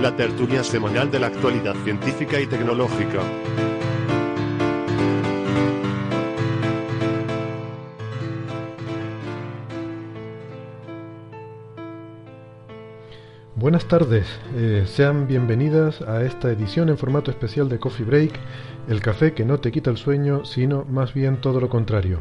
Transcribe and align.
la 0.00 0.16
tertulia 0.16 0.64
semanal 0.64 1.10
de 1.10 1.18
la 1.18 1.26
actualidad 1.28 1.74
científica 1.84 2.40
y 2.40 2.46
tecnológica. 2.46 3.20
Buenas 13.54 13.86
tardes, 13.86 14.26
eh, 14.56 14.84
sean 14.86 15.26
bienvenidas 15.26 16.02
a 16.02 16.22
esta 16.22 16.50
edición 16.50 16.90
en 16.90 16.98
formato 16.98 17.30
especial 17.30 17.70
de 17.70 17.78
Coffee 17.78 18.04
Break, 18.04 18.32
el 18.88 19.00
café 19.00 19.32
que 19.32 19.46
no 19.46 19.60
te 19.60 19.72
quita 19.72 19.90
el 19.90 19.96
sueño, 19.96 20.44
sino 20.44 20.84
más 20.84 21.14
bien 21.14 21.40
todo 21.40 21.60
lo 21.60 21.70
contrario. 21.70 22.20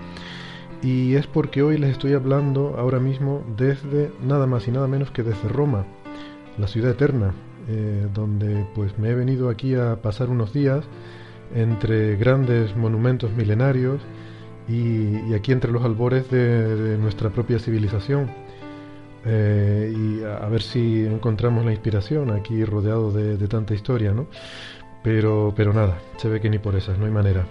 Y 0.83 1.15
es 1.15 1.27
porque 1.27 1.63
hoy 1.63 1.79
les 1.79 1.91
estoy 1.91 2.13
hablando 2.13 2.77
ahora 2.79 3.01
mismo 3.01 3.43
desde 3.57 4.13
nada 4.25 4.47
más 4.47 4.69
y 4.69 4.71
nada 4.71 4.87
menos 4.87 5.11
que 5.11 5.25
desde 5.25 5.49
Roma, 5.49 5.85
la 6.59 6.69
ciudad 6.69 6.93
eterna, 6.93 7.35
eh, 7.67 8.07
donde 8.15 8.65
pues 8.73 8.97
me 9.01 9.09
he 9.09 9.15
venido 9.17 9.49
aquí 9.49 9.75
a 9.75 10.01
pasar 10.01 10.31
unos 10.31 10.53
días 10.53 10.85
entre 11.57 12.15
grandes 12.15 12.77
monumentos 12.77 13.33
milenarios 13.33 14.01
y, 14.69 15.35
aquí 15.35 15.53
entre 15.53 15.73
los 15.73 15.85
albores 15.85 16.31
de, 16.31 16.97
nuestra 16.99 17.31
propia 17.31 17.59
civilización. 17.59 18.31
Eh, 19.25 19.93
y 19.93 20.23
a, 20.23 20.49
ver 20.49 20.63
si 20.63 21.05
encontramos 21.05 21.65
la 21.65 21.73
inspiración 21.73 22.31
aquí 22.31 22.65
rodeado 22.65 23.11
de, 23.11 23.37
de 23.37 23.49
tanta 23.49 23.75
historia, 23.75 24.13
¿no? 24.13 24.27
Pero, 25.03 25.53
pero 25.57 25.73
nada, 25.73 25.99
se 26.17 26.29
ve 26.29 26.41
que 26.41 26.51
ni 26.51 26.59
por 26.59 26.77
esas, 26.77 26.99
no 26.99 27.07
hay 27.07 27.13
manera. 27.13 27.45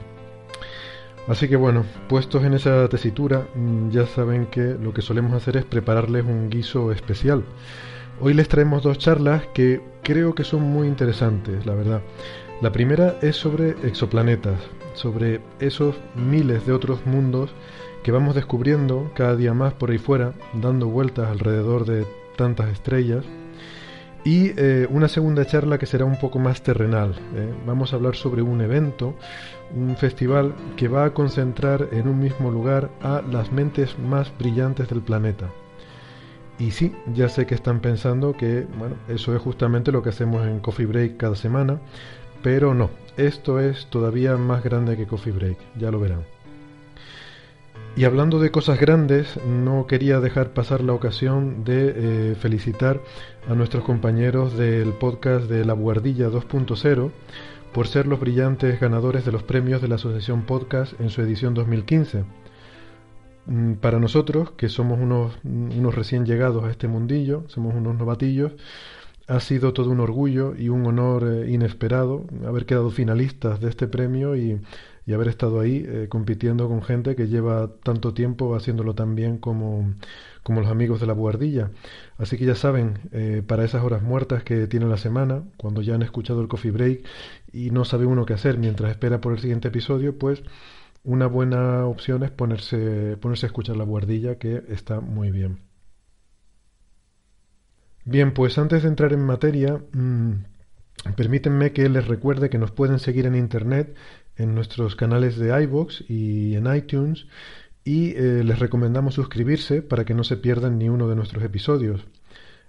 Así 1.27 1.47
que 1.47 1.55
bueno, 1.55 1.85
puestos 2.07 2.43
en 2.43 2.53
esa 2.53 2.87
tesitura, 2.87 3.47
mm, 3.55 3.89
ya 3.89 4.05
saben 4.05 4.45
que 4.45 4.75
lo 4.79 4.93
que 4.93 5.01
solemos 5.01 5.33
hacer 5.33 5.57
es 5.57 5.65
prepararles 5.65 6.23
un 6.23 6.49
guiso 6.49 6.91
especial. 6.91 7.43
Hoy 8.21 8.33
les 8.33 8.47
traemos 8.47 8.83
dos 8.83 8.99
charlas 8.99 9.43
que 9.53 9.81
creo 10.03 10.35
que 10.35 10.43
son 10.43 10.61
muy 10.61 10.87
interesantes, 10.87 11.65
la 11.65 11.73
verdad. 11.73 12.01
La 12.61 12.71
primera 12.71 13.17
es 13.21 13.35
sobre 13.35 13.71
exoplanetas, 13.83 14.59
sobre 14.95 15.41
esos 15.59 15.95
miles 16.15 16.65
de 16.65 16.73
otros 16.73 17.05
mundos 17.05 17.51
que 18.03 18.11
vamos 18.11 18.35
descubriendo 18.35 19.11
cada 19.15 19.35
día 19.35 19.53
más 19.53 19.73
por 19.73 19.91
ahí 19.91 19.97
fuera, 19.97 20.33
dando 20.53 20.87
vueltas 20.87 21.29
alrededor 21.29 21.85
de 21.85 22.05
tantas 22.35 22.69
estrellas. 22.69 23.23
Y 24.23 24.53
eh, 24.57 24.87
una 24.89 25.07
segunda 25.07 25.45
charla 25.45 25.77
que 25.77 25.85
será 25.85 26.05
un 26.05 26.17
poco 26.17 26.39
más 26.39 26.63
terrenal. 26.63 27.13
¿eh? 27.35 27.53
Vamos 27.67 27.93
a 27.93 27.97
hablar 27.97 28.15
sobre 28.15 28.41
un 28.41 28.59
evento 28.61 29.15
un 29.73 29.95
festival 29.97 30.53
que 30.77 30.87
va 30.87 31.05
a 31.05 31.13
concentrar 31.13 31.89
en 31.91 32.07
un 32.07 32.19
mismo 32.19 32.51
lugar 32.51 32.89
a 33.01 33.21
las 33.21 33.51
mentes 33.51 33.97
más 33.99 34.31
brillantes 34.37 34.87
del 34.89 35.01
planeta. 35.01 35.49
Y 36.57 36.71
sí, 36.71 36.93
ya 37.13 37.27
sé 37.27 37.45
que 37.45 37.55
están 37.55 37.81
pensando 37.81 38.33
que, 38.33 38.65
bueno, 38.77 38.95
eso 39.09 39.35
es 39.35 39.41
justamente 39.41 39.91
lo 39.91 40.01
que 40.01 40.09
hacemos 40.09 40.45
en 40.47 40.59
Coffee 40.59 40.85
Break 40.85 41.17
cada 41.17 41.35
semana, 41.35 41.79
pero 42.41 42.73
no, 42.73 42.89
esto 43.17 43.59
es 43.59 43.87
todavía 43.87 44.37
más 44.37 44.63
grande 44.63 44.97
que 44.97 45.07
Coffee 45.07 45.33
Break, 45.33 45.57
ya 45.77 45.91
lo 45.91 45.99
verán. 45.99 46.23
Y 47.97 48.03
hablando 48.03 48.39
de 48.39 48.51
cosas 48.51 48.77
grandes, 48.77 49.39
no 49.45 49.87
quería 49.87 50.19
dejar 50.19 50.49
pasar 50.49 50.81
la 50.81 50.91
ocasión 50.91 51.63
de 51.63 51.93
eh, 52.31 52.35
felicitar 52.35 52.99
a 53.49 53.55
nuestros 53.55 53.85
compañeros 53.85 54.57
del 54.57 54.89
podcast 54.91 55.45
de 55.49 55.63
La 55.63 55.71
Guardilla 55.71 56.29
2.0, 56.29 57.11
por 57.71 57.87
ser 57.87 58.05
los 58.07 58.19
brillantes 58.19 58.81
ganadores 58.81 59.23
de 59.23 59.31
los 59.31 59.43
premios 59.43 59.81
de 59.81 59.87
la 59.87 59.95
Asociación 59.95 60.43
Podcast 60.43 60.99
en 60.99 61.09
su 61.09 61.21
edición 61.21 61.53
2015. 61.53 62.25
Mm, 63.45 63.73
para 63.75 63.99
nosotros, 63.99 64.51
que 64.51 64.67
somos 64.67 64.99
unos, 64.99 65.37
unos 65.43 65.95
recién 65.95 66.25
llegados 66.25 66.65
a 66.65 66.71
este 66.71 66.89
mundillo, 66.89 67.43
somos 67.47 67.75
unos 67.75 67.95
novatillos, 67.95 68.53
ha 69.27 69.39
sido 69.39 69.73
todo 69.73 69.89
un 69.89 69.99
orgullo 69.99 70.55
y 70.55 70.69
un 70.69 70.85
honor 70.85 71.23
eh, 71.27 71.51
inesperado 71.51 72.25
haber 72.45 72.65
quedado 72.65 72.91
finalistas 72.91 73.59
de 73.59 73.69
este 73.69 73.87
premio 73.87 74.35
y, 74.35 74.61
haber 75.13 75.27
estado 75.27 75.59
ahí 75.59 75.85
eh, 75.87 76.07
compitiendo 76.09 76.67
con 76.67 76.81
gente 76.81 77.15
que 77.15 77.27
lleva 77.27 77.69
tanto 77.83 78.15
tiempo 78.15 78.55
haciéndolo 78.55 78.95
tan 78.95 79.13
bien 79.13 79.37
como, 79.37 79.93
como 80.41 80.61
los 80.61 80.69
amigos 80.69 80.99
de 80.99 81.05
la 81.05 81.13
buhardilla. 81.13 81.69
Así 82.17 82.37
que 82.37 82.45
ya 82.45 82.55
saben, 82.55 82.99
eh, 83.11 83.43
para 83.45 83.63
esas 83.63 83.83
horas 83.83 84.01
muertas 84.01 84.43
que 84.43 84.65
tiene 84.65 84.87
la 84.87 84.97
semana, 84.97 85.43
cuando 85.57 85.83
ya 85.83 85.93
han 85.93 86.01
escuchado 86.01 86.41
el 86.41 86.47
coffee 86.47 86.71
break 86.71 87.05
y 87.53 87.69
no 87.69 87.85
sabe 87.85 88.07
uno 88.07 88.25
qué 88.25 88.33
hacer 88.33 88.57
mientras 88.57 88.89
espera 88.91 89.21
por 89.21 89.33
el 89.33 89.39
siguiente 89.39 89.67
episodio, 89.67 90.17
pues 90.17 90.41
una 91.03 91.27
buena 91.27 91.85
opción 91.85 92.23
es 92.23 92.31
ponerse, 92.31 93.17
ponerse 93.17 93.45
a 93.45 93.49
escuchar 93.49 93.77
la 93.77 93.83
buhardilla, 93.85 94.39
que 94.39 94.63
está 94.69 95.01
muy 95.01 95.29
bien. 95.31 95.59
Bien, 98.05 98.33
pues 98.33 98.57
antes 98.59 98.83
de 98.83 98.89
entrar 98.89 99.13
en 99.13 99.25
materia, 99.25 99.81
mmm, 99.91 100.33
permítanme 101.15 101.71
que 101.73 101.89
les 101.89 102.07
recuerde 102.07 102.51
que 102.51 102.59
nos 102.59 102.69
pueden 102.71 102.99
seguir 102.99 103.25
en 103.25 103.33
internet 103.35 103.95
en 104.37 104.53
nuestros 104.53 104.95
canales 104.95 105.37
de 105.37 105.63
iVoox 105.63 106.01
y 106.07 106.55
en 106.55 106.73
iTunes 106.73 107.25
y 107.83 108.11
eh, 108.11 108.43
les 108.43 108.59
recomendamos 108.59 109.15
suscribirse 109.15 109.81
para 109.81 110.05
que 110.05 110.13
no 110.13 110.23
se 110.23 110.37
pierdan 110.37 110.77
ni 110.77 110.87
uno 110.87 111.07
de 111.07 111.15
nuestros 111.15 111.43
episodios. 111.43 112.05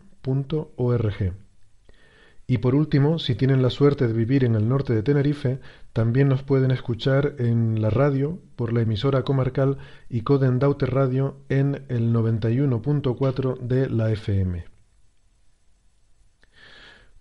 y 2.51 2.57
por 2.57 2.75
último, 2.75 3.17
si 3.17 3.35
tienen 3.35 3.61
la 3.61 3.69
suerte 3.69 4.07
de 4.07 4.13
vivir 4.13 4.43
en 4.43 4.55
el 4.55 4.67
norte 4.67 4.93
de 4.93 5.03
Tenerife, 5.03 5.59
también 5.93 6.27
nos 6.27 6.43
pueden 6.43 6.71
escuchar 6.71 7.35
en 7.39 7.81
la 7.81 7.89
radio 7.89 8.39
por 8.57 8.73
la 8.73 8.81
emisora 8.81 9.23
comarcal 9.23 9.77
y 10.09 10.21
Codendaute 10.21 10.85
Radio 10.85 11.37
en 11.47 11.85
el 11.87 12.13
91.4 12.13 13.57
de 13.57 13.89
la 13.89 14.11
FM. 14.11 14.65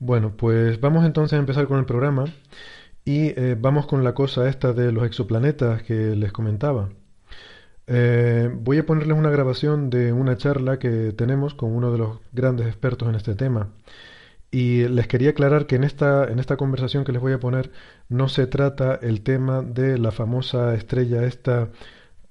Bueno, 0.00 0.36
pues 0.36 0.80
vamos 0.80 1.04
entonces 1.04 1.36
a 1.36 1.40
empezar 1.40 1.68
con 1.68 1.78
el 1.78 1.86
programa 1.86 2.24
y 3.04 3.28
eh, 3.28 3.56
vamos 3.56 3.86
con 3.86 4.02
la 4.02 4.14
cosa 4.14 4.48
esta 4.48 4.72
de 4.72 4.90
los 4.90 5.04
exoplanetas 5.04 5.84
que 5.84 6.16
les 6.16 6.32
comentaba. 6.32 6.88
Eh, 7.92 8.48
voy 8.54 8.78
a 8.78 8.86
ponerles 8.86 9.18
una 9.18 9.30
grabación 9.30 9.90
de 9.90 10.12
una 10.12 10.36
charla 10.36 10.78
que 10.78 11.12
tenemos 11.12 11.54
con 11.54 11.74
uno 11.74 11.90
de 11.90 11.98
los 11.98 12.18
grandes 12.32 12.68
expertos 12.68 13.08
en 13.08 13.16
este 13.16 13.34
tema. 13.34 13.70
Y 14.52 14.86
les 14.88 15.08
quería 15.08 15.30
aclarar 15.30 15.66
que 15.66 15.76
en 15.76 15.84
esta, 15.84 16.24
en 16.30 16.38
esta 16.38 16.56
conversación 16.56 17.04
que 17.04 17.12
les 17.12 17.20
voy 17.20 17.32
a 17.32 17.40
poner 17.40 17.72
no 18.08 18.28
se 18.28 18.46
trata 18.46 18.94
el 19.02 19.22
tema 19.22 19.62
de 19.62 19.98
la 19.98 20.12
famosa 20.12 20.74
estrella 20.74 21.24
esta 21.24 21.70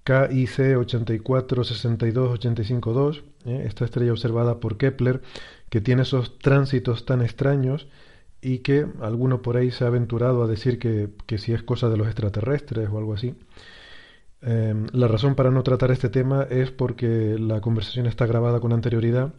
KIC 0.06 0.78
846285.2, 0.78 3.24
¿eh? 3.46 3.64
esta 3.68 3.86
estrella 3.86 4.12
observada 4.14 4.60
por 4.60 4.78
Kepler, 4.78 5.22
que 5.70 5.82
tiene 5.82 6.04
esos 6.04 6.40
tránsitos 6.40 7.06
tan 7.06 7.22
extraños 7.22 7.88
y 8.42 8.60
que 8.60 8.88
alguno 9.02 9.42
por 9.42 9.58
ahí 9.58 9.72
se 9.72 9.84
ha 9.84 9.88
aventurado 9.88 10.44
a 10.44 10.48
decir 10.48 10.80
que, 10.80 11.10
si 11.38 11.54
es 11.54 11.64
cosa 11.64 11.90
de 11.90 11.98
los 11.98 12.08
extraterrestres 12.08 12.90
o 12.90 12.98
algo 12.98 13.14
así. 13.14 13.36
Em, 14.42 14.88
la 14.94 15.08
razón 15.08 15.36
para 15.36 15.52
no 15.52 15.64
tratar 15.64 15.92
este 15.92 16.10
tema 16.10 16.44
es 16.50 16.72
porque 16.72 17.38
la 17.40 17.62
conversación 17.62 18.06
está 18.06 18.26
grabada 18.26 18.60
con 18.60 18.72
anterioridad 18.72 19.34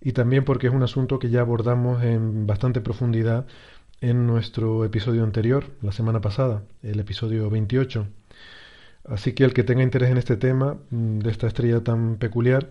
y 0.00 0.12
también 0.12 0.44
porque 0.44 0.68
es 0.68 0.72
un 0.72 0.82
asunto 0.82 1.18
que 1.18 1.30
ya 1.30 1.40
abordamos 1.40 2.02
en 2.02 2.46
bastante 2.46 2.80
profundidad 2.80 3.46
en 4.00 4.26
nuestro 4.26 4.84
episodio 4.84 5.24
anterior, 5.24 5.64
la 5.82 5.92
semana 5.92 6.20
pasada, 6.20 6.62
el 6.82 7.00
episodio 7.00 7.48
28. 7.50 8.06
Así 9.04 9.32
que 9.32 9.44
el 9.44 9.54
que 9.54 9.62
tenga 9.64 9.82
interés 9.82 10.10
en 10.10 10.18
este 10.18 10.36
tema, 10.36 10.78
mm, 10.90 11.18
de 11.20 11.30
esta 11.30 11.46
estrella 11.46 11.82
tan 11.82 12.16
peculiar, 12.16 12.68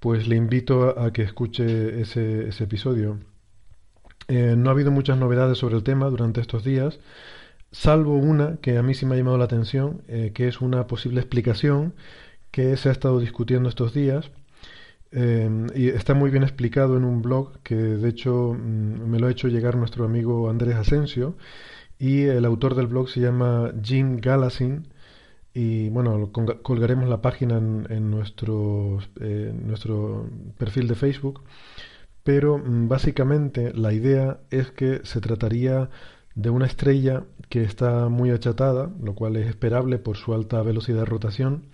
pues 0.00 0.28
le 0.28 0.36
invito 0.36 0.98
a, 0.98 1.12
que 1.12 1.22
escuche 1.22 2.00
ese, 2.00 2.48
episodio. 2.62 3.18
Eh, 4.28 4.54
no 4.56 4.70
ha 4.70 4.72
habido 4.72 4.90
muchas 4.90 5.18
novedades 5.18 5.58
sobre 5.58 5.76
el 5.76 5.82
tema 5.82 6.08
durante 6.10 6.40
estos 6.40 6.64
días, 6.64 6.98
salvo 7.72 8.16
una 8.16 8.58
que 8.58 8.78
a 8.78 8.82
mí 8.82 8.94
sí 8.94 9.06
me 9.06 9.14
ha 9.14 9.18
llamado 9.18 9.38
la 9.38 9.44
atención, 9.44 10.02
eh, 10.08 10.32
que 10.34 10.48
es 10.48 10.60
una 10.60 10.86
posible 10.86 11.20
explicación 11.20 11.94
que 12.50 12.76
se 12.76 12.88
ha 12.90 12.92
estado 12.92 13.18
discutiendo 13.20 13.68
estos 13.68 13.94
días. 13.94 14.30
Eh, 15.12 15.66
y 15.74 15.88
está 15.88 16.14
muy 16.14 16.30
bien 16.30 16.42
explicado 16.42 16.96
en 16.96 17.04
un 17.04 17.20
blog 17.22 17.58
que 17.62 17.74
de 17.74 18.08
hecho 18.08 18.54
mm, 18.54 19.10
me 19.10 19.18
lo 19.18 19.26
ha 19.26 19.30
hecho 19.30 19.48
llegar 19.48 19.76
nuestro 19.76 20.06
amigo 20.06 20.48
Andrés 20.48 20.74
Asensio 20.76 21.36
y 21.98 22.22
el 22.22 22.46
autor 22.46 22.74
del 22.74 22.86
blog 22.86 23.10
se 23.10 23.20
llama 23.20 23.72
Jim 23.82 24.16
Gallasin 24.20 24.88
y 25.54 25.90
bueno, 25.90 26.30
colgaremos 26.62 27.08
la 27.08 27.20
página 27.20 27.58
en, 27.58 28.10
nuestro, 28.10 28.98
eh, 29.20 29.52
nuestro 29.54 30.26
perfil 30.58 30.88
de 30.88 30.94
Facebook. 30.94 31.42
Pero 32.24 32.58
mm, 32.58 32.88
básicamente 32.88 33.72
la 33.74 33.92
idea 33.92 34.40
es 34.50 34.70
que 34.70 35.00
se 35.04 35.20
trataría 35.20 35.90
de 36.34 36.50
una 36.50 36.66
estrella 36.66 37.24
que 37.48 37.62
está 37.62 38.08
muy 38.08 38.30
achatada, 38.30 38.90
lo 39.02 39.14
cual 39.14 39.36
es 39.36 39.48
esperable 39.48 39.98
por 39.98 40.16
su 40.16 40.34
alta 40.34 40.62
velocidad 40.62 41.00
de 41.00 41.04
rotación, 41.06 41.64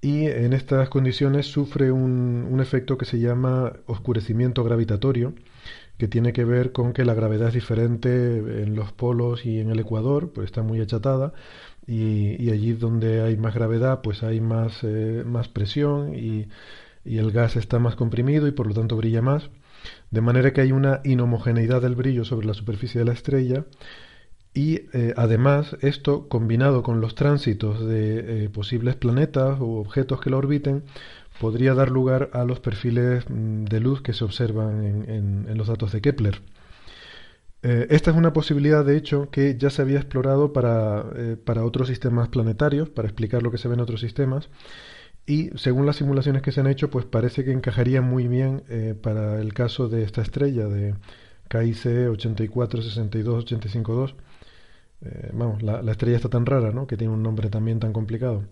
y 0.00 0.26
en 0.26 0.52
estas 0.52 0.88
condiciones 0.90 1.46
sufre 1.46 1.90
un, 1.90 2.46
un 2.50 2.60
efecto 2.60 2.98
que 2.98 3.06
se 3.06 3.18
llama 3.18 3.72
oscurecimiento 3.86 4.62
gravitatorio, 4.62 5.34
que 5.96 6.08
tiene 6.08 6.32
que 6.32 6.44
ver 6.44 6.72
con 6.72 6.92
que 6.92 7.04
la 7.04 7.14
gravedad 7.14 7.48
es 7.48 7.54
diferente 7.54 8.62
en 8.62 8.74
los 8.74 8.92
polos 8.92 9.46
y 9.46 9.60
en 9.60 9.70
el 9.70 9.78
ecuador, 9.78 10.32
pues 10.32 10.46
está 10.46 10.62
muy 10.62 10.80
achatada, 10.80 11.32
y, 11.86 12.50
allí 12.50 12.72
donde 12.72 13.22
hay 13.22 13.36
más 13.36 13.54
gravedad 13.54 14.00
pues 14.02 14.22
hay 14.22 14.40
más, 14.40 14.82
eh, 14.82 15.22
más 15.26 15.48
presión 15.48 16.14
y, 16.14 16.48
el 17.04 17.32
gas 17.32 17.56
está 17.56 17.78
más 17.78 17.96
comprimido 17.96 18.46
y 18.48 18.52
por 18.52 18.66
lo 18.66 18.72
tanto 18.72 18.96
brilla 18.96 19.20
más, 19.20 19.50
de 20.10 20.20
manera 20.20 20.52
que 20.52 20.60
hay 20.60 20.72
una 20.72 21.00
inhomogeneidad 21.04 21.82
del 21.82 21.94
brillo 21.94 22.24
sobre 22.24 22.46
la 22.46 22.54
superficie 22.54 22.98
de 22.98 23.04
la 23.04 23.12
estrella 23.12 23.64
y 24.52 24.82
eh, 24.92 25.14
además 25.16 25.76
esto 25.80 26.28
combinado 26.28 26.82
con 26.82 27.00
los 27.00 27.14
tránsitos 27.14 27.84
de 27.84 28.44
eh, 28.44 28.48
posibles 28.50 28.96
planetas 28.96 29.58
o 29.60 29.80
objetos 29.80 30.20
que 30.20 30.30
la 30.30 30.36
orbiten 30.36 30.84
podría 31.40 31.74
dar 31.74 31.90
lugar 31.90 32.30
a 32.32 32.44
los 32.44 32.60
perfiles 32.60 33.24
mm, 33.28 33.64
de 33.64 33.80
luz 33.80 34.02
que 34.02 34.12
se 34.12 34.24
observan 34.24 35.06
en 35.08 35.58
los 35.58 35.66
datos 35.66 35.92
de 35.92 36.00
Kepler. 36.00 36.40
Eh, 37.64 37.86
esta 37.88 38.10
es 38.10 38.16
una 38.16 38.34
posibilidad, 38.34 38.84
de 38.84 38.94
hecho, 38.94 39.30
que 39.30 39.56
ya 39.56 39.70
se 39.70 39.80
había 39.80 39.96
explorado 39.98 40.52
eh, 41.16 41.36
para, 41.42 41.64
otros 41.64 41.88
sistemas 41.88 42.28
planetarios, 42.28 42.90
para 42.90 43.08
explicar 43.08 43.42
lo 43.42 43.50
que 43.50 43.56
se 43.56 43.68
ve 43.68 43.74
en 43.74 43.80
otros 43.80 44.00
sistemas. 44.02 44.50
Y 45.26 45.50
según 45.56 45.86
las 45.86 45.96
simulaciones 45.96 46.42
que 46.42 46.52
se 46.52 46.60
han 46.60 46.66
hecho, 46.66 46.90
pues 46.90 47.06
parece 47.06 47.44
que 47.44 47.52
encajaría 47.52 48.02
muy 48.02 48.28
bien 48.28 48.62
eh, 48.68 48.94
para 49.00 49.40
el 49.40 49.54
caso 49.54 49.88
de 49.88 50.02
esta 50.02 50.20
estrella 50.22 50.66
de 50.68 50.94
KIC 51.48 52.10
8462852. 52.10 54.14
vamos, 55.32 55.62
la, 55.62 55.82
la, 55.82 55.92
estrella 55.92 56.16
está 56.16 56.28
tan 56.28 56.46
rara, 56.46 56.72
¿no? 56.72 56.86
Que 56.86 56.96
tiene 56.96 57.12
un 57.12 57.22
nombre 57.22 57.50
también 57.50 57.80
tan 57.80 57.92
complicado. 57.92 58.44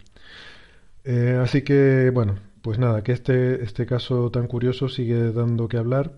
así 1.43 1.63
que, 1.63 2.11
bueno, 2.13 2.37
pues 2.63 2.79
nada, 2.79 3.03
que 3.03 3.13
este, 3.13 3.65
este 3.65 3.87
caso 3.87 4.31
tan 4.31 4.47
curioso 4.47 4.89
sigue 4.89 5.33
dando 5.33 5.69
que 5.69 5.77
hablar 5.77 6.13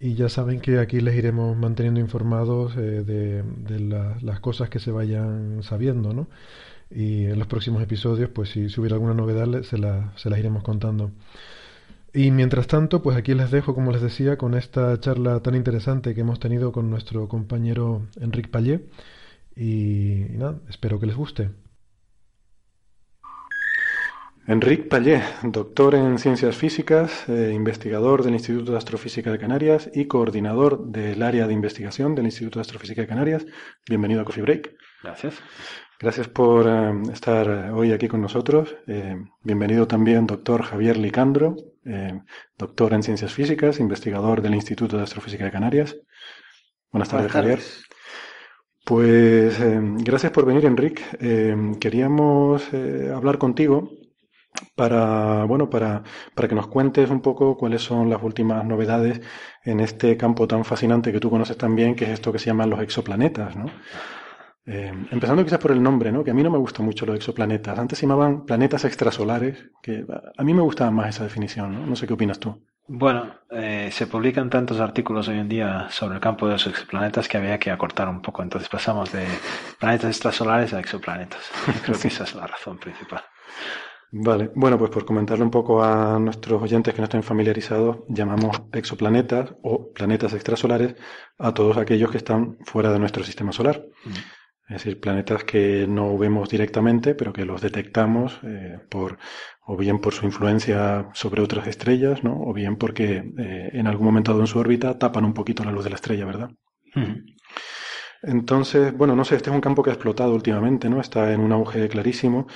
y 0.00 0.14
ya 0.14 0.28
saben 0.28 0.60
que 0.60 0.78
aquí 0.80 1.00
les 1.00 1.14
iremos 1.14 1.56
manteniendo 1.56 2.00
informados 2.00 2.76
eh, 2.76 3.04
de, 3.04 3.44
las 4.20 4.40
cosas 4.40 4.70
que 4.70 4.80
se 4.80 4.90
vayan 4.90 5.62
sabiendo, 5.62 6.12
¿no? 6.12 6.28
Y 6.94 7.26
en 7.26 7.38
los 7.38 7.48
próximos 7.48 7.82
episodios, 7.82 8.30
pues 8.30 8.50
si, 8.50 8.66
hubiera 8.78 8.94
alguna 8.96 9.14
novedad, 9.14 9.62
se, 9.62 9.76
se 10.16 10.30
las 10.30 10.38
iremos 10.38 10.62
contando. 10.62 11.10
Y 12.14 12.30
mientras 12.30 12.66
tanto, 12.66 13.02
pues 13.02 13.16
aquí 13.16 13.34
les 13.34 13.50
dejo, 13.50 13.74
como 13.74 13.92
les 13.92 14.02
decía, 14.02 14.36
con 14.36 14.54
esta 14.54 14.98
charla 15.00 15.40
tan 15.40 15.54
interesante 15.54 16.14
que 16.14 16.20
hemos 16.20 16.40
tenido 16.40 16.72
con 16.72 16.90
nuestro 16.90 17.28
compañero 17.28 18.06
Enrique 18.20 18.48
Pallé. 18.50 18.86
y 19.56 20.26
nada, 20.30 20.60
espero 20.68 21.00
que 21.00 21.06
les 21.06 21.16
guste. 21.16 21.50
Enrique 24.48 24.82
Pallé, 24.82 25.22
doctor 25.44 25.94
en 25.94 26.18
ciencias 26.18 26.56
físicas, 26.56 27.28
eh, 27.28 27.52
investigador 27.54 28.24
del 28.24 28.34
Instituto 28.34 28.72
de 28.72 28.78
Astrofísica 28.78 29.30
de 29.30 29.38
Canarias 29.38 29.88
y 29.94 30.06
coordinador 30.06 30.84
del 30.86 31.22
área 31.22 31.46
de 31.46 31.52
investigación 31.52 32.16
del 32.16 32.24
Instituto 32.24 32.58
de 32.58 32.62
Astrofísica 32.62 33.02
de 33.02 33.06
Canarias. 33.06 33.46
Bienvenido 33.88 34.20
a 34.20 34.24
Coffee 34.24 34.42
Break. 34.42 34.74
Gracias. 35.04 35.34
Gracias 36.02 36.26
por 36.26 36.66
eh, 36.66 37.12
estar 37.12 37.48
hoy 37.70 37.92
aquí 37.92 38.08
con 38.08 38.20
nosotros. 38.20 38.74
Eh, 38.88 39.24
bienvenido 39.44 39.86
también 39.86 40.26
doctor 40.26 40.64
Javier 40.64 40.96
Licandro, 40.96 41.54
doctor 42.58 42.94
en 42.94 43.04
ciencias 43.04 43.32
físicas, 43.32 43.78
investigador 43.78 44.42
del 44.42 44.56
Instituto 44.56 44.96
de 44.96 45.04
Astrofísica 45.04 45.44
de 45.44 45.52
Canarias. 45.52 45.96
Buenas 46.90 47.08
tardes, 47.08 47.30
Javier. 47.30 47.60
Pues 48.84 49.56
gracias 50.04 50.32
por 50.32 50.44
venir, 50.44 50.64
Enrique. 50.64 51.04
queríamos 51.78 52.64
hablar 53.14 53.38
contigo 53.38 53.88
para, 54.74 55.44
bueno, 55.44 55.70
para, 55.70 56.02
para 56.34 56.48
que 56.48 56.56
nos 56.56 56.66
cuentes 56.66 57.10
un 57.10 57.22
poco 57.22 57.56
cuáles 57.56 57.80
son 57.82 58.10
las 58.10 58.20
últimas 58.24 58.64
novedades 58.64 59.20
en 59.62 59.78
este 59.78 60.16
campo 60.16 60.48
tan 60.48 60.64
fascinante 60.64 61.12
que 61.12 61.20
tú 61.20 61.30
conoces 61.30 61.56
también, 61.56 61.94
que 61.94 62.06
es 62.06 62.10
esto 62.10 62.32
que 62.32 62.40
se 62.40 62.46
llaman 62.46 62.70
los 62.70 62.80
exoplanetas, 62.80 63.54
¿no? 63.54 63.66
Eh, 64.64 64.92
empezando 65.10 65.44
quizás 65.44 65.58
por 65.58 65.72
el 65.72 65.82
nombre, 65.82 66.12
¿no? 66.12 66.22
Que 66.22 66.30
a 66.30 66.34
mí 66.34 66.42
no 66.42 66.50
me 66.50 66.58
gusta 66.58 66.82
mucho 66.82 67.04
los 67.04 67.16
exoplanetas. 67.16 67.78
Antes 67.78 67.98
se 67.98 68.06
llamaban 68.06 68.44
planetas 68.44 68.84
extrasolares, 68.84 69.70
que 69.82 70.04
a 70.36 70.44
mí 70.44 70.54
me 70.54 70.62
gustaba 70.62 70.90
más 70.90 71.08
esa 71.08 71.24
definición, 71.24 71.72
¿no? 71.72 71.86
No 71.86 71.96
sé 71.96 72.06
qué 72.06 72.14
opinas 72.14 72.38
tú. 72.38 72.62
Bueno, 72.86 73.34
eh, 73.50 73.90
se 73.92 74.06
publican 74.06 74.50
tantos 74.50 74.80
artículos 74.80 75.28
hoy 75.28 75.38
en 75.38 75.48
día 75.48 75.88
sobre 75.90 76.16
el 76.16 76.20
campo 76.20 76.46
de 76.46 76.52
los 76.52 76.66
exoplanetas 76.66 77.28
que 77.28 77.36
había 77.36 77.58
que 77.58 77.70
acortar 77.70 78.08
un 78.08 78.20
poco. 78.20 78.42
Entonces 78.42 78.68
pasamos 78.68 79.12
de 79.12 79.26
planetas 79.78 80.10
extrasolares 80.10 80.72
a 80.74 80.80
exoplanetas. 80.80 81.40
Creo 81.84 81.98
que 81.98 82.08
esa 82.08 82.24
es 82.24 82.34
la 82.34 82.46
razón 82.46 82.78
principal. 82.78 83.22
Vale, 84.14 84.50
bueno, 84.54 84.78
pues 84.78 84.90
por 84.90 85.06
comentarle 85.06 85.42
un 85.42 85.50
poco 85.50 85.82
a 85.82 86.18
nuestros 86.18 86.60
oyentes 86.62 86.92
que 86.92 87.00
no 87.00 87.04
estén 87.04 87.22
familiarizados, 87.22 88.00
llamamos 88.08 88.60
exoplanetas 88.72 89.54
o 89.62 89.90
planetas 89.90 90.34
extrasolares 90.34 90.96
a 91.38 91.54
todos 91.54 91.78
aquellos 91.78 92.10
que 92.10 92.18
están 92.18 92.58
fuera 92.66 92.92
de 92.92 92.98
nuestro 92.98 93.24
sistema 93.24 93.52
solar. 93.52 93.82
Mm. 94.04 94.41
Es 94.72 94.84
decir, 94.84 95.00
planetas 95.00 95.44
que 95.44 95.86
no 95.86 96.16
vemos 96.16 96.48
directamente, 96.48 97.14
pero 97.14 97.34
que 97.34 97.44
los 97.44 97.60
detectamos 97.60 98.40
eh, 98.42 98.78
por, 98.88 99.18
o 99.66 99.76
bien 99.76 100.00
por 100.00 100.14
su 100.14 100.24
influencia 100.24 101.10
sobre 101.12 101.42
otras 101.42 101.66
estrellas, 101.66 102.24
¿no? 102.24 102.40
O 102.40 102.54
bien 102.54 102.76
porque 102.76 103.22
eh, 103.38 103.70
en 103.74 103.86
algún 103.86 104.06
momento 104.06 104.32
dado 104.32 104.40
en 104.40 104.46
su 104.46 104.58
órbita 104.58 104.98
tapan 104.98 105.26
un 105.26 105.34
poquito 105.34 105.62
la 105.62 105.72
luz 105.72 105.84
de 105.84 105.90
la 105.90 105.96
estrella, 105.96 106.24
¿verdad? 106.24 106.50
Entonces, 108.22 108.96
bueno, 108.96 109.14
no 109.14 109.26
sé, 109.26 109.36
este 109.36 109.50
es 109.50 109.54
un 109.54 109.60
campo 109.60 109.82
que 109.82 109.90
ha 109.90 109.92
explotado 109.92 110.32
últimamente, 110.34 110.88
¿no? 110.88 111.02
Está 111.02 111.34
en 111.34 111.40
un 111.40 111.52
auge 111.52 111.86
clarísimo 111.90 112.46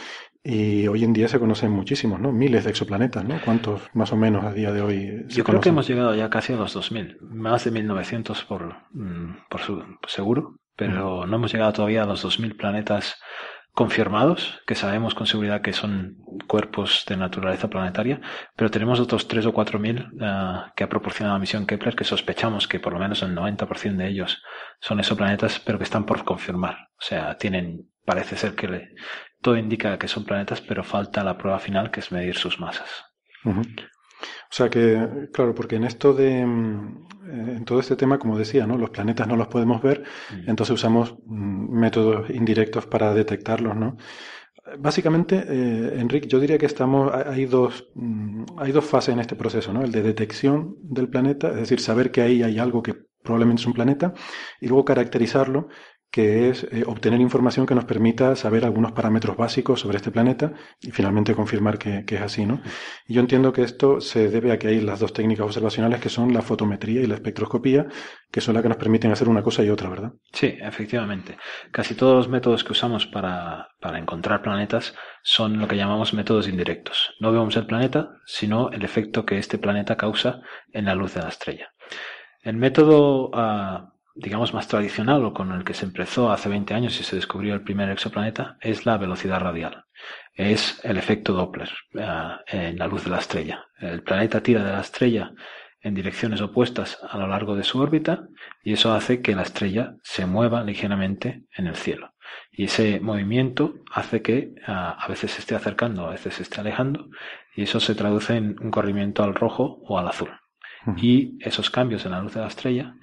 y 0.43 0.89
hoy 0.89 1.05
en 1.05 1.13
día 1.13 1.29
se 1.29 1.39
conocen 1.39 1.71
muchísimos, 1.71 2.19
¿no? 2.19 2.33
Miles 2.33 2.65
de 2.65 2.71
exoplanetas, 2.71 3.27
¿no? 3.27 3.39
¿Cuántos 3.45 3.83
más 3.93 4.11
o 4.13 4.17
menos 4.17 4.43
a 4.43 4.55
día 4.55 4.73
de 4.73 4.81
hoy 4.81 5.25
se 5.29 5.37
Yo 5.37 5.45
creo 5.45 5.61
que 5.61 5.69
hemos 5.69 5.87
llegado 5.87 6.15
ya 6.15 6.31
casi 6.31 6.55
a 6.55 6.57
los 6.57 6.73
2000, 6.73 7.19
más 7.21 7.65
de 7.65 7.73
1900 7.73 8.45
por, 8.45 8.75
mm, 8.93 9.49
por 9.51 9.61
seguro, 10.09 10.57
pero 10.77 11.27
no 11.27 11.37
hemos 11.37 11.53
llegado 11.53 11.73
todavía 11.73 12.03
a 12.03 12.07
los 12.07 12.23
2000 12.23 12.57
planetas 12.57 13.19
confirmados, 13.77 14.59
que 14.67 14.75
sabemos 14.75 15.15
con 15.15 15.27
seguridad 15.27 15.61
que 15.61 15.75
son 15.75 16.17
cuerpos 16.49 17.05
de 17.07 17.19
naturaleza 17.19 17.69
planetaria, 17.69 18.23
pero 18.57 18.71
tenemos 18.71 19.01
otros 19.01 19.29
3 19.29 19.45
o 19.45 19.53
4 19.53 19.79
mil 19.79 20.09
eh, 20.19 20.61
que 20.75 20.83
ha 20.83 20.89
proporcionado 20.89 21.37
la 21.37 21.41
misión 21.41 21.67
Kepler 21.67 21.95
que 21.95 22.05
sospechamos 22.05 22.69
que 22.69 22.81
por 22.81 22.95
lo 22.95 22.99
menos 22.99 23.23
el 23.23 23.37
90% 23.37 23.97
de 23.97 24.09
ellos 24.09 24.43
son 24.81 24.99
exoplanetas, 24.99 25.61
pero 25.61 25.77
que 25.77 25.85
están 25.85 26.07
por 26.07 26.25
confirmar. 26.25 26.89
O 26.99 27.05
sea, 27.05 27.37
tienen, 27.37 27.91
parece 28.07 28.37
ser 28.37 28.55
que 28.55 28.67
le, 28.67 28.95
todo 29.43 29.59
indica 29.59 29.99
que 29.99 30.09
son 30.09 30.25
planetas, 30.25 30.63
pero 30.63 30.83
falta 30.83 31.23
la 31.23 31.37
prueba 31.37 31.59
final 31.59 31.91
que 31.91 32.01
es 32.01 32.11
medir 32.11 32.37
sus 32.37 32.59
masas. 32.59 33.05
O 33.45 33.63
sea 34.51 34.71
que, 34.71 35.29
claro, 35.35 35.55
porque 35.55 35.77
en 35.77 35.85
esto 35.85 36.15
de, 36.15 36.47
mm, 36.47 37.06
en 37.29 37.65
todo 37.65 37.81
este 37.81 37.97
tema, 37.97 38.19
como 38.19 38.39
decía, 38.39 38.67
¿no? 38.67 38.77
Los 38.79 38.91
planetas 38.91 39.27
no 39.27 39.37
los 39.37 39.49
podemos 39.49 39.83
ver, 39.83 40.03
mm. 40.31 40.51
entonces 40.51 40.75
usamos 40.75 41.17
mm, 41.27 41.79
métodos 41.79 42.31
indirectos 42.31 42.87
para 42.87 43.13
detectarlos, 43.15 43.77
¿no? 43.77 43.97
básicamente, 44.79 45.45
eh, 45.49 46.01
Enrique, 46.01 46.29
yo 46.29 46.41
diría 46.41 46.59
que 46.59 46.67
estamos, 46.67 47.13
hay 47.15 47.47
dos, 47.47 47.89
mm, 47.95 48.45
hay 48.59 48.73
dos 48.73 48.85
fases 48.85 49.13
en 49.15 49.21
este 49.21 49.37
proceso, 49.37 49.73
¿no? 49.73 49.83
El 49.83 49.93
de 49.93 50.03
detección 50.03 50.77
del 50.83 51.09
planeta, 51.09 51.51
es 51.51 51.57
decir, 51.57 51.81
saber 51.81 52.11
que 52.11 52.23
ahí 52.23 52.43
hay 52.43 52.59
algo 52.59 52.83
que 52.83 52.95
probablemente 53.23 53.63
es 53.63 53.67
un 53.67 53.73
planeta, 53.75 54.15
y 54.61 54.69
luego 54.69 54.85
caracterizarlo 54.85 55.69
que 56.11 56.49
es 56.49 56.65
eh, 56.65 56.85
obtener 56.87 57.21
información 57.21 57.67
que 57.67 57.75
nos 57.75 57.85
permita 57.85 58.37
saber 58.37 58.65
algunos 58.65 58.93
parámetros 58.93 59.37
básicos 59.37 59.81
sobre 59.81 59.99
este 59.99 60.11
planeta 60.11 60.53
y 60.81 60.91
finalmente 60.91 61.35
confirmar 61.35 61.79
que, 61.79 62.05
es 62.07 62.21
así, 62.21 62.47
¿no? 62.47 62.63
Y 63.07 63.15
yo 63.15 63.21
entiendo 63.21 63.53
que 63.53 63.63
esto 63.63 64.01
se 64.01 64.31
debe 64.31 64.53
a 64.53 64.59
que 64.59 64.69
hay 64.69 64.81
las 64.81 65.01
dos 65.01 65.13
técnicas 65.13 65.47
observacionales 65.47 66.01
que 66.01 66.09
son 66.09 66.33
la 66.33 66.43
fotometría 66.43 67.03
y 67.03 67.07
la 67.07 67.15
espectroscopía, 67.17 67.87
que 68.31 68.41
son 68.41 68.55
las 68.55 68.63
que 68.63 68.69
nos 68.69 68.79
permiten 68.79 69.13
hacer 69.13 69.29
una 69.29 69.43
cosa 69.43 69.63
y 69.63 69.69
otra, 69.69 69.89
¿verdad? 69.89 70.13
Sí, 70.33 70.57
efectivamente. 70.61 71.37
Casi 71.71 71.95
todos 71.95 72.17
los 72.17 72.29
métodos 72.29 72.65
que 72.65 72.73
usamos 72.73 73.07
para, 73.07 73.69
para 73.81 73.99
encontrar 73.99 74.43
planetas 74.43 74.95
son 75.23 75.59
lo 75.59 75.69
que 75.69 75.77
llamamos 75.77 76.15
métodos 76.15 76.49
indirectos. 76.49 77.15
No 77.21 77.33
vemos 77.33 77.57
el 77.57 77.67
planeta, 77.67 78.11
sino 78.25 78.71
el 78.71 78.85
efecto 78.85 79.27
que 79.27 79.39
este 79.39 79.59
planeta 79.59 79.97
causa 79.97 80.41
en 80.73 80.87
la 80.87 80.95
luz 80.95 81.15
de 81.15 81.23
la 81.23 81.29
estrella. 81.29 81.73
El 82.43 82.57
método 82.57 83.31
uh, 83.31 83.96
digamos, 84.17 84.55
más 84.55 84.67
tradicional 84.67 85.25
o 85.25 85.35
con 85.35 85.53
el 85.53 85.63
que 85.63 85.75
se 85.75 85.85
empezó 85.85 86.33
hace 86.33 86.49
20 86.49 86.73
años 86.75 86.99
y 86.99 87.05
se 87.05 87.17
descubrió 87.17 87.55
el 87.55 87.63
primer 87.63 87.91
exoplaneta 87.91 88.57
es 88.61 88.87
la 88.87 88.97
velocidad 88.97 89.41
radial. 89.41 89.85
Es 90.35 90.81
el 90.85 90.97
efecto 90.97 91.35
Doppler 91.35 91.71
eh, 91.95 92.37
en 92.47 92.79
la 92.79 92.87
luz 92.87 93.05
de 93.05 93.11
la 93.11 93.19
estrella. 93.19 93.67
El 93.79 94.03
planeta 94.03 94.43
tira 94.43 94.65
de 94.65 94.73
la 94.73 94.81
estrella 94.81 95.33
en 95.83 95.95
direcciones 95.95 96.41
opuestas 96.41 96.99
a 97.09 97.19
lo 97.19 97.29
largo 97.29 97.55
de 97.55 97.63
su 97.63 97.79
órbita 97.79 98.27
y 98.63 98.73
eso 98.73 98.93
hace 98.93 99.21
que 99.21 99.35
la 99.35 99.43
estrella 99.43 99.95
se 100.03 100.27
mueva 100.27 100.65
ligeramente 100.65 101.45
en 101.55 101.67
el 101.67 101.77
cielo. 101.77 102.15
Y 102.51 102.65
ese 102.65 102.99
movimiento 103.01 103.75
hace 103.93 104.23
que 104.23 104.39
eh, 104.39 104.53
a 104.67 105.07
veces 105.09 105.33
se 105.33 105.41
esté 105.41 105.55
acercando, 105.55 106.07
a 106.07 106.11
veces 106.11 106.35
se 106.35 106.43
esté 106.43 106.61
alejando 106.61 107.11
y 107.55 107.63
eso 107.63 107.81
se 107.81 107.95
traduce 107.95 108.35
en 108.35 108.57
un 108.61 108.71
corrimiento 108.71 109.23
al 109.23 109.35
rojo 109.35 109.79
o 109.83 109.99
al 109.99 110.09
azul. 110.09 110.31
Y 110.97 111.37
esos 111.41 111.69
cambios 111.69 112.07
en 112.07 112.13
la 112.13 112.21
luz 112.21 112.35
de 112.35 112.41
la 112.41 112.47
estrella 112.47 112.95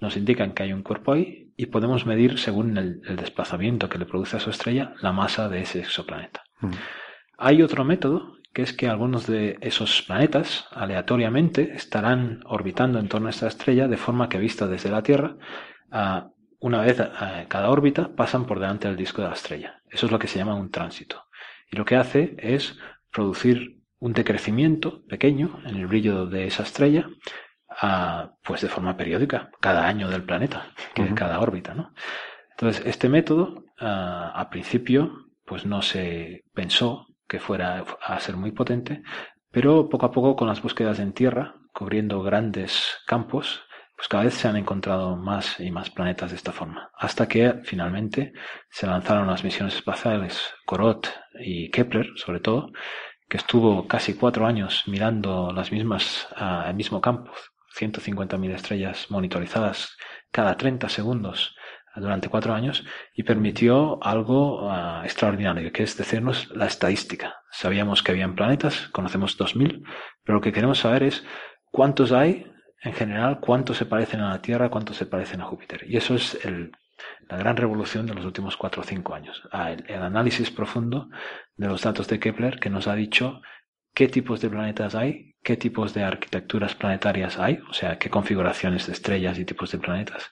nos 0.00 0.16
indican 0.16 0.52
que 0.52 0.62
hay 0.62 0.72
un 0.72 0.82
cuerpo 0.82 1.12
ahí 1.12 1.52
y 1.56 1.66
podemos 1.66 2.06
medir, 2.06 2.38
según 2.38 2.76
el, 2.78 3.00
desplazamiento 3.16 3.88
que 3.88 3.98
le 3.98 4.06
produce 4.06 4.36
a 4.36 4.40
su 4.40 4.50
estrella, 4.50 4.94
la 5.00 5.12
masa 5.12 5.48
de 5.48 5.62
ese 5.62 5.80
exoplaneta. 5.80 6.44
Mm. 6.60 6.70
Hay 7.38 7.62
otro 7.62 7.84
método 7.84 8.38
que 8.52 8.62
es 8.62 8.72
que 8.72 8.88
algunos 8.88 9.26
de 9.26 9.58
esos 9.60 10.02
planetas 10.02 10.66
aleatoriamente 10.72 11.74
estarán 11.74 12.40
orbitando 12.44 12.98
en 12.98 13.08
torno 13.08 13.28
a 13.28 13.30
esta 13.30 13.46
estrella 13.46 13.86
de 13.86 13.96
forma 13.96 14.28
que 14.28 14.38
vista 14.38 14.66
desde 14.66 14.90
la 14.90 15.02
Tierra, 15.02 15.36
una 16.60 16.80
vez 16.80 17.00
cada 17.46 17.70
órbita 17.70 18.14
pasan 18.16 18.46
por 18.46 18.58
delante 18.58 18.88
del 18.88 18.96
disco 18.96 19.22
de 19.22 19.28
la 19.28 19.34
estrella. 19.34 19.82
Eso 19.90 20.06
es 20.06 20.12
lo 20.12 20.18
que 20.18 20.26
se 20.26 20.38
llama 20.38 20.54
un 20.54 20.70
tránsito. 20.70 21.26
Y 21.70 21.76
lo 21.76 21.84
que 21.84 21.96
hace 21.96 22.34
es 22.38 22.76
producir 23.12 23.78
un 24.00 24.12
decrecimiento 24.12 25.04
pequeño 25.06 25.60
en 25.64 25.76
el 25.76 25.86
brillo 25.86 26.26
de 26.26 26.46
esa 26.46 26.62
estrella 26.62 27.08
pues 28.42 28.62
de 28.62 28.68
forma 28.68 28.96
periódica, 28.96 29.50
cada 29.60 29.86
año 29.86 30.08
del 30.08 30.24
planeta, 30.24 30.72
que 30.94 31.14
cada 31.14 31.40
órbita, 31.40 31.74
¿no? 31.74 31.92
Entonces, 32.50 32.84
este 32.86 33.08
método, 33.08 33.64
a 33.78 34.30
al 34.30 34.48
principio, 34.48 35.26
pues 35.44 35.64
no 35.64 35.82
se 35.82 36.44
pensó 36.52 37.06
que 37.28 37.38
fuera 37.38 37.84
a 38.02 38.18
ser 38.20 38.36
muy 38.36 38.52
potente, 38.52 39.02
pero 39.50 39.88
poco 39.88 40.06
a 40.06 40.10
poco 40.10 40.34
con 40.34 40.48
las 40.48 40.62
búsquedas 40.62 40.98
en 40.98 41.12
tierra, 41.12 41.54
cubriendo 41.72 42.22
grandes 42.22 42.98
campos, 43.06 43.62
pues 43.96 44.08
cada 44.08 44.24
vez 44.24 44.34
se 44.34 44.48
han 44.48 44.56
encontrado 44.56 45.16
más 45.16 45.58
y 45.60 45.70
más 45.70 45.90
planetas 45.90 46.30
de 46.30 46.36
esta 46.36 46.52
forma, 46.52 46.90
hasta 46.96 47.26
que 47.26 47.60
finalmente 47.64 48.32
se 48.70 48.86
lanzaron 48.86 49.26
las 49.26 49.42
misiones 49.44 49.74
espaciales 49.74 50.54
Corot 50.66 51.12
y 51.40 51.70
Kepler, 51.70 52.08
sobre 52.16 52.40
todo, 52.40 52.70
que 53.28 53.36
estuvo 53.36 53.86
casi 53.86 54.14
cuatro 54.14 54.46
años 54.46 54.84
mirando 54.86 55.52
las 55.52 55.70
mismas, 55.72 56.28
el 56.66 56.74
mismo 56.74 57.00
campo, 57.00 57.32
150.000 57.76 58.54
estrellas 58.54 59.10
monitorizadas 59.10 59.96
cada 60.30 60.56
30 60.56 60.88
segundos 60.88 61.54
durante 62.00 62.28
cuatro 62.28 62.54
años 62.54 62.84
y 63.14 63.22
permitió 63.22 64.02
algo 64.02 64.70
ah, 64.70 65.02
extraordinario, 65.04 65.72
que 65.72 65.82
es 65.82 65.96
decirnos 65.96 66.50
la 66.54 66.66
estadística. 66.66 67.36
Sabíamos 67.50 68.02
que 68.02 68.12
habían 68.12 68.34
planetas, 68.34 68.88
conocemos 68.88 69.38
2.000, 69.38 69.84
pero 70.24 70.36
lo 70.36 70.40
que 70.40 70.52
queremos 70.52 70.78
saber 70.78 71.02
es 71.02 71.24
cuántos 71.70 72.12
hay 72.12 72.50
en 72.82 72.92
general, 72.92 73.40
cuántos 73.40 73.76
se 73.76 73.86
parecen 73.86 74.20
a 74.20 74.30
la 74.30 74.42
Tierra, 74.42 74.70
cuántos 74.70 74.96
se 74.96 75.06
parecen 75.06 75.40
a 75.40 75.46
Júpiter. 75.46 75.84
Y 75.88 75.96
eso 75.96 76.14
es 76.14 76.38
la 77.28 77.36
gran 77.36 77.56
revolución 77.56 78.06
de 78.06 78.14
los 78.14 78.24
últimos 78.24 78.56
cuatro 78.56 78.82
o 78.82 78.84
cinco 78.84 79.14
años. 79.14 79.42
Ah, 79.52 79.72
el 79.72 80.02
análisis 80.02 80.50
profundo 80.50 81.08
de 81.56 81.68
los 81.68 81.82
datos 81.82 82.06
de 82.08 82.20
Kepler 82.20 82.60
que 82.60 82.70
nos 82.70 82.86
ha 82.86 82.94
dicho 82.94 83.40
qué 83.98 84.06
tipos 84.06 84.40
de 84.40 84.48
planetas 84.48 84.94
hay, 84.94 85.34
qué 85.42 85.56
tipos 85.56 85.92
de 85.92 86.04
arquitecturas 86.04 86.76
planetarias 86.76 87.36
hay, 87.36 87.58
o 87.68 87.72
sea, 87.72 87.98
qué 87.98 88.08
configuraciones 88.10 88.86
de 88.86 88.92
estrellas 88.92 89.40
y 89.40 89.44
tipos 89.44 89.72
de 89.72 89.78
planetas, 89.78 90.30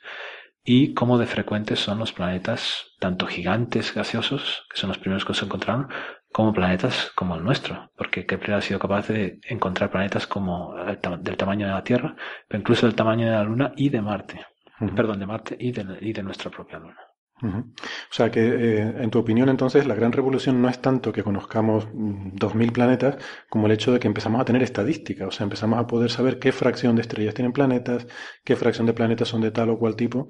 y 0.62 0.94
cómo 0.94 1.18
de 1.18 1.26
frecuentes 1.26 1.80
son 1.80 1.99
los 1.99 2.12
planetas, 2.12 2.92
tanto 3.00 3.26
gigantes 3.26 3.92
gaseosos, 3.92 4.64
que 4.70 4.76
son 4.76 4.90
los 4.90 4.99
primeros 4.99 5.25
que 5.25 5.35
se 5.35 5.46
encontraron, 5.46 5.88
como 6.30 6.52
planetas 6.52 7.11
como 7.16 7.35
el 7.35 7.42
nuestro, 7.42 7.90
porque 7.96 8.25
Kepler 8.25 8.58
ha 8.58 8.61
sido 8.61 8.78
capaz 8.78 9.08
de 9.08 9.40
encontrar 9.49 9.90
planetas 9.90 10.28
como 10.28 10.73
del 11.18 11.37
tamaño 11.37 11.66
de 11.66 11.73
la 11.73 11.82
Tierra, 11.82 12.14
pero 12.46 12.61
incluso 12.61 12.87
del 12.87 12.94
tamaño 12.94 13.26
de 13.26 13.32
la 13.32 13.42
Luna 13.42 13.73
y 13.76 13.88
de 13.88 14.00
Marte. 14.00 14.46
Perdón, 14.94 15.18
de 15.18 15.26
Marte 15.26 15.56
y 15.58 15.73
de 15.73 16.23
nuestra 16.23 16.52
propia 16.52 16.78
Luna. 16.78 17.00
O 17.43 17.64
sea 18.11 18.31
que, 18.31 18.40
eh, 18.40 18.95
en 18.99 19.11
tu 19.11 19.19
opinión, 19.19 19.50
entonces, 19.50 19.87
la 19.87 19.95
gran 19.95 20.12
revolución 20.12 20.62
no 20.62 20.71
es 20.71 20.81
tanto 20.81 21.12
que 21.12 21.23
conozcamos 21.23 21.87
2.000 21.93 22.71
mm, 22.71 22.73
planetas 22.73 23.16
como 23.50 23.66
el 23.66 23.73
hecho 23.73 23.93
de 23.93 24.00
que 24.00 24.09
empezamos 24.09 24.40
a 24.40 24.45
tener 24.45 24.62
estadística, 24.62 25.26
o 25.26 25.31
sea, 25.31 25.45
empezamos 25.45 25.78
a 25.78 25.87
poder 25.87 26.11
saber 26.11 26.38
qué 26.38 26.50
fracción 26.50 26.97
de 26.97 27.02
estrellas 27.02 27.35
tienen 27.35 27.52
planetas, 27.52 28.07
qué 28.43 28.57
fracción 28.57 28.87
de 28.87 28.95
planetas 28.95 29.28
son 29.28 29.43
de 29.43 29.50
tal 29.50 29.69
o 29.71 29.78
cual 29.78 29.97
tipo. 29.97 30.28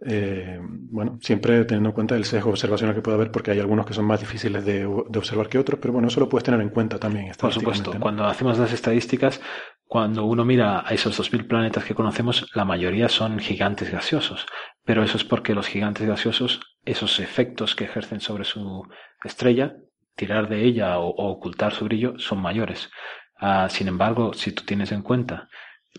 Eh, 0.00 0.60
bueno, 0.62 1.18
siempre 1.20 1.64
teniendo 1.64 1.88
en 1.88 1.94
cuenta 1.94 2.14
el 2.14 2.24
sesgo 2.24 2.50
observacional 2.50 2.94
que 2.94 3.02
puede 3.02 3.16
haber, 3.16 3.32
porque 3.32 3.50
hay 3.50 3.58
algunos 3.58 3.84
que 3.84 3.94
son 3.94 4.04
más 4.04 4.20
difíciles 4.20 4.64
de, 4.64 4.86
observar 4.86 5.48
que 5.48 5.58
otros, 5.58 5.80
pero 5.82 5.92
bueno, 5.92 6.08
eso 6.08 6.20
lo 6.20 6.28
puedes 6.28 6.44
tener 6.44 6.60
en 6.60 6.68
cuenta 6.68 6.98
también. 6.98 7.32
Por 7.38 7.52
supuesto, 7.52 7.92
cuando 7.98 8.24
hacemos 8.24 8.58
las 8.58 8.72
estadísticas, 8.72 9.40
cuando 9.88 10.26
uno 10.26 10.44
mira 10.44 10.86
a 10.86 10.92
esos 10.92 11.18
2.000 11.18 11.48
planetas 11.48 11.84
que 11.84 11.94
conocemos, 11.94 12.46
la 12.54 12.66
mayoría 12.66 13.08
son 13.08 13.38
gigantes 13.38 13.90
gaseosos. 13.90 14.46
Pero 14.84 15.02
eso 15.02 15.16
es 15.16 15.24
porque 15.24 15.54
los 15.54 15.66
gigantes 15.66 16.06
gaseosos, 16.06 16.60
esos 16.84 17.18
efectos 17.20 17.74
que 17.74 17.84
ejercen 17.84 18.20
sobre 18.20 18.44
su 18.44 18.86
estrella, 19.24 19.76
tirar 20.14 20.48
de 20.48 20.62
ella 20.64 20.98
o, 20.98 21.08
ocultar 21.08 21.72
su 21.72 21.86
brillo, 21.86 22.18
son 22.18 22.40
mayores. 22.42 22.90
Ah, 23.40 23.68
sin 23.70 23.88
embargo, 23.88 24.34
si 24.34 24.52
tú 24.52 24.62
tienes 24.64 24.92
en 24.92 25.02
cuenta 25.02 25.48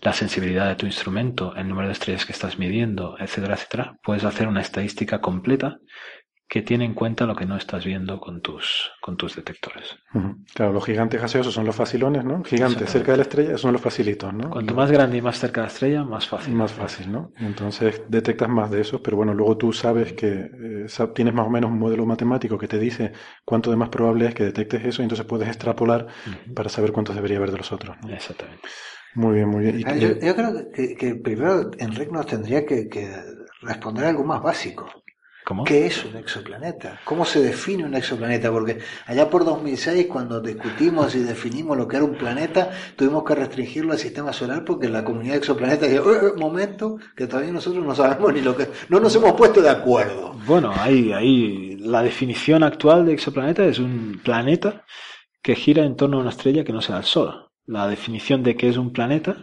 la 0.02 0.12
sensibilidad 0.12 0.68
de 0.68 0.76
tu 0.76 0.86
instrumento, 0.86 1.56
el 1.56 1.68
número 1.68 1.88
de 1.88 1.94
estrellas 1.94 2.24
que 2.24 2.32
estás 2.32 2.58
midiendo, 2.58 3.16
etcétera, 3.18 3.54
etcétera, 3.54 3.98
puedes 4.04 4.22
hacer 4.22 4.46
una 4.46 4.60
estadística 4.60 5.20
completa 5.20 5.78
que 6.50 6.62
tiene 6.62 6.84
en 6.84 6.94
cuenta 6.94 7.26
lo 7.26 7.36
que 7.36 7.46
no 7.46 7.56
estás 7.56 7.84
viendo 7.84 8.18
con 8.18 8.40
tus, 8.40 8.90
con 9.00 9.16
tus 9.16 9.36
detectores. 9.36 9.96
Claro, 10.52 10.72
los 10.72 10.84
gigantes 10.84 11.20
gaseosos 11.20 11.54
son 11.54 11.64
los 11.64 11.76
facilones, 11.76 12.24
¿no? 12.24 12.42
Gigantes 12.42 12.90
cerca 12.90 13.12
de 13.12 13.18
la 13.18 13.22
estrella 13.22 13.56
son 13.56 13.72
los 13.72 13.80
facilitos, 13.80 14.34
¿no? 14.34 14.50
Cuanto 14.50 14.74
más 14.74 14.90
grande 14.90 15.18
y 15.18 15.22
más 15.22 15.38
cerca 15.38 15.60
de 15.60 15.68
la 15.68 15.72
estrella, 15.72 16.02
más 16.02 16.26
fácil. 16.26 16.52
Más 16.52 16.72
fácil, 16.72 17.12
¿no? 17.12 17.30
Entonces 17.38 18.02
detectas 18.08 18.48
más 18.48 18.68
de 18.68 18.80
esos, 18.80 19.00
pero 19.00 19.16
bueno, 19.16 19.32
luego 19.32 19.56
tú 19.56 19.72
sabes 19.72 20.12
que 20.14 20.50
eh, 20.86 20.86
tienes 21.14 21.32
más 21.32 21.46
o 21.46 21.50
menos 21.50 21.70
un 21.70 21.78
modelo 21.78 22.04
matemático 22.04 22.58
que 22.58 22.66
te 22.66 22.80
dice 22.80 23.12
cuánto 23.44 23.70
de 23.70 23.76
más 23.76 23.88
probable 23.88 24.26
es 24.26 24.34
que 24.34 24.42
detectes 24.42 24.84
eso 24.84 25.02
y 25.02 25.04
entonces 25.04 25.26
puedes 25.26 25.46
extrapolar 25.46 26.08
para 26.52 26.68
saber 26.68 26.90
cuántos 26.90 27.14
debería 27.14 27.36
haber 27.36 27.52
de 27.52 27.58
los 27.58 27.70
otros. 27.70 27.96
¿no? 28.02 28.12
Exactamente. 28.12 28.66
Muy 29.14 29.36
bien, 29.36 29.48
muy 29.48 29.62
bien. 29.62 29.84
Ah, 29.86 29.94
yo, 29.94 30.34
creo 30.34 30.52
que, 30.74 31.14
primero 31.14 31.70
Enrique 31.78 32.10
nos 32.10 32.26
tendría 32.26 32.66
que, 32.66 32.88
que 32.88 33.08
responder 33.62 34.06
algo 34.06 34.24
más 34.24 34.42
básico. 34.42 34.88
¿Qué 35.64 35.86
es 35.86 36.04
un 36.04 36.16
exoplaneta? 36.16 37.00
¿Cómo 37.04 37.24
se 37.24 37.40
define 37.40 37.84
un 37.84 37.94
exoplaneta? 37.94 38.50
Porque 38.50 38.78
allá 39.06 39.28
por 39.28 39.44
2006, 39.44 40.06
cuando 40.06 40.40
discutimos 40.40 41.14
y 41.14 41.20
definimos 41.20 41.76
lo 41.76 41.88
que 41.88 41.96
era 41.96 42.04
un 42.04 42.14
planeta, 42.14 42.70
tuvimos 42.96 43.24
que 43.24 43.34
restringirlo 43.34 43.92
al 43.92 43.98
sistema 43.98 44.32
solar 44.32 44.64
porque 44.64 44.88
la 44.88 45.04
comunidad 45.04 45.32
de 45.32 45.38
exoplanetas 45.38 45.90
dijo, 45.90 46.12
eh, 46.12 46.18
eh 46.22 46.38
momento, 46.38 46.98
que 47.16 47.26
todavía 47.26 47.52
nosotros 47.52 47.84
no 47.84 47.94
sabemos 47.94 48.32
ni 48.32 48.40
lo 48.40 48.56
que... 48.56 48.68
No 48.88 49.00
nos 49.00 49.14
hemos 49.16 49.32
puesto 49.32 49.60
de 49.60 49.70
acuerdo. 49.70 50.34
Bueno, 50.46 50.72
ahí, 50.76 51.12
ahí 51.12 51.76
la 51.78 52.02
definición 52.02 52.62
actual 52.62 53.06
de 53.06 53.14
exoplaneta 53.14 53.64
es 53.64 53.78
un 53.78 54.20
planeta 54.22 54.84
que 55.42 55.54
gira 55.54 55.84
en 55.84 55.96
torno 55.96 56.18
a 56.18 56.20
una 56.20 56.30
estrella 56.30 56.64
que 56.64 56.72
no 56.72 56.80
sea 56.80 56.98
el 56.98 57.04
Sol. 57.04 57.50
La 57.66 57.88
definición 57.88 58.42
de 58.42 58.56
qué 58.56 58.68
es 58.68 58.76
un 58.76 58.92
planeta 58.92 59.36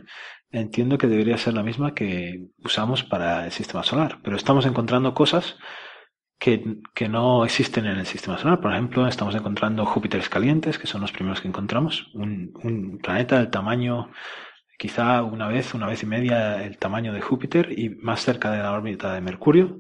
entiendo 0.52 0.98
que 0.98 1.08
debería 1.08 1.38
ser 1.38 1.54
la 1.54 1.64
misma 1.64 1.94
que 1.94 2.48
usamos 2.64 3.04
para 3.04 3.46
el 3.46 3.52
sistema 3.52 3.84
solar, 3.84 4.20
pero 4.24 4.38
estamos 4.38 4.66
encontrando 4.66 5.14
cosas 5.14 5.58
que, 6.40 6.78
que, 6.94 7.10
no 7.10 7.46
existen 7.46 7.86
en 7.86 7.98
el 7.98 8.06
sistema 8.06 8.38
solar. 8.38 8.62
Por 8.62 8.72
ejemplo, 8.72 9.08
estamos 9.08 9.36
encontrando 9.36 9.86
Júpiteres 9.86 10.30
calientes, 10.30 10.78
que 10.78 10.88
son 10.88 11.02
los 11.02 11.12
primeros 11.12 11.42
que 11.42 11.48
encontramos. 11.48 12.10
Un, 12.14 12.54
un, 12.64 13.00
planeta 13.00 13.38
del 13.38 13.50
tamaño, 13.50 14.12
quizá 14.78 15.24
una 15.24 15.48
vez, 15.48 15.74
una 15.74 15.88
vez 15.88 16.04
y 16.04 16.06
media 16.06 16.64
el 16.64 16.78
tamaño 16.78 17.14
de 17.14 17.22
Júpiter 17.22 17.72
y 17.78 17.90
más 17.90 18.22
cerca 18.22 18.52
de 18.52 18.60
la 18.60 18.74
órbita 18.74 19.14
de 19.14 19.22
Mercurio. 19.22 19.80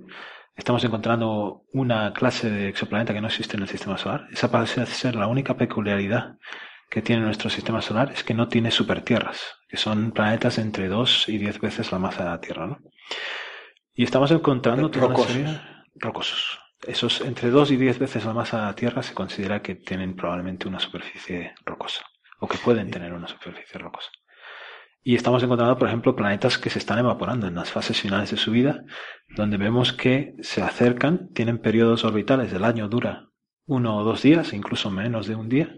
estamos 0.56 0.84
encontrando 0.84 1.64
una 1.74 2.14
clase 2.14 2.50
de 2.50 2.70
exoplaneta 2.70 3.14
que 3.14 3.22
no 3.22 3.28
existe 3.28 3.56
en 3.58 3.64
el 3.64 3.70
sistema 3.70 3.98
solar. 3.98 4.28
Esa 4.32 4.50
parece 4.52 4.86
ser 4.88 5.16
la 5.16 5.28
única 5.28 5.56
peculiaridad 5.56 6.38
que 6.90 7.02
tiene 7.02 7.22
nuestro 7.22 7.50
sistema 7.50 7.82
solar, 7.82 8.12
es 8.14 8.24
que 8.24 8.34
no 8.34 8.48
tiene 8.48 8.72
supertierras, 8.72 9.58
que 9.68 9.78
son 9.78 10.12
planetas 10.12 10.58
entre 10.58 10.88
2 10.88 11.28
y 11.30 11.38
10 11.38 11.60
veces 11.60 11.92
la 11.92 12.00
masa 12.00 12.24
de 12.24 12.30
la 12.30 12.40
Tierra. 12.40 12.68
¿no? 12.68 12.80
Y 13.94 14.04
estamos 14.04 14.32
encontrando 14.32 14.90
toda 14.90 15.08
una 15.08 15.18
serie 15.18 15.60
rocosos. 16.00 16.60
Esos 16.86 17.22
entre 17.22 17.50
2 17.50 17.72
y 17.72 17.78
10 17.78 18.00
veces 18.00 18.26
la 18.26 18.34
masa 18.34 18.60
de 18.60 18.66
la 18.66 18.76
Tierra 18.76 19.02
se 19.02 19.14
considera 19.14 19.62
que 19.62 19.76
tienen 19.76 20.16
probablemente 20.16 20.68
una 20.68 20.80
superficie 20.80 21.56
rocosa, 21.66 22.06
o 22.40 22.48
que 22.48 22.58
pueden 22.58 22.92
tener 22.92 23.14
una 23.14 23.28
superficie 23.28 23.80
rocosa. 23.80 24.10
Y 25.04 25.16
estamos 25.16 25.42
encontrando, 25.42 25.78
por 25.78 25.88
ejemplo, 25.88 26.16
planetas 26.16 26.58
que 26.58 26.70
se 26.70 26.80
están 26.80 27.00
evaporando 27.00 27.48
en 27.48 27.56
las 27.56 27.72
fases 27.72 28.00
finales 28.00 28.32
de 28.32 28.38
su 28.38 28.52
vida, 28.52 28.84
donde 29.30 29.58
vemos 29.58 29.94
que 29.94 30.34
se 30.42 30.62
acercan, 30.62 31.30
tienen 31.34 31.60
periodos 31.60 32.04
orbitales, 32.04 32.52
el 32.54 32.66
año 32.66 32.90
dura 32.90 33.30
uno 33.66 33.98
o 33.98 34.04
dos 34.04 34.22
días, 34.22 34.54
incluso 34.54 34.90
menos 34.92 35.28
de 35.28 35.36
un 35.36 35.50
día, 35.50 35.74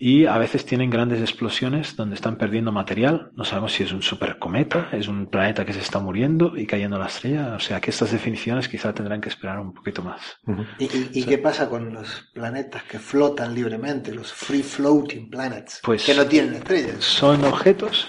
y 0.00 0.26
a 0.26 0.38
veces 0.38 0.64
tienen 0.64 0.90
grandes 0.90 1.20
explosiones 1.20 1.96
donde 1.96 2.14
están 2.14 2.36
perdiendo 2.36 2.70
material. 2.70 3.32
No 3.34 3.44
sabemos 3.44 3.72
si 3.72 3.82
es 3.82 3.92
un 3.92 4.00
supercometa, 4.00 4.90
es 4.92 5.08
un 5.08 5.26
planeta 5.26 5.66
que 5.66 5.72
se 5.72 5.80
está 5.80 5.98
muriendo 5.98 6.56
y 6.56 6.66
cayendo 6.66 6.96
a 6.96 7.00
la 7.00 7.06
estrella. 7.06 7.54
O 7.56 7.58
sea 7.58 7.80
que 7.80 7.90
estas 7.90 8.12
definiciones 8.12 8.68
quizá 8.68 8.94
tendrán 8.94 9.20
que 9.20 9.28
esperar 9.28 9.58
un 9.58 9.74
poquito 9.74 10.02
más. 10.02 10.38
¿Y, 10.78 11.24
qué 11.24 11.38
pasa 11.38 11.68
con 11.68 11.92
los 11.92 12.30
planetas 12.32 12.84
que 12.84 13.00
flotan 13.00 13.52
libremente, 13.54 14.14
los 14.14 14.32
free 14.32 14.62
floating 14.62 15.28
planets, 15.28 15.80
pues 15.82 16.04
que 16.04 16.14
no 16.14 16.24
tienen 16.26 16.54
estrellas? 16.54 17.02
Son 17.04 17.44
objetos 17.44 18.06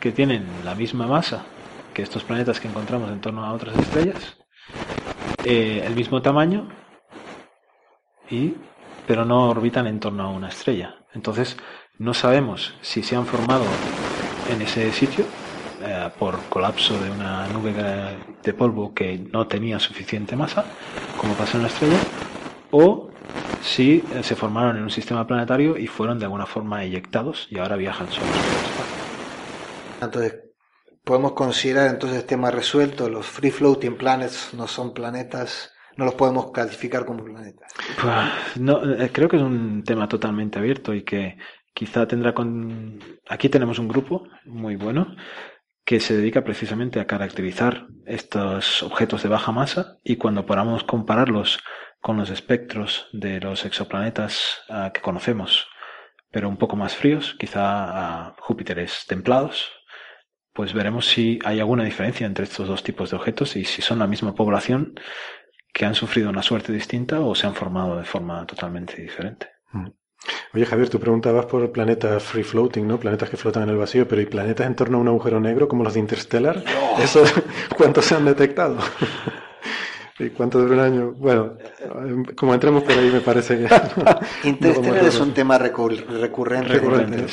que 0.00 0.12
tienen 0.12 0.46
la 0.64 0.74
misma 0.74 1.06
masa 1.06 1.44
que 1.92 2.02
estos 2.02 2.24
planetas 2.24 2.58
que 2.58 2.68
encontramos 2.68 3.10
en 3.10 3.20
torno 3.20 3.44
a 3.44 3.52
otras 3.52 3.76
estrellas, 3.78 4.38
eh, 5.44 5.82
el 5.84 5.94
mismo 5.94 6.22
tamaño, 6.22 6.68
y, 8.30 8.54
pero 9.06 9.26
no 9.26 9.50
orbitan 9.50 9.86
en 9.86 10.00
torno 10.00 10.22
a 10.22 10.30
una 10.30 10.48
estrella. 10.48 10.94
Entonces, 11.18 11.56
no 11.98 12.14
sabemos 12.14 12.74
si 12.80 13.02
se 13.02 13.16
han 13.16 13.26
formado 13.26 13.64
en 14.52 14.62
ese 14.62 14.92
sitio 14.92 15.24
eh, 15.82 16.10
por 16.16 16.38
colapso 16.48 16.96
de 16.96 17.10
una 17.10 17.48
nube 17.48 17.74
de 18.40 18.54
polvo 18.54 18.94
que 18.94 19.18
no 19.18 19.48
tenía 19.48 19.80
suficiente 19.80 20.36
masa, 20.36 20.64
como 21.20 21.34
pasa 21.34 21.56
en 21.56 21.64
la 21.64 21.70
estrella, 21.70 21.98
o 22.70 23.10
si 23.60 24.04
eh, 24.14 24.22
se 24.22 24.36
formaron 24.36 24.76
en 24.76 24.84
un 24.84 24.90
sistema 24.90 25.26
planetario 25.26 25.76
y 25.76 25.88
fueron 25.88 26.20
de 26.20 26.26
alguna 26.26 26.46
forma 26.46 26.84
eyectados 26.84 27.48
y 27.50 27.58
ahora 27.58 27.74
viajan 27.74 28.06
solos 28.12 28.28
espacio. 28.28 28.96
Entonces, 30.00 30.34
podemos 31.02 31.32
considerar 31.32 31.88
entonces 31.88 32.24
tema 32.28 32.52
resuelto, 32.52 33.08
los 33.08 33.26
free 33.26 33.50
floating 33.50 33.96
planets 33.96 34.54
no 34.54 34.68
son 34.68 34.94
planetas, 34.94 35.72
no 35.98 36.04
los 36.04 36.14
podemos 36.14 36.52
calificar 36.52 37.04
como 37.04 37.24
planetas. 37.24 37.72
no, 38.56 38.82
eh, 38.94 39.10
creo 39.12 39.28
que 39.28 39.36
es 39.36 39.42
un 39.42 39.82
tema 39.82 40.08
totalmente 40.08 40.58
abierto 40.58 40.94
y 40.94 41.02
que 41.02 41.36
quizá 41.74 42.06
tendrá 42.06 42.32
con... 42.32 43.00
Aquí 43.28 43.48
tenemos 43.48 43.80
un 43.80 43.88
grupo 43.88 44.28
muy 44.44 44.76
bueno 44.76 45.16
que 45.84 45.98
se 45.98 46.16
dedica 46.16 46.44
precisamente 46.44 47.00
a 47.00 47.06
caracterizar 47.06 47.88
estos 48.06 48.84
objetos 48.84 49.24
de 49.24 49.28
baja 49.28 49.50
masa 49.50 49.96
y 50.04 50.16
cuando 50.16 50.46
podamos 50.46 50.84
compararlos 50.84 51.58
con 52.00 52.16
los 52.16 52.30
espectros 52.30 53.08
de 53.12 53.40
los 53.40 53.64
exoplanetas 53.64 54.60
ah, 54.68 54.92
que 54.94 55.00
conocemos, 55.00 55.66
pero 56.30 56.48
un 56.48 56.58
poco 56.58 56.76
más 56.76 56.94
fríos, 56.94 57.34
quizá 57.40 58.28
a 58.28 58.36
Júpiteres 58.38 59.04
templados, 59.08 59.72
pues 60.52 60.74
veremos 60.74 61.06
si 61.06 61.38
hay 61.44 61.58
alguna 61.58 61.84
diferencia 61.84 62.26
entre 62.26 62.44
estos 62.44 62.68
dos 62.68 62.82
tipos 62.84 63.10
de 63.10 63.16
objetos 63.16 63.56
y 63.56 63.64
si 63.64 63.82
son 63.82 63.98
la 63.98 64.06
misma 64.06 64.34
población 64.34 64.94
que 65.72 65.84
han 65.84 65.94
sufrido 65.94 66.30
una 66.30 66.42
suerte 66.42 66.72
distinta 66.72 67.20
o 67.20 67.34
se 67.34 67.46
han 67.46 67.54
formado 67.54 67.96
de 67.96 68.04
forma 68.04 68.46
totalmente 68.46 69.00
diferente. 69.00 69.48
Mm. 69.72 69.88
Oye, 70.54 70.66
Javier, 70.66 70.88
tú 70.88 70.98
preguntabas 70.98 71.46
por 71.46 71.70
planetas 71.70 72.22
free 72.22 72.42
floating, 72.42 72.86
¿no? 72.86 72.98
Planetas 72.98 73.30
que 73.30 73.36
flotan 73.36 73.64
en 73.64 73.70
el 73.70 73.76
vacío, 73.76 74.08
pero 74.08 74.20
¿y 74.20 74.26
planetas 74.26 74.66
en 74.66 74.74
torno 74.74 74.98
a 74.98 75.00
un 75.00 75.08
agujero 75.08 75.40
negro 75.40 75.68
como 75.68 75.84
los 75.84 75.94
de 75.94 76.00
Interstellar? 76.00 76.64
¿Eso 77.00 77.22
cuántos 77.76 78.04
se 78.06 78.14
han 78.16 78.24
detectado? 78.24 78.76
¿Y 80.18 80.30
cuánto 80.30 80.58
dura 80.58 80.74
un 80.74 80.80
año? 80.80 81.12
Bueno, 81.12 81.56
como 82.34 82.52
entremos 82.52 82.82
por 82.82 82.92
ahí 82.92 83.08
me 83.08 83.20
parece 83.20 83.56
que... 83.58 83.68
Interstellar 84.48 85.04
es 85.04 85.20
un 85.20 85.32
tema 85.32 85.58
recurrente, 85.58 86.76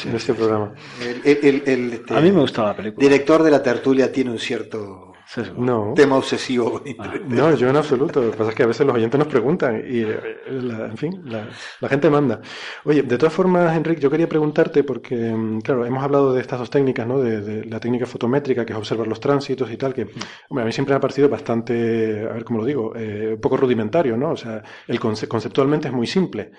en 0.07 0.15
este 0.15 0.35
programa. 0.35 0.73
El, 1.01 1.63
este, 1.65 2.15
a 2.15 2.21
mí 2.21 2.31
me 2.31 2.41
gustaba 2.41 2.69
la 2.69 2.75
película. 2.75 3.03
director 3.03 3.41
de 3.41 3.49
la 3.49 3.63
tertulia 3.63 4.11
tiene 4.11 4.29
un 4.29 4.39
cierto 4.39 5.14
no. 5.57 5.93
tema 5.95 6.17
obsesivo. 6.17 6.81
Ah. 6.99 7.13
No, 7.25 7.53
yo 7.55 7.69
en 7.69 7.75
absoluto. 7.75 8.21
Lo 8.21 8.31
que 8.31 8.37
pasa 8.37 8.49
es 8.51 8.55
que 8.55 8.63
a 8.63 8.67
veces 8.67 8.85
los 8.85 8.95
oyentes 8.95 9.17
nos 9.17 9.27
preguntan 9.27 9.83
y, 9.87 10.01
eh, 10.01 10.19
en 10.47 10.97
fin, 10.97 11.21
la, 11.25 11.89
gente 11.89 12.09
manda. 12.09 12.39
Oye, 12.83 13.03
de 13.03 13.17
todas 13.17 13.33
formas, 13.33 13.75
Enrique, 13.75 14.01
yo 14.01 14.09
quería 14.09 14.29
preguntarte 14.29 14.83
porque, 14.83 15.15
mm, 15.15 15.61
claro, 15.61 15.85
hemos 15.85 16.03
hablado 16.03 16.33
de 16.33 16.41
estas 16.41 16.59
dos 16.59 16.69
técnicas, 16.69 17.07
¿no? 17.07 17.19
De, 17.19 17.65
la 17.65 17.79
técnica 17.79 18.05
fotométrica, 18.05 18.65
que 18.65 18.73
es 18.73 18.79
observar 18.79 19.07
los 19.07 19.19
tránsitos 19.19 19.71
y 19.71 19.77
tal, 19.77 19.93
que 19.93 20.03
a 20.03 20.53
mí 20.63 20.71
siempre 20.71 20.93
me 20.93 20.97
ha 20.97 21.01
parecido 21.01 21.29
bastante, 21.29 22.27
a 22.29 22.33
ver 22.33 22.43
cómo 22.43 22.59
lo 22.59 22.65
digo, 22.65 22.93
eh, 22.95 23.31
un 23.33 23.41
poco 23.41 23.57
rudimentario, 23.57 24.15
¿no? 24.17 24.31
O 24.31 24.37
sea, 24.37 24.63
el 24.87 24.99
conceptualmente 24.99 25.87
es 25.87 25.93
muy 25.93 26.07
simple. 26.07 26.51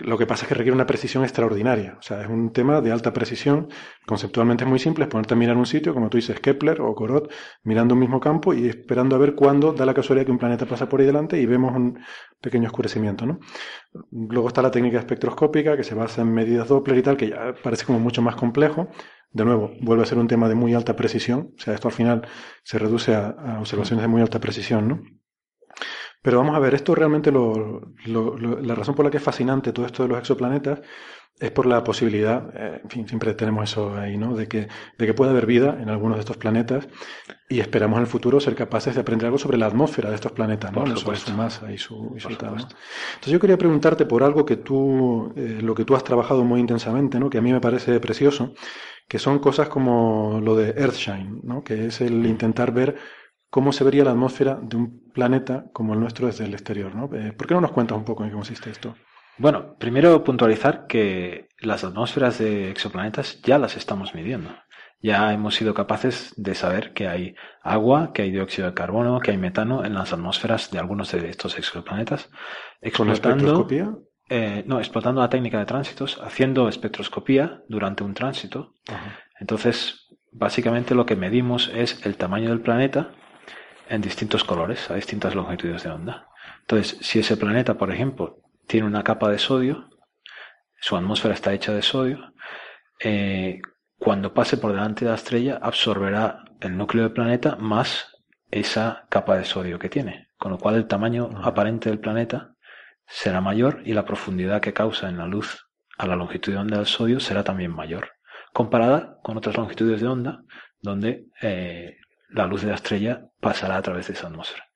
Lo 0.00 0.18
que 0.18 0.26
pasa 0.26 0.44
es 0.44 0.48
que 0.48 0.54
requiere 0.54 0.74
una 0.74 0.86
precisión 0.86 1.22
extraordinaria. 1.24 1.96
O 1.98 2.02
sea, 2.02 2.22
es 2.22 2.28
un 2.28 2.52
tema 2.52 2.80
de 2.80 2.92
alta 2.92 3.12
precisión. 3.12 3.68
Conceptualmente 4.06 4.64
es 4.64 4.70
muy 4.70 4.78
simple, 4.78 5.04
es 5.04 5.10
ponerte 5.10 5.34
a 5.34 5.36
mirar 5.36 5.56
un 5.56 5.66
sitio, 5.66 5.94
como 5.94 6.08
tú 6.08 6.18
dices, 6.18 6.40
Kepler 6.40 6.80
o 6.80 6.94
Corot, 6.94 7.30
mirando 7.64 7.94
un 7.94 8.00
mismo 8.00 8.20
campo 8.20 8.54
y 8.54 8.68
esperando 8.68 9.16
a 9.16 9.18
ver 9.18 9.34
cuándo 9.34 9.72
da 9.72 9.86
la 9.86 9.94
casualidad 9.94 10.26
que 10.26 10.32
un 10.32 10.38
planeta 10.38 10.66
pasa 10.66 10.88
por 10.88 11.00
ahí 11.00 11.06
delante 11.06 11.40
y 11.40 11.46
vemos 11.46 11.74
un 11.74 11.98
pequeño 12.40 12.68
oscurecimiento. 12.68 13.26
¿no? 13.26 13.40
Luego 14.10 14.48
está 14.48 14.62
la 14.62 14.70
técnica 14.70 14.98
espectroscópica, 14.98 15.76
que 15.76 15.84
se 15.84 15.94
basa 15.94 16.22
en 16.22 16.32
medidas 16.32 16.68
Doppler 16.68 16.98
y 16.98 17.02
tal, 17.02 17.16
que 17.16 17.28
ya 17.30 17.54
parece 17.62 17.84
como 17.84 18.00
mucho 18.00 18.22
más 18.22 18.36
complejo. 18.36 18.88
De 19.32 19.44
nuevo, 19.44 19.72
vuelve 19.80 20.02
a 20.02 20.06
ser 20.06 20.18
un 20.18 20.26
tema 20.26 20.48
de 20.48 20.56
muy 20.56 20.74
alta 20.74 20.96
precisión. 20.96 21.52
O 21.56 21.60
sea, 21.60 21.74
esto 21.74 21.88
al 21.88 21.94
final 21.94 22.26
se 22.64 22.78
reduce 22.78 23.14
a, 23.14 23.58
observaciones 23.60 24.02
de 24.02 24.08
muy 24.08 24.20
alta 24.20 24.40
precisión, 24.40 24.88
¿no? 24.88 25.02
Pero 26.22 26.38
vamos 26.38 26.54
a 26.54 26.58
ver, 26.58 26.74
esto 26.74 26.94
realmente 26.94 27.32
la 27.32 28.74
razón 28.74 28.94
por 28.94 29.04
la 29.04 29.10
que 29.10 29.16
es 29.16 29.22
fascinante 29.22 29.72
todo 29.72 29.86
esto 29.86 30.02
de 30.02 30.10
los 30.10 30.18
exoplanetas 30.18 30.80
es 31.40 31.50
por 31.50 31.64
la 31.64 31.82
posibilidad, 31.82 32.50
eh, 32.54 32.80
en 32.84 32.90
fin, 32.90 33.08
siempre 33.08 33.32
tenemos 33.32 33.70
eso 33.70 33.96
ahí, 33.96 34.18
¿no? 34.18 34.36
De 34.36 34.46
que, 34.46 34.68
de 34.98 35.06
que 35.06 35.14
pueda 35.14 35.30
haber 35.30 35.46
vida 35.46 35.78
en 35.80 35.88
algunos 35.88 36.18
de 36.18 36.20
estos 36.20 36.36
planetas 36.36 36.86
y 37.48 37.60
esperamos 37.60 37.96
en 37.96 38.02
el 38.02 38.06
futuro 38.06 38.40
ser 38.40 38.54
capaces 38.54 38.94
de 38.94 39.00
aprender 39.00 39.26
algo 39.26 39.38
sobre 39.38 39.56
la 39.56 39.64
atmósfera 39.66 40.10
de 40.10 40.16
estos 40.16 40.32
planetas, 40.32 40.70
¿no? 40.70 40.86
Sobre 40.98 41.16
su 41.16 41.32
masa 41.32 41.72
y 41.72 41.78
su, 41.78 42.14
y 42.14 42.30
Entonces 42.30 42.68
yo 43.24 43.40
quería 43.40 43.56
preguntarte 43.56 44.04
por 44.04 44.22
algo 44.22 44.44
que 44.44 44.56
tú, 44.56 45.32
eh, 45.34 45.60
lo 45.62 45.74
que 45.74 45.86
tú 45.86 45.96
has 45.96 46.04
trabajado 46.04 46.44
muy 46.44 46.60
intensamente, 46.60 47.18
¿no? 47.18 47.30
Que 47.30 47.38
a 47.38 47.42
mí 47.42 47.52
me 47.52 47.60
parece 47.60 47.98
precioso, 48.00 48.52
que 49.08 49.18
son 49.18 49.38
cosas 49.38 49.70
como 49.70 50.40
lo 50.42 50.54
de 50.54 50.74
Earthshine, 50.76 51.40
¿no? 51.42 51.64
Que 51.64 51.86
es 51.86 52.02
el 52.02 52.26
intentar 52.26 52.70
ver 52.72 52.96
cómo 53.50 53.72
se 53.72 53.84
vería 53.84 54.04
la 54.04 54.12
atmósfera 54.12 54.58
de 54.62 54.76
un 54.76 55.10
planeta 55.12 55.66
como 55.72 55.94
el 55.94 56.00
nuestro 56.00 56.26
desde 56.28 56.44
el 56.44 56.54
exterior, 56.54 56.94
¿no? 56.94 57.10
Eh, 57.14 57.32
¿Por 57.32 57.46
qué 57.46 57.54
no 57.54 57.60
nos 57.60 57.72
cuentas 57.72 57.98
un 57.98 58.04
poco 58.04 58.22
en 58.22 58.30
qué 58.30 58.34
consiste 58.34 58.70
esto? 58.70 58.94
Bueno, 59.38 59.74
primero 59.78 60.22
puntualizar 60.22 60.86
que 60.86 61.48
las 61.58 61.82
atmósferas 61.82 62.38
de 62.38 62.70
exoplanetas 62.70 63.40
ya 63.42 63.58
las 63.58 63.76
estamos 63.76 64.14
midiendo. 64.14 64.50
Ya 65.02 65.32
hemos 65.32 65.54
sido 65.54 65.72
capaces 65.72 66.34
de 66.36 66.54
saber 66.54 66.92
que 66.92 67.08
hay 67.08 67.34
agua, 67.62 68.12
que 68.12 68.22
hay 68.22 68.30
dióxido 68.30 68.68
de 68.68 68.74
carbono, 68.74 69.18
que 69.20 69.30
hay 69.30 69.38
metano 69.38 69.82
en 69.84 69.94
las 69.94 70.12
atmósferas 70.12 70.70
de 70.70 70.78
algunos 70.78 71.10
de 71.10 71.30
estos 71.30 71.58
exoplanetas. 71.58 72.28
Explotando, 72.82 73.66
eh, 74.28 74.62
no, 74.66 74.78
explotando 74.78 75.22
la 75.22 75.30
técnica 75.30 75.58
de 75.58 75.64
tránsitos, 75.64 76.20
haciendo 76.22 76.68
espectroscopía 76.68 77.62
durante 77.66 78.04
un 78.04 78.12
tránsito. 78.12 78.74
Entonces, 79.40 80.06
básicamente 80.32 80.94
lo 80.94 81.06
que 81.06 81.16
medimos 81.16 81.70
es 81.74 82.04
el 82.04 82.18
tamaño 82.18 82.50
del 82.50 82.60
planeta 82.60 83.12
en 83.90 84.00
distintos 84.00 84.44
colores, 84.44 84.90
a 84.90 84.94
distintas 84.94 85.34
longitudes 85.34 85.82
de 85.82 85.90
onda. 85.90 86.28
Entonces, 86.60 86.96
si 87.00 87.18
ese 87.18 87.36
planeta, 87.36 87.74
por 87.74 87.92
ejemplo, 87.92 88.38
tiene 88.66 88.86
una 88.86 89.02
capa 89.02 89.28
de 89.28 89.38
sodio, 89.38 89.90
su 90.80 90.96
atmósfera 90.96 91.34
está 91.34 91.52
hecha 91.52 91.74
de 91.74 91.82
sodio, 91.82 92.32
eh, 93.00 93.60
cuando 93.98 94.32
pase 94.32 94.56
por 94.56 94.72
delante 94.72 95.04
de 95.04 95.10
la 95.10 95.16
estrella 95.16 95.58
absorberá 95.60 96.44
el 96.60 96.76
núcleo 96.76 97.04
del 97.04 97.12
planeta 97.12 97.56
más 97.56 98.16
esa 98.50 99.06
capa 99.10 99.36
de 99.36 99.44
sodio 99.44 99.78
que 99.78 99.88
tiene, 99.88 100.28
con 100.38 100.52
lo 100.52 100.58
cual 100.58 100.76
el 100.76 100.86
tamaño 100.86 101.28
aparente 101.42 101.90
del 101.90 101.98
planeta 101.98 102.54
será 103.06 103.40
mayor 103.40 103.82
y 103.84 103.92
la 103.92 104.04
profundidad 104.04 104.60
que 104.60 104.72
causa 104.72 105.08
en 105.08 105.18
la 105.18 105.26
luz 105.26 105.66
a 105.98 106.06
la 106.06 106.16
longitud 106.16 106.52
de 106.52 106.58
onda 106.58 106.76
del 106.78 106.86
sodio 106.86 107.18
será 107.18 107.42
también 107.42 107.72
mayor, 107.72 108.12
comparada 108.52 109.18
con 109.22 109.36
otras 109.36 109.56
longitudes 109.56 110.00
de 110.00 110.06
onda 110.06 110.42
donde 110.80 111.26
eh, 111.42 111.96
la 112.30 112.46
luz 112.46 112.62
de 112.62 112.68
la 112.68 112.76
estrella 112.76 113.29
pasará 113.40 113.76
a 113.76 113.82
través 113.82 114.06
de 114.08 114.14
esa 114.14 114.28
atmósfera. 114.28 114.68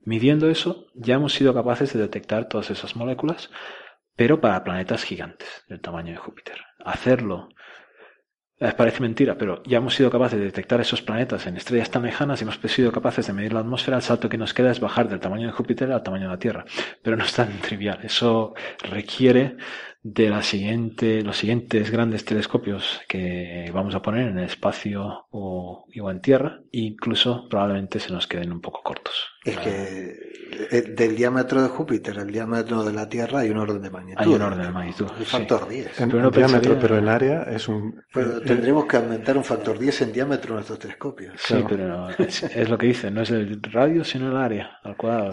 Midiendo 0.00 0.48
eso, 0.48 0.86
ya 0.94 1.16
hemos 1.16 1.32
sido 1.32 1.52
capaces 1.54 1.92
de 1.92 2.00
detectar 2.00 2.48
todas 2.48 2.70
esas 2.70 2.96
moléculas, 2.96 3.50
pero 4.16 4.40
para 4.40 4.64
planetas 4.64 5.04
gigantes 5.04 5.64
del 5.68 5.80
tamaño 5.80 6.12
de 6.12 6.18
Júpiter. 6.18 6.56
Hacerlo 6.84 7.48
eh, 8.60 8.72
parece 8.76 9.00
mentira, 9.00 9.38
pero 9.38 9.62
ya 9.64 9.78
hemos 9.78 9.94
sido 9.94 10.10
capaces 10.10 10.36
de 10.36 10.46
detectar 10.46 10.80
esos 10.80 11.00
planetas 11.00 11.46
en 11.46 11.56
estrellas 11.56 11.90
tan 11.90 12.02
lejanas 12.02 12.40
y 12.40 12.42
hemos 12.42 12.56
sido 12.56 12.90
capaces 12.90 13.28
de 13.28 13.32
medir 13.32 13.52
la 13.52 13.60
atmósfera, 13.60 13.98
el 13.98 14.02
salto 14.02 14.28
que 14.28 14.36
nos 14.36 14.52
queda 14.52 14.72
es 14.72 14.80
bajar 14.80 15.08
del 15.08 15.20
tamaño 15.20 15.46
de 15.46 15.52
Júpiter 15.52 15.92
al 15.92 16.02
tamaño 16.02 16.24
de 16.24 16.30
la 16.30 16.38
Tierra. 16.40 16.64
Pero 17.00 17.16
no 17.16 17.22
es 17.22 17.32
tan 17.32 17.60
trivial. 17.60 18.00
Eso 18.02 18.54
requiere 18.82 19.56
de 20.02 20.30
la 20.30 20.42
siguiente, 20.42 21.22
los 21.22 21.38
siguientes 21.38 21.90
grandes 21.90 22.24
telescopios 22.24 23.00
que 23.08 23.70
vamos 23.72 23.94
a 23.94 24.02
poner 24.02 24.28
en 24.28 24.38
el 24.38 24.44
espacio 24.44 25.26
o, 25.30 25.84
o 26.00 26.10
en 26.10 26.20
tierra, 26.20 26.60
e 26.72 26.80
incluso 26.80 27.48
probablemente 27.48 27.98
se 27.98 28.12
nos 28.12 28.26
queden 28.26 28.52
un 28.52 28.60
poco 28.60 28.82
cortos. 28.82 29.28
Es 29.44 29.56
que 29.58 30.27
del 30.70 31.16
diámetro 31.16 31.62
de 31.62 31.68
Júpiter 31.68 32.18
al 32.18 32.30
diámetro 32.30 32.84
de 32.84 32.92
la 32.92 33.08
Tierra 33.08 33.40
hay 33.40 33.50
un 33.50 33.58
orden 33.58 33.82
de 33.82 33.90
magnitud. 33.90 34.20
Hay 34.20 34.28
un 34.28 34.42
orden 34.42 34.62
de 34.62 34.70
magnitud. 34.70 35.06
Un 35.18 35.24
factor 35.24 35.68
10. 35.68 36.00
En, 36.00 36.10
pero 36.10 36.30
diámetro, 36.30 36.78
pero 36.80 36.98
en 36.98 37.08
área 37.08 37.42
es 37.44 37.68
un. 37.68 38.02
Pero 38.12 38.40
tendremos 38.40 38.86
que 38.86 38.96
aumentar 38.96 39.36
un 39.36 39.44
factor 39.44 39.78
10 39.78 40.02
en 40.02 40.12
diámetro 40.12 40.54
nuestros 40.54 40.78
telescopios. 40.78 41.34
Sí, 41.38 41.64
pero 41.68 42.08
es, 42.10 42.68
lo 42.68 42.78
que 42.78 42.86
dice, 42.86 43.10
no 43.10 43.22
es 43.22 43.30
el 43.30 43.60
radio, 43.62 44.04
sino 44.04 44.30
el 44.30 44.36
área 44.36 44.78
al 44.82 44.96
cuadrado. 44.96 45.32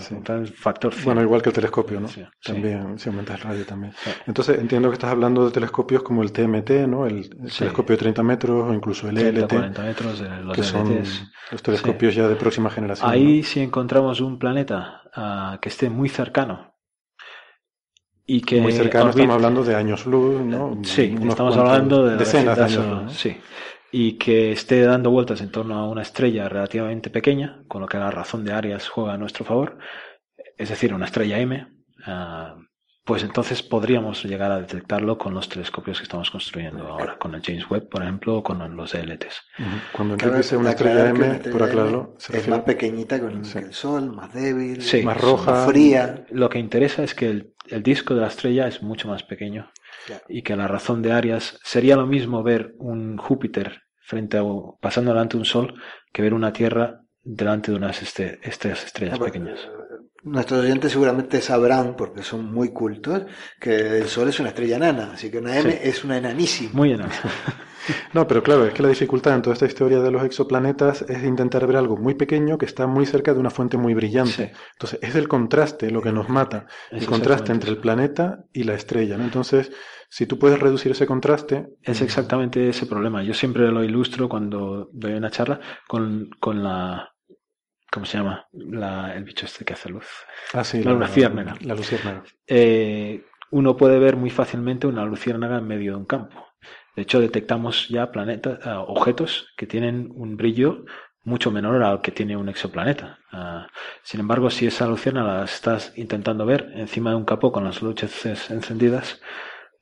factor 0.55 0.93
Bueno, 1.03 1.21
igual 1.21 1.41
que 1.41 1.49
el 1.49 1.55
telescopio, 1.55 1.99
¿no? 1.99 2.07
También, 2.43 2.99
si 2.99 3.09
aumenta 3.09 3.33
el 3.33 3.39
radio 3.39 3.65
también. 3.65 3.93
Entonces 4.27 4.59
entiendo 4.59 4.89
que 4.89 4.93
estás 4.93 5.11
hablando 5.11 5.45
de 5.45 5.51
telescopios 5.51 6.03
como 6.03 6.23
el 6.23 6.31
TMT, 6.31 6.71
¿no? 6.87 7.05
El, 7.05 7.29
telescopio 7.57 7.95
de 7.95 7.99
30 7.99 8.23
metros 8.23 8.69
o 8.69 8.73
incluso 8.73 9.07
el 9.09 9.15
30, 9.15 9.47
40 9.47 9.83
metros, 9.83 10.23
los 10.43 10.55
que 10.55 10.63
son 10.63 11.03
los 11.51 11.61
telescopios 11.61 12.15
ya 12.15 12.27
de 12.27 12.35
próxima 12.35 12.69
generación. 12.69 13.09
Ahí 13.09 13.43
sí 13.43 13.59
encontramos 13.59 14.19
un 14.21 14.39
planeta 14.39 15.01
uh, 15.17 15.59
que 15.59 15.69
esté 15.69 15.89
muy 15.89 16.09
cercano. 16.09 16.73
Y 18.27 18.41
que 18.41 18.59
muy 18.59 18.71
cercano, 18.71 19.11
estamos 19.11 19.35
hablando 19.35 19.63
de 19.63 19.75
años 19.75 20.05
luz, 20.07 20.41
¿no? 20.41 20.79
Sí, 20.83 21.15
estamos 21.29 21.55
hablando 21.57 22.05
de 22.05 22.17
decenas 22.17 22.57
de 22.57 22.63
años. 22.63 23.13
Sí. 23.13 23.37
Y 23.91 24.13
que 24.13 24.51
esté 24.51 24.81
dando 24.81 25.11
vueltas 25.11 25.41
en 25.41 25.51
torno 25.51 25.77
a 25.77 25.87
una 25.87 26.01
estrella 26.01 26.49
relativamente 26.49 27.09
pequeña, 27.11 27.63
con 27.67 27.81
lo 27.81 27.87
que 27.87 27.97
la 27.97 28.09
razón 28.09 28.43
de 28.43 28.53
Arias 28.53 28.89
juega 28.89 29.13
a 29.13 29.17
nuestro 29.17 29.45
favor, 29.45 29.77
es 30.57 30.69
decir, 30.69 30.93
una 30.93 31.05
estrella 31.05 31.37
M, 31.37 31.67
uh, 32.07 32.64
pues 33.05 33.21
entonces 33.21 33.61
podríamos 33.61 34.23
llegar 34.25 34.51
a 34.51 34.59
detectarlo 34.59 35.19
con 35.19 35.35
los 35.35 35.47
telescopios 35.47 35.99
que 35.99 36.03
estamos 36.03 36.31
construyendo 36.31 36.87
ahora, 36.87 37.19
con 37.19 37.35
el 37.35 37.43
James 37.43 37.69
Webb, 37.69 37.87
por 37.87 38.01
ejemplo, 38.01 38.37
o 38.37 38.43
con 38.43 38.75
los 38.75 38.95
ELTs. 38.95 39.43
Cuando 39.93 40.15
empiece 40.15 40.57
una 40.57 40.71
estrella 40.71 41.09
M, 41.09 41.39
por 41.51 41.61
aclararlo, 41.61 42.17
es 42.33 42.47
más 42.47 42.61
pequeñita 42.61 43.19
que 43.19 43.27
el 43.27 43.73
Sol, 43.73 44.11
más 44.11 44.33
débil, 44.33 44.83
más 45.03 45.21
roja, 45.21 45.51
más 45.51 45.69
fría. 45.69 46.25
Lo 46.31 46.49
que 46.49 46.57
interesa 46.57 47.03
es 47.03 47.13
que 47.13 47.29
el, 47.29 47.83
disco 47.83 48.15
de 48.15 48.21
la 48.21 48.27
estrella 48.27 48.67
es 48.67 48.81
mucho 48.81 49.07
más 49.07 49.21
pequeño 49.21 49.71
y 50.27 50.41
que 50.41 50.55
la 50.55 50.67
razón 50.67 51.03
de 51.03 51.11
Arias 51.11 51.59
sería 51.63 51.95
lo 51.95 52.07
mismo 52.07 52.41
ver 52.41 52.73
un 52.79 53.17
Júpiter 53.17 53.83
frente 54.01 54.39
a, 54.39 54.43
pasando 54.81 55.11
delante 55.11 55.37
de 55.37 55.41
un 55.41 55.45
Sol 55.45 55.79
que 56.11 56.23
ver 56.23 56.33
una 56.33 56.51
Tierra 56.51 57.01
delante 57.21 57.71
de 57.71 57.77
unas 57.77 58.01
este, 58.01 58.39
estrellas 58.47 59.19
pequeñas. 59.19 59.59
Nuestros 60.25 60.61
oyentes 60.61 60.91
seguramente 60.91 61.39
sabrán, 61.39 61.95
porque 61.95 62.23
son 62.23 62.51
muy 62.51 62.69
cultos, 62.69 63.25
que 63.59 63.99
el 63.99 64.07
Sol 64.07 64.27
es 64.27 64.39
una 64.39 64.49
estrella 64.49 64.77
enana, 64.77 65.11
así 65.13 65.29
que 65.29 65.37
una 65.37 65.55
M 65.55 65.79
es 65.83 66.03
una 66.03 66.17
enanísima. 66.17 66.71
Muy 66.73 66.93
enana. 66.93 67.13
no, 68.13 68.25
pero 68.25 68.41
claro, 68.41 68.65
es 68.65 68.73
que 68.73 68.81
la 68.81 68.89
dificultad 68.89 69.35
en 69.35 69.43
toda 69.43 69.53
esta 69.53 69.67
historia 69.67 69.99
de 69.99 70.09
los 70.09 70.23
exoplanetas 70.23 71.03
es 71.03 71.23
intentar 71.23 71.67
ver 71.67 71.77
algo 71.77 71.95
muy 71.95 72.15
pequeño 72.15 72.57
que 72.57 72.65
está 72.65 72.87
muy 72.87 73.05
cerca 73.05 73.35
de 73.35 73.39
una 73.39 73.51
fuente 73.51 73.77
muy 73.77 73.93
brillante. 73.93 74.53
Entonces, 74.71 74.97
es 75.03 75.13
el 75.13 75.27
contraste 75.27 75.91
lo 75.91 76.01
que 76.01 76.11
nos 76.11 76.27
mata, 76.27 76.65
el 76.89 77.05
contraste 77.05 77.51
entre 77.51 77.69
el 77.69 77.77
planeta 77.77 78.45
y 78.51 78.63
la 78.63 78.73
estrella. 78.73 79.17
¿no? 79.17 79.25
Entonces, 79.25 79.71
si 80.09 80.25
tú 80.25 80.39
puedes 80.39 80.59
reducir 80.59 80.91
ese 80.91 81.05
contraste... 81.05 81.67
Es 81.83 82.01
exactamente 82.01 82.67
ese 82.67 82.87
problema. 82.87 83.21
Yo 83.21 83.35
siempre 83.35 83.71
lo 83.71 83.83
ilustro 83.83 84.27
cuando 84.27 84.89
doy 84.91 85.13
una 85.13 85.29
charla 85.29 85.59
con, 85.87 86.31
con 86.39 86.63
la 86.63 87.14
¿Cómo 87.95 88.05
se 88.05 88.17
llama? 88.17 88.45
el 89.15 89.23
bicho 89.23 89.45
este 89.45 89.63
que 89.63 89.71
hace 89.71 89.87
luz. 89.87 90.05
Ah, 90.51 90.65
sí. 90.65 90.83
La, 90.83 90.91
luciérnaga. 90.91 91.55
La 91.61 91.75
luciérnaga. 91.75 92.23
Eh, 92.45 93.23
uno 93.51 93.77
puede 93.77 93.99
ver 93.99 94.17
muy 94.17 94.29
fácilmente 94.29 94.85
una 94.85 95.05
luciérnaga 95.05 95.59
en 95.59 95.67
medio 95.67 95.93
de 95.93 95.99
un 95.99 96.05
campo. 96.05 96.45
De 96.93 97.03
hecho, 97.03 97.21
detectamos 97.21 97.87
ya 97.87 98.11
planetas, 98.11 98.59
ah, 98.67 98.81
objetos 98.81 99.47
que 99.55 99.65
tienen 99.65 100.11
un 100.13 100.35
brillo 100.35 100.83
mucho 101.23 101.51
menor 101.51 101.81
al 101.83 102.01
que 102.01 102.11
tiene 102.11 102.35
un 102.35 102.49
exoplaneta. 102.49 103.19
Ah, 103.31 103.67
sin 104.03 104.19
embargo, 104.19 104.49
si 104.49 104.67
esa 104.67 104.87
luciérnaga 104.87 105.37
la 105.37 105.45
estás 105.45 105.93
intentando 105.95 106.45
ver 106.45 106.73
encima 106.75 107.11
de 107.11 107.15
un 107.15 107.23
capó 107.23 107.53
con 107.53 107.63
las 107.63 107.81
luces 107.81 108.51
encendidas, 108.51 109.21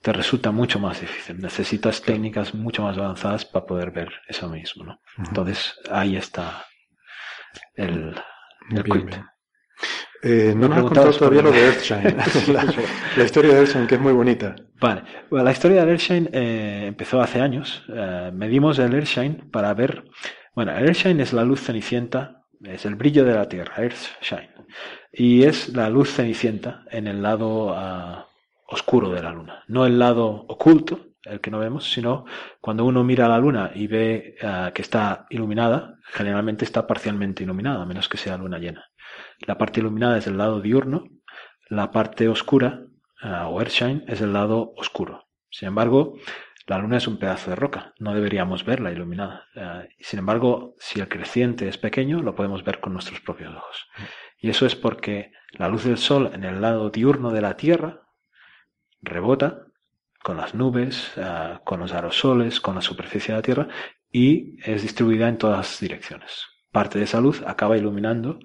te 0.04 0.14
resulta 0.14 0.52
mucho 0.52 0.80
más 0.80 1.02
difícil. 1.02 1.40
Necesitas 1.40 2.04
técnicas 2.04 2.54
mucho 2.54 2.84
más 2.84 2.96
avanzadas 2.96 3.44
para 3.44 3.66
poder 3.66 3.90
ver 3.90 4.12
eso 4.28 4.48
mismo. 4.50 4.84
¿no? 4.84 5.02
Entonces, 5.18 5.80
ahí 5.90 6.16
está 6.16 6.68
el, 7.76 8.16
eh, 10.26 10.54
no 10.56 10.70
nos 10.70 10.78
has 10.78 10.84
contado 10.84 11.12
todavía 11.12 11.42
lo 11.42 11.52
de 11.52 11.66
Earthshine, 11.66 12.16
la, 13.18 13.24
historia 13.24 13.54
de 13.54 13.60
Earthshine, 13.60 13.88
que 13.88 13.96
es 13.96 14.02
muy 14.02 14.14
bonita. 14.14 14.56
Vale, 14.80 15.04
la 15.30 15.52
historia 15.52 15.84
de 15.84 15.92
Earthshine 15.92 16.30
eh, 16.32 16.86
empezó 16.88 17.20
hace 17.22 17.42
años. 17.42 17.84
Eh, 17.90 18.32
medimos 18.34 18.80
el 18.80 18.94
Earthshine 18.94 19.50
para 19.52 19.74
ver. 19.74 20.06
Bueno, 20.56 20.72
el 20.78 20.86
Earthshine 20.86 21.20
es 21.20 21.34
la 21.34 21.44
luz 21.44 21.62
cenicienta, 21.62 22.46
es 22.64 22.86
el 22.86 22.96
brillo 22.96 23.26
de 23.26 23.34
la 23.34 23.50
Tierra, 23.50 23.74
Earthshine. 23.78 24.50
Y 25.12 25.44
es 25.44 25.70
la 25.70 25.90
luz 25.90 26.14
cenicienta 26.14 26.86
en 26.90 27.08
el 27.08 27.22
lado 27.22 27.74
ah, 27.76 28.28
oscuro 28.68 29.10
de 29.10 29.22
la 29.22 29.32
Luna, 29.32 29.64
no 29.68 29.86
el 29.86 30.00
lado 30.00 30.46
oculto, 30.48 31.13
el 31.24 31.40
que 31.40 31.52
no 31.52 31.60
vemos, 31.60 31.92
sino 31.92 32.26
cuando 32.60 32.86
uno 32.86 33.04
mira 33.04 33.28
la 33.28 33.38
luna 33.38 33.72
y 33.74 33.88
ve 33.88 34.36
eh, 34.42 34.72
que 34.74 34.82
está 34.82 35.26
iluminada, 35.30 35.96
generalmente 36.06 36.66
está 36.66 36.86
parcialmente 36.86 37.44
iluminada, 37.44 37.82
a 37.82 37.86
menos 37.86 38.10
que 38.10 38.18
sea 38.18 38.38
luna 38.38 38.60
llena. 38.60 38.86
La 39.40 39.58
parte 39.58 39.80
iluminada 39.80 40.18
es 40.18 40.28
el 40.28 40.38
lado 40.38 40.62
diurno, 40.62 41.06
la 41.70 41.92
parte 41.92 42.28
oscura, 42.28 42.82
uh, 43.24 43.48
o 43.48 43.60
Earthshine, 43.60 44.04
es 44.08 44.22
el 44.22 44.34
lado 44.34 44.74
oscuro. 44.78 45.28
Sin 45.50 45.68
embargo, 45.68 46.16
la 46.68 46.78
luna 46.78 46.98
es 46.98 47.08
un 47.08 47.18
pedazo 47.18 47.52
de 47.52 47.56
roca, 47.56 47.94
no 48.00 48.14
deberíamos 48.14 48.66
verla 48.66 48.92
iluminada. 48.92 49.46
Uh, 49.56 49.88
sin 50.00 50.20
embargo, 50.20 50.76
si 50.80 51.00
el 51.00 51.08
creciente 51.08 51.68
es 51.68 51.78
pequeño, 51.78 52.22
lo 52.22 52.36
podemos 52.36 52.64
ver 52.64 52.80
con 52.80 52.94
nuestros 52.94 53.22
propios 53.22 53.56
ojos. 53.56 53.88
Y 54.38 54.50
eso 54.50 54.66
es 54.66 54.76
porque 54.76 55.32
la 55.52 55.68
luz 55.68 55.84
del 55.84 55.98
sol 55.98 56.32
en 56.34 56.44
el 56.44 56.62
lado 56.62 56.90
diurno 56.90 57.32
de 57.32 57.42
la 57.42 57.56
Tierra 57.56 58.02
rebota 59.02 59.68
con 60.24 60.38
las 60.38 60.56
nubes, 60.56 61.12
eh, 61.18 61.60
con 61.64 61.82
los 61.82 61.94
aerosoles, 61.94 62.62
con 62.62 62.76
la 62.76 62.82
superficie 62.82 63.34
de 63.34 63.40
la 63.40 63.44
Tierra 63.44 63.68
y 64.12 64.58
es 64.64 64.82
distribuida 64.82 65.28
en 65.28 65.38
todas 65.38 65.80
direcciones. 65.80 66.46
Parte 66.72 66.98
de 66.98 67.06
esa 67.06 67.20
luz 67.20 67.44
acaba 67.46 67.78
iluminando 67.78 68.40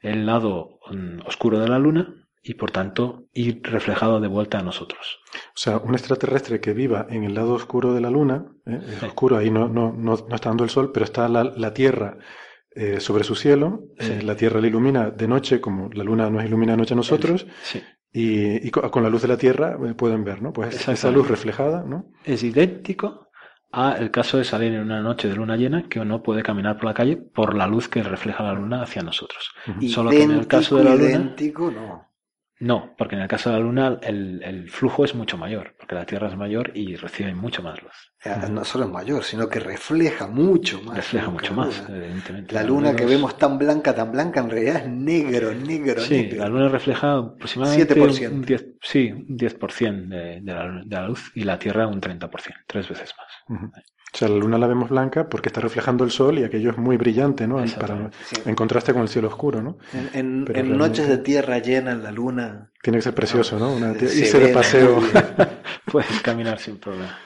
el 0.00 0.24
lado 0.26 0.80
mm, 0.90 1.26
oscuro 1.26 1.60
de 1.60 1.68
la 1.68 1.78
Luna 1.78 2.14
y 2.42 2.54
por 2.54 2.70
tanto 2.70 3.26
ir 3.34 3.60
reflejado 3.62 4.18
de 4.18 4.28
vuelta 4.28 4.58
a 4.58 4.62
nosotros. 4.62 5.18
O 5.48 5.58
sea, 5.58 5.76
un 5.76 5.94
extraterrestre 5.94 6.60
que 6.60 6.72
viva 6.72 7.06
en 7.10 7.24
el 7.24 7.34
lado 7.34 7.52
oscuro 7.52 7.92
de 7.92 8.00
la 8.00 8.10
Luna, 8.10 8.46
¿eh? 8.66 8.80
es 8.88 9.02
oscuro, 9.02 9.36
ahí 9.36 9.50
no, 9.50 9.68
no, 9.68 9.92
no, 9.92 10.14
está 10.14 10.48
dando 10.48 10.64
el 10.64 10.70
sol, 10.70 10.90
pero 10.90 11.04
está 11.04 11.28
la, 11.28 11.74
Tierra 11.74 12.16
eh, 12.70 12.98
sobre 12.98 13.24
su 13.24 13.34
cielo, 13.34 13.84
la 14.22 14.36
Tierra 14.36 14.60
le 14.60 14.68
ilumina 14.68 15.10
de 15.10 15.28
noche, 15.28 15.60
como 15.60 15.90
la 15.92 16.02
Luna 16.02 16.30
nos 16.30 16.44
ilumina 16.44 16.72
de 16.72 16.78
noche 16.78 16.94
a 16.94 16.96
nosotros, 16.96 17.46
sí. 17.62 17.82
Y, 18.12 18.70
con 18.70 19.02
la 19.02 19.10
luz 19.10 19.22
de 19.22 19.28
la 19.28 19.36
Tierra 19.36 19.76
eh, 19.86 19.94
pueden 19.94 20.24
ver, 20.24 20.42
¿no? 20.42 20.52
Pues 20.52 20.88
esa 20.88 21.10
luz 21.10 21.28
reflejada, 21.28 21.84
¿no? 21.84 22.06
Es 22.24 22.42
idéntico 22.42 23.28
a 23.72 23.92
el 23.92 24.10
caso 24.10 24.38
de 24.38 24.44
salir 24.44 24.72
en 24.72 24.80
una 24.80 25.00
noche 25.00 25.28
de 25.28 25.36
luna 25.36 25.56
llena 25.56 25.88
que 25.88 26.00
uno 26.00 26.22
puede 26.22 26.42
caminar 26.42 26.76
por 26.76 26.86
la 26.86 26.94
calle 26.94 27.16
por 27.16 27.56
la 27.56 27.68
luz 27.68 27.88
que 27.88 28.02
refleja 28.02 28.42
la 28.42 28.54
luna 28.54 28.82
hacia 28.82 29.02
nosotros. 29.02 29.52
Solo 29.88 30.10
que 30.10 30.22
en 30.22 30.32
el 30.32 30.46
caso 30.48 30.76
de 30.76 30.84
la 30.84 30.96
luna. 30.96 31.08
Idéntico, 31.08 31.70
no. 31.70 32.09
No, 32.60 32.94
porque 32.98 33.16
en 33.16 33.22
el 33.22 33.28
caso 33.28 33.48
de 33.48 33.56
la 33.56 33.62
Luna 33.62 33.98
el, 34.02 34.42
el, 34.44 34.68
flujo 34.68 35.02
es 35.02 35.14
mucho 35.14 35.38
mayor, 35.38 35.74
porque 35.78 35.94
la 35.94 36.04
Tierra 36.04 36.28
es 36.28 36.36
mayor 36.36 36.72
y 36.74 36.94
recibe 36.94 37.34
mucho 37.34 37.62
más 37.62 37.82
luz. 37.82 38.12
No 38.50 38.64
solo 38.64 38.84
es 38.84 38.90
mayor, 38.90 39.24
sino 39.24 39.48
que 39.48 39.60
refleja 39.60 40.26
mucho 40.26 40.82
más. 40.82 40.94
Refleja 40.94 41.30
mucho 41.30 41.54
más, 41.54 41.82
evidentemente. 41.88 42.54
La, 42.54 42.62
Luna 42.62 42.94
que 42.94 43.06
vemos 43.06 43.38
tan 43.38 43.56
blanca, 43.56 43.94
tan 43.94 44.12
blanca, 44.12 44.40
en 44.40 44.50
realidad 44.50 44.76
es 44.76 44.88
negro, 44.88 45.54
negro, 45.54 46.02
sí, 46.02 46.30
la 46.32 46.48
Luna 46.48 46.68
refleja 46.68 47.16
aproximadamente 47.16 47.96
7%. 47.96 48.30
Un 48.30 48.42
10, 48.42 48.66
sí, 48.82 49.10
un 49.10 49.38
10% 49.38 50.08
de, 50.08 50.40
de, 50.42 50.52
la, 50.52 50.82
de 50.84 50.96
la 50.96 51.06
luz 51.06 51.32
y 51.34 51.44
la 51.44 51.58
Tierra 51.58 51.86
un 51.86 52.00
30%, 52.00 52.30
tres 52.66 52.86
veces 52.86 53.14
más. 53.16 53.70
O 54.12 54.16
sea, 54.16 54.28
la 54.28 54.36
luna 54.36 54.58
la 54.58 54.66
vemos 54.66 54.90
blanca 54.90 55.28
porque 55.28 55.48
está 55.48 55.60
reflejando 55.60 56.02
el 56.04 56.10
sol 56.10 56.38
y 56.38 56.44
aquello 56.44 56.70
es 56.70 56.78
muy 56.78 56.96
brillante, 56.96 57.46
¿no? 57.46 57.62
En 57.62 58.54
contraste 58.54 58.92
con 58.92 59.02
el 59.02 59.08
cielo 59.08 59.28
oscuro, 59.28 59.62
¿no? 59.62 59.78
En, 60.12 60.44
noches 60.76 61.08
de 61.08 61.18
tierra 61.18 61.58
llena 61.58 61.92
en 61.92 62.02
la 62.02 62.10
luna. 62.10 62.72
Tiene 62.82 62.98
que 62.98 63.02
ser 63.02 63.14
precioso, 63.14 63.58
¿no? 63.58 63.72
Una 63.72 63.92
irse 63.92 64.40
de 64.40 64.52
paseo. 64.52 65.00
Puedes 65.84 66.20
caminar 66.22 66.58
sin 66.58 66.78
problema. 66.78 67.18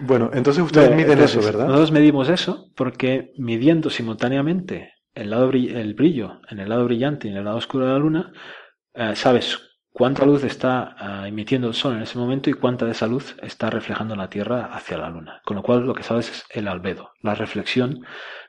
Bueno, 0.00 0.30
entonces 0.32 0.64
ustedes 0.64 0.94
miden 0.96 1.20
eso, 1.20 1.40
¿verdad? 1.40 1.66
Nosotros 1.66 1.92
medimos 1.92 2.28
eso 2.28 2.70
porque 2.74 3.32
midiendo 3.36 3.90
simultáneamente 3.90 4.94
el, 5.14 5.30
lado 5.30 5.50
el 5.50 5.94
brillo 5.94 6.40
en 6.48 6.58
el 6.58 6.68
lado 6.68 6.84
brillante 6.86 7.28
y 7.28 7.30
en 7.30 7.36
el 7.36 7.44
lado 7.44 7.58
oscuro 7.58 7.86
de 7.86 7.92
la 7.92 7.98
luna, 7.98 8.32
eh, 8.94 9.12
sabes 9.14 9.69
cuánta 10.00 10.24
luz 10.24 10.44
está 10.44 10.96
ah, 10.98 11.28
emitiendo 11.28 11.68
el 11.68 11.74
Sol 11.74 11.94
en 11.94 12.00
ese 12.00 12.16
momento 12.16 12.48
y 12.48 12.54
cuánta 12.54 12.86
de 12.86 12.92
esa 12.92 13.06
luz 13.06 13.36
está 13.42 13.68
reflejando 13.68 14.16
la 14.16 14.30
Tierra 14.30 14.70
hacia 14.72 14.96
la 14.96 15.10
Luna. 15.10 15.42
Con 15.44 15.58
lo 15.58 15.62
cual 15.62 15.86
lo 15.86 15.92
que 15.92 16.02
sabes 16.02 16.30
es 16.30 16.44
el 16.48 16.68
albedo, 16.68 17.12
la 17.20 17.34
reflexión 17.34 18.00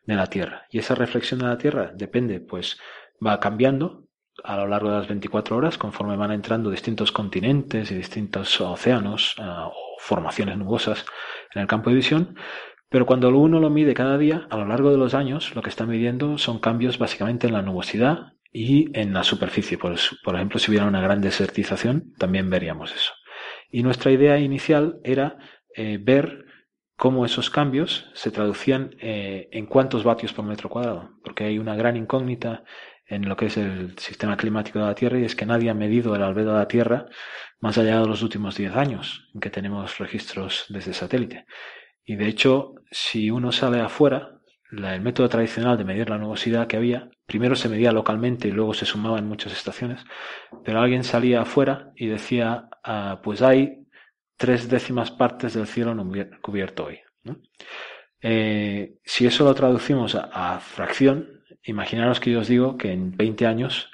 de 0.06 0.16
la 0.16 0.28
Tierra. 0.28 0.66
Y 0.72 0.80
esa 0.80 0.96
reflexión 0.96 1.42
de 1.42 1.48
la 1.48 1.58
Tierra 1.58 1.92
depende, 1.94 2.40
pues 2.40 2.80
va 3.20 3.42
cambiando 3.42 4.06
a 4.46 4.56
lo 4.56 4.66
largo 4.66 4.92
de 4.92 5.00
las 5.00 5.10
24 5.10 5.58
horas 5.58 5.78
conforme 5.78 6.16
van 6.16 6.32
entrando 6.32 6.70
distintos 6.70 7.12
continentes 7.12 7.92
y 7.92 7.96
distintos 7.96 8.62
océanos 8.62 9.36
ah, 9.38 9.68
o 9.68 9.98
formaciones 10.00 10.58
nubosas 10.58 11.06
en 11.54 11.64
el 11.64 11.68
campo 11.68 11.90
de 11.90 11.98
visión. 11.98 12.38
Pero 12.88 13.06
cuando 13.06 13.28
uno 13.28 13.60
lo 13.60 13.70
mide 13.70 13.94
cada 13.94 14.18
día, 14.18 14.48
a 14.50 14.56
lo 14.56 14.66
largo 14.68 14.90
de 14.90 14.98
los 14.98 15.14
años, 15.14 15.54
lo 15.54 15.62
que 15.62 15.70
está 15.70 15.86
midiendo 15.86 16.38
son 16.38 16.60
cambios 16.60 16.98
básicamente 16.98 17.48
en 17.48 17.54
la 17.54 17.62
nubosidad 17.62 18.36
y 18.52 18.98
en 18.98 19.14
la 19.14 19.24
superficie. 19.24 19.78
Por, 19.78 19.96
por 20.24 20.36
ejemplo, 20.36 20.60
si 20.60 20.72
hubiera 20.72 20.88
una 20.88 21.02
gran 21.02 21.22
desertización, 21.22 22.14
también 22.18 22.50
veríamos 22.50 22.94
eso. 22.94 23.14
Y 23.70 23.84
nuestra 23.84 24.12
idea 24.12 24.38
inicial 24.40 25.00
era 25.04 25.38
eh, 25.76 25.98
ver 26.02 26.46
cómo 26.98 27.26
esos 27.26 27.50
cambios 27.50 28.10
se 28.14 28.30
traducían 28.30 28.96
eh, 29.00 29.50
en 29.52 29.66
cuántos 29.66 30.04
vatios 30.04 30.34
por 30.34 30.46
metro 30.46 30.70
cuadrado, 30.70 31.12
porque 31.24 31.46
hay 31.46 31.58
una 31.58 31.76
gran 31.76 31.96
incógnita 31.98 32.64
en 33.08 33.28
lo 33.28 33.36
que 33.36 33.48
es 33.48 33.58
el 33.58 33.98
sistema 33.98 34.38
climático 34.38 34.80
de 34.80 34.86
la 34.86 34.96
Tierra 34.96 35.20
y 35.20 35.26
es 35.26 35.36
que 35.36 35.46
nadie 35.46 35.70
ha 35.70 35.74
medido 35.74 36.16
el 36.16 36.24
albedo 36.24 36.54
de 36.54 36.60
la 36.60 36.68
Tierra 36.68 37.08
más 37.60 37.78
allá 37.78 38.00
de 38.00 38.08
los 38.08 38.22
últimos 38.22 38.56
10 38.56 38.76
años 38.76 39.30
en 39.34 39.42
que 39.42 39.50
tenemos 39.50 39.98
registros 39.98 40.66
desde 40.70 40.94
satélite. 40.94 41.46
Y 42.06 42.16
de 42.16 42.28
hecho, 42.28 42.76
si 42.90 43.32
uno 43.32 43.52
sale 43.52 43.82
afuera, 43.82 44.40
el 44.72 45.02
método 45.02 45.28
tradicional 45.28 45.78
de 45.78 45.84
medir 45.84 46.10
la 46.10 46.18
nubosidad 46.18 46.68
que 46.68 46.78
había, 46.78 47.10
primero 47.32 47.56
se 47.56 47.70
medía 47.70 47.94
localmente 47.94 48.50
y 48.50 48.52
luego 48.52 48.74
se 48.74 48.86
sumaba 48.86 49.18
en 49.18 49.26
muchas 49.26 49.54
estaciones, 49.54 50.04
pero 50.66 50.82
alguien 50.82 51.06
salía 51.06 51.44
afuera 51.44 51.94
y 51.96 52.08
decía, 52.08 52.68
ah, 52.84 53.22
pues 53.24 53.42
hay 53.42 53.88
tres 54.36 54.68
décimas 54.68 55.12
partes 55.12 55.54
del 55.54 55.66
cielo 55.66 55.96
cubierto 56.42 56.88
hoy. 56.88 57.00
Eh, 58.22 58.96
si 59.06 59.26
eso 59.26 59.46
lo 59.46 59.56
traducimos 59.56 60.14
a, 60.16 60.60
fracción, 60.60 61.42
imaginaros 61.64 62.20
que 62.20 62.32
yo 62.32 62.42
os 62.42 62.50
digo 62.50 62.76
que 62.76 62.92
en 62.92 63.16
20 63.16 63.46
años, 63.46 63.90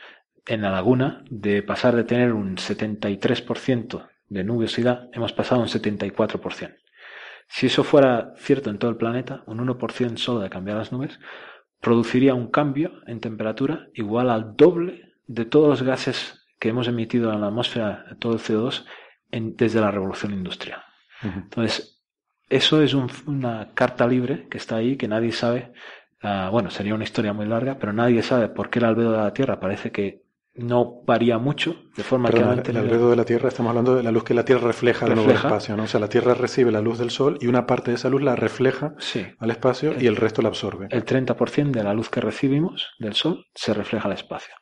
en 0.48 0.64
la 0.64 0.72
laguna, 0.72 1.24
de 1.30 1.62
pasar 1.62 1.96
de 1.96 2.06
tener 2.06 2.34
un 2.34 2.58
73% 2.58 4.10
de 4.30 4.44
nubosidad, 4.44 5.10
hemos 5.14 5.32
pasado 5.32 5.62
a 5.62 5.66
un 5.66 5.70
74%. 5.70 6.76
Si 7.50 7.68
eso 7.68 7.84
fuera 7.84 8.34
cierto 8.38 8.72
en 8.72 8.80
todo 8.80 8.90
el 8.90 8.98
planeta, 8.98 9.44
un 9.46 9.60
1% 9.60 10.18
solo 10.18 10.40
de 10.40 10.50
cambiar 10.50 10.78
las 10.78 10.92
nubes, 10.92 11.20
produciría 11.82 12.34
un 12.34 12.50
cambio 12.50 12.92
en 13.08 13.20
temperatura 13.20 13.88
igual 13.94 14.30
al 14.30 14.56
doble 14.56 15.14
de 15.28 15.46
todos 15.46 15.70
los 15.70 15.84
gases 15.84 16.46
que 16.60 16.70
hemos 16.70 16.88
emitido 16.88 17.32
en 17.32 17.42
la 17.42 17.48
atmósfera, 17.48 18.06
todo 18.20 18.34
el 18.34 18.40
CO2, 18.40 18.86
desde 19.32 19.82
la 19.82 19.92
revolución 19.92 20.34
industrial. 20.34 20.82
Entonces, 21.22 22.02
eso 22.50 22.82
es 22.82 22.94
una 22.94 23.74
carta 23.74 24.08
libre 24.08 24.48
que 24.50 24.58
está 24.58 24.78
ahí, 24.78 24.98
que 24.98 25.08
nadie 25.08 25.32
sabe. 25.32 25.74
Ah, 26.22 26.50
bueno, 26.52 26.72
sería 26.72 26.96
una 26.96 27.04
historia 27.04 27.34
muy 27.34 27.46
larga, 27.46 27.78
pero 27.78 27.94
nadie 27.94 28.24
sabe 28.24 28.48
por 28.50 28.70
qué 28.70 28.80
el 28.80 28.86
albedo 28.86 29.12
de 29.12 29.18
la 29.18 29.34
Tierra 29.34 29.60
parece 29.60 29.92
que 29.92 30.24
no 30.58 31.02
varía 31.06 31.38
mucho, 31.38 31.76
de 31.96 32.04
forma 32.04 32.30
que... 32.30 32.38
El 32.38 32.78
albedo 32.78 33.10
de 33.10 33.16
la 33.16 33.26
Tierra, 33.26 33.50
estamos 33.50 33.70
hablando 33.70 33.96
de 33.96 34.04
la 34.04 34.12
luz 34.12 34.24
que 34.24 34.34
la 34.34 34.44
Tierra 34.44 34.68
refleja, 34.68 35.06
refleja 35.06 35.28
del 35.28 35.38
espacio, 35.38 35.78
¿no? 35.78 35.84
O 35.84 35.88
sea, 35.88 36.00
la 36.00 36.10
Tierra 36.10 36.34
recibe 36.34 36.72
la 36.72 36.82
luz 36.82 36.98
del 36.98 37.12
Sol 37.12 37.38
y 37.42 37.48
una 37.48 37.66
parte 37.66 37.92
de 37.92 37.96
esa 37.96 38.10
luz 38.10 38.22
la 38.22 38.36
refleja 38.36 38.96
al 39.40 39.52
espacio 39.52 39.94
y 40.00 40.08
el 40.08 40.16
resto 40.16 40.42
la 40.42 40.50
absorbe. 40.50 40.88
El 40.90 41.06
30% 41.06 41.72
de 41.72 41.84
la 41.84 41.94
luz 41.94 42.10
que 42.10 42.22
recibimos 42.22 42.90
del 43.00 43.14
Sol 43.14 43.46
se 43.54 43.74
refleja 43.74 44.08
al 44.08 44.14
espacio. 44.14 44.54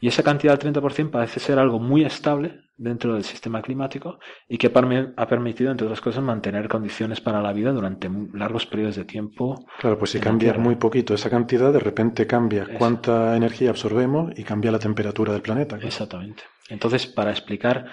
Y 0.00 0.08
esa 0.08 0.22
cantidad 0.22 0.58
del 0.58 0.74
30% 0.74 1.10
parece 1.10 1.40
ser 1.40 1.58
algo 1.58 1.78
muy 1.78 2.04
estable 2.04 2.60
dentro 2.76 3.14
del 3.14 3.24
sistema 3.24 3.62
climático 3.62 4.18
y 4.48 4.58
que 4.58 4.66
ha 4.66 5.26
permitido, 5.26 5.70
entre 5.70 5.86
otras 5.86 6.00
cosas, 6.00 6.22
mantener 6.22 6.68
condiciones 6.68 7.20
para 7.20 7.40
la 7.40 7.52
vida 7.52 7.72
durante 7.72 8.10
largos 8.32 8.66
periodos 8.66 8.96
de 8.96 9.04
tiempo. 9.04 9.64
Claro, 9.78 9.98
pues 9.98 10.10
si 10.10 10.20
cambia 10.20 10.54
muy 10.54 10.76
poquito 10.76 11.14
esa 11.14 11.30
cantidad, 11.30 11.72
de 11.72 11.78
repente 11.78 12.26
cambia 12.26 12.66
cuánta 12.78 13.36
energía 13.36 13.70
absorbemos 13.70 14.32
y 14.36 14.42
cambia 14.42 14.72
la 14.72 14.78
temperatura 14.78 15.32
del 15.32 15.42
planeta. 15.42 15.78
Exactamente. 15.80 16.42
Entonces, 16.68 17.06
para 17.06 17.30
explicar 17.30 17.86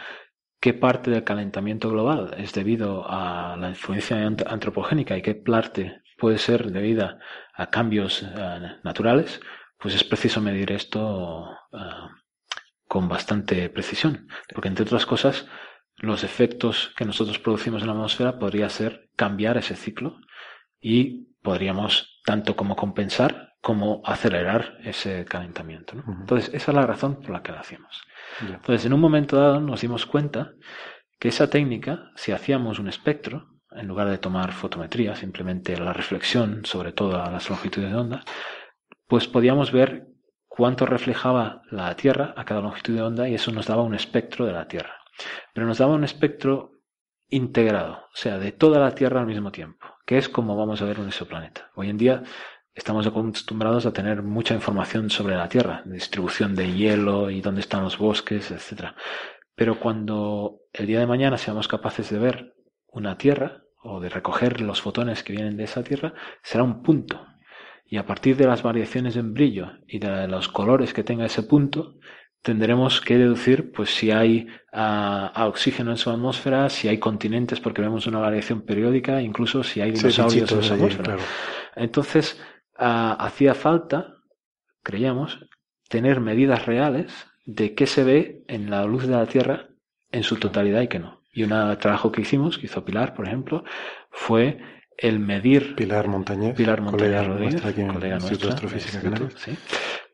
qué 0.59 0.73
parte 0.73 1.11
del 1.11 1.23
calentamiento 1.23 1.89
global 1.89 2.35
es 2.37 2.53
debido 2.53 3.05
a 3.07 3.55
la 3.57 3.69
influencia 3.69 4.17
antropogénica 4.25 5.17
y 5.17 5.21
qué 5.21 5.35
parte 5.35 6.01
puede 6.17 6.37
ser 6.37 6.71
debida 6.71 7.19
a 7.55 7.69
cambios 7.69 8.23
eh, 8.23 8.59
naturales, 8.83 9.41
pues 9.81 9.95
es 9.95 10.03
preciso 10.03 10.41
medir 10.41 10.71
esto 10.71 11.49
ah, 11.73 12.09
con 12.87 13.07
bastante 13.09 13.69
precisión, 13.69 14.27
porque 14.53 14.67
entre 14.67 14.85
otras 14.85 15.05
cosas, 15.05 15.47
los 15.97 16.23
efectos 16.23 16.93
que 16.95 17.05
nosotros 17.05 17.39
producimos 17.39 17.81
en 17.81 17.87
la 17.87 17.93
atmósfera 17.93 18.39
podría 18.39 18.69
ser 18.69 19.09
cambiar 19.15 19.57
ese 19.57 19.75
ciclo 19.75 20.19
y 20.79 21.27
podríamos 21.41 22.21
tanto 22.25 22.55
como 22.55 22.75
compensar 22.75 23.51
como 23.61 24.01
acelerar 24.05 24.79
ese 24.83 25.23
calentamiento. 25.25 25.93
Entonces, 26.07 26.51
esa 26.53 26.71
es 26.71 26.75
la 26.75 26.87
razón 26.87 27.21
por 27.21 27.29
la 27.29 27.43
que 27.43 27.51
lo 27.51 27.59
hacemos. 27.59 28.01
Entonces, 28.41 28.85
en 28.85 28.93
un 28.93 28.99
momento 28.99 29.37
dado 29.37 29.61
nos 29.61 29.81
dimos 29.81 30.07
cuenta 30.07 30.53
que 31.19 31.27
esa 31.27 31.47
técnica, 31.47 32.09
si 32.15 32.31
hacíamos 32.31 32.79
un 32.79 32.87
espectro, 32.89 33.49
en 33.71 33.87
lugar 33.87 34.09
de 34.09 34.17
tomar 34.17 34.51
fotometría, 34.51 35.15
simplemente 35.15 35.77
la 35.77 35.93
reflexión 35.93 36.65
sobre 36.65 36.91
todas 36.91 37.31
las 37.31 37.49
longitudes 37.49 37.91
de 37.91 37.95
onda, 37.95 38.23
pues 39.11 39.27
podíamos 39.27 39.73
ver 39.73 40.07
cuánto 40.47 40.85
reflejaba 40.85 41.63
la 41.69 41.93
Tierra 41.97 42.33
a 42.37 42.45
cada 42.45 42.61
longitud 42.61 42.95
de 42.95 43.01
onda 43.01 43.27
y 43.27 43.33
eso 43.33 43.51
nos 43.51 43.67
daba 43.67 43.83
un 43.83 43.93
espectro 43.93 44.45
de 44.45 44.53
la 44.53 44.69
Tierra. 44.69 44.93
Pero 45.53 45.67
nos 45.67 45.79
daba 45.79 45.95
un 45.95 46.05
espectro 46.05 46.79
integrado, 47.27 48.05
o 48.05 48.15
sea, 48.15 48.37
de 48.37 48.53
toda 48.53 48.79
la 48.79 48.95
Tierra 48.95 49.19
al 49.19 49.25
mismo 49.27 49.51
tiempo, 49.51 49.85
que 50.05 50.17
es 50.17 50.29
como 50.29 50.55
vamos 50.55 50.81
a 50.81 50.85
ver 50.85 50.97
un 51.01 51.07
exoplaneta. 51.07 51.71
Hoy 51.75 51.89
en 51.89 51.97
día 51.97 52.23
estamos 52.73 53.05
acostumbrados 53.05 53.85
a 53.85 53.91
tener 53.91 54.23
mucha 54.23 54.55
información 54.55 55.09
sobre 55.09 55.35
la 55.35 55.49
Tierra, 55.49 55.83
distribución 55.83 56.55
de 56.55 56.71
hielo 56.71 57.31
y 57.31 57.41
dónde 57.41 57.59
están 57.59 57.83
los 57.83 57.97
bosques, 57.97 58.49
etc. 58.49 58.91
Pero 59.55 59.77
cuando 59.77 60.61
el 60.71 60.87
día 60.87 61.01
de 61.01 61.07
mañana 61.07 61.37
seamos 61.37 61.67
capaces 61.67 62.09
de 62.11 62.17
ver 62.17 62.55
una 62.87 63.17
Tierra 63.17 63.61
o 63.83 63.99
de 63.99 64.07
recoger 64.07 64.61
los 64.61 64.81
fotones 64.81 65.21
que 65.21 65.33
vienen 65.33 65.57
de 65.57 65.65
esa 65.65 65.83
Tierra, 65.83 66.13
será 66.41 66.63
un 66.63 66.81
punto, 66.81 67.27
y 67.91 67.97
a 67.97 68.05
partir 68.05 68.37
de 68.37 68.47
las 68.47 68.63
variaciones 68.63 69.17
en 69.17 69.33
brillo 69.33 69.73
y 69.85 69.99
de 69.99 70.25
los 70.25 70.47
colores 70.47 70.93
que 70.93 71.03
tenga 71.03 71.25
ese 71.25 71.43
punto, 71.43 71.95
tendremos 72.41 73.01
que 73.01 73.17
deducir 73.17 73.73
pues 73.73 73.93
si 73.93 74.11
hay 74.11 74.47
ah, 74.71 75.45
oxígeno 75.45 75.91
en 75.91 75.97
su 75.97 76.09
atmósfera, 76.09 76.69
si 76.69 76.87
hay 76.87 76.99
continentes 76.99 77.59
porque 77.59 77.81
vemos 77.81 78.07
una 78.07 78.19
variación 78.19 78.61
periódica, 78.61 79.21
incluso 79.21 79.61
si 79.61 79.81
hay 79.81 79.91
dinosaurios 79.91 80.49
en 80.53 80.63
su 80.63 80.73
atmósfera. 80.73 81.17
Entonces, 81.75 82.41
ah, 82.77 83.17
hacía 83.19 83.55
falta, 83.55 84.15
creíamos, 84.83 85.45
tener 85.89 86.21
medidas 86.21 86.65
reales 86.65 87.27
de 87.45 87.75
qué 87.75 87.87
se 87.87 88.05
ve 88.05 88.45
en 88.47 88.69
la 88.69 88.85
luz 88.85 89.05
de 89.05 89.17
la 89.17 89.25
Tierra 89.25 89.67
en 90.13 90.23
su 90.23 90.37
totalidad 90.37 90.81
y 90.81 90.87
qué 90.87 90.99
no. 90.99 91.23
Y 91.33 91.43
un 91.43 91.49
trabajo 91.77 92.09
que 92.09 92.21
hicimos, 92.21 92.57
que 92.57 92.67
hizo 92.67 92.85
Pilar, 92.85 93.13
por 93.13 93.27
ejemplo, 93.27 93.65
fue 94.11 94.59
el 95.01 95.19
medir. 95.19 95.75
Pilar 95.75 96.07
Montañez. 96.07 96.55
Pilar 96.55 96.81
Montañez 96.81 97.25
Rodríguez, 97.25 97.61
colega 97.61 98.19
nuestra, 98.19 98.57
sí. 99.35 99.57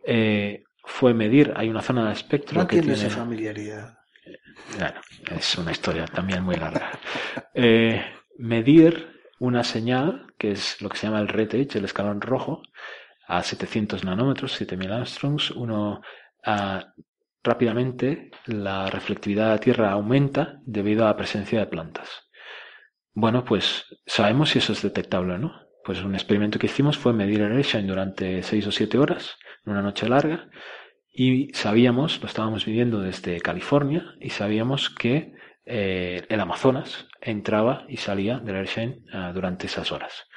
eh, 0.05 0.63
fue 0.83 1.13
medir, 1.13 1.53
hay 1.55 1.69
una 1.69 1.81
zona 1.81 2.07
de 2.07 2.13
espectro 2.13 2.61
no 2.61 2.67
que 2.67 2.81
tiene 2.81 2.93
esa 2.93 3.09
familiaridad. 3.09 3.97
Bueno, 4.77 4.99
es 5.35 5.57
una 5.57 5.71
historia 5.71 6.05
también 6.05 6.43
muy 6.43 6.55
larga. 6.55 6.91
Eh, 7.59 8.05
medir 8.37 9.19
una 9.39 9.63
señal, 9.63 10.27
que 10.37 10.51
es 10.51 10.79
lo 10.79 10.89
que 10.89 10.97
se 10.97 11.07
llama 11.07 11.19
el 11.19 11.27
red 11.27 11.53
edge, 11.55 11.75
el 11.75 11.85
escalón 11.85 12.21
rojo, 12.21 12.61
a 13.27 13.41
700 13.41 14.03
nanómetros, 14.03 14.53
7000 14.53 14.91
angstroms, 14.91 15.51
uno 15.51 16.01
a, 16.45 16.93
rápidamente 17.43 18.29
la 18.45 18.89
reflectividad 18.91 19.45
de 19.45 19.51
la 19.51 19.59
Tierra 19.59 19.91
aumenta 19.91 20.59
debido 20.65 21.03
a 21.03 21.07
la 21.07 21.17
presencia 21.17 21.59
de 21.59 21.65
plantas. 21.65 22.26
Bueno, 23.19 23.43
pues 23.43 23.97
sabemos 24.05 24.51
si 24.51 24.59
eso 24.59 24.73
es 24.73 24.83
detectable 24.83 25.33
o 25.33 25.37
no. 25.39 25.51
Pues 25.83 26.03
un 26.03 26.13
experimento 26.13 26.59
que 26.59 26.67
hicimos 26.67 26.99
fue 26.99 27.13
medir 27.13 27.41
el 27.41 27.51
airshine 27.51 27.87
durante 27.87 28.43
seis 28.43 28.67
o 28.67 28.71
siete 28.71 28.99
horas, 28.99 29.37
en 29.65 29.71
una 29.71 29.81
noche 29.81 30.07
larga, 30.07 30.51
y 31.11 31.51
sabíamos, 31.55 32.21
lo 32.21 32.27
estábamos 32.27 32.67
midiendo 32.67 32.99
desde 32.99 33.41
California, 33.41 34.05
y 34.21 34.29
sabíamos 34.29 34.91
que 34.91 35.33
eh, 35.65 36.27
el 36.29 36.39
Amazonas 36.39 37.07
entraba 37.19 37.85
y 37.89 37.97
salía 37.97 38.37
del 38.37 38.57
airshine 38.57 39.03
uh, 39.11 39.33
durante 39.33 39.65
esas 39.65 39.91
horas. 39.91 40.27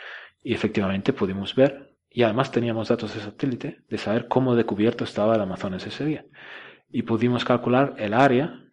Y 0.43 0.55
efectivamente 0.55 1.12
pudimos 1.12 1.55
ver, 1.55 1.90
y 2.09 2.23
además 2.23 2.51
teníamos 2.51 2.88
datos 2.88 3.14
de 3.14 3.21
satélite, 3.21 3.83
de 3.90 3.99
saber 3.99 4.27
cómo 4.27 4.57
de 4.57 4.64
cubierto 4.64 5.05
estaba 5.05 5.35
el 5.35 5.43
Amazonas 5.43 5.87
ese 5.87 6.07
día. 6.07 6.25
Y 6.90 7.03
pudimos 7.03 7.45
calcular 7.45 7.95
el 7.99 8.14
área 8.14 8.70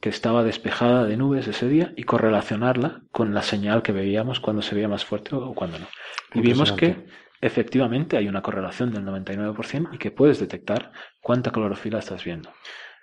que 0.00 0.08
estaba 0.08 0.42
despejada 0.42 1.04
de 1.04 1.16
nubes 1.16 1.46
ese 1.46 1.68
día 1.68 1.92
y 1.96 2.04
correlacionarla 2.04 3.02
con 3.12 3.34
la 3.34 3.42
señal 3.42 3.82
que 3.82 3.92
veíamos 3.92 4.40
cuando 4.40 4.62
se 4.62 4.74
veía 4.74 4.88
más 4.88 5.04
fuerte 5.04 5.34
o 5.34 5.54
cuando 5.54 5.78
no. 5.78 5.86
Y 6.34 6.40
vimos 6.40 6.72
que 6.72 7.06
efectivamente 7.40 8.16
hay 8.16 8.28
una 8.28 8.42
correlación 8.42 8.92
del 8.92 9.04
99% 9.04 9.90
y 9.92 9.98
que 9.98 10.10
puedes 10.10 10.40
detectar 10.40 10.92
cuánta 11.20 11.50
clorofila 11.50 11.98
estás 11.98 12.24
viendo. 12.24 12.50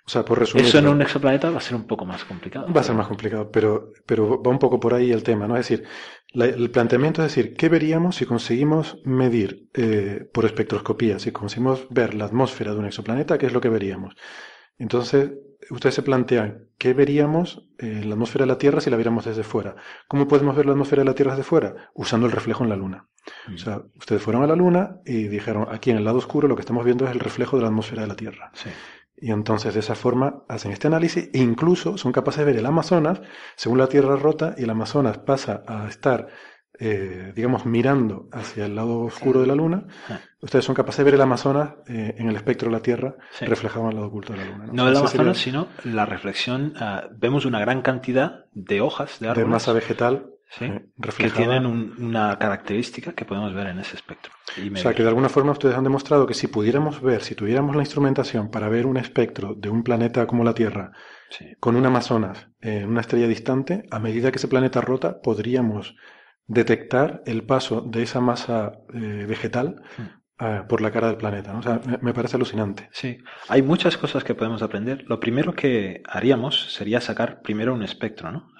O 0.07 0.09
sea, 0.09 0.23
por 0.23 0.39
resumir. 0.39 0.65
Eso 0.65 0.79
en 0.79 0.87
un 0.87 1.01
exoplaneta 1.01 1.49
va 1.49 1.57
a 1.57 1.61
ser 1.61 1.75
un 1.75 1.85
poco 1.85 2.05
más 2.05 2.23
complicado. 2.23 2.71
Va 2.71 2.79
a 2.79 2.83
ser 2.83 2.95
más 2.95 3.07
complicado, 3.07 3.51
pero, 3.51 3.91
pero 4.05 4.41
va 4.41 4.51
un 4.51 4.57
poco 4.59 4.79
por 4.79 4.93
ahí 4.93 5.11
el 5.11 5.21
tema, 5.21 5.47
¿no? 5.47 5.57
Es 5.57 5.67
decir, 5.67 5.85
el 6.33 6.71
planteamiento 6.71 7.21
es 7.21 7.35
decir, 7.35 7.55
¿qué 7.55 7.67
veríamos 7.67 8.15
si 8.15 8.25
conseguimos 8.25 9.01
medir 9.03 9.67
eh, 9.73 10.25
por 10.33 10.45
espectroscopía, 10.45 11.19
si 11.19 11.31
conseguimos 11.31 11.87
ver 11.89 12.13
la 12.13 12.23
atmósfera 12.23 12.71
de 12.71 12.79
un 12.79 12.85
exoplaneta, 12.85 13.37
qué 13.37 13.47
es 13.47 13.53
lo 13.53 13.59
que 13.59 13.67
veríamos? 13.67 14.15
Entonces, 14.77 15.31
ustedes 15.69 15.95
se 15.95 16.01
plantean, 16.01 16.67
¿qué 16.77 16.93
veríamos 16.93 17.67
en 17.77 18.09
la 18.09 18.15
atmósfera 18.15 18.43
de 18.43 18.47
la 18.47 18.57
Tierra 18.57 18.81
si 18.81 18.89
la 18.89 18.97
viéramos 18.97 19.25
desde 19.25 19.43
fuera? 19.43 19.75
¿Cómo 20.07 20.27
podemos 20.27 20.55
ver 20.55 20.65
la 20.65 20.73
atmósfera 20.73 21.01
de 21.01 21.05
la 21.05 21.15
Tierra 21.15 21.31
desde 21.31 21.43
fuera? 21.43 21.89
Usando 21.93 22.25
el 22.25 22.31
reflejo 22.31 22.63
en 22.63 22.69
la 22.69 22.75
Luna. 22.75 23.07
O 23.47 23.51
mm. 23.51 23.57
sea, 23.57 23.81
ustedes 23.95 24.21
fueron 24.21 24.43
a 24.43 24.47
la 24.47 24.55
Luna 24.55 24.97
y 25.05 25.27
dijeron, 25.27 25.67
aquí 25.69 25.91
en 25.91 25.97
el 25.97 26.05
lado 26.05 26.17
oscuro 26.17 26.47
lo 26.47 26.55
que 26.55 26.61
estamos 26.61 26.85
viendo 26.85 27.05
es 27.05 27.11
el 27.11 27.19
reflejo 27.19 27.57
de 27.57 27.63
la 27.63 27.69
atmósfera 27.69 28.03
de 28.03 28.07
la 28.07 28.15
Tierra. 28.15 28.51
Sí. 28.53 28.69
Y 29.19 29.31
entonces 29.31 29.73
de 29.73 29.79
esa 29.79 29.95
forma 29.95 30.43
hacen 30.47 30.71
este 30.71 30.87
análisis 30.87 31.29
e 31.33 31.39
incluso 31.39 31.97
son 31.97 32.11
capaces 32.11 32.39
de 32.39 32.45
ver 32.45 32.57
el 32.57 32.65
Amazonas, 32.65 33.19
según 33.55 33.79
la 33.79 33.87
Tierra 33.87 34.15
rota, 34.15 34.53
y 34.57 34.63
el 34.63 34.69
Amazonas 34.69 35.17
pasa 35.17 35.63
a 35.67 35.87
estar, 35.87 36.27
eh, 36.79 37.33
digamos, 37.35 37.65
mirando 37.65 38.29
hacia 38.31 38.65
el 38.65 38.75
lado 38.75 38.99
oscuro 38.99 39.41
de 39.41 39.47
la 39.47 39.55
Luna. 39.55 39.85
Ustedes 40.41 40.63
son 40.63 40.75
capaces 40.75 40.99
de 40.99 41.03
ver 41.05 41.15
el 41.15 41.21
Amazonas 41.21 41.75
eh, 41.87 42.15
en 42.17 42.29
el 42.29 42.35
espectro 42.35 42.69
de 42.69 42.75
la 42.75 42.81
Tierra 42.81 43.15
reflejado 43.41 43.85
en 43.85 43.89
el 43.89 43.95
lado 43.95 44.07
oculto 44.07 44.33
de 44.33 44.39
la 44.39 44.45
Luna. 44.45 44.65
No, 44.71 44.87
el 44.87 44.95
Amazonas, 44.95 45.37
sino 45.37 45.67
la 45.83 46.05
reflexión. 46.05 46.73
Ah, 46.79 47.07
vemos 47.11 47.45
una 47.45 47.59
gran 47.59 47.81
cantidad 47.81 48.45
de 48.53 48.81
hojas 48.81 49.19
de 49.19 49.29
árboles. 49.29 49.47
De 49.47 49.51
masa 49.51 49.73
vegetal. 49.73 50.33
Eh, 50.61 50.85
que 51.17 51.29
tienen 51.29 51.65
una 51.65 52.39
característica 52.39 53.11
que 53.11 53.25
podemos 53.25 53.53
ver 53.53 53.67
en 53.67 53.79
ese 53.79 53.97
espectro. 53.97 54.31
O 54.73 54.77
sea, 54.77 54.93
que 54.93 55.03
de 55.03 55.09
alguna 55.09 55.27
forma 55.27 55.51
ustedes 55.51 55.75
han 55.75 55.83
demostrado 55.83 56.25
que 56.25 56.33
si 56.33 56.47
pudiéramos 56.47 57.01
ver, 57.01 57.21
si 57.21 57.35
tuviéramos 57.35 57.75
la 57.75 57.81
instrumentación 57.81 58.49
para 58.49 58.69
ver 58.69 58.85
un 58.85 58.95
espectro 58.95 59.55
de 59.55 59.69
un 59.69 59.83
planeta 59.83 60.25
como 60.25 60.45
la 60.45 60.53
Tierra, 60.53 60.93
con 61.59 61.75
un 61.75 61.85
Amazonas 61.85 62.47
en 62.61 62.87
una 62.87 63.01
estrella 63.01 63.27
distante, 63.27 63.83
a 63.91 63.99
medida 63.99 64.31
que 64.31 64.37
ese 64.37 64.47
planeta 64.47 64.79
rota, 64.79 65.19
podríamos 65.21 65.95
detectar 66.47 67.21
el 67.25 67.43
paso 67.43 67.81
de 67.81 68.03
esa 68.03 68.21
masa 68.21 68.79
eh, 68.93 69.25
vegetal. 69.27 69.83
Ah, 70.39 70.65
por 70.69 70.81
la 70.81 70.91
cara 70.91 71.07
del 71.07 71.17
planeta. 71.17 71.51
¿no? 71.51 71.59
O 71.59 71.63
sea, 71.63 71.81
me, 71.99 72.13
parece 72.13 72.35
alucinante. 72.35 72.89
Sí, 72.91 73.17
hay 73.47 73.63
muchas 73.63 73.97
cosas 73.97 74.23
que 74.23 74.35
podemos 74.35 74.61
aprender. 74.61 75.03
Lo 75.07 75.19
primero 75.19 75.55
que 75.55 76.03
haríamos 76.07 76.73
sería 76.73 77.01
sacar 77.01 77.41
primero 77.41 77.73
un 77.73 77.81
espectro, 77.81 78.31
¿no? 78.31 78.51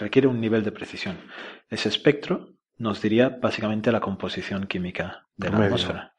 Requiere 0.00 0.28
un 0.28 0.40
nivel 0.40 0.64
de 0.64 0.72
precisión. 0.72 1.18
Ese 1.68 1.90
espectro 1.90 2.54
nos 2.78 3.02
diría 3.02 3.28
básicamente 3.28 3.92
la 3.92 4.00
composición 4.00 4.66
química 4.66 5.26
de 5.36 5.50
la 5.50 5.66
atmósfera. 5.66 6.14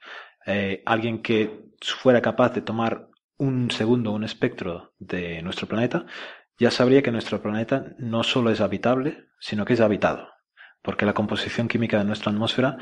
Eh, 0.45 0.83
alguien 0.85 1.23
que 1.23 1.71
fuera 1.81 2.21
capaz 2.21 2.53
de 2.53 2.61
tomar 2.61 3.07
un 3.37 3.71
segundo 3.71 4.11
un 4.11 4.23
espectro 4.23 4.93
de 4.99 5.41
nuestro 5.41 5.67
planeta, 5.67 6.05
ya 6.59 6.69
sabría 6.71 7.01
que 7.01 7.11
nuestro 7.11 7.41
planeta 7.41 7.95
no 7.97 8.23
solo 8.23 8.51
es 8.51 8.61
habitable, 8.61 9.25
sino 9.39 9.65
que 9.65 9.73
es 9.73 9.81
habitado. 9.81 10.29
Porque 10.87 11.05
la 11.05 11.13
composición 11.13 11.67
química 11.67 11.97
de 11.97 12.05
nuestra 12.05 12.31
atmósfera 12.31 12.77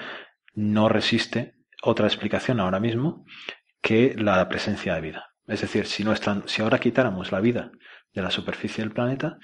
no 0.54 0.90
resiste 0.90 1.56
otra 1.82 2.06
explicación 2.06 2.60
ahora 2.60 2.80
mismo 2.80 3.26
que 3.82 4.14
la 4.16 4.48
presencia 4.48 4.94
de 4.94 5.02
vida. 5.02 5.30
Es 5.48 5.62
decir, 5.62 5.88
si, 5.88 6.06
si 6.46 6.62
ahora 6.62 6.78
quitáramos 6.78 7.32
la 7.32 7.40
vida 7.40 7.72
de 8.14 8.22
la 8.22 8.30
superficie 8.30 8.84
del 8.84 8.94
planeta, 8.94 9.40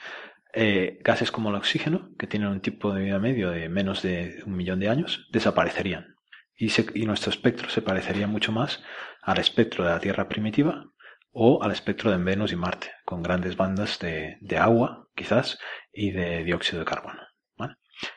eh, 0.53 0.99
gases 1.03 1.31
como 1.31 1.49
el 1.49 1.55
oxígeno, 1.55 2.11
que 2.19 2.27
tienen 2.27 2.49
un 2.49 2.61
tipo 2.61 2.93
de 2.93 3.01
vida 3.01 3.17
medio 3.17 3.49
de 3.49 3.67
menos 3.67 4.03
de 4.03 4.43
un 4.45 4.55
millón 4.55 4.79
de 4.79 4.89
años, 4.89 5.27
desaparecerían. 5.31 6.17
Y, 6.55 6.67
nuestro 7.07 7.31
espectro 7.31 7.67
se 7.67 7.81
parecería 7.81 8.27
mucho 8.27 8.51
más 8.51 8.83
al 9.23 9.39
espectro 9.39 9.85
de 9.85 9.89
la 9.89 9.99
Tierra 9.99 10.29
primitiva 10.29 10.85
o 11.31 11.63
al 11.63 11.71
espectro 11.71 12.11
de 12.11 12.17
Venus 12.17 12.51
y 12.51 12.57
Marte, 12.57 12.91
con 13.05 13.23
grandes 13.23 13.57
bandas 13.57 13.97
de 13.97 14.57
agua, 14.59 15.07
quizás, 15.15 15.57
y 15.91 16.11
de 16.11 16.43
dióxido 16.43 16.77
de 16.77 16.85
carbono. 16.85 17.30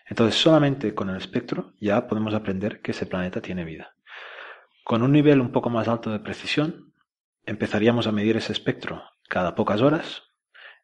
Entonces, 0.09 0.41
solamente 0.41 0.95
con 0.95 1.11
el 1.11 1.17
espectro 1.17 1.73
ya 1.81 2.07
podemos 2.07 2.35
aprender 2.35 2.81
que 2.81 2.93
ese 2.93 3.07
planeta 3.07 3.41
tiene 3.41 3.65
vida. 3.65 3.97
Con 4.85 5.03
un 5.03 5.13
nivel 5.13 5.41
un 5.41 5.53
poco 5.53 5.71
más 5.71 5.89
alto 5.89 6.11
de 6.11 6.21
precisión, 6.21 6.93
empezaríamos 7.47 8.07
a 8.07 8.13
medir 8.13 8.37
ese 8.37 8.53
espectro 8.53 9.03
cada 9.29 9.55
pocas 9.55 9.81
horas 9.81 10.23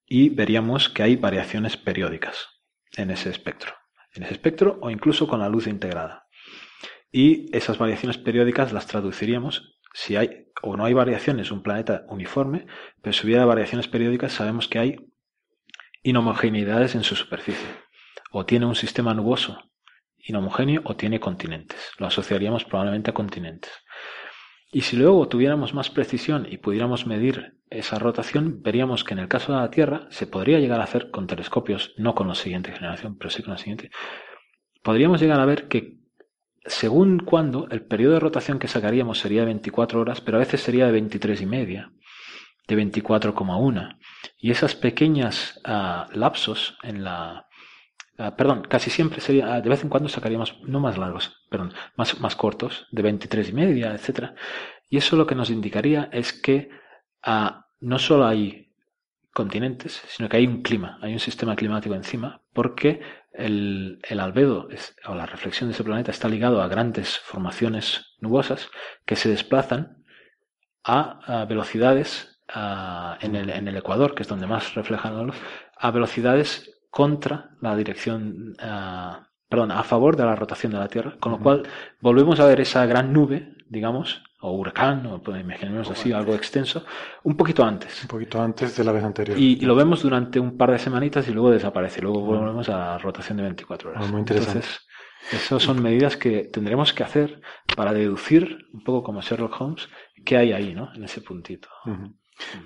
y 0.07 0.31
veríamos 0.31 0.89
que 0.89 1.03
hay 1.03 1.17
variaciones 1.17 1.77
periódicas 1.77 2.49
en 2.97 3.11
ese 3.11 3.31
espectro. 3.31 3.75
En 4.13 4.25
ese 4.25 4.33
espectro 4.33 4.79
o 4.83 4.91
incluso 4.91 5.29
con 5.29 5.41
la 5.41 5.49
luz 5.49 5.67
integrada. 5.67 6.27
Y 7.13 7.55
esas 7.57 7.79
variaciones 7.79 8.19
periódicas 8.19 8.73
las 8.73 8.87
traduciríamos 8.87 9.81
si 9.93 10.17
hay 10.17 10.49
o 10.63 10.77
no 10.77 10.85
hay 10.85 10.93
variaciones, 10.93 11.51
un 11.51 11.63
planeta 11.63 12.05
uniforme, 12.09 12.67
pero 13.03 13.13
si 13.13 13.27
hubiera 13.27 13.45
variaciones 13.45 13.89
periódicas 13.89 14.33
sabemos 14.33 14.69
que 14.69 14.79
hay 14.79 14.97
inhomogeneidades 16.03 16.95
en 16.95 17.03
su 17.03 17.17
superficie. 17.17 17.69
O 18.31 18.45
tiene 18.45 18.67
un 18.67 18.75
sistema 18.75 19.15
nuboso 19.15 19.71
inhomogéneo 20.27 20.83
o 20.85 20.97
tiene 20.97 21.21
continentes. 21.21 21.93
Lo 21.99 22.07
asociaríamos 22.07 22.65
probablemente 22.65 23.11
a 23.11 23.15
continentes. 23.15 23.73
Y 24.73 24.83
si 24.83 24.97
luego 24.97 25.27
tuviéramos 25.29 25.75
más 25.75 25.91
precisión 25.91 26.47
y 26.49 26.59
pudiéramos 26.59 27.07
medir 27.07 27.57
esa 27.71 27.99
rotación, 27.99 28.63
veríamos 28.63 29.03
que 29.03 29.15
en 29.15 29.21
el 29.21 29.29
caso 29.29 29.53
de 29.53 29.59
la 29.59 29.71
Tierra 29.71 30.07
se 30.11 30.27
podría 30.27 30.61
llegar 30.61 30.81
a 30.81 30.85
hacer 30.85 31.11
con 31.11 31.27
telescopios, 31.27 31.93
no 31.97 32.15
con 32.15 32.29
la 32.29 32.35
siguiente 32.35 32.73
generación, 32.73 33.17
pero 33.19 33.31
sí 33.31 33.43
con 33.43 33.53
la 33.53 33.59
siguiente, 33.59 33.91
podríamos 34.83 35.21
llegar 35.21 35.41
a 35.41 35.45
ver 35.45 35.67
que 35.67 35.99
según 36.65 37.19
cuándo 37.21 37.67
el 37.71 37.85
periodo 37.85 38.15
de 38.15 38.21
rotación 38.21 38.59
que 38.59 38.69
sacaríamos 38.69 39.19
sería 39.19 39.41
de 39.41 39.47
24 39.47 40.01
horas, 40.01 40.21
pero 40.21 40.37
a 40.37 40.41
veces 40.41 40.61
sería 40.61 40.87
de 40.87 40.93
23 40.93 41.41
y 41.41 41.47
media, 41.47 41.93
de 42.69 42.77
24,1. 42.77 43.99
Y 44.39 44.53
esas 44.53 44.77
pequeñas 44.77 45.61
ah, 45.65 46.07
lapsos 46.13 46.77
en 46.83 47.03
la, 47.03 47.49
Ah, 48.23 48.37
perdón, 48.37 48.67
casi 48.69 48.91
siempre 48.91 49.23
sería, 49.23 49.55
ah, 49.55 49.61
de 49.63 49.71
vez 49.71 49.83
en 49.83 49.89
cuando 49.89 50.11
sacaríamos, 50.11 50.61
no 50.65 50.79
más 50.79 50.99
largos, 50.99 51.43
perdón, 51.49 51.73
más, 51.97 52.21
más 52.21 52.37
cortos, 52.37 52.87
de 52.91 53.01
23 53.01 53.49
y 53.49 53.53
media, 53.55 53.95
etc. 53.95 54.33
Y 54.91 54.99
eso 54.99 55.17
lo 55.17 55.27
que 55.27 55.35
nos 55.35 55.49
indicaría 55.49 56.11
es 56.13 56.35
que 56.35 56.69
ah, 57.23 57.67
no 57.81 57.99
solo 57.99 58.27
hay 58.27 58.75
continentes, 59.33 60.03
sino 60.09 60.29
que 60.29 60.37
hay 60.37 60.47
un 60.47 60.61
clima, 60.61 60.99
hay 61.01 61.15
un 61.15 61.19
sistema 61.19 61.57
climático 61.57 61.95
encima, 61.95 62.43
porque 62.53 63.01
el, 63.33 64.01
el 64.03 64.21
albedo 64.21 64.69
o 65.07 65.15
la 65.15 65.25
reflexión 65.25 65.71
de 65.71 65.75
ese 65.75 65.85
planeta 65.85 66.11
está 66.11 66.29
ligado 66.29 66.61
a 66.61 66.69
grandes 66.69 67.19
formaciones 67.21 68.17
nubosas 68.21 68.69
que 69.07 69.17
se 69.17 69.31
desplazan 69.31 70.05
a, 70.85 71.47
velocidades 71.49 72.43
en, 73.23 73.35
el, 73.35 73.49
en 73.49 73.67
el 73.67 73.77
Ecuador, 73.79 74.15
que 74.15 74.25
es 74.25 74.29
donde 74.29 74.47
más 74.47 74.75
reflejan 74.75 75.17
la 75.17 75.23
luz, 75.23 75.37
a 75.75 75.91
velocidades 75.91 76.80
contra 76.91 77.51
la 77.61 77.77
dirección, 77.77 78.57
uh, 78.61 79.25
perdón, 79.49 79.71
a 79.71 79.83
favor 79.85 80.17
de 80.17 80.25
la 80.25 80.37
rotación 80.37 80.73
de 80.73 80.79
la 80.79 80.89
Tierra, 80.89 81.17
con 81.19 81.33
lo 81.33 81.39
cual 81.39 81.63
volvemos 82.01 82.41
a 82.41 82.47
ver 82.47 82.61
esa 82.61 82.85
gran 82.87 83.13
nube, 83.13 83.55
digamos, 83.69 84.23
o 84.43 84.53
huracán, 84.53 85.07
o 85.07 85.23
pues, 85.23 85.41
imaginemos 85.41 85.91
así, 85.91 86.13
algo 86.13 86.35
extenso, 86.35 86.85
un 87.23 87.37
poquito 87.37 87.65
antes. 87.65 88.03
Un 88.03 88.09
poquito 88.09 88.43
antes 88.43 88.77
de 88.77 88.85
la 88.85 88.93
vez 88.93 89.05
anterior. 89.05 89.39
Y, 89.39 89.57
lo 89.61 89.75
vemos 89.75 90.03
durante 90.03 90.41
un 90.41 90.57
par 90.57 90.73
de 90.73 90.79
semanitas 90.79 91.29
y 91.29 91.33
luego 91.33 91.51
desaparece, 91.51 92.01
luego 92.01 92.21
volvemos 92.21 92.69
a 92.69 92.79
la 92.79 92.99
rotación 92.99 93.37
de 93.37 93.45
24 93.45 93.91
horas. 93.91 94.11
muy 94.11 94.21
interesante. 94.21 94.59
Entonces, 94.59 94.87
esas 95.33 95.63
son 95.63 95.83
medidas 95.83 96.17
que 96.17 96.45
tendremos 96.45 96.93
que 96.93 97.05
hacer 97.05 97.41
para 97.77 97.93
deducir, 97.93 98.67
un 98.73 98.83
poco 98.83 99.03
como 99.03 99.21
Sherlock 99.21 99.61
Holmes, 99.61 99.89
qué 100.25 100.39
hay 100.39 100.53
ahí, 100.53 100.75
¿no? 100.75 100.93
En 100.95 101.05
ese 101.05 101.21
puntito. 101.21 101.69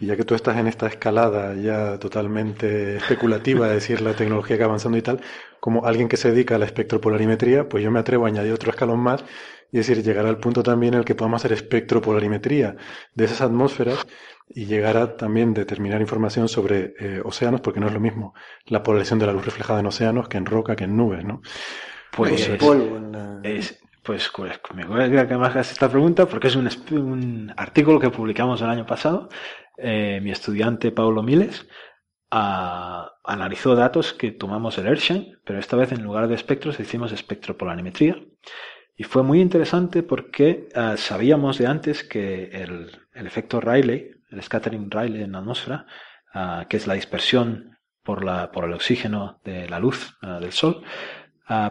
Y 0.01 0.07
ya 0.07 0.17
que 0.17 0.25
tú 0.25 0.35
estás 0.35 0.57
en 0.57 0.67
esta 0.67 0.87
escalada 0.87 1.55
ya 1.55 1.99
totalmente 1.99 2.97
especulativa 2.97 3.69
de 3.69 3.75
decir 3.75 4.01
la 4.01 4.15
tecnología 4.15 4.57
que 4.57 4.63
va 4.63 4.69
avanzando 4.69 4.99
y 4.99 5.03
tal, 5.03 5.21
como 5.61 5.87
alguien 5.87 6.09
que 6.09 6.17
se 6.17 6.31
dedica 6.31 6.57
a 6.57 6.59
la 6.59 6.67
espectropolarimetría, 6.67 7.69
pues 7.69 7.83
yo 7.83 7.91
me 7.91 8.01
atrevo 8.01 8.27
a 8.27 8.29
añadir 8.29 8.53
otro 8.53 8.71
escalón 8.71 9.01
más 9.01 9.25
y 9.73 9.79
decir, 9.79 10.03
llegar 10.03 10.25
al 10.27 10.39
punto 10.39 10.63
también 10.63 10.95
en 10.95 11.01
el 11.01 11.05
que 11.05 11.15
podamos 11.15 11.41
hacer 11.41 11.53
espectropolarimetría 11.53 12.77
de 13.15 13.25
esas 13.25 13.41
atmósferas 13.41 14.07
y 14.49 14.67
llegar 14.67 14.97
a 14.97 15.17
también 15.17 15.55
determinar 15.55 16.01
información 16.01 16.49
sobre 16.49 16.95
eh, 17.01 17.21
océanos, 17.25 17.61
porque 17.61 17.81
no 17.81 17.89
es 17.89 17.93
lo 17.93 17.99
mismo 17.99 18.35
la 18.67 18.83
polarización 18.83 19.19
de 19.19 19.27
la 19.27 19.33
luz 19.33 19.45
reflejada 19.45 19.81
en 19.81 19.87
océanos 19.87 20.29
que 20.29 20.37
en 20.37 20.47
roca, 20.47 20.77
que 20.77 20.85
en 20.85 20.97
nubes, 20.97 21.25
¿no? 21.25 21.43
Pues, 22.13 22.49
es, 23.43 23.81
pues, 24.05 24.31
pues 24.33 24.61
me 24.75 24.83
alegra 24.83 25.27
que 25.27 25.37
me 25.37 25.47
hagas 25.47 25.73
esta 25.73 25.89
pregunta 25.89 26.27
porque 26.27 26.49
es 26.49 26.57
un, 26.57 26.69
un, 26.93 27.53
artículo 27.57 27.99
que 27.99 28.11
publicamos 28.11 28.61
el 28.61 28.69
año 28.69 28.87
pasado 28.87 29.29
eh, 29.79 30.21
mi 30.23 30.31
estudiante 30.31 30.93
Paulo 30.93 31.23
Miles 31.23 31.67
analizó 33.25 33.77
datos 33.77 34.13
que 34.13 34.33
tomamos 34.33 34.77
el 34.79 34.87
Earthshine, 34.87 35.39
pero 35.45 35.59
esta 35.59 35.77
vez 35.77 35.93
en 35.93 36.03
lugar 36.03 36.27
de 36.27 36.35
espectros 36.35 36.81
hicimos 36.81 37.13
espectropolarimetría. 37.13 38.17
Y 38.97 39.05
fue 39.05 39.23
muy 39.23 39.41
interesante 39.41 40.03
porque 40.03 40.69
ah, 40.75 40.97
sabíamos 40.97 41.59
de 41.59 41.67
antes 41.67 42.05
que 42.05 42.45
el, 42.45 42.91
efecto 43.15 43.61
Rayleigh, 43.61 44.21
el 44.31 44.43
scattering 44.43 44.91
Rayleigh 44.91 45.25
en 45.25 45.33
la 45.33 45.39
atmósfera, 45.39 45.87
ah, 46.33 46.67
que 46.69 46.77
es 46.77 46.87
la 46.87 46.95
dispersión 46.95 47.79
por, 48.03 48.23
el 48.23 48.73
oxígeno 48.73 49.41
de 49.45 49.69
la 49.69 49.81
luz 49.81 50.17
ah, 50.23 50.39
del 50.39 50.53
Sol, 50.53 50.83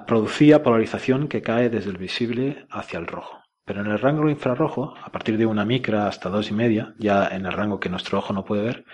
producía 0.05 0.61
polarización 0.61 1.27
que 1.27 1.41
cae 1.41 1.69
desde 1.69 1.89
el 1.89 1.97
visible 1.97 2.67
hacia 2.69 2.99
el 2.99 3.07
rojo. 3.07 3.42
Pero 3.65 3.81
en 3.81 3.87
el 3.87 3.99
rango 3.99 4.29
infrarrojo, 4.29 4.93
a 5.01 5.11
partir 5.11 5.37
de 5.37 5.45
una 5.45 5.65
micra 5.65 6.07
hasta 6.07 6.29
dos 6.29 6.49
y 6.49 6.53
media, 6.53 6.93
ya 6.97 7.27
en 7.27 7.45
el 7.45 7.53
rango 7.53 7.79
que 7.79 7.89
nuestro 7.89 8.17
ojo 8.17 8.33
no 8.33 8.43
puede 8.43 8.63
ver, 8.63 8.85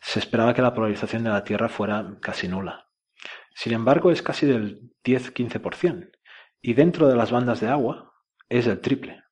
se 0.00 0.18
esperaba 0.18 0.52
que 0.52 0.62
la 0.62 0.74
polarización 0.74 1.24
de 1.24 1.30
la 1.30 1.44
Tierra 1.44 1.68
fuera 1.68 2.16
casi 2.20 2.48
nula. 2.48 2.88
Sin 3.54 3.72
embargo, 3.72 4.10
es 4.10 4.22
casi 4.22 4.46
del 4.46 4.92
10-15%. 5.04 6.10
Y 6.60 6.74
dentro 6.74 7.08
de 7.08 7.16
las 7.16 7.30
bandas 7.30 7.60
de 7.60 7.68
agua 7.68 8.12
es 8.48 8.66
el 8.66 8.80
triple. 8.80 9.22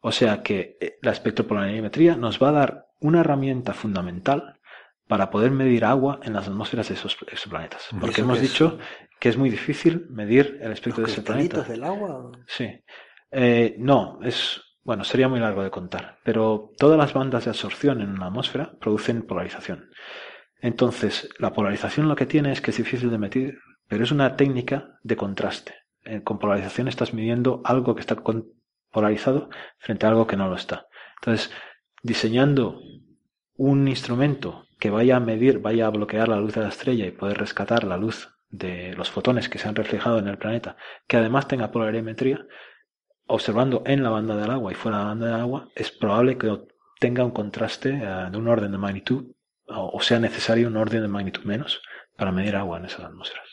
O 0.00 0.12
sea 0.12 0.42
que 0.42 0.76
eh, 0.80 0.98
la 1.02 1.12
espectropolarimetría 1.12 2.16
nos 2.16 2.42
va 2.42 2.50
a 2.50 2.52
dar 2.52 2.86
una 3.00 3.20
herramienta 3.20 3.74
fundamental 3.74 4.60
para 5.08 5.30
poder 5.30 5.50
medir 5.50 5.84
agua 5.84 6.20
en 6.22 6.32
las 6.32 6.48
atmósferas 6.48 6.88
de 6.88 6.94
esos 6.94 7.16
exoplanetas. 7.30 7.88
Porque 8.00 8.22
hemos 8.22 8.40
dicho 8.40 8.78
que 9.20 9.28
es 9.28 9.36
muy 9.36 9.50
difícil 9.50 10.06
medir 10.10 10.58
el 10.60 10.72
espectro 10.72 11.04
de 11.04 11.10
ese 11.10 11.22
planeta. 11.22 11.62
del 11.62 11.84
agua? 11.84 12.32
Sí. 12.46 12.82
Eh, 13.30 13.76
no, 13.78 14.20
es 14.22 14.62
bueno, 14.86 15.02
sería 15.02 15.26
muy 15.28 15.40
largo 15.40 15.64
de 15.64 15.70
contar, 15.70 16.20
pero 16.22 16.70
todas 16.78 16.96
las 16.96 17.12
bandas 17.12 17.44
de 17.44 17.50
absorción 17.50 18.00
en 18.00 18.10
una 18.10 18.26
atmósfera 18.26 18.78
producen 18.80 19.22
polarización. 19.22 19.90
Entonces, 20.60 21.28
la 21.40 21.52
polarización 21.52 22.08
lo 22.08 22.14
que 22.14 22.24
tiene 22.24 22.52
es 22.52 22.60
que 22.60 22.70
es 22.70 22.76
difícil 22.76 23.10
de 23.10 23.18
medir, 23.18 23.58
pero 23.88 24.04
es 24.04 24.12
una 24.12 24.36
técnica 24.36 24.96
de 25.02 25.16
contraste. 25.16 25.74
Eh, 26.04 26.22
con 26.22 26.38
polarización 26.38 26.86
estás 26.86 27.12
midiendo 27.14 27.62
algo 27.64 27.96
que 27.96 28.00
está 28.00 28.16
polarizado 28.92 29.50
frente 29.78 30.06
a 30.06 30.10
algo 30.10 30.28
que 30.28 30.36
no 30.36 30.48
lo 30.48 30.54
está. 30.54 30.86
Entonces, 31.20 31.50
diseñando 32.04 32.80
un 33.56 33.88
instrumento 33.88 34.68
que 34.78 34.90
vaya 34.90 35.16
a 35.16 35.20
medir, 35.20 35.58
vaya 35.58 35.88
a 35.88 35.90
bloquear 35.90 36.28
la 36.28 36.38
luz 36.38 36.54
de 36.54 36.60
la 36.60 36.68
estrella 36.68 37.06
y 37.06 37.10
poder 37.10 37.38
rescatar 37.38 37.82
la 37.82 37.96
luz 37.96 38.32
de 38.50 38.94
los 38.94 39.10
fotones 39.10 39.48
que 39.48 39.58
se 39.58 39.68
han 39.68 39.74
reflejado 39.74 40.20
en 40.20 40.28
el 40.28 40.38
planeta, 40.38 40.76
que 41.08 41.16
además 41.16 41.48
tenga 41.48 41.72
polarimetría, 41.72 42.46
observando 43.26 43.82
en 43.86 44.02
la 44.02 44.10
banda 44.10 44.36
del 44.36 44.50
agua 44.50 44.72
y 44.72 44.74
fuera 44.74 44.98
de 44.98 45.02
la 45.02 45.08
banda 45.08 45.26
del 45.26 45.40
agua, 45.40 45.68
es 45.74 45.90
probable 45.90 46.38
que 46.38 46.58
tenga 47.00 47.24
un 47.24 47.32
contraste 47.32 47.90
eh, 47.90 48.30
de 48.30 48.38
un 48.38 48.48
orden 48.48 48.72
de 48.72 48.78
magnitud, 48.78 49.32
o, 49.66 50.00
sea 50.00 50.18
necesario 50.18 50.68
un 50.68 50.76
orden 50.76 51.02
de 51.02 51.08
magnitud 51.08 51.44
menos 51.44 51.82
para 52.16 52.32
medir 52.32 52.56
agua 52.56 52.78
en 52.78 52.86
esas 52.86 53.04
atmósferas. 53.04 53.46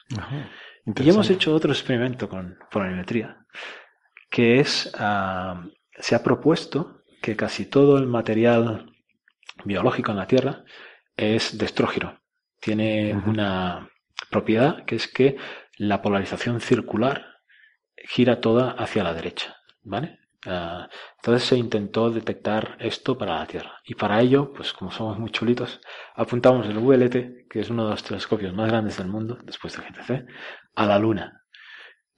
y 0.85 1.09
hemos 1.09 1.29
hecho 1.29 1.53
otro 1.53 1.71
experimento 1.71 2.29
con 2.29 2.57
polarimetría, 2.71 3.45
que 4.29 4.59
es, 4.59 4.91
ah, 4.97 5.65
se 5.97 6.15
ha 6.15 6.23
propuesto 6.23 7.03
que 7.21 7.35
casi 7.35 7.65
todo 7.65 7.97
el 7.97 8.05
material 8.05 8.93
biológico 9.63 10.11
en 10.11 10.17
la 10.17 10.27
Tierra 10.27 10.63
es 11.15 11.57
destrógiro. 11.57 12.19
Tiene 12.59 13.13
una 13.25 13.89
propiedad 14.29 14.85
que 14.85 14.95
es 14.95 15.07
que 15.07 15.37
la 15.77 16.01
polarización 16.01 16.61
circular 16.61 17.25
gira 17.97 18.41
toda 18.41 18.71
hacia 18.71 19.03
la 19.03 19.13
derecha. 19.13 19.55
¿Vale? 19.83 20.19
Ah, 20.45 20.89
entonces 21.17 21.47
se 21.47 21.57
intentó 21.57 22.09
detectar 22.09 22.75
esto 22.79 23.17
para 23.17 23.39
la 23.39 23.47
Tierra. 23.47 23.81
Y 23.85 23.95
para 23.95 24.21
ello, 24.21 24.51
pues 24.53 24.73
como 24.73 24.91
somos 24.91 25.17
muy 25.19 25.31
chulitos, 25.31 25.79
apuntamos 26.15 26.67
el 26.67 26.77
VLT, 26.79 27.47
que 27.49 27.59
es 27.61 27.69
uno 27.69 27.85
de 27.85 27.91
los 27.91 28.03
telescopios 28.03 28.53
más 28.53 28.67
grandes 28.69 28.97
del 28.97 29.07
mundo, 29.07 29.37
después 29.43 29.75
de 29.77 29.83
GTC, 29.83 30.27
a 30.75 30.85
la 30.85 30.99
Luna 30.99 31.42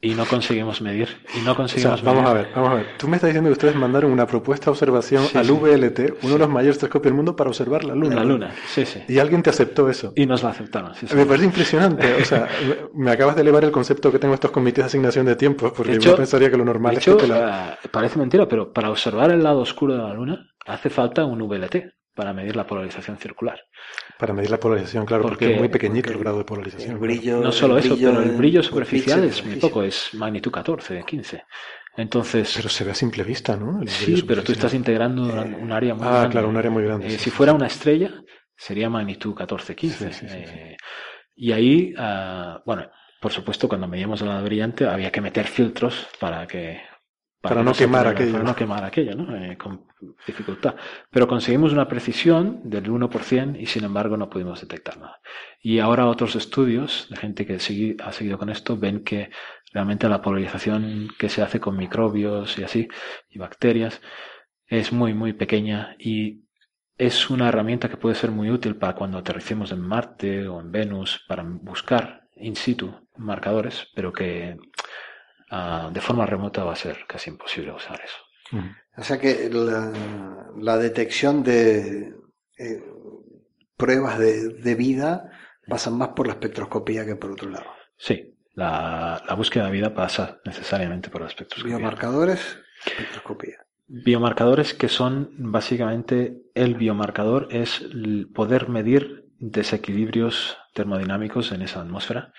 y 0.05 0.13
no 0.13 0.25
conseguimos 0.25 0.81
medir. 0.81 1.09
Y 1.35 1.43
no 1.43 1.55
conseguimos 1.55 2.03
Vamos 2.03 2.29
a 2.29 2.33
ver, 2.33 2.49
vamos 2.55 2.69
a 2.69 2.73
ver. 2.75 2.85
Tú 2.97 3.07
me 3.07 3.15
estás 3.15 3.29
diciendo 3.29 3.49
que 3.49 3.53
ustedes 3.53 3.75
mandaron 3.75 4.11
una 4.11 4.27
propuesta 4.27 4.65
de 4.65 4.71
observación 4.71 5.23
al 5.33 5.51
VLT, 5.51 6.23
uno 6.23 6.33
de 6.33 6.39
los 6.39 6.49
mayores 6.49 6.77
telescopios 6.77 7.09
del 7.09 7.15
mundo, 7.15 7.35
para 7.35 7.49
observar 7.49 7.83
la 7.83 7.95
Luna. 7.95 8.15
La 8.17 8.23
Luna, 8.23 8.55
sí, 8.67 8.85
sí. 8.85 9.01
Y 9.07 9.17
alguien 9.17 9.41
te 9.41 9.49
aceptó 9.49 9.89
eso. 9.89 10.13
Y 10.15 10.27
nos 10.27 10.43
la 10.43 10.49
aceptaron. 10.49 10.91
Me 11.15 11.25
parece 11.25 11.45
impresionante. 11.45 12.13
O 12.21 12.23
sea, 12.23 12.47
me 12.93 13.09
acabas 13.09 13.35
de 13.35 13.41
elevar 13.41 13.63
el 13.63 13.71
concepto 13.71 14.11
que 14.11 14.19
tengo 14.19 14.35
estos 14.35 14.51
comités 14.51 14.83
de 14.83 14.87
asignación 14.87 15.25
de 15.25 15.35
tiempo, 15.35 15.73
porque 15.73 15.99
yo 15.99 16.15
pensaría 16.15 16.51
que 16.51 16.57
lo 16.57 16.65
normal 16.65 16.97
es 16.97 17.05
que 17.05 17.13
te 17.13 17.27
la... 17.27 17.79
Eh, 17.83 17.87
parece 17.89 18.19
mentira, 18.19 18.47
pero 18.47 18.71
para 18.71 18.91
observar 18.91 19.31
el 19.31 19.41
lado 19.41 19.61
oscuro 19.61 19.95
de 19.95 20.03
la 20.03 20.13
Luna 20.13 20.51
hace 20.67 20.91
falta 20.91 21.25
un 21.25 21.41
VLT 21.41 21.95
para 22.15 22.33
medir 22.33 22.55
la 22.55 22.65
polarización 22.65 23.17
circular. 23.17 23.59
Para 24.17 24.33
medir 24.33 24.49
la 24.49 24.59
polarización, 24.59 25.05
claro, 25.05 25.23
porque, 25.23 25.53
es 25.53 25.59
muy 25.59 25.69
pequeñito 25.69 26.11
el 26.11 26.17
grado 26.17 26.39
de 26.39 26.45
polarización. 26.45 26.93
El 26.93 26.97
brillo, 26.97 27.41
no 27.41 27.51
solo 27.51 27.77
eso, 27.77 27.95
pero 27.95 28.21
el 28.21 28.31
brillo 28.31 28.63
superficial 28.63 29.23
es 29.25 29.45
muy 29.45 29.57
poco, 29.57 29.83
es 29.83 30.13
magnitud 30.13 30.51
14, 30.51 31.03
15. 31.05 31.43
Entonces, 31.97 32.53
pero 32.55 32.69
se 32.69 32.83
ve 32.83 32.91
a 32.91 32.95
simple 32.95 33.23
vista, 33.23 33.55
¿no? 33.55 33.81
sí, 33.87 34.23
pero 34.27 34.43
tú 34.43 34.51
estás 34.51 34.73
integrando 34.73 35.23
un 35.23 35.71
área 35.71 35.93
muy 35.93 36.05
ah, 36.05 36.09
grande. 36.09 36.27
Ah, 36.27 36.29
claro, 36.29 36.49
un 36.49 36.57
área 36.57 36.71
muy 36.71 36.83
grande. 36.83 37.07
Eh, 37.07 37.17
si 37.17 37.29
fuera 37.29 37.53
una 37.53 37.67
estrella, 37.67 38.11
sería 38.55 38.89
magnitud 38.89 39.33
14, 39.33 39.75
15. 39.75 40.11
Eh, 40.23 40.77
y 41.35 41.51
ahí, 41.51 41.93
uh, 41.97 42.61
bueno, 42.65 42.89
por 43.21 43.31
supuesto, 43.31 43.67
cuando 43.67 43.87
medíamos 43.87 44.21
la 44.21 44.41
brillante 44.41 44.85
había 44.85 45.11
que 45.11 45.21
meter 45.21 45.47
filtros 45.47 46.07
para 46.19 46.47
que 46.47 46.81
para, 47.49 47.63
no, 47.63 47.73
quemar 47.73 48.07
aquello. 48.07 48.31
Para 48.33 48.43
no 48.43 48.55
quemar 48.55 48.83
aquello, 48.83 49.15
¿no? 49.15 49.35
Eh, 49.35 49.57
con 49.57 49.85
dificultad. 50.25 50.75
Pero 51.09 51.27
conseguimos 51.27 51.71
una 51.71 51.87
precisión 51.87 52.61
del 52.63 52.89
1% 52.89 53.59
y 53.59 53.65
sin 53.65 53.83
embargo 53.83 54.17
no 54.17 54.29
pudimos 54.29 54.61
detectar 54.61 54.97
nada. 54.97 55.19
Y 55.61 55.79
ahora 55.79 56.07
otros 56.07 56.35
estudios 56.35 57.07
de 57.09 57.17
gente 57.17 57.45
que 57.45 57.55
ha 57.55 58.11
seguido 58.11 58.37
con 58.37 58.49
esto 58.49 58.77
ven 58.77 59.03
que 59.03 59.29
realmente 59.73 60.09
la 60.09 60.21
polarización 60.21 61.09
que 61.17 61.29
se 61.29 61.41
hace 61.41 61.59
con 61.59 61.77
microbios 61.77 62.57
y 62.57 62.63
así, 62.63 62.87
y 63.29 63.39
bacterias, 63.39 64.01
es 64.67 64.91
muy, 64.91 65.13
muy 65.13 65.33
pequeña 65.33 65.95
y 65.99 66.45
es 66.97 67.29
una 67.29 67.49
herramienta 67.49 67.89
que 67.89 67.97
puede 67.97 68.15
ser 68.15 68.31
muy 68.31 68.49
útil 68.49 68.77
para 68.77 68.95
cuando 68.95 69.17
aterricemos 69.17 69.71
en 69.71 69.81
Marte 69.81 70.47
o 70.47 70.61
en 70.61 70.71
Venus 70.71 71.23
para 71.27 71.43
buscar 71.43 72.25
in 72.35 72.55
situ 72.55 72.93
marcadores, 73.17 73.87
pero 73.95 74.11
que 74.11 74.57
Ah, 75.49 75.89
de 75.93 76.01
forma 76.01 76.25
remota 76.25 76.63
va 76.63 76.73
a 76.73 76.77
ser 76.77 77.05
casi 77.07 77.29
imposible 77.29 77.71
usar 77.71 78.01
eso. 78.03 78.17
O 78.97 79.03
sea 79.03 79.19
que 79.19 79.49
la, 79.49 80.77
detección 80.77 81.43
de 81.43 82.13
eh, 82.57 82.83
pruebas 83.75 84.17
de, 84.19 84.75
vida 84.75 85.31
pasan 85.67 85.97
más 85.97 86.09
por 86.09 86.27
la 86.27 86.33
espectroscopía 86.33 87.05
que 87.05 87.15
por 87.15 87.31
otro 87.31 87.49
lado. 87.49 87.65
Sí, 87.97 88.35
la, 88.53 89.23
búsqueda 89.35 89.65
de 89.65 89.71
vida 89.71 89.93
pasa 89.93 90.39
necesariamente 90.45 91.09
por 91.09 91.21
la 91.21 91.27
espectroscopía. 91.27 91.77
Biomarcadores, 91.77 92.59
espectroscopía. 92.85 93.65
Biomarcadores 93.87 94.73
que 94.73 94.87
son 94.87 95.29
básicamente 95.37 96.41
el 96.55 96.75
biomarcador 96.75 97.49
es 97.51 97.85
poder 98.33 98.69
medir 98.69 99.25
desequilibrios 99.37 100.57
termodinámicos 100.73 101.51
en 101.51 101.61
esa 101.61 101.81
atmósfera 101.81 102.33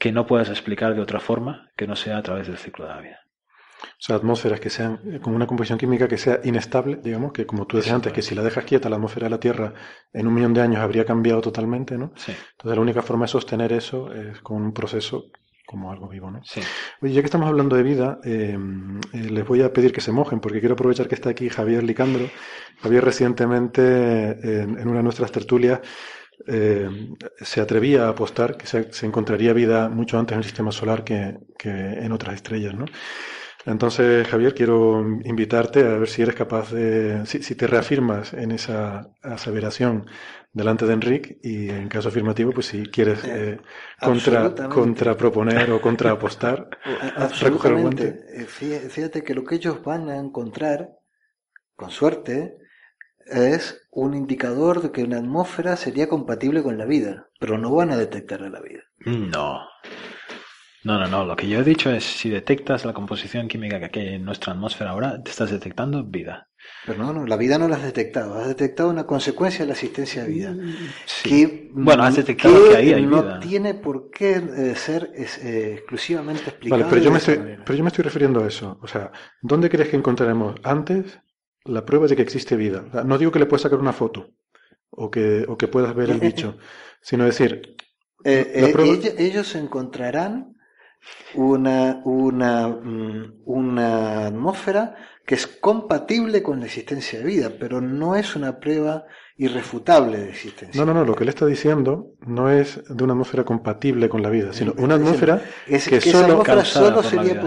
que 0.00 0.12
no 0.12 0.26
puedas 0.26 0.48
explicar 0.48 0.94
de 0.94 1.02
otra 1.02 1.20
forma 1.20 1.70
que 1.76 1.86
no 1.86 1.94
sea 1.94 2.16
a 2.16 2.22
través 2.22 2.46
del 2.46 2.56
ciclo 2.56 2.86
de 2.86 2.94
la 2.94 3.00
vida. 3.02 3.20
O 3.82 4.02
sea, 4.02 4.16
atmósferas 4.16 4.58
que 4.58 4.70
sean 4.70 4.98
eh, 5.04 5.20
con 5.20 5.34
una 5.34 5.46
composición 5.46 5.78
química 5.78 6.08
que 6.08 6.16
sea 6.16 6.40
inestable, 6.42 7.00
digamos, 7.04 7.32
que 7.32 7.44
como 7.44 7.66
tú 7.66 7.76
decías 7.76 7.96
antes, 7.96 8.10
que 8.10 8.22
si 8.22 8.34
la 8.34 8.42
dejas 8.42 8.64
quieta 8.64 8.88
la 8.88 8.96
atmósfera 8.96 9.26
de 9.26 9.30
la 9.30 9.40
Tierra 9.40 9.74
en 10.12 10.26
un 10.26 10.32
millón 10.32 10.54
de 10.54 10.62
años 10.62 10.80
habría 10.80 11.04
cambiado 11.04 11.42
totalmente, 11.42 11.98
¿no? 11.98 12.12
Sí. 12.16 12.32
Entonces 12.32 12.76
la 12.76 12.80
única 12.80 13.02
forma 13.02 13.26
de 13.26 13.28
sostener 13.28 13.74
eso 13.74 14.10
es 14.10 14.40
con 14.40 14.62
un 14.62 14.72
proceso 14.72 15.26
como 15.66 15.92
algo 15.92 16.08
vivo, 16.08 16.30
¿no? 16.30 16.40
Sí. 16.44 16.62
Oye, 17.02 17.12
ya 17.12 17.20
que 17.20 17.26
estamos 17.26 17.48
hablando 17.48 17.76
de 17.76 17.82
vida, 17.82 18.20
eh, 18.24 18.58
eh, 19.12 19.18
les 19.18 19.46
voy 19.46 19.60
a 19.60 19.70
pedir 19.70 19.92
que 19.92 20.00
se 20.00 20.12
mojen, 20.12 20.40
porque 20.40 20.60
quiero 20.60 20.74
aprovechar 20.74 21.08
que 21.08 21.14
está 21.14 21.28
aquí 21.28 21.50
Javier 21.50 21.84
Licandro. 21.84 22.24
Javier 22.80 23.04
recientemente, 23.04 23.82
en 24.62 24.88
una 24.88 24.96
de 24.96 25.02
nuestras 25.02 25.30
tertulias, 25.30 25.80
eh, 26.46 26.88
se 27.40 27.60
atrevía 27.60 28.06
a 28.06 28.10
apostar 28.10 28.56
que 28.56 28.66
se, 28.66 29.06
encontraría 29.06 29.52
vida 29.52 29.88
mucho 29.88 30.18
antes 30.18 30.34
en 30.34 30.38
el 30.38 30.44
sistema 30.44 30.72
solar 30.72 31.04
que, 31.04 31.38
en 31.62 32.12
otras 32.12 32.34
estrellas, 32.34 32.74
¿no? 32.74 32.86
Entonces, 33.66 34.26
Javier, 34.26 34.54
quiero 34.54 35.00
invitarte 35.24 35.80
a 35.80 35.98
ver 35.98 36.08
si 36.08 36.22
eres 36.22 36.34
capaz 36.34 36.72
de, 36.72 37.26
si, 37.26 37.54
te 37.54 37.66
reafirmas 37.66 38.32
en 38.32 38.52
esa 38.52 39.10
aseveración 39.22 40.06
delante 40.50 40.86
de 40.86 40.94
Enrique 40.94 41.38
y 41.42 41.68
en 41.68 41.88
caso 41.88 42.08
afirmativo, 42.08 42.52
pues 42.52 42.66
si 42.66 42.84
quieres 42.84 43.22
eh, 43.24 43.52
eh 43.52 43.60
contra, 44.00 44.54
contraproponer 44.70 45.70
o 45.72 45.80
contraapostar, 45.80 46.70
recoger 47.40 47.72
el 47.72 47.82
guante. 47.82 48.46
Fíjate 48.46 49.22
que 49.22 49.34
lo 49.34 49.44
que 49.44 49.56
ellos 49.56 49.82
van 49.84 50.08
a 50.08 50.16
encontrar, 50.16 50.96
con 51.76 51.90
suerte, 51.90 52.59
es 53.26 53.86
un 53.90 54.14
indicador 54.14 54.82
de 54.82 54.92
que 54.92 55.04
una 55.04 55.18
atmósfera 55.18 55.76
sería 55.76 56.08
compatible 56.08 56.62
con 56.62 56.78
la 56.78 56.84
vida, 56.84 57.28
pero 57.38 57.58
no 57.58 57.74
van 57.74 57.90
a 57.90 57.96
detectar 57.96 58.40
la 58.40 58.60
vida. 58.60 58.82
No. 59.04 59.60
No, 60.82 60.98
no, 60.98 61.06
no. 61.08 61.24
Lo 61.26 61.36
que 61.36 61.48
yo 61.48 61.60
he 61.60 61.64
dicho 61.64 61.90
es, 61.90 62.04
si 62.04 62.30
detectas 62.30 62.84
la 62.84 62.94
composición 62.94 63.48
química 63.48 63.80
que 63.90 64.00
hay 64.00 64.14
en 64.14 64.24
nuestra 64.24 64.52
atmósfera 64.52 64.90
ahora, 64.90 65.22
te 65.22 65.30
estás 65.30 65.50
detectando 65.50 66.04
vida. 66.04 66.48
Pero 66.86 67.04
no, 67.04 67.12
no, 67.12 67.26
la 67.26 67.36
vida 67.36 67.58
no 67.58 67.68
la 67.68 67.76
has 67.76 67.82
detectado. 67.82 68.34
Has 68.38 68.48
detectado 68.48 68.88
una 68.88 69.04
consecuencia 69.04 69.60
de 69.60 69.66
la 69.66 69.72
existencia 69.74 70.24
de 70.24 70.28
vida. 70.28 70.54
Sí. 71.04 71.70
bueno, 71.72 72.02
has 72.02 72.16
detectado 72.16 72.70
que, 72.70 72.76
ahí 72.76 72.92
hay 72.92 73.04
no 73.04 73.22
vida. 73.22 73.34
No 73.34 73.40
tiene 73.40 73.74
por 73.74 74.10
qué 74.10 74.36
eh, 74.36 74.74
ser 74.74 75.10
eh, 75.14 75.74
exclusivamente 75.78 76.48
explicado. 76.48 76.82
Vale, 76.82 76.90
pero 76.90 77.02
yo, 77.02 77.10
me 77.10 77.18
estoy, 77.18 77.36
pero 77.64 77.74
yo 77.74 77.84
me 77.84 77.88
estoy 77.88 78.04
refiriendo 78.04 78.42
a 78.42 78.46
eso. 78.46 78.78
O 78.82 78.88
sea, 78.88 79.12
¿dónde 79.42 79.68
crees 79.68 79.90
que 79.90 79.96
encontraremos 79.96 80.54
antes 80.62 81.20
la 81.64 81.84
prueba 81.84 82.06
de 82.06 82.16
que 82.16 82.22
existe 82.22 82.56
vida. 82.56 82.84
No 83.04 83.18
digo 83.18 83.32
que 83.32 83.38
le 83.38 83.46
puedas 83.46 83.62
sacar 83.62 83.78
una 83.78 83.92
foto 83.92 84.30
o 84.90 85.10
que, 85.10 85.44
o 85.48 85.56
que 85.56 85.68
puedas 85.68 85.94
ver 85.94 86.10
el 86.10 86.20
bicho, 86.20 86.58
sino 87.00 87.24
decir... 87.24 87.76
Eh, 88.22 88.52
eh, 88.54 89.14
ellos, 89.18 89.54
encontrarán 89.54 90.56
una, 91.34 92.02
una, 92.04 92.68
mm, 92.68 93.42
una 93.46 94.26
atmósfera 94.26 94.96
que 95.24 95.36
es 95.36 95.46
compatible 95.46 96.42
con 96.42 96.60
la 96.60 96.66
existencia 96.66 97.20
de 97.20 97.24
vida, 97.24 97.52
pero 97.58 97.80
no 97.80 98.16
es 98.16 98.36
una 98.36 98.60
prueba 98.60 99.06
irrefutable 99.40 100.18
de 100.18 100.28
existencia. 100.28 100.78
No, 100.78 100.84
no, 100.84 100.92
no, 100.92 101.06
lo 101.06 101.14
que 101.14 101.24
él 101.24 101.30
está 101.30 101.46
diciendo 101.46 102.12
no 102.26 102.50
es 102.50 102.82
de 102.86 103.04
una 103.04 103.14
atmósfera 103.14 103.42
compatible 103.42 104.10
con 104.10 104.22
la 104.22 104.28
vida, 104.28 104.52
sino 104.52 104.74
una 104.76 104.96
atmósfera 104.96 105.42
que, 105.66 106.00
solo, 106.02 106.42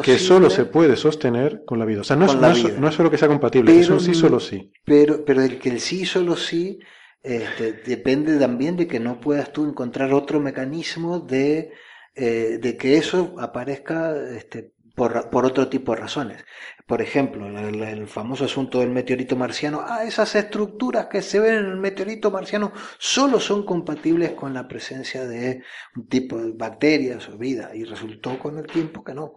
que 0.02 0.18
solo 0.18 0.50
se 0.50 0.66
puede 0.66 0.96
sostener 0.96 1.64
con 1.66 1.78
la 1.78 1.86
vida. 1.86 2.02
O 2.02 2.04
sea, 2.04 2.16
no, 2.16 2.26
es, 2.26 2.36
no, 2.80 2.88
es, 2.88 2.96
solo 2.96 3.12
que 3.12 3.20
sea 3.20 3.28
compatible, 3.28 3.80
es 3.80 3.92
un 3.92 4.00
sí 4.00 4.16
solo 4.16 4.40
sí. 4.40 4.72
Pero, 4.84 5.24
pero 5.24 5.44
el 5.44 5.60
que 5.60 5.70
el 5.70 5.80
sí 5.80 6.04
solo 6.04 6.36
sí 6.36 6.80
este, 7.22 7.74
depende 7.86 8.40
también 8.40 8.76
de 8.76 8.88
que 8.88 9.00
no 9.00 9.20
puedas 9.20 9.54
tú 9.54 9.64
encontrar 9.64 10.14
otro 10.14 10.40
mecanismo 10.40 11.20
de, 11.20 11.74
eh, 12.16 12.58
de 12.60 12.76
que 12.76 12.98
eso 12.98 13.36
aparezca 13.38 14.16
este, 14.36 14.73
por, 14.96 15.30
por, 15.30 15.46
otro 15.46 15.68
tipo 15.68 15.94
de 15.94 16.02
razones. 16.02 16.46
Por 16.86 17.02
ejemplo, 17.02 17.48
el, 17.48 18.08
famoso 18.08 18.46
asunto 18.46 18.80
del 18.80 18.90
meteorito 18.90 19.36
marciano. 19.36 19.84
Ah, 19.88 20.04
esas 20.04 20.36
estructuras 20.36 21.08
que 21.08 21.22
se 21.22 21.40
ven 21.40 21.56
en 21.56 21.66
el 21.66 21.78
meteorito 21.78 22.32
marciano 22.32 22.74
solo 22.98 23.40
son 23.40 23.66
compatibles 23.66 24.32
con 24.32 24.54
la 24.54 24.68
presencia 24.68 25.26
de 25.26 25.64
un 25.96 26.08
tipo 26.08 26.38
de 26.38 26.52
bacterias 26.52 27.28
o 27.30 27.38
vida. 27.38 27.72
Y 27.74 27.84
resultó 27.86 28.38
con 28.38 28.58
el 28.58 28.68
tiempo 28.68 29.04
que 29.04 29.14
no. 29.14 29.36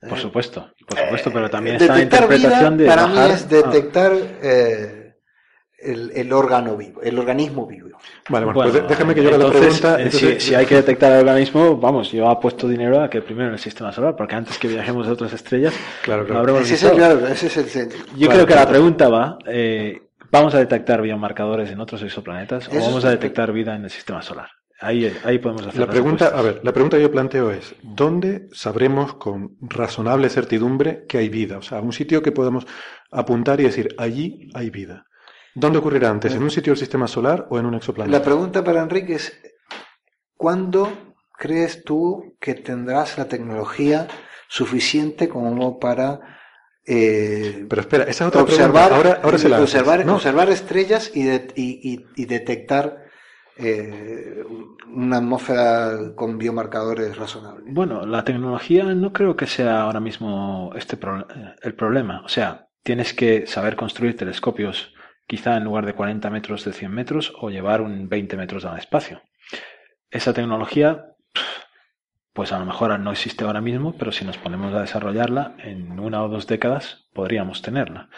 Por 0.00 0.18
supuesto, 0.18 0.72
por 0.88 0.98
supuesto, 0.98 1.30
pero 1.30 1.50
también 1.50 1.76
está 1.76 1.94
la 1.94 2.02
interpretación 2.02 2.78
de. 2.78 2.86
Para 2.86 3.06
mí 3.06 3.18
es 3.18 3.48
detectar. 3.48 4.12
Eh, 4.42 4.99
el, 5.82 6.32
órgano 6.32 6.76
vivo, 6.76 7.00
el 7.02 7.18
organismo 7.18 7.66
vivo. 7.66 7.90
Vale, 8.28 8.46
bueno, 8.46 8.70
pues 8.70 8.88
déjame 8.88 9.14
que 9.14 9.22
yo 9.22 9.30
la 9.30 9.50
pregunta. 9.50 10.00
Eh, 10.00 10.10
si, 10.10 10.54
hay 10.54 10.66
que 10.66 10.76
detectar 10.76 11.12
el 11.12 11.20
organismo, 11.20 11.76
vamos, 11.76 12.12
yo 12.12 12.28
apuesto 12.28 12.68
dinero 12.68 13.02
a 13.02 13.08
que 13.08 13.22
primero 13.22 13.48
en 13.48 13.54
el 13.54 13.58
sistema 13.58 13.92
solar, 13.92 14.14
porque 14.16 14.34
antes 14.34 14.58
que 14.58 14.68
viajemos 14.68 15.06
a 15.06 15.12
otras 15.12 15.32
estrellas, 15.32 15.74
claro, 16.02 16.26
claro. 16.26 16.58
ese, 16.58 16.74
es, 16.74 16.92
claro 16.92 17.26
ese 17.26 17.46
es 17.46 17.56
el 17.56 17.64
centro. 17.64 17.98
Yo 18.16 18.28
creo 18.28 18.46
que 18.46 18.54
la 18.54 18.68
pregunta 18.68 19.08
va, 19.08 19.38
eh, 19.46 20.10
¿vamos 20.30 20.54
a 20.54 20.58
detectar 20.58 21.00
biomarcadores 21.02 21.70
en 21.70 21.80
otros 21.80 22.02
exoplanetas 22.02 22.68
o 22.68 22.80
vamos 22.80 23.04
a 23.04 23.10
detectar 23.10 23.52
vida 23.52 23.74
en 23.74 23.84
el 23.84 23.90
sistema 23.90 24.22
solar? 24.22 24.48
Ahí, 24.82 25.14
ahí 25.24 25.38
podemos 25.38 25.66
hacer 25.66 25.78
la 25.78 25.86
pregunta. 25.86 26.28
A 26.34 26.40
ver, 26.40 26.60
la 26.62 26.72
pregunta 26.72 26.96
que 26.96 27.02
yo 27.02 27.10
planteo 27.10 27.50
es: 27.50 27.74
¿dónde 27.82 28.48
sabremos 28.52 29.14
con 29.14 29.56
razonable 29.60 30.30
certidumbre 30.30 31.04
que 31.06 31.18
hay 31.18 31.28
vida? 31.28 31.58
O 31.58 31.62
sea, 31.62 31.80
un 31.80 31.92
sitio 31.92 32.22
que 32.22 32.32
podemos 32.32 32.66
apuntar 33.10 33.60
y 33.60 33.64
decir, 33.64 33.94
allí 33.98 34.48
hay 34.54 34.70
vida. 34.70 35.04
¿Dónde 35.54 35.78
ocurrirá 35.78 36.10
antes? 36.10 36.34
¿En 36.34 36.42
un 36.42 36.50
sitio 36.50 36.72
del 36.72 36.78
sistema 36.78 37.08
solar 37.08 37.46
o 37.50 37.58
en 37.58 37.66
un 37.66 37.74
exoplaneta? 37.74 38.18
La 38.18 38.24
pregunta 38.24 38.62
para 38.62 38.82
Enrique 38.82 39.14
es, 39.14 39.40
¿cuándo 40.36 41.14
crees 41.32 41.84
tú 41.84 42.36
que 42.38 42.54
tendrás 42.54 43.18
la 43.18 43.26
tecnología 43.26 44.06
suficiente 44.48 45.28
como 45.28 45.78
para 45.78 46.20
eh, 46.86 47.66
Pero 47.68 47.82
espera, 47.82 48.04
esa 48.04 48.28
otra 48.28 48.42
observar, 48.42 48.92
Ahora, 48.92 49.20
ahora 49.22 49.38
se 49.38 49.48
la 49.48 49.60
observar, 49.60 50.08
observar 50.08 50.50
estrellas 50.50 51.12
y, 51.14 51.28
y, 51.54 52.24
detectar 52.26 53.04
eh, 53.56 54.42
una 54.92 55.18
atmósfera 55.18 56.14
con 56.16 56.38
biomarcadores 56.38 57.16
razonables. 57.16 57.72
Bueno, 57.72 58.06
la 58.06 58.24
tecnología 58.24 58.84
no 58.84 59.12
creo 59.12 59.36
que 59.36 59.46
sea 59.46 59.82
ahora 59.82 60.00
mismo 60.00 60.72
este 60.74 60.98
el 61.62 61.74
problema. 61.74 62.22
O 62.24 62.28
sea, 62.28 62.68
tienes 62.82 63.14
que 63.14 63.46
saber 63.46 63.76
construir 63.76 64.16
telescopios 64.16 64.94
quizá 65.30 65.56
en 65.56 65.62
lugar 65.62 65.86
de 65.86 65.94
40 65.94 66.28
metros 66.28 66.64
de 66.64 66.72
100 66.72 66.90
metros 66.90 67.32
o 67.38 67.50
llevar 67.50 67.82
un 67.82 68.08
20 68.08 68.36
metros 68.36 68.64
al 68.64 68.78
espacio. 68.78 69.22
Esa 70.10 70.32
tecnología, 70.32 71.14
pues 72.32 72.50
a 72.50 72.58
lo 72.58 72.64
mejor 72.64 72.98
no 72.98 73.12
existe 73.12 73.44
ahora 73.44 73.60
mismo, 73.60 73.94
pero 73.96 74.10
si 74.10 74.24
nos 74.24 74.38
ponemos 74.38 74.74
a 74.74 74.80
desarrollarla, 74.80 75.54
en 75.58 76.00
una 76.00 76.24
o 76.24 76.28
dos 76.28 76.48
décadas 76.48 77.08
podríamos 77.12 77.62
tenerla. 77.62 78.08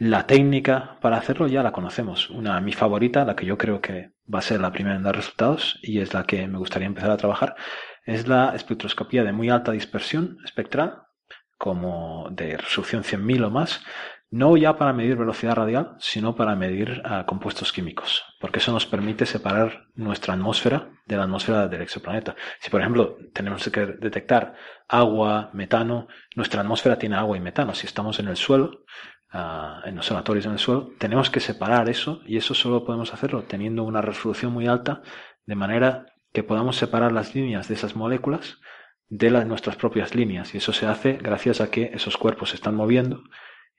La 0.00 0.26
técnica 0.26 0.98
para 1.00 1.18
hacerlo 1.18 1.46
ya 1.46 1.62
la 1.62 1.70
conocemos. 1.70 2.28
Una, 2.28 2.60
mi 2.60 2.72
favorita, 2.72 3.24
la 3.24 3.36
que 3.36 3.46
yo 3.46 3.56
creo 3.56 3.80
que 3.80 4.10
va 4.32 4.40
a 4.40 4.42
ser 4.42 4.60
la 4.60 4.72
primera 4.72 4.96
en 4.96 5.04
dar 5.04 5.14
resultados 5.14 5.78
y 5.80 6.00
es 6.00 6.12
la 6.12 6.24
que 6.24 6.48
me 6.48 6.58
gustaría 6.58 6.88
empezar 6.88 7.12
a 7.12 7.16
trabajar, 7.18 7.54
es 8.04 8.26
la 8.26 8.52
espectroscopía 8.56 9.22
de 9.22 9.32
muy 9.32 9.48
alta 9.48 9.70
dispersión 9.70 10.38
espectral, 10.44 11.02
como 11.56 12.28
de 12.32 12.56
resolución 12.56 13.04
100.000 13.04 13.44
o 13.44 13.50
más, 13.50 13.80
no 14.30 14.56
ya 14.56 14.76
para 14.76 14.92
medir 14.92 15.16
velocidad 15.16 15.54
radial, 15.54 15.96
sino 15.98 16.34
para 16.34 16.54
medir 16.54 17.00
ah, 17.04 17.24
compuestos 17.26 17.72
químicos, 17.72 18.24
porque 18.40 18.58
eso 18.58 18.72
nos 18.72 18.86
permite 18.86 19.24
separar 19.24 19.86
nuestra 19.94 20.34
atmósfera 20.34 20.90
de 21.06 21.16
la 21.16 21.22
atmósfera 21.24 21.66
del 21.66 21.82
exoplaneta. 21.82 22.36
Si, 22.60 22.70
por 22.70 22.80
ejemplo, 22.80 23.16
tenemos 23.32 23.68
que 23.70 23.86
detectar 23.86 24.54
agua, 24.86 25.50
metano, 25.54 26.08
nuestra 26.36 26.60
atmósfera 26.60 26.98
tiene 26.98 27.16
agua 27.16 27.36
y 27.36 27.40
metano. 27.40 27.74
Si 27.74 27.86
estamos 27.86 28.18
en 28.20 28.28
el 28.28 28.36
suelo, 28.36 28.84
ah, 29.32 29.80
en 29.86 29.96
los 29.96 30.06
sanatorios 30.06 30.44
en 30.44 30.52
el 30.52 30.58
suelo, 30.58 30.90
tenemos 30.98 31.30
que 31.30 31.40
separar 31.40 31.88
eso 31.88 32.20
y 32.26 32.36
eso 32.36 32.52
solo 32.54 32.84
podemos 32.84 33.14
hacerlo 33.14 33.44
teniendo 33.44 33.84
una 33.84 34.02
resolución 34.02 34.52
muy 34.52 34.66
alta, 34.66 35.00
de 35.46 35.54
manera 35.54 36.04
que 36.34 36.42
podamos 36.42 36.76
separar 36.76 37.12
las 37.12 37.34
líneas 37.34 37.68
de 37.68 37.74
esas 37.74 37.96
moléculas 37.96 38.58
de 39.08 39.30
las 39.30 39.46
nuestras 39.46 39.76
propias 39.76 40.14
líneas. 40.14 40.54
Y 40.54 40.58
eso 40.58 40.74
se 40.74 40.86
hace 40.86 41.14
gracias 41.14 41.62
a 41.62 41.70
que 41.70 41.92
esos 41.94 42.18
cuerpos 42.18 42.50
se 42.50 42.56
están 42.56 42.74
moviendo 42.74 43.22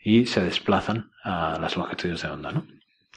y 0.02 0.26
se 0.26 0.43
desplazan 0.43 1.12
a 1.24 1.58
las 1.60 1.76
longitudes 1.76 2.22
de 2.22 2.30
onda, 2.30 2.52
¿no? 2.52 2.66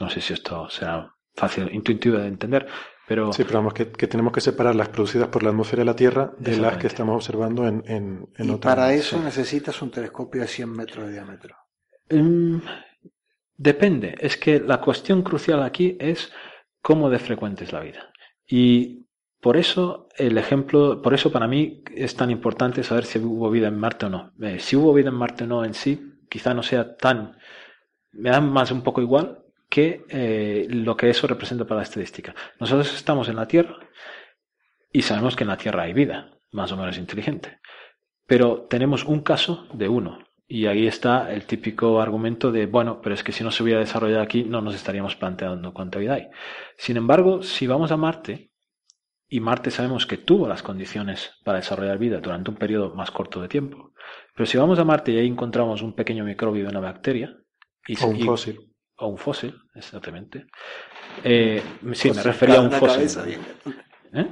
No 0.01 0.11
sé 0.11 0.21
si 0.21 0.33
esto 0.33 0.69
será 0.69 1.15
fácil, 1.35 1.71
intuitivo 1.73 2.19
de 2.19 2.29
entender, 2.29 2.67
pero... 3.07 3.33
Sí, 3.33 3.45
pero 3.45 3.59
vamos, 3.59 3.75
que, 3.75 3.85
tenemos 3.85 4.33
que 4.33 4.41
separar 4.41 4.75
las 4.75 4.89
producidas 4.89 5.29
por 5.29 5.43
la 5.43 5.51
atmósfera 5.51 5.83
de 5.83 5.87
la 5.87 5.97
Tierra 5.97 6.33
de 6.39 6.57
las 6.57 6.79
que 6.79 6.87
estamos 6.87 7.15
observando 7.15 7.67
en, 7.67 7.83
en, 7.87 8.29
en 8.37 8.51
y 8.51 8.57
para 8.57 8.93
eso 8.93 9.21
necesitas 9.23 9.81
un 9.83 9.91
telescopio 9.91 10.43
de 10.43 10.49
100 10.49 10.71
metros 10.71 11.07
de 11.07 11.13
diámetro. 11.13 11.57
Mm, 12.11 12.59
depende. 13.57 14.17
Es 14.19 14.37
que 14.37 14.61
la 14.61 14.81
cuestión 14.81 15.23
crucial 15.23 15.63
aquí 15.63 15.97
es 16.01 16.33
cómo 16.81 17.11
de 17.11 17.19
frecuente 17.19 17.65
es 17.65 17.73
la 17.73 17.81
vida. 17.81 18.13
Y 18.47 19.07
por 19.41 19.57
eso 19.57 20.09
el 20.17 20.39
ejemplo, 20.39 21.01
por 21.03 21.15
eso 21.15 21.33
para 21.33 21.49
mí 21.49 21.83
es 21.95 22.15
tan 22.15 22.31
importante 22.31 22.83
saber 22.83 23.05
si 23.05 23.19
hubo 23.19 23.51
vida 23.51 23.69
en 23.69 23.79
Marte 23.79 24.07
o 24.07 24.09
no. 24.11 24.33
Eh, 24.41 24.59
si 24.59 24.77
hubo 24.77 24.93
vida 24.93 25.09
en 25.09 25.17
Marte 25.17 25.45
o 25.45 25.47
no 25.47 25.65
en 25.65 25.75
sí, 25.75 26.12
quizá 26.33 26.55
no 26.55 26.63
sea 26.63 26.97
tan, 26.97 27.37
me 28.13 28.31
da 28.31 28.41
más 28.41 28.71
un 28.71 28.83
poco 28.83 29.03
igual 29.03 29.45
que 29.69 30.07
eh, 30.09 30.67
lo 30.71 30.97
que 30.97 31.11
eso 31.11 31.27
representa 31.27 31.67
para 31.67 31.81
la 31.81 31.83
estadística. 31.83 32.35
Nosotros 32.59 32.95
estamos 32.95 33.29
en 33.29 33.37
la 33.37 33.47
Tierra 33.47 33.77
y 34.91 35.03
sabemos 35.03 35.37
que 35.37 35.45
en 35.45 35.49
la 35.49 35.59
Tierra 35.59 35.83
hay 35.83 35.93
vida, 35.93 36.31
más 36.51 36.73
o 36.73 36.79
menos 36.79 36.97
inteligente, 36.97 37.61
pero 38.27 38.63
tenemos 38.63 39.05
un 39.05 39.21
caso 39.21 39.67
de 39.75 39.91
uno. 39.91 40.21
Y 40.49 40.65
ahí 40.67 40.87
está 40.87 41.31
el 41.31 41.45
típico 41.45 42.01
argumento 42.01 42.51
de, 42.51 42.65
bueno, 42.65 43.03
pero 43.03 43.15
es 43.15 43.23
que 43.23 43.33
si 43.33 43.45
no 43.45 43.51
se 43.51 43.63
hubiera 43.63 43.81
desarrollado 43.81 44.23
aquí, 44.23 44.45
no 44.45 44.63
nos 44.63 44.75
estaríamos 44.75 45.17
planteando 45.17 45.75
cuánta 45.75 45.99
vida 45.99 46.15
hay. 46.15 46.29
Sin 46.79 46.97
embargo, 46.97 47.43
si 47.43 47.67
vamos 47.67 47.93
a 47.93 47.99
Marte, 47.99 48.53
y 49.29 49.41
Marte 49.41 49.71
sabemos 49.71 50.07
que 50.07 50.17
tuvo 50.17 50.49
las 50.49 50.63
condiciones 50.63 51.39
para 51.45 51.59
desarrollar 51.59 51.99
vida 51.99 52.21
durante 52.21 52.51
un 52.51 52.57
periodo 52.57 52.95
más 52.95 53.11
corto 53.11 53.41
de 53.41 53.49
tiempo, 53.49 53.92
pero 54.35 54.47
si 54.47 54.57
vamos 54.57 54.79
a 54.79 54.85
Marte 54.85 55.13
y 55.13 55.19
ahí 55.19 55.27
encontramos 55.27 55.83
un 55.83 55.95
pequeño 55.95 56.25
microbio 56.25 56.65
de 56.65 56.71
una 56.71 56.81
bacteria. 56.81 57.37
Y, 57.87 58.03
o 58.03 58.07
un 58.07 58.21
fósil. 58.21 58.61
O 58.97 59.09
un 59.09 59.19
fósil, 59.19 59.55
exactamente. 59.75 60.47
Eh, 61.25 61.63
sí, 61.93 62.11
me 62.11 62.23
refería 62.23 62.57
a 62.57 62.63
un 62.63 62.73
fósil. 62.73 63.39
¿Eh? 64.15 64.27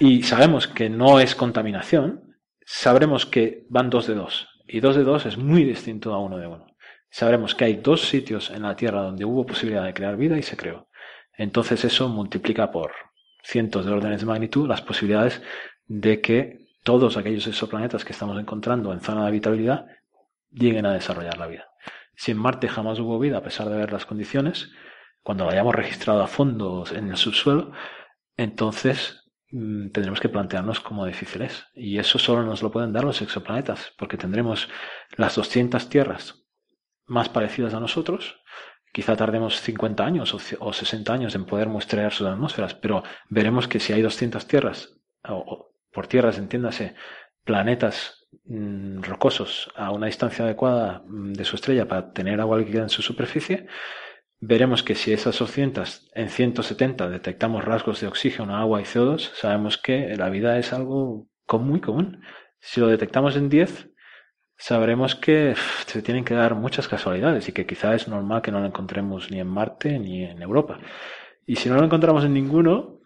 Y 0.00 0.22
sabemos 0.22 0.66
que 0.66 0.88
no 0.88 1.20
es 1.20 1.34
contaminación, 1.34 2.36
sabremos 2.64 3.26
que 3.26 3.66
van 3.68 3.90
dos 3.90 4.06
de 4.06 4.14
dos. 4.14 4.48
Y 4.66 4.80
dos 4.80 4.96
de 4.96 5.04
dos 5.04 5.26
es 5.26 5.36
muy 5.38 5.64
distinto 5.64 6.12
a 6.12 6.18
uno 6.18 6.38
de 6.38 6.46
uno. 6.46 6.66
Sabremos 7.10 7.54
que 7.54 7.64
hay 7.64 7.74
dos 7.76 8.02
sitios 8.02 8.50
en 8.50 8.62
la 8.62 8.76
Tierra 8.76 9.02
donde 9.02 9.24
hubo 9.24 9.46
posibilidad 9.46 9.84
de 9.84 9.94
crear 9.94 10.16
vida 10.16 10.36
y 10.36 10.42
se 10.42 10.56
creó. 10.56 10.88
Entonces 11.32 11.84
eso 11.84 12.08
multiplica 12.08 12.70
por 12.70 12.92
cientos 13.42 13.86
de 13.86 13.92
órdenes 13.92 14.20
de 14.20 14.26
magnitud 14.26 14.66
las 14.66 14.82
posibilidades 14.82 15.40
de 15.86 16.20
que 16.20 16.65
todos 16.86 17.16
aquellos 17.16 17.48
exoplanetas 17.48 18.04
que 18.04 18.12
estamos 18.12 18.38
encontrando 18.38 18.92
en 18.92 19.00
zona 19.00 19.22
de 19.22 19.26
habitabilidad 19.26 19.86
lleguen 20.52 20.86
a 20.86 20.92
desarrollar 20.92 21.36
la 21.36 21.48
vida. 21.48 21.66
Si 22.14 22.30
en 22.30 22.38
Marte 22.38 22.68
jamás 22.68 23.00
hubo 23.00 23.18
vida, 23.18 23.38
a 23.38 23.42
pesar 23.42 23.68
de 23.68 23.76
ver 23.76 23.92
las 23.92 24.06
condiciones, 24.06 24.70
cuando 25.20 25.44
lo 25.44 25.50
hayamos 25.50 25.74
registrado 25.74 26.22
a 26.22 26.28
fondo 26.28 26.84
en 26.94 27.08
el 27.08 27.16
subsuelo, 27.16 27.72
entonces 28.36 29.32
mm, 29.50 29.88
tendremos 29.88 30.20
que 30.20 30.28
plantearnos 30.28 30.78
cómo 30.78 31.04
difícil 31.04 31.42
es. 31.42 31.66
Y 31.74 31.98
eso 31.98 32.20
solo 32.20 32.44
nos 32.44 32.62
lo 32.62 32.70
pueden 32.70 32.92
dar 32.92 33.02
los 33.02 33.20
exoplanetas, 33.20 33.92
porque 33.98 34.16
tendremos 34.16 34.68
las 35.16 35.34
200 35.34 35.88
tierras 35.88 36.46
más 37.04 37.28
parecidas 37.28 37.74
a 37.74 37.80
nosotros. 37.80 38.40
Quizá 38.92 39.16
tardemos 39.16 39.60
50 39.60 40.06
años 40.06 40.32
o 40.60 40.72
60 40.72 41.12
años 41.12 41.34
en 41.34 41.46
poder 41.46 41.68
muestrear 41.68 42.12
sus 42.12 42.28
atmósferas, 42.28 42.74
pero 42.74 43.02
veremos 43.28 43.66
que 43.66 43.80
si 43.80 43.92
hay 43.92 44.02
200 44.02 44.46
tierras, 44.46 45.00
o 45.28 45.72
por 45.96 46.08
tierras, 46.08 46.36
entiéndase, 46.36 46.94
planetas 47.42 48.28
mm, 48.44 49.00
rocosos 49.00 49.70
a 49.74 49.90
una 49.92 50.08
distancia 50.08 50.44
adecuada 50.44 51.02
mm, 51.06 51.32
de 51.32 51.44
su 51.46 51.56
estrella 51.56 51.88
para 51.88 52.12
tener 52.12 52.38
agua 52.38 52.58
líquida 52.58 52.82
en 52.82 52.90
su 52.90 53.00
superficie, 53.00 53.66
veremos 54.38 54.82
que 54.82 54.94
si 54.94 55.14
esas 55.14 55.38
200 55.38 56.10
en 56.14 56.28
170 56.28 57.08
detectamos 57.08 57.64
rasgos 57.64 58.02
de 58.02 58.08
oxígeno, 58.08 58.54
agua 58.54 58.82
y 58.82 58.84
CO2, 58.84 59.32
sabemos 59.32 59.78
que 59.78 60.14
la 60.18 60.28
vida 60.28 60.58
es 60.58 60.74
algo 60.74 61.28
muy 61.50 61.80
común. 61.80 62.20
Si 62.60 62.78
lo 62.78 62.88
detectamos 62.88 63.34
en 63.34 63.48
10, 63.48 63.88
sabremos 64.58 65.14
que 65.14 65.54
se 65.86 66.02
tienen 66.02 66.26
que 66.26 66.34
dar 66.34 66.56
muchas 66.56 66.88
casualidades 66.88 67.48
y 67.48 67.52
que 67.52 67.64
quizá 67.64 67.94
es 67.94 68.06
normal 68.06 68.42
que 68.42 68.52
no 68.52 68.60
lo 68.60 68.66
encontremos 68.66 69.30
ni 69.30 69.40
en 69.40 69.48
Marte 69.48 69.98
ni 69.98 70.24
en 70.24 70.42
Europa. 70.42 70.78
Y 71.46 71.56
si 71.56 71.70
no 71.70 71.76
lo 71.76 71.84
encontramos 71.84 72.22
en 72.26 72.34
ninguno, 72.34 73.00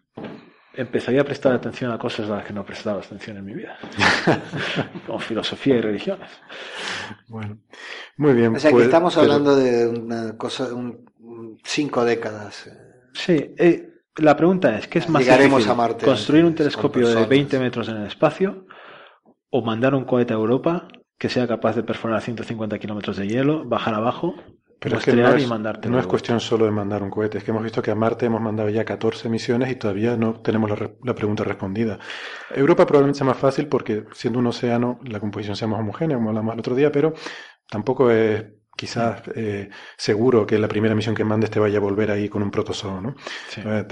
empezaría 0.75 1.23
a 1.23 1.25
prestar 1.25 1.53
atención 1.53 1.91
a 1.91 1.99
cosas 1.99 2.31
a 2.31 2.37
las 2.37 2.47
que 2.47 2.53
no 2.53 2.65
prestaba 2.65 3.01
atención 3.01 3.37
en 3.37 3.45
mi 3.45 3.55
vida, 3.55 3.77
como 5.07 5.19
filosofía 5.19 5.77
y 5.77 5.81
religiones. 5.81 6.31
Bueno, 7.29 7.59
muy 8.17 8.35
bien. 8.35 8.55
O 8.57 8.59
sea 8.59 8.71
que 8.71 8.77
pues, 8.77 8.87
estamos 8.87 9.17
hablando 9.17 9.57
de 9.57 9.89
una 9.89 10.37
cosa, 10.37 10.73
un, 10.73 11.07
cinco 11.65 12.05
décadas. 12.05 12.67
Eh. 12.67 12.71
Sí, 13.13 13.55
eh, 13.59 13.91
la 14.17 14.37
pregunta 14.37 14.77
es, 14.79 14.87
¿qué 14.87 15.01
es 15.01 15.09
más 15.09 15.25
difícil? 15.25 15.71
A 15.71 15.75
Marte 15.75 16.05
¿Construir 16.05 16.45
un 16.45 16.55
telescopio 16.55 17.09
de 17.09 17.27
20 17.27 17.59
metros 17.59 17.89
en 17.89 17.97
el 17.97 18.07
espacio 18.07 18.67
o 19.51 19.63
mandar 19.63 19.95
un 19.95 20.05
cohete 20.05 20.33
a 20.33 20.37
Europa 20.37 20.89
que 21.19 21.29
sea 21.29 21.47
capaz 21.47 21.77
de 21.77 21.83
perforar 21.83 22.23
150 22.23 22.79
kilómetros 22.79 23.17
de 23.19 23.29
hielo, 23.29 23.65
bajar 23.67 23.95
abajo, 23.95 24.37
pero 24.81 24.97
es 24.97 25.05
que 25.05 25.13
no 25.13 25.29
es, 25.29 25.49
no 25.87 25.99
es 25.99 26.07
cuestión 26.07 26.41
solo 26.41 26.65
de 26.65 26.71
mandar 26.71 27.03
un 27.03 27.11
cohete, 27.11 27.39
es 27.39 27.45
que 27.45 27.51
hemos 27.51 27.63
visto 27.63 27.83
que 27.83 27.91
a 27.91 27.95
Marte 27.95 28.27
hemos 28.27 28.41
mandado 28.41 28.71
ya 28.71 28.85
14 28.85 29.29
misiones 29.29 29.71
y 29.71 29.77
todavía 29.77 30.17
no 30.17 30.41
tenemos 30.41 30.71
la, 30.71 30.91
la, 31.05 31.15
pregunta 31.15 31.45
respondida. 31.45 31.99
Europa 32.51 32.87
probablemente 32.87 33.19
sea 33.19 33.27
más 33.27 33.37
fácil 33.37 33.69
porque 33.69 34.07
siendo 34.13 34.39
un 34.39 34.47
océano 34.47 34.99
la 35.05 35.21
composición 35.21 35.55
sea 35.55 35.69
más 35.69 35.81
homogénea, 35.81 36.17
como 36.17 36.31
hablamos 36.31 36.55
el 36.55 36.61
otro 36.61 36.75
día, 36.75 36.91
pero 36.91 37.13
tampoco 37.69 38.11
es 38.11 38.45
quizás 38.81 39.23
eh, 39.35 39.69
seguro 39.99 40.47
que 40.47 40.59
la 40.59 40.67
primera 40.67 40.95
misión 40.95 41.15
que 41.15 41.23
mandes 41.23 41.51
te 41.51 41.61
vaya 41.61 41.77
a 41.77 41.83
volver 41.83 42.11
ahí 42.11 42.31
con 42.31 42.43
un 42.43 42.51
protozoo, 42.51 43.03
¿no? 43.03 43.15
Eh, 43.59 43.87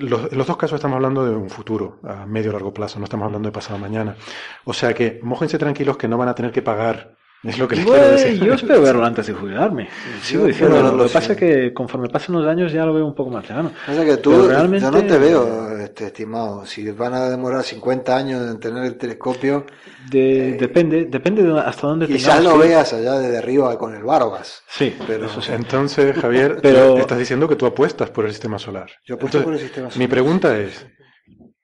los, 0.00 0.30
en 0.30 0.36
los 0.36 0.46
dos 0.46 0.58
casos 0.58 0.76
estamos 0.76 0.96
hablando 0.96 1.24
de 1.24 1.34
un 1.34 1.48
futuro 1.48 2.00
a 2.04 2.26
medio 2.26 2.50
o 2.50 2.52
largo 2.52 2.74
plazo, 2.74 2.98
no 2.98 3.04
estamos 3.04 3.24
hablando 3.24 3.48
de 3.48 3.52
pasado 3.52 3.78
mañana. 3.78 4.16
O 4.64 4.74
sea 4.74 4.92
que 4.92 5.20
mójense 5.22 5.56
tranquilos 5.56 5.96
que 5.96 6.06
no 6.06 6.18
van 6.18 6.28
a 6.28 6.34
tener 6.34 6.52
que 6.52 6.60
pagar 6.60 7.16
es 7.42 7.58
lo 7.58 7.66
que 7.66 7.76
les 7.76 7.86
quiero 7.86 8.10
decir. 8.10 8.44
Yo 8.44 8.54
espero 8.54 8.82
verlo 8.82 9.04
antes 9.04 9.26
de 9.26 9.32
jubilarme. 9.32 9.88
Sigo 10.22 10.44
diciendo, 10.44 10.82
lo, 10.94 11.06
que 11.06 11.12
pasa 11.12 11.32
es 11.32 11.38
que 11.38 11.72
conforme 11.72 12.08
pasan 12.08 12.36
los 12.36 12.46
años 12.46 12.70
ya 12.70 12.84
lo 12.84 12.92
veo 12.92 13.06
un 13.06 13.14
poco 13.14 13.30
más 13.30 13.48
lejano. 13.48 13.72
O 13.88 13.94
sea 13.94 14.04
que 14.04 14.18
tú, 14.18 14.46
realmente... 14.46 14.84
yo 14.84 14.90
no 14.90 15.02
te 15.04 15.18
veo, 15.18 15.78
este, 15.78 16.06
estimado. 16.06 16.66
Si 16.66 16.90
van 16.90 17.14
a 17.14 17.30
demorar 17.30 17.64
50 17.64 18.14
años 18.14 18.50
en 18.50 18.60
tener 18.60 18.84
el 18.84 18.96
telescopio. 18.98 19.64
De, 20.10 20.50
eh, 20.50 20.56
depende, 20.58 21.06
depende 21.06 21.42
de 21.42 21.58
hasta 21.58 21.86
dónde 21.86 22.06
Quizás 22.06 22.42
lo 22.42 22.58
veas 22.58 22.92
allá 22.92 23.18
desde 23.18 23.38
arriba 23.38 23.78
con 23.78 23.94
el 23.94 24.02
Barbas. 24.02 24.62
Sí, 24.68 24.94
pero. 25.06 25.26
Entonces, 25.48 26.16
Javier, 26.16 26.58
pero... 26.62 26.98
estás 26.98 27.18
diciendo 27.18 27.48
que 27.48 27.56
tú 27.56 27.64
apuestas 27.64 28.10
por 28.10 28.26
el 28.26 28.32
sistema 28.32 28.58
solar. 28.58 28.90
Yo 29.06 29.14
apuesto 29.14 29.42
por 29.42 29.54
el 29.54 29.60
sistema 29.60 29.90
solar. 29.90 29.98
Mi 29.98 30.08
pregunta 30.08 30.58
es, 30.58 30.86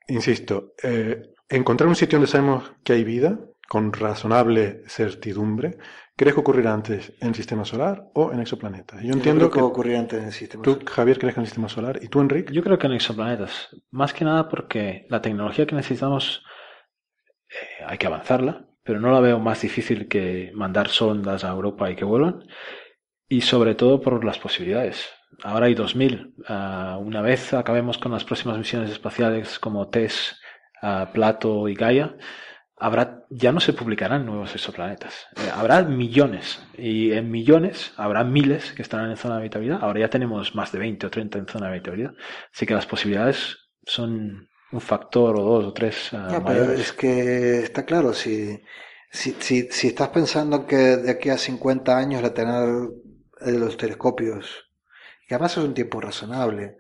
insisto, 0.09 0.73
eh, 0.83 1.21
encontrar 1.51 1.89
un 1.89 1.97
sitio 1.97 2.19
donde 2.19 2.31
sabemos 2.31 2.73
que 2.83 2.95
hay 2.95 3.05
vida 3.05 3.39
con 3.69 3.93
razonable 3.93 4.83
certidumbre, 4.87 5.79
¿crees 6.17 6.35
que 6.35 6.41
ocurrirá 6.41 6.73
antes 6.73 7.13
en 7.21 7.29
el 7.29 7.35
sistema 7.35 7.65
solar 7.65 8.09
o 8.15 8.33
en 8.33 8.41
exoplanetas? 8.41 9.03
Yo 9.03 9.13
entiendo 9.13 9.51
que, 9.51 9.61
ocurrirá 9.61 10.01
antes 10.01 10.21
en 10.21 10.27
el 10.27 10.33
sistema 10.33 10.63
tú, 10.63 10.79
Javier, 10.87 11.19
crees 11.19 11.35
que 11.35 11.41
en 11.41 11.45
el 11.45 11.49
sistema 11.49 11.69
solar 11.69 11.99
y 12.03 12.09
tú, 12.09 12.21
Enrique. 12.21 12.53
Yo 12.53 12.63
creo 12.63 12.79
que 12.79 12.87
en 12.87 12.95
exoplanetas, 12.95 13.69
más 13.91 14.13
que 14.13 14.25
nada 14.25 14.49
porque 14.49 15.07
la 15.11 15.21
tecnología 15.21 15.67
que 15.67 15.75
necesitamos 15.75 16.43
eh, 17.49 17.85
hay 17.87 17.99
que 17.99 18.07
avanzarla, 18.07 18.67
pero 18.83 19.01
no 19.01 19.11
la 19.11 19.21
veo 19.21 19.39
más 19.41 19.61
difícil 19.61 20.09
que 20.09 20.53
mandar 20.55 20.89
sondas 20.89 21.45
a 21.45 21.51
Europa 21.51 21.91
y 21.91 21.97
que 21.97 22.05
vuelvan, 22.05 22.47
y 23.29 23.41
sobre 23.41 23.75
todo 23.75 24.01
por 24.01 24.25
las 24.25 24.39
posibilidades. 24.39 25.09
Ahora 25.43 25.67
hay 25.67 25.75
2000. 25.75 26.35
Ah, 26.49 26.99
una 27.01 27.21
vez 27.21 27.53
acabemos 27.53 27.99
con 27.99 28.13
las 28.13 28.25
próximas 28.25 28.59
misiones 28.59 28.91
espaciales 28.91 29.59
como 29.59 29.89
TESS, 29.89 30.41
uh, 30.83 31.13
Plato 31.13 31.69
y 31.69 31.75
Gaia, 31.75 32.17
habrá, 32.77 33.25
ya 33.31 33.53
no 33.53 33.61
se 33.61 33.73
publicarán 33.73 34.27
nuevos 34.27 34.55
exoplanetas. 34.55 35.27
Eh, 35.37 35.51
habrá 35.55 35.83
millones. 35.83 36.63
Y 36.77 37.13
en 37.13 37.31
millones 37.31 37.93
habrá 37.97 38.25
miles 38.25 38.73
que 38.73 38.83
estarán 38.83 39.11
en 39.11 39.17
zona 39.17 39.37
de 39.37 39.41
habitabilidad. 39.41 39.79
Ahora 39.83 40.01
ya 40.01 40.11
tenemos 40.11 40.55
más 40.55 40.73
de 40.73 40.79
20 40.79 41.07
o 41.07 41.11
30 41.11 41.39
en 41.39 41.47
zona 41.47 41.67
de 41.67 41.73
habitabilidad. 41.73 42.13
Así 42.53 42.67
que 42.67 42.75
las 42.75 42.87
posibilidades 42.87 43.57
son 43.85 44.49
un 44.73 44.81
factor 44.81 45.37
o 45.37 45.43
dos 45.43 45.65
o 45.67 45.73
tres. 45.73 46.13
Uh, 46.13 46.43
pero 46.45 46.73
es 46.73 46.93
que 46.93 47.61
está 47.61 47.85
claro, 47.85 48.13
si, 48.13 48.61
si, 49.11 49.37
si, 49.39 49.69
si, 49.71 49.89
estás 49.89 50.09
pensando 50.09 50.67
que 50.67 50.77
de 50.77 51.11
aquí 51.11 51.31
a 51.31 51.39
50 51.39 51.97
años 51.97 52.23
la 52.23 52.35
tener 52.35 52.91
los 53.41 53.77
telescopios, 53.77 54.71
que 55.27 55.35
además 55.35 55.57
es 55.57 55.65
un 55.65 55.75
tiempo 55.75 56.01
razonable, 56.01 56.79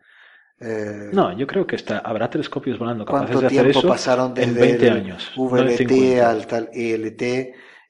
eh, 0.58 1.10
no, 1.12 1.36
yo 1.36 1.46
creo 1.46 1.66
que 1.66 1.76
está, 1.76 1.98
habrá 1.98 2.30
telescopios 2.30 2.78
volando 2.78 3.04
capaces 3.04 3.40
de 3.40 3.46
hacer 3.46 3.66
eso 3.68 3.86
pasaron 3.86 4.32
desde 4.32 4.50
en 4.50 4.56
20 4.56 4.90
años. 4.90 5.32
VLT 5.36 6.20
al 6.20 6.46
tal 6.46 6.70
ILT 6.72 7.22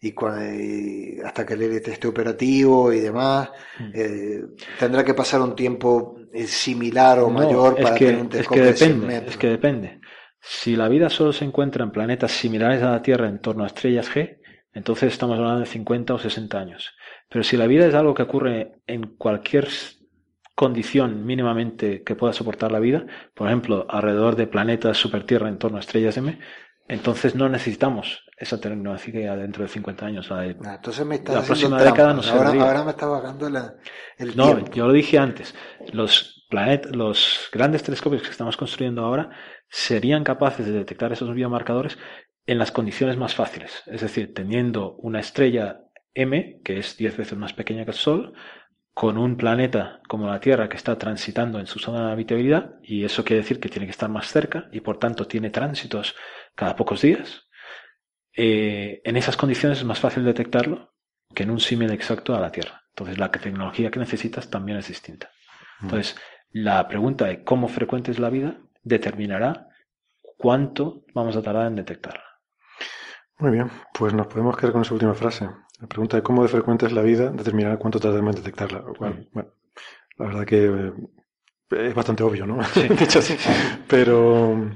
y, 0.00 1.20
hasta 1.20 1.46
que 1.46 1.54
el 1.54 1.62
ILT 1.62 1.88
esté 1.88 2.08
operativo 2.08 2.92
y 2.92 3.00
demás. 3.00 3.50
Mm. 3.78 3.90
Eh, 3.94 4.40
tendrá 4.78 5.04
que 5.04 5.14
pasar 5.14 5.40
un 5.40 5.54
tiempo 5.54 6.16
eh, 6.32 6.46
similar 6.46 7.20
o 7.20 7.30
mayor 7.30 7.80
para 7.80 7.94
que, 7.94 8.06
tener 8.06 8.20
un 8.20 8.28
telescopio 8.28 8.64
es 8.64 8.78
que 8.78 8.86
depende, 8.86 9.16
Es 9.28 9.36
que 9.36 9.48
depende. 9.48 10.00
Si 10.40 10.76
la 10.76 10.88
vida 10.88 11.08
solo 11.08 11.32
se 11.32 11.44
encuentra 11.44 11.84
en 11.84 11.92
planetas 11.92 12.32
similares 12.32 12.82
a 12.82 12.90
la 12.90 13.02
Tierra 13.02 13.28
en 13.28 13.40
torno 13.40 13.64
a 13.64 13.68
estrellas 13.68 14.10
G, 14.12 14.38
entonces 14.72 15.12
estamos 15.12 15.38
hablando 15.38 15.60
de 15.60 15.66
50 15.66 16.14
o 16.14 16.18
60 16.18 16.58
años. 16.58 16.94
Pero 17.28 17.42
si 17.42 17.56
la 17.56 17.66
vida 17.66 17.86
es 17.86 17.94
algo 17.94 18.14
que 18.14 18.22
ocurre 18.22 18.74
en 18.86 19.16
cualquier 19.16 19.68
condición 20.56 21.24
mínimamente 21.24 22.02
que 22.02 22.16
pueda 22.16 22.32
soportar 22.32 22.72
la 22.72 22.80
vida, 22.80 23.06
por 23.34 23.46
ejemplo, 23.46 23.86
alrededor 23.88 24.34
de 24.34 24.48
planetas 24.48 24.96
super 24.96 25.24
Tierra 25.24 25.48
en 25.48 25.58
torno 25.58 25.76
a 25.76 25.80
estrellas 25.80 26.16
M, 26.16 26.38
entonces 26.88 27.34
no 27.34 27.48
necesitamos 27.48 28.24
esa 28.36 28.60
tecnología 28.60 29.36
dentro 29.36 29.62
de 29.62 29.68
50 29.68 30.06
años. 30.06 30.30
La, 30.30 30.40
ah, 30.40 30.74
entonces 30.76 31.06
me 31.06 31.18
la 31.18 31.42
próxima 31.42 31.82
década 31.82 32.14
no 32.14 32.22
ahora, 32.22 32.50
ahora 32.50 32.84
me 32.84 32.90
está 32.90 33.06
bajando 33.06 33.50
la, 33.50 33.74
el 34.18 34.36
No, 34.36 34.68
yo 34.70 34.86
lo 34.86 34.92
dije 34.92 35.18
antes. 35.18 35.54
Los, 35.92 36.46
planet, 36.48 36.86
los 36.94 37.48
grandes 37.52 37.82
telescopios 37.82 38.22
que 38.22 38.30
estamos 38.30 38.56
construyendo 38.56 39.04
ahora 39.04 39.30
serían 39.68 40.24
capaces 40.24 40.66
de 40.66 40.72
detectar 40.72 41.12
esos 41.12 41.34
biomarcadores 41.34 41.98
en 42.46 42.58
las 42.58 42.72
condiciones 42.72 43.16
más 43.16 43.34
fáciles. 43.34 43.82
Es 43.86 44.00
decir, 44.00 44.32
teniendo 44.32 44.94
una 44.96 45.20
estrella 45.20 45.80
M, 46.14 46.60
que 46.64 46.78
es 46.78 46.96
10 46.96 47.16
veces 47.16 47.36
más 47.36 47.52
pequeña 47.52 47.84
que 47.84 47.90
el 47.90 47.96
Sol, 47.96 48.32
con 48.96 49.18
un 49.18 49.36
planeta 49.36 50.00
como 50.08 50.26
la 50.26 50.40
Tierra 50.40 50.70
que 50.70 50.78
está 50.78 50.96
transitando 50.96 51.60
en 51.60 51.66
su 51.66 51.78
zona 51.78 52.06
de 52.06 52.12
habitabilidad 52.12 52.76
y 52.82 53.04
eso 53.04 53.26
quiere 53.26 53.42
decir 53.42 53.60
que 53.60 53.68
tiene 53.68 53.84
que 53.84 53.90
estar 53.90 54.08
más 54.08 54.26
cerca 54.28 54.70
y 54.72 54.80
por 54.80 54.98
tanto 54.98 55.26
tiene 55.26 55.50
tránsitos 55.50 56.16
cada 56.54 56.74
pocos 56.76 57.02
días, 57.02 57.46
eh, 58.34 59.02
en 59.04 59.18
esas 59.18 59.36
condiciones 59.36 59.76
es 59.76 59.84
más 59.84 60.00
fácil 60.00 60.24
detectarlo 60.24 60.94
que 61.34 61.42
en 61.42 61.50
un 61.50 61.60
símil 61.60 61.90
exacto 61.90 62.34
a 62.34 62.40
la 62.40 62.50
Tierra. 62.50 62.84
Entonces 62.88 63.18
la 63.18 63.30
tecnología 63.30 63.90
que 63.90 63.98
necesitas 63.98 64.48
también 64.48 64.78
es 64.78 64.88
distinta. 64.88 65.30
Mm. 65.80 65.84
Entonces 65.84 66.16
la 66.52 66.88
pregunta 66.88 67.26
de 67.26 67.44
cómo 67.44 67.68
frecuente 67.68 68.12
es 68.12 68.18
la 68.18 68.30
vida 68.30 68.56
determinará 68.82 69.68
cuánto 70.38 71.04
vamos 71.12 71.36
a 71.36 71.42
tardar 71.42 71.66
en 71.66 71.76
detectarla. 71.76 72.24
Muy 73.40 73.50
bien, 73.50 73.70
pues 73.92 74.14
nos 74.14 74.26
podemos 74.26 74.56
quedar 74.56 74.72
con 74.72 74.80
esa 74.80 74.94
última 74.94 75.12
frase. 75.12 75.50
La 75.80 75.86
pregunta 75.86 76.16
de 76.16 76.22
cómo 76.22 76.42
de 76.42 76.48
frecuente 76.48 76.86
es 76.86 76.92
la 76.92 77.02
vida 77.02 77.30
determinará 77.30 77.76
cuánto 77.76 78.00
tardamos 78.00 78.34
en 78.34 78.42
detectarla. 78.42 78.84
Bueno, 78.98 79.26
la 80.18 80.26
verdad 80.26 80.46
que 80.46 80.64
eh, 80.64 80.92
es 81.88 81.94
bastante 81.94 82.22
obvio, 82.22 82.46
¿no? 82.46 82.58
Pero, 83.88 84.70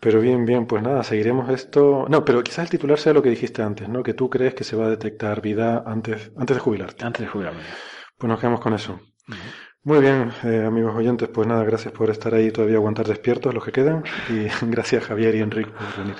pero 0.00 0.20
bien, 0.20 0.44
bien, 0.44 0.66
pues 0.66 0.82
nada, 0.82 1.02
seguiremos 1.04 1.48
esto. 1.50 2.06
No, 2.08 2.24
pero 2.24 2.42
quizás 2.42 2.64
el 2.64 2.70
titular 2.70 2.98
sea 2.98 3.12
lo 3.12 3.22
que 3.22 3.30
dijiste 3.30 3.62
antes, 3.62 3.88
¿no? 3.88 4.02
Que 4.02 4.14
tú 4.14 4.28
crees 4.28 4.52
que 4.52 4.64
se 4.64 4.74
va 4.74 4.86
a 4.86 4.90
detectar 4.90 5.40
vida 5.40 5.84
antes, 5.86 6.32
antes 6.36 6.56
de 6.56 6.60
jubilarte. 6.60 7.04
Antes 7.04 7.22
de 7.22 7.28
jubilarme. 7.28 7.62
Pues 8.18 8.28
nos 8.28 8.40
quedamos 8.40 8.60
con 8.60 8.74
eso. 8.74 8.98
Muy 9.84 10.00
bien, 10.00 10.32
eh, 10.42 10.64
amigos 10.66 10.94
oyentes, 10.96 11.28
pues 11.28 11.46
nada, 11.46 11.62
gracias 11.64 11.92
por 11.92 12.10
estar 12.10 12.34
ahí 12.34 12.50
todavía 12.50 12.76
aguantar 12.76 13.06
despiertos 13.06 13.54
los 13.54 13.64
que 13.64 13.72
quedan. 13.72 14.02
Y 14.28 14.46
gracias 14.66 15.04
Javier 15.04 15.36
y 15.36 15.40
Enrique 15.40 15.70
por 15.70 16.04
venir. 16.04 16.16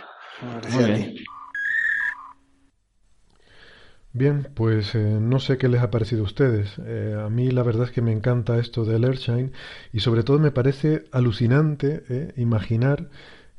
Gracias 0.60 0.84
a 0.84 0.94
ti. 0.94 1.24
Bien, 4.14 4.48
pues 4.54 4.94
eh, 4.94 5.18
no 5.20 5.40
sé 5.40 5.56
qué 5.56 5.68
les 5.68 5.80
ha 5.80 5.90
parecido 5.90 6.22
a 6.22 6.26
ustedes. 6.26 6.74
Eh, 6.84 7.16
a 7.18 7.30
mí 7.30 7.50
la 7.50 7.62
verdad 7.62 7.84
es 7.86 7.92
que 7.92 8.02
me 8.02 8.12
encanta 8.12 8.58
esto 8.58 8.84
del 8.84 9.04
Earthshine 9.04 9.52
y 9.92 10.00
sobre 10.00 10.22
todo 10.22 10.38
me 10.38 10.50
parece 10.50 11.04
alucinante 11.12 12.04
eh, 12.10 12.32
imaginar 12.36 13.08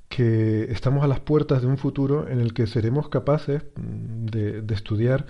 que 0.10 0.66
estamos 0.72 1.04
a 1.04 1.08
las 1.08 1.22
puertas 1.22 1.62
de 1.64 1.68
un 1.68 1.78
futuro 1.80 2.28
en 2.30 2.40
el 2.40 2.54
que 2.54 2.68
seremos 2.68 3.10
capaces 3.10 3.64
mm, 3.76 4.26
de, 4.28 4.74
estudiar 4.76 5.26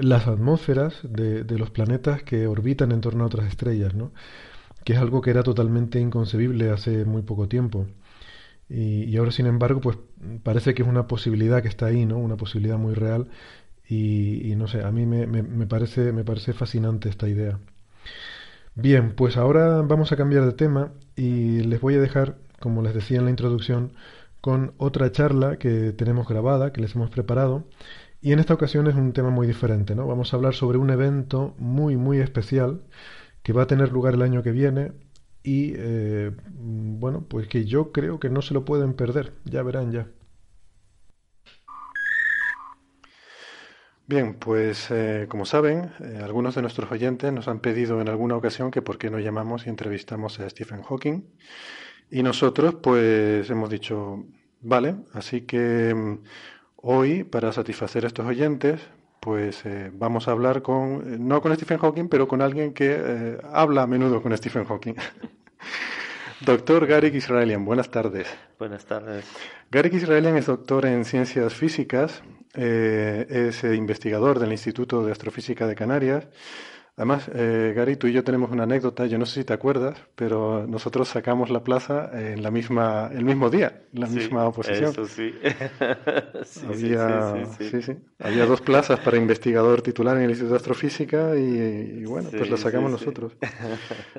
las 0.00 0.28
atmósferas 0.28 1.00
de, 1.02 1.44
los 1.58 1.70
planetas 1.70 2.22
que 2.22 2.46
orbitan 2.46 2.92
en 2.92 3.00
torno 3.00 3.24
a 3.24 3.26
otras 3.28 3.48
estrellas, 3.48 3.94
¿no? 3.94 4.12
que 4.84 4.92
es 4.94 4.98
algo 5.00 5.20
que 5.22 5.30
era 5.30 5.42
totalmente 5.42 6.00
inconcebible 6.00 6.70
hace 6.70 7.04
muy 7.04 7.22
poco 7.22 7.48
tiempo. 7.48 7.86
Y, 8.68 9.04
y 9.04 9.16
ahora, 9.18 9.32
sin 9.32 9.46
embargo, 9.46 9.80
pues 9.80 9.98
parece 10.42 10.74
que 10.74 10.82
es 10.82 10.88
una 10.88 11.06
posibilidad 11.06 11.62
que 11.62 11.68
está 11.68 11.86
ahí, 11.86 12.06
¿no? 12.06 12.18
Una 12.18 12.36
posibilidad 12.36 12.78
muy 12.78 12.94
real 12.94 13.28
y, 13.88 14.54
no 14.56 14.66
sé, 14.68 14.82
a 14.82 14.90
mí 14.92 15.06
me, 15.06 15.26
me, 15.26 15.66
parece, 15.66 16.12
me 16.12 16.24
parece 16.24 16.52
fascinante 16.52 17.08
esta 17.08 17.28
idea. 17.28 17.58
Bien, 18.74 19.14
pues 19.14 19.36
ahora 19.36 19.82
vamos 19.82 20.12
a 20.12 20.16
cambiar 20.16 20.44
de 20.44 20.52
tema 20.52 20.92
y 21.16 21.60
les 21.60 21.80
voy 21.80 21.94
a 21.94 22.00
dejar, 22.00 22.38
como 22.60 22.82
les 22.82 22.94
decía 22.94 23.18
en 23.18 23.24
la 23.24 23.30
introducción, 23.30 23.92
con 24.40 24.74
otra 24.78 25.10
charla 25.12 25.58
que 25.58 25.92
tenemos 25.92 26.28
grabada, 26.28 26.72
que 26.72 26.80
les 26.80 26.94
hemos 26.94 27.10
preparado 27.10 27.64
Y 28.22 28.32
en 28.32 28.40
esta 28.40 28.54
ocasión 28.54 28.88
es 28.88 28.96
un 28.96 29.12
tema 29.14 29.30
muy 29.30 29.46
diferente, 29.46 29.94
¿no? 29.96 30.06
Vamos 30.08 30.34
a 30.34 30.36
hablar 30.38 30.54
sobre 30.54 30.78
un 30.78 30.90
evento 30.90 31.54
muy, 31.58 31.96
muy 31.96 32.20
especial 32.20 32.82
que 33.42 33.52
va 33.54 33.64
a 33.64 33.66
tener 33.68 33.92
lugar 33.92 34.14
el 34.14 34.22
año 34.22 34.42
que 34.42 34.52
viene 34.52 34.92
y, 35.44 35.74
eh, 35.76 36.32
bueno, 36.54 37.26
pues 37.28 37.48
que 37.48 37.66
yo 37.66 37.92
creo 37.92 38.20
que 38.20 38.30
no 38.30 38.42
se 38.42 38.54
lo 38.54 38.64
pueden 38.64 38.94
perder, 38.94 39.34
ya 39.44 39.62
verán 39.62 39.92
ya. 39.92 40.08
Bien, 44.06 44.34
pues 44.34 44.90
eh, 44.90 45.24
como 45.30 45.46
saben, 45.46 45.90
eh, 46.00 46.20
algunos 46.22 46.54
de 46.54 46.60
nuestros 46.60 46.92
oyentes 46.92 47.32
nos 47.32 47.48
han 47.48 47.60
pedido 47.60 48.02
en 48.02 48.10
alguna 48.10 48.36
ocasión 48.36 48.70
que 48.70 48.82
por 48.82 48.98
qué 48.98 49.08
no 49.08 49.18
llamamos 49.18 49.66
y 49.66 49.70
entrevistamos 49.70 50.38
a 50.40 50.50
Stephen 50.50 50.82
Hawking. 50.82 51.22
Y 52.10 52.22
nosotros 52.22 52.74
pues 52.82 53.48
hemos 53.48 53.70
dicho, 53.70 54.26
vale, 54.60 54.96
así 55.14 55.42
que 55.42 55.94
mm, 55.94 56.18
hoy 56.76 57.24
para 57.24 57.50
satisfacer 57.52 58.04
a 58.04 58.08
estos 58.08 58.26
oyentes 58.26 58.82
pues 59.20 59.64
eh, 59.64 59.90
vamos 59.94 60.28
a 60.28 60.32
hablar 60.32 60.60
con, 60.60 61.26
no 61.26 61.40
con 61.40 61.54
Stephen 61.56 61.78
Hawking, 61.78 62.08
pero 62.10 62.28
con 62.28 62.42
alguien 62.42 62.74
que 62.74 63.38
habla 63.54 63.84
a 63.84 63.86
menudo 63.86 64.20
con 64.22 64.36
Stephen 64.36 64.66
Hawking. 64.66 64.96
Doctor 66.44 66.86
Garrick 66.86 67.14
Israelian, 67.14 67.64
buenas 67.64 67.90
tardes. 67.90 68.28
Buenas 68.58 68.84
tardes. 68.84 69.24
Garrick 69.70 69.94
Israelian 69.94 70.36
es 70.36 70.44
doctor 70.44 70.84
en 70.84 71.06
ciencias 71.06 71.54
físicas 71.54 72.22
eh, 72.56 73.26
es 73.48 73.64
eh, 73.64 73.74
investigador 73.74 74.38
del 74.38 74.52
Instituto 74.52 75.04
de 75.04 75.12
Astrofísica 75.12 75.66
de 75.66 75.74
Canarias. 75.74 76.28
Además, 76.96 77.28
eh, 77.34 77.72
Gary, 77.74 77.96
tú 77.96 78.06
y 78.06 78.12
yo 78.12 78.22
tenemos 78.22 78.52
una 78.52 78.62
anécdota, 78.62 79.06
yo 79.06 79.18
no 79.18 79.26
sé 79.26 79.40
si 79.40 79.44
te 79.44 79.52
acuerdas, 79.52 80.00
pero 80.14 80.64
nosotros 80.68 81.08
sacamos 81.08 81.50
la 81.50 81.64
plaza 81.64 82.08
en 82.12 82.40
la 82.40 82.52
misma, 82.52 83.10
el 83.12 83.24
mismo 83.24 83.50
día, 83.50 83.82
en 83.92 84.00
la 84.00 84.06
misma 84.06 84.46
oposición. 84.46 84.90
Eso 84.90 85.04
sí. 85.04 85.34
había, 86.68 87.46
sí, 87.58 87.82
sí, 87.82 87.96
había 88.20 88.46
dos 88.46 88.60
plazas 88.60 89.00
para 89.00 89.16
investigador 89.16 89.82
titular 89.82 90.16
en 90.18 90.22
el 90.22 90.30
Instituto 90.30 90.54
de 90.54 90.58
Astrofísica 90.58 91.34
y, 91.34 92.04
bueno, 92.04 92.30
pues 92.30 92.48
la 92.48 92.56
sacamos 92.56 92.92
nosotros. 92.92 93.32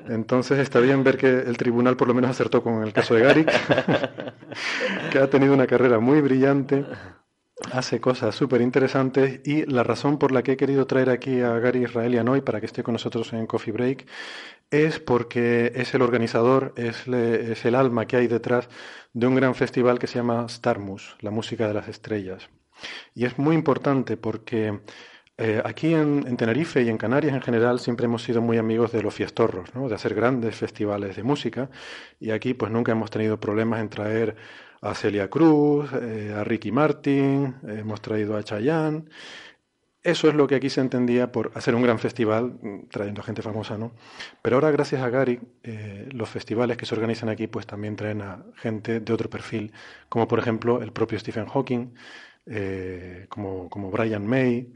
Entonces 0.06 0.58
está 0.58 0.78
bien 0.78 1.02
ver 1.02 1.16
que 1.16 1.28
el 1.28 1.56
tribunal 1.56 1.96
por 1.96 2.08
lo 2.08 2.12
menos 2.12 2.30
acertó 2.30 2.62
con 2.62 2.82
el 2.82 2.92
caso 2.92 3.14
de 3.14 3.22
Gary, 3.22 3.46
que 5.12 5.18
ha 5.18 5.30
tenido 5.30 5.54
una 5.54 5.66
carrera 5.66 5.98
muy 5.98 6.20
brillante 6.20 6.84
hace 7.72 8.00
cosas 8.00 8.34
súper 8.34 8.60
interesantes 8.60 9.40
y 9.44 9.64
la 9.66 9.82
razón 9.82 10.18
por 10.18 10.32
la 10.32 10.42
que 10.42 10.52
he 10.52 10.56
querido 10.56 10.86
traer 10.86 11.10
aquí 11.10 11.40
a 11.40 11.58
Gary 11.58 11.84
Israelian 11.84 12.28
hoy 12.28 12.40
para 12.42 12.60
que 12.60 12.66
esté 12.66 12.82
con 12.82 12.92
nosotros 12.92 13.32
en 13.32 13.46
Coffee 13.46 13.72
Break 13.72 14.06
es 14.70 15.00
porque 15.00 15.72
es 15.74 15.94
el 15.94 16.02
organizador, 16.02 16.74
es, 16.76 17.06
es 17.08 17.64
el 17.64 17.74
alma 17.74 18.06
que 18.06 18.16
hay 18.16 18.26
detrás 18.26 18.68
de 19.12 19.26
un 19.26 19.34
gran 19.36 19.54
festival 19.54 19.98
que 19.98 20.06
se 20.06 20.18
llama 20.18 20.48
Starmus, 20.48 21.16
la 21.20 21.30
música 21.30 21.68
de 21.68 21.74
las 21.74 21.88
estrellas. 21.88 22.50
Y 23.14 23.24
es 23.24 23.38
muy 23.38 23.54
importante 23.54 24.16
porque 24.16 24.80
eh, 25.38 25.60
aquí 25.64 25.94
en, 25.94 26.36
Tenerife 26.36 26.82
y 26.82 26.88
en 26.88 26.96
Canarias 26.96 27.34
en 27.34 27.42
general 27.42 27.78
siempre 27.78 28.06
hemos 28.06 28.22
sido 28.22 28.40
muy 28.40 28.56
amigos 28.56 28.92
de 28.92 29.02
los 29.02 29.14
fiestorros, 29.14 29.74
¿no? 29.74 29.88
de 29.88 29.94
hacer 29.94 30.14
grandes 30.14 30.56
festivales 30.56 31.16
de 31.16 31.22
música 31.22 31.70
y 32.18 32.30
aquí 32.30 32.54
pues 32.54 32.72
nunca 32.72 32.92
hemos 32.92 33.10
tenido 33.10 33.38
problemas 33.38 33.80
en 33.80 33.88
traer 33.90 34.36
a 34.88 34.94
Celia 34.94 35.28
Cruz, 35.28 35.90
eh, 35.92 36.34
a 36.36 36.44
Ricky 36.44 36.72
Martin, 36.72 37.56
hemos 37.66 38.00
traído 38.00 38.36
a 38.36 38.42
Chayanne. 38.42 39.04
Eso 40.02 40.28
es 40.28 40.34
lo 40.34 40.46
que 40.46 40.54
aquí 40.54 40.70
se 40.70 40.80
entendía 40.80 41.32
por 41.32 41.50
hacer 41.54 41.74
un 41.74 41.82
gran 41.82 41.98
festival, 41.98 42.58
mm, 42.62 42.88
trayendo 42.88 43.20
a 43.22 43.24
gente 43.24 43.42
famosa, 43.42 43.76
¿no? 43.76 43.92
Pero 44.40 44.56
ahora, 44.56 44.70
gracias 44.70 45.02
a 45.02 45.10
Gary, 45.10 45.40
eh, 45.64 46.08
los 46.12 46.28
festivales 46.28 46.76
que 46.76 46.86
se 46.86 46.94
organizan 46.94 47.28
aquí, 47.28 47.48
pues 47.48 47.66
también 47.66 47.96
traen 47.96 48.22
a 48.22 48.44
gente 48.56 49.00
de 49.00 49.12
otro 49.12 49.28
perfil, 49.28 49.72
como 50.08 50.28
por 50.28 50.38
ejemplo 50.38 50.80
el 50.82 50.92
propio 50.92 51.18
Stephen 51.18 51.46
Hawking, 51.46 51.94
eh, 52.46 53.26
como, 53.28 53.68
como 53.68 53.90
Brian 53.90 54.26
May, 54.26 54.72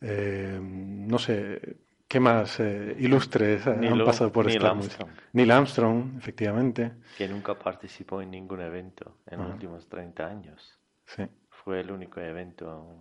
no 0.00 1.18
sé, 1.18 1.78
¿Qué 2.08 2.20
más 2.20 2.60
eh, 2.60 2.96
ilustres 3.00 3.66
han 3.66 4.04
pasado 4.04 4.30
por 4.30 4.46
Neil 4.46 4.64
Armstrong. 4.64 5.10
Neil 5.32 5.50
Armstrong, 5.50 6.16
efectivamente. 6.18 6.92
Que 7.18 7.28
nunca 7.28 7.58
participó 7.58 8.22
en 8.22 8.30
ningún 8.30 8.60
evento 8.60 9.18
en 9.26 9.40
los 9.40 9.50
últimos 9.50 9.88
30 9.88 10.26
años. 10.26 10.78
Sí. 11.04 11.24
Fue 11.50 11.80
el 11.80 11.90
único 11.90 12.20
evento 12.20 12.96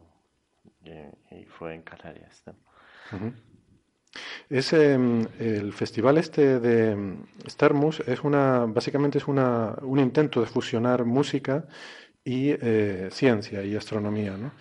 y, 0.84 1.46
fue 1.46 1.76
en 1.76 1.84
Canarias. 1.84 2.44
Es, 4.50 4.74
em, 4.74 5.26
el 5.40 5.72
festival 5.74 6.18
este 6.18 6.60
de 6.60 6.92
em, 6.92 7.26
Starmus 7.48 8.00
es 8.02 8.24
una, 8.24 8.66
básicamente 8.66 9.20
es 9.20 9.28
una, 9.28 9.76
un 9.82 10.00
intento 10.00 10.42
de 10.42 10.48
fusionar 10.48 11.06
música 11.06 11.66
y 12.24 12.50
eh, 12.50 13.10
ciencia 13.12 13.64
y 13.64 13.76
astronomía, 13.76 14.36
¿no? 14.36 14.52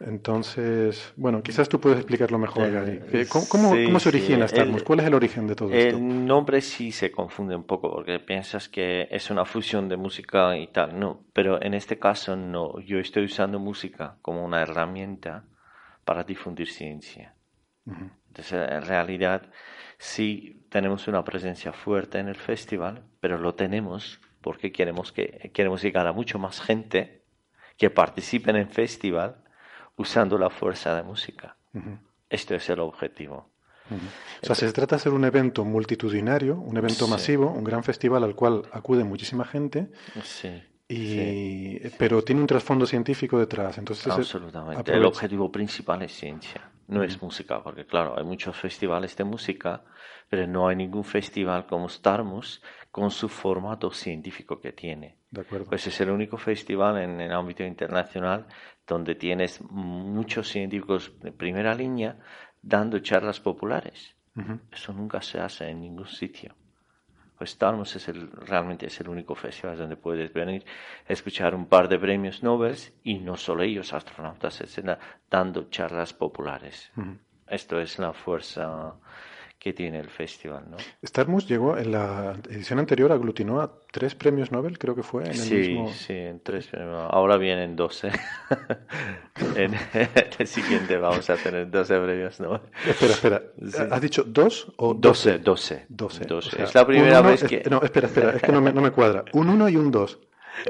Entonces, 0.00 1.12
bueno, 1.16 1.42
quizás 1.42 1.68
tú 1.68 1.80
puedes 1.80 1.98
explicarlo 1.98 2.38
mejor, 2.38 2.70
Gary. 2.70 3.00
Eh, 3.12 3.26
¿Cómo, 3.28 3.98
se 3.98 4.08
origina 4.08 4.46
Starmus? 4.46 4.84
¿Cuál 4.84 5.00
es 5.00 5.06
el 5.06 5.14
origen 5.14 5.48
de 5.48 5.56
todo 5.56 5.72
esto? 5.72 5.96
El 5.96 6.26
nombre 6.26 6.60
sí 6.60 6.92
se 6.92 7.10
confunde 7.10 7.56
un 7.56 7.64
poco 7.64 7.90
porque 7.90 8.20
piensas 8.20 8.68
que 8.68 9.08
es 9.10 9.30
una 9.30 9.44
fusión 9.44 9.88
de 9.88 9.96
música 9.96 10.56
y 10.56 10.68
tal, 10.68 10.98
no, 10.98 11.24
pero 11.32 11.60
en 11.60 11.74
este 11.74 11.98
caso 11.98 12.36
no. 12.36 12.78
Yo 12.80 13.00
estoy 13.00 13.24
usando 13.24 13.58
música 13.58 14.18
como 14.22 14.44
una 14.44 14.62
herramienta 14.62 15.44
para 16.04 16.22
difundir 16.22 16.68
ciencia. 16.68 17.34
Entonces, 17.84 18.52
en 18.52 18.82
realidad, 18.82 19.50
sí 19.98 20.64
tenemos 20.68 21.08
una 21.08 21.24
presencia 21.24 21.72
fuerte 21.72 22.18
en 22.18 22.28
el 22.28 22.36
festival, 22.36 23.02
pero 23.20 23.38
lo 23.38 23.54
tenemos 23.54 24.20
porque 24.42 24.70
queremos, 24.70 25.10
que, 25.10 25.50
queremos 25.52 25.82
llegar 25.82 26.06
a 26.06 26.12
mucho 26.12 26.38
más 26.38 26.60
gente 26.60 27.24
que 27.76 27.90
participe 27.90 28.50
en 28.50 28.56
el 28.56 28.68
festival 28.68 29.42
usando 29.98 30.38
la 30.38 30.48
fuerza 30.50 30.94
de 30.94 31.02
música. 31.02 31.56
Esto 32.30 32.54
es 32.54 32.68
el 32.70 32.80
objetivo. 32.80 33.50
O 34.42 34.46
sea, 34.46 34.54
se 34.54 34.72
trata 34.72 34.96
de 34.96 35.00
hacer 35.00 35.12
un 35.12 35.24
evento 35.24 35.64
multitudinario, 35.64 36.56
un 36.56 36.76
evento 36.76 37.06
masivo, 37.06 37.50
un 37.50 37.64
gran 37.64 37.82
festival 37.82 38.24
al 38.24 38.34
cual 38.34 38.62
acude 38.72 39.04
muchísima 39.04 39.44
gente. 39.44 39.90
Sí. 40.22 40.62
Y, 40.90 41.78
Pero 41.98 42.22
tiene 42.22 42.40
un 42.40 42.46
trasfondo 42.46 42.86
científico 42.86 43.38
detrás. 43.38 43.76
Entonces 43.76 44.06
Absolutamente. 44.06 44.92
El 44.92 45.04
objetivo 45.04 45.52
principal 45.52 46.02
es 46.02 46.12
ciencia, 46.12 46.70
no 46.86 47.02
es 47.02 47.20
música, 47.20 47.62
porque 47.62 47.84
claro, 47.84 48.16
hay 48.16 48.24
muchos 48.24 48.56
festivales 48.56 49.14
de 49.16 49.24
música, 49.24 49.84
pero 50.30 50.46
no 50.46 50.68
hay 50.68 50.76
ningún 50.76 51.04
festival 51.04 51.66
como 51.66 51.88
Starmus 51.88 52.62
con 52.90 53.10
su 53.10 53.28
formato 53.28 53.90
científico 53.90 54.60
que 54.60 54.72
tiene. 54.72 55.17
De 55.30 55.42
acuerdo. 55.42 55.66
Pues 55.66 55.86
es 55.86 56.00
el 56.00 56.10
único 56.10 56.38
festival 56.38 56.98
en 56.98 57.20
el 57.20 57.32
ámbito 57.32 57.62
internacional 57.62 58.46
donde 58.86 59.14
tienes 59.14 59.60
muchos 59.70 60.48
científicos 60.48 61.12
de 61.20 61.32
primera 61.32 61.74
línea 61.74 62.16
dando 62.62 62.98
charlas 63.00 63.40
populares. 63.40 64.14
Eso 64.70 64.92
nunca 64.92 65.20
se 65.20 65.40
hace 65.40 65.68
en 65.68 65.80
ningún 65.80 66.06
sitio. 66.06 66.54
Pues 67.36 67.50
Starmus 67.50 67.96
es 67.96 68.08
el, 68.08 68.30
realmente 68.30 68.86
es 68.86 69.00
el 69.00 69.08
único 69.08 69.34
festival 69.34 69.76
donde 69.76 69.96
puedes 69.96 70.32
venir 70.32 70.64
a 71.08 71.12
escuchar 71.12 71.56
un 71.56 71.66
par 71.66 71.88
de 71.88 71.98
premios 71.98 72.42
Nobel 72.42 72.76
y 73.02 73.18
no 73.18 73.36
solo 73.36 73.64
ellos, 73.64 73.92
astronautas, 73.92 74.60
etc., 74.60 74.98
dando 75.28 75.68
charlas 75.70 76.12
populares. 76.12 76.92
Esto 77.48 77.80
es 77.80 77.98
la 77.98 78.12
fuerza 78.12 78.94
que 79.58 79.72
tiene 79.72 79.98
el 79.98 80.08
festival. 80.08 80.64
¿no? 80.70 80.76
Starmus 81.04 81.48
llegó 81.48 81.76
en 81.76 81.92
la 81.92 82.36
edición 82.48 82.78
anterior, 82.78 83.10
aglutinó 83.10 83.60
a 83.60 83.80
tres 83.90 84.14
premios 84.14 84.52
Nobel, 84.52 84.78
creo 84.78 84.94
que 84.94 85.02
fue. 85.02 85.24
En 85.24 85.30
el 85.30 85.36
sí, 85.36 85.54
mismo... 85.54 85.88
sí, 85.92 86.12
en 86.12 86.40
tres 86.40 86.70
Ahora 86.74 87.36
vienen 87.36 87.74
doce. 87.74 88.10
en 89.56 89.74
el 90.38 90.46
siguiente 90.46 90.96
vamos 90.96 91.28
a 91.30 91.36
tener 91.36 91.70
doce 91.70 91.98
premios 91.98 92.38
Nobel. 92.40 92.60
Espera, 92.86 93.12
espera. 93.12 93.42
¿Has 93.90 94.00
dicho 94.00 94.24
dos 94.24 94.72
o 94.76 94.94
doce? 94.94 95.38
Doce. 95.38 95.86
Doce. 95.88 96.62
es 96.62 96.74
la 96.74 96.86
primera 96.86 97.20
vez 97.20 97.42
que. 97.42 97.64
No, 97.68 97.82
espera, 97.82 98.06
espera, 98.06 98.36
es 98.36 98.42
que 98.42 98.52
no 98.52 98.60
me, 98.60 98.72
no 98.72 98.80
me 98.80 98.90
cuadra. 98.90 99.24
Un 99.32 99.48
uno 99.48 99.68
y 99.68 99.76
un 99.76 99.90
dos. 99.90 100.18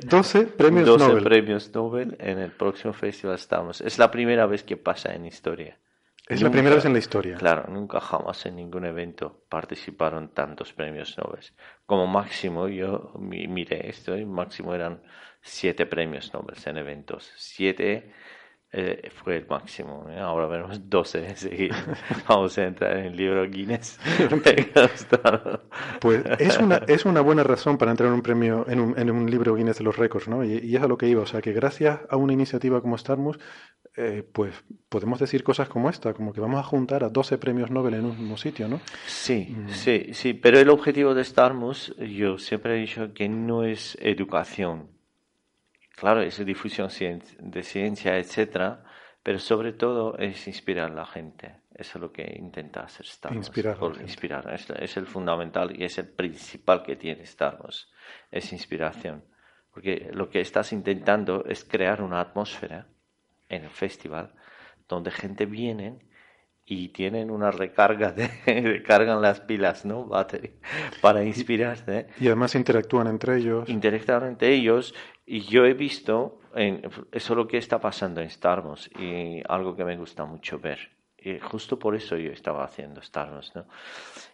12 0.05 0.47
premios 0.47 0.86
12 0.86 1.09
Nobel. 1.09 1.24
premios 1.24 1.74
Nobel 1.74 2.16
en 2.20 2.39
el 2.39 2.51
próximo 2.51 2.93
festival 2.93 3.36
estamos. 3.36 3.80
Es 3.80 3.99
la 3.99 4.11
primera 4.11 4.47
vez 4.47 4.62
que 4.62 4.76
pasa 4.76 5.14
en 5.14 5.26
historia. 5.26 5.78
Es 6.29 6.43
la 6.43 6.51
primera 6.51 6.74
vez 6.74 6.85
en 6.85 6.93
la 6.93 6.99
historia. 6.99 7.37
Claro, 7.37 7.64
nunca 7.72 8.01
jamás 8.01 8.45
en 8.45 8.57
ningún 8.57 8.85
evento 8.85 9.45
participaron 9.49 10.29
tantos 10.35 10.74
premios 10.74 11.16
Nobel. 11.16 11.41
Como 11.87 12.07
máximo, 12.07 12.68
yo 12.68 13.12
miré 13.18 13.89
esto, 13.89 14.16
y 14.16 14.26
máximo 14.26 14.74
eran 14.74 15.03
siete 15.41 15.87
premios 15.87 16.33
Nobel 16.35 16.57
en 16.66 16.76
eventos. 16.76 17.33
Siete 17.37 18.12
eh, 18.71 19.11
fue 19.14 19.39
el 19.39 19.47
máximo. 19.47 20.07
¿eh? 20.11 20.19
Ahora 20.19 20.47
veremos 20.47 20.91
12 20.91 21.71
Vamos 22.29 22.59
a 22.59 22.66
entrar 22.66 22.99
en 22.99 23.07
el 23.07 23.16
libro 23.16 23.49
Guinness. 23.49 23.99
pues 26.01 26.23
es 26.39 26.59
una, 26.59 26.77
es 26.87 27.07
una 27.07 27.23
buena 27.23 27.43
razón 27.43 27.79
para 27.79 27.93
entrar 27.93 28.09
en 28.09 28.14
un 28.14 28.23
premio, 28.23 28.66
en 28.69 28.81
un, 28.81 28.99
en 28.99 29.11
un 29.11 29.31
libro 29.31 29.55
Guinness 29.55 29.79
de 29.79 29.85
los 29.85 29.97
récords, 29.97 30.29
¿no? 30.29 30.45
Y, 30.45 30.77
es 30.77 30.83
a 30.83 30.87
lo 30.87 30.99
que 30.99 31.09
iba. 31.09 31.23
O 31.23 31.27
sea, 31.27 31.41
que 31.41 31.53
gracias 31.53 32.01
a 32.11 32.16
una 32.16 32.35
iniciativa 32.35 32.83
como 32.83 32.99
Starmus, 32.99 33.39
eh, 33.97 34.23
pues 34.33 34.53
podemos 34.89 35.19
decir 35.19 35.43
cosas 35.43 35.69
como 35.69 35.89
esta, 35.89 36.12
como 36.12 36.35
que 36.35 36.41
vamos 36.41 36.61
a 36.61 36.64
juntar 36.64 37.05
a 37.05 37.09
12 37.09 37.39
premios 37.39 37.71
Nobel 37.71 37.95
en 37.95 38.05
un 38.05 38.19
mismo 38.19 38.37
sitio, 38.37 38.69
¿no? 38.69 38.81
Sí, 39.07 39.57
mm. 39.57 39.69
sí, 39.71 40.09
sí. 40.12 40.35
Pero 40.35 40.59
el 40.59 40.69
objetivo 40.69 41.14
de 41.14 41.25
Starmus, 41.25 41.97
yo 41.97 42.39
siempre 42.39 42.77
he 42.77 42.81
dicho 42.81 43.14
que 43.14 43.31
no 43.31 43.64
es 43.64 43.97
educación 44.01 44.98
Claro, 45.99 46.23
es 46.23 46.45
difusión 46.45 46.89
de 47.41 47.63
ciencia, 47.63 48.17
etcétera, 48.19 48.85
pero 49.23 49.39
sobre 49.39 49.73
todo 49.73 50.17
es 50.17 50.47
inspirar 50.47 50.93
a 50.93 50.95
la 50.95 51.07
gente. 51.07 51.57
Eso 51.75 51.99
es 51.99 52.03
lo 52.03 52.13
que 52.13 52.37
intenta 52.39 52.81
hacer 52.81 53.07
Star 53.07 53.33
Wars. 53.33 53.47
Inspirar. 53.47 53.79
Por 53.79 54.01
inspirar. 54.01 54.53
Es, 54.53 54.97
el 54.97 55.07
fundamental 55.07 55.81
y 55.81 55.85
es 55.85 55.99
el 55.99 56.09
principal 56.09 56.83
que 56.83 56.97
tiene 56.97 57.23
Star 57.23 57.59
Wars. 57.61 57.91
Es 58.31 58.53
inspiración. 58.53 59.25
Porque 59.73 60.11
lo 60.13 60.29
que 60.29 60.41
estás 60.41 60.73
intentando 60.73 61.45
es 61.45 61.65
crear 61.65 62.03
una 62.03 62.21
atmósfera 62.21 62.87
en 63.49 63.65
el 63.65 63.71
festival 63.71 64.35
donde 64.89 65.11
gente 65.11 65.47
viene 65.47 65.99
y 66.69 66.89
tienen 66.89 67.31
una 67.31 67.51
recarga 67.51 68.12
de 68.12 68.29
recargan 68.47 69.23
las 69.23 69.41
pilas, 69.41 69.85
¿no? 69.85 70.09
para 71.01 71.25
inspirarse. 71.25 72.09
Y 72.21 72.27
además 72.27 72.55
interactúan 72.55 73.07
entre 73.07 73.39
ellos. 73.39 73.69
Interactúan 73.69 74.25
entre 74.25 74.55
ellos 74.55 74.95
y 75.25 75.41
yo 75.41 75.64
he 75.64 75.75
visto 75.75 76.41
en, 76.55 76.83
eso 77.12 77.35
lo 77.35 77.49
que 77.49 77.59
está 77.59 77.81
pasando 77.81 78.21
en 78.21 78.27
Star 78.27 78.61
Wars 78.61 78.91
y 78.99 79.43
algo 79.49 79.75
que 79.75 79.85
me 79.85 79.97
gusta 79.97 80.25
mucho 80.25 80.59
ver. 80.59 80.79
Y 81.16 81.39
justo 81.39 81.79
por 81.79 81.97
eso 81.97 82.16
yo 82.16 82.31
estaba 82.31 82.64
haciendo 82.64 83.01
Star 83.01 83.33
Wars, 83.33 83.53
¿no? 83.55 83.66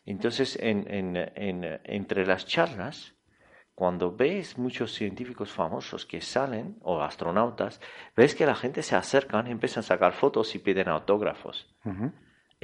Entonces, 0.04 0.58
en, 0.60 0.86
en, 0.92 1.16
en, 1.16 1.80
entre 1.84 2.26
las 2.26 2.46
charlas, 2.46 3.14
cuando 3.74 4.14
ves 4.14 4.56
muchos 4.58 4.92
científicos 4.92 5.50
famosos 5.50 6.06
que 6.06 6.20
salen, 6.20 6.76
o 6.82 7.00
astronautas, 7.00 7.80
ves 8.14 8.34
que 8.34 8.46
la 8.46 8.54
gente 8.54 8.82
se 8.82 8.94
acercan, 8.94 9.46
empiezan 9.46 9.80
a 9.80 9.86
sacar 9.86 10.12
fotos 10.12 10.54
y 10.54 10.58
piden 10.60 10.88
autógrafos. 10.88 11.74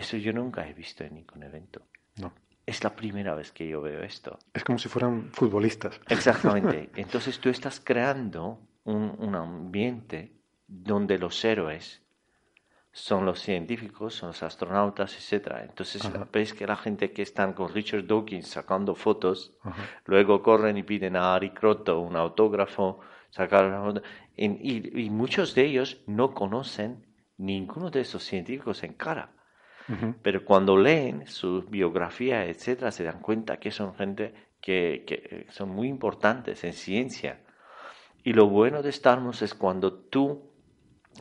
Eso 0.01 0.17
yo 0.17 0.33
nunca 0.33 0.67
he 0.67 0.73
visto 0.73 1.05
en 1.05 1.15
ningún 1.15 1.43
evento. 1.43 1.83
No. 2.17 2.33
Es 2.65 2.83
la 2.83 2.97
primera 2.97 3.35
vez 3.35 3.53
que 3.53 3.69
yo 3.69 3.83
veo 3.83 4.03
esto. 4.03 4.39
Es 4.55 4.65
como 4.65 4.79
si 4.79 4.89
fueran 4.89 5.31
futbolistas. 5.33 6.01
Exactamente. 6.09 6.91
Entonces 6.97 7.39
tú 7.39 7.51
estás 7.51 7.81
creando 7.81 8.61
un, 8.85 9.15
un 9.19 9.35
ambiente 9.35 10.33
donde 10.67 11.19
los 11.19 11.45
héroes 11.45 12.03
son 12.93 13.25
los 13.25 13.41
científicos, 13.41 14.15
son 14.15 14.29
los 14.29 14.43
astronautas, 14.43 15.15
etcétera. 15.17 15.65
Entonces 15.65 16.03
ves 16.33 16.55
que 16.55 16.67
la 16.67 16.77
gente 16.77 17.13
que 17.13 17.23
están 17.23 17.53
con 17.53 17.73
Richard 17.73 18.07
Dawkins 18.07 18.49
sacando 18.49 18.95
fotos, 18.95 19.53
luego 20.07 20.43
corren 20.43 20.77
y 20.77 20.83
piden 20.83 21.17
a 21.17 21.35
Ari 21.35 21.51
Croto 21.51 22.01
un 22.01 22.17
autógrafo, 22.17 23.01
sacar 23.31 24.03
y, 24.37 25.03
y, 25.05 25.11
muchos 25.11 25.55
de 25.55 25.67
ellos 25.67 26.03
no 26.07 26.35
conocen 26.35 27.07
ninguno 27.37 27.91
de 27.91 28.01
esos 28.01 28.25
científicos 28.25 28.83
en 28.83 28.95
cara. 28.95 29.33
Pero 30.23 30.45
cuando 30.45 30.77
leen 30.77 31.27
su 31.27 31.63
biografía, 31.63 32.45
etcétera, 32.45 32.93
se 32.93 33.05
dan 33.05 33.21
cuenta 33.21 33.59
que 33.59 33.71
son 33.71 33.95
gente 33.95 34.35
que, 34.61 35.05
que 35.07 35.47
son 35.51 35.71
muy 35.71 35.89
importantes 35.89 36.63
en 36.65 36.73
ciencia. 36.73 37.41
Y 38.23 38.33
lo 38.33 38.49
bueno 38.49 38.83
de 38.83 38.91
Star 38.91 39.23
Wars 39.23 39.43
es 39.43 39.55
cuando 39.55 39.93
tú 39.93 40.51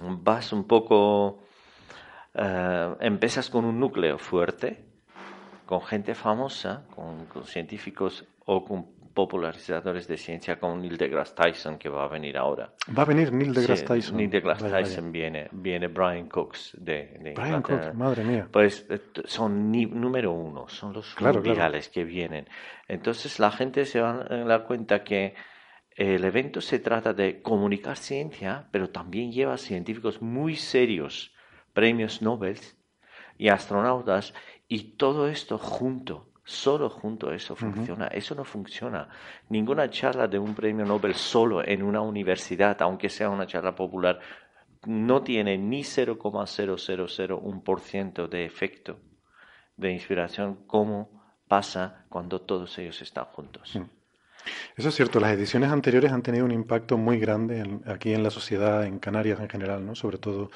vas 0.03 0.53
un 0.53 0.65
poco 0.65 1.39
eh, 2.33 2.95
empiezas 2.99 3.49
con 3.49 3.65
un 3.65 3.79
núcleo 3.79 4.17
fuerte, 4.17 4.85
con 5.65 5.81
gente 5.81 6.15
famosa, 6.15 6.85
con, 6.95 7.27
científicos 7.45 8.25
o 8.45 8.63
con 8.63 8.87
popularizadores 9.13 10.07
de 10.07 10.17
ciencia 10.17 10.59
como 10.59 10.77
Neil 10.77 10.97
deGrasse 10.97 11.35
Tyson 11.35 11.77
que 11.77 11.89
va 11.89 12.05
a 12.05 12.07
venir 12.07 12.37
ahora. 12.37 12.73
Va 12.97 13.03
a 13.03 13.05
venir 13.05 13.31
Neil 13.33 13.53
deGrasse 13.53 13.85
Tyson. 13.85 14.17
Neil 14.17 14.29
deGrasse 14.29 14.69
Tyson 14.69 15.11
viene, 15.11 15.49
viene 15.51 15.87
Brian 15.87 16.27
Cox 16.27 16.77
de, 16.79 17.33
Brian 17.35 17.61
Cox, 17.61 17.93
madre 17.93 18.23
mía. 18.23 18.47
Pues 18.51 18.85
eh, 18.89 18.99
son 19.25 19.71
número 19.71 20.31
uno, 20.31 20.67
son 20.67 20.93
los 20.93 21.13
claro, 21.15 21.41
que 21.41 22.03
vienen. 22.03 22.47
Entonces 22.87 23.39
la 23.39 23.51
gente 23.51 23.85
se 23.85 24.01
va 24.01 24.25
a 24.29 24.35
dar 24.45 24.65
cuenta 24.65 25.03
que 25.03 25.35
el 25.95 26.23
evento 26.23 26.61
se 26.61 26.79
trata 26.79 27.13
de 27.13 27.41
comunicar 27.41 27.97
ciencia, 27.97 28.67
pero 28.71 28.89
también 28.89 29.31
lleva 29.31 29.57
científicos 29.57 30.21
muy 30.21 30.55
serios 30.55 31.33
premios 31.73 32.21
Nobel 32.21 32.57
y 33.37 33.49
astronautas 33.49 34.33
y 34.67 34.95
todo 34.97 35.27
esto 35.27 35.57
junto. 35.57 36.28
Solo 36.49 36.89
junto 36.89 37.31
eso 37.31 37.55
funciona. 37.55 38.07
Eso 38.07 38.33
no 38.33 38.43
funciona. 38.43 39.07
Ninguna 39.49 39.87
charla 39.91 40.27
de 40.27 40.39
un 40.39 40.55
premio 40.55 40.83
Nobel 40.83 41.13
solo 41.13 41.63
en 41.63 41.83
una 41.83 42.01
universidad, 42.01 42.81
aunque 42.81 43.07
sea 43.07 43.29
una 43.29 43.45
charla 43.45 43.75
popular, 43.75 44.19
no 44.87 45.21
tiene 45.21 45.59
ni 45.59 45.81
0,0001% 45.81 48.27
de 48.27 48.45
efecto 48.45 48.97
de 49.77 49.91
inspiración 49.91 50.65
como 50.65 51.21
pasa 51.47 52.07
cuando 52.09 52.41
todos 52.41 52.75
ellos 52.79 52.99
están 53.03 53.25
juntos. 53.25 53.75
Mm. 53.75 53.83
Eso 54.75 54.89
es 54.89 54.95
cierto, 54.95 55.19
las 55.19 55.33
ediciones 55.33 55.69
anteriores 55.69 56.11
han 56.11 56.23
tenido 56.23 56.45
un 56.45 56.51
impacto 56.51 56.97
muy 56.97 57.19
grande 57.19 57.79
aquí 57.85 58.11
en 58.11 58.23
la 58.23 58.31
sociedad, 58.31 58.85
en 58.85 58.97
Canarias 58.97 59.39
en 59.39 59.49
general, 59.49 59.85
¿no? 59.85 59.93
Sobre 59.93 60.17
todo 60.17 60.49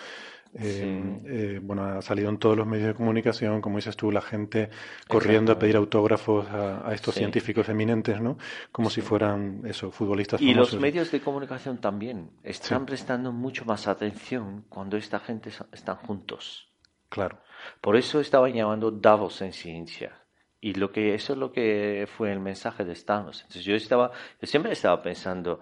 eh, 0.55 1.21
eh, 1.25 1.59
bueno, 1.61 1.83
ha 1.83 2.01
salido 2.01 2.29
en 2.29 2.37
todos 2.37 2.55
los 2.55 2.67
medios 2.67 2.87
de 2.87 2.93
comunicación, 2.93 3.61
como 3.61 3.77
dices 3.77 3.97
tú, 3.97 4.11
la 4.11 4.21
gente 4.21 4.69
corriendo 5.07 5.51
a 5.51 5.59
pedir 5.59 5.75
autógrafos 5.75 6.47
a, 6.49 6.93
estos 6.93 7.15
científicos 7.15 7.69
eminentes, 7.69 8.21
¿no? 8.21 8.37
Como 8.71 8.89
si 8.89 9.01
fueran, 9.01 9.61
eso, 9.65 9.91
futbolistas 9.91 10.41
Y 10.41 10.53
los 10.53 10.79
medios 10.79 11.11
de 11.11 11.21
comunicación 11.21 11.79
también 11.79 12.31
están 12.43 12.85
prestando 12.85 13.31
mucho 13.31 13.65
más 13.65 13.87
atención 13.87 14.65
cuando 14.69 14.97
esta 14.97 15.19
gente 15.19 15.49
están 15.71 15.95
juntos. 15.97 16.69
Claro. 17.09 17.39
Por 17.81 17.95
eso 17.95 18.19
estaban 18.19 18.53
llamando 18.53 18.91
Davos 18.91 19.41
en 19.41 19.53
ciencia. 19.53 20.23
Y 20.59 20.75
lo 20.75 20.91
que, 20.91 21.13
eso 21.13 21.33
es 21.33 21.39
lo 21.39 21.51
que 21.51 22.07
fue 22.15 22.31
el 22.31 22.39
mensaje 22.39 22.85
de 22.85 22.93
Star 22.93 23.19
Entonces 23.19 23.65
yo 23.65 23.75
estaba, 23.75 24.11
yo 24.39 24.47
siempre 24.47 24.71
estaba 24.71 25.01
pensando, 25.01 25.59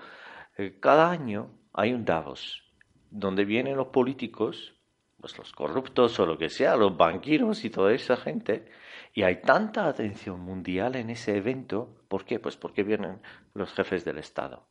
eh, 0.57 0.77
cada 0.79 1.09
año 1.09 1.49
hay 1.73 1.93
un 1.93 2.05
Davos, 2.05 2.61
donde 3.09 3.45
vienen 3.45 3.77
los 3.77 3.87
políticos 3.87 4.75
pues 5.21 5.37
los 5.37 5.53
corruptos 5.53 6.19
o 6.19 6.25
lo 6.25 6.37
que 6.37 6.49
sea, 6.49 6.75
los 6.75 6.97
banqueros 6.97 7.63
y 7.63 7.69
toda 7.69 7.93
esa 7.93 8.17
gente. 8.17 8.65
Y 9.13 9.23
hay 9.23 9.41
tanta 9.41 9.87
atención 9.87 10.39
mundial 10.41 10.95
en 10.95 11.09
ese 11.09 11.37
evento. 11.37 11.95
¿Por 12.07 12.25
qué? 12.25 12.39
Pues 12.39 12.57
porque 12.57 12.83
vienen 12.83 13.19
los 13.53 13.71
jefes 13.73 14.03
del 14.03 14.17
Estado. 14.17 14.65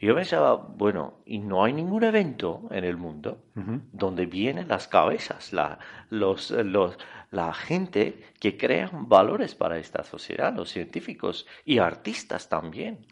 Y 0.00 0.06
yo 0.06 0.14
pensaba, 0.16 0.56
bueno, 0.56 1.22
y 1.24 1.38
no 1.38 1.64
hay 1.64 1.72
ningún 1.72 2.02
evento 2.02 2.62
en 2.70 2.82
el 2.84 2.96
mundo 2.96 3.44
donde 3.54 4.26
vienen 4.26 4.66
las 4.66 4.88
cabezas, 4.88 5.52
la, 5.52 5.78
los, 6.10 6.50
los, 6.50 6.98
la 7.30 7.54
gente 7.54 8.24
que 8.40 8.56
crean 8.56 9.08
valores 9.08 9.54
para 9.54 9.78
esta 9.78 10.02
sociedad, 10.02 10.52
los 10.52 10.70
científicos 10.70 11.46
y 11.64 11.78
artistas 11.78 12.48
también. 12.48 13.06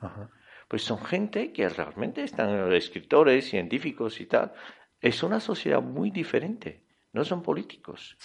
Pues 0.67 0.83
son 0.83 0.99
gente 1.05 1.53
que 1.53 1.69
realmente 1.69 2.25
están 2.25 2.73
escritores, 2.73 3.49
científicos 3.49 4.21
y 4.21 4.27
tal, 4.27 4.53
es 5.01 5.23
una 5.23 5.41
sociedad 5.41 5.81
muy 5.81 6.11
diferente. 6.11 6.85
No 7.13 7.25
son 7.25 7.43
políticos, 7.43 8.17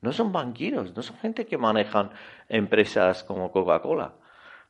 no 0.00 0.12
son 0.12 0.32
banqueros, 0.32 0.96
no 0.96 1.02
son 1.02 1.16
gente 1.18 1.46
que 1.46 1.56
manejan 1.56 2.10
empresas 2.48 3.22
como 3.22 3.52
Coca-Cola, 3.52 4.16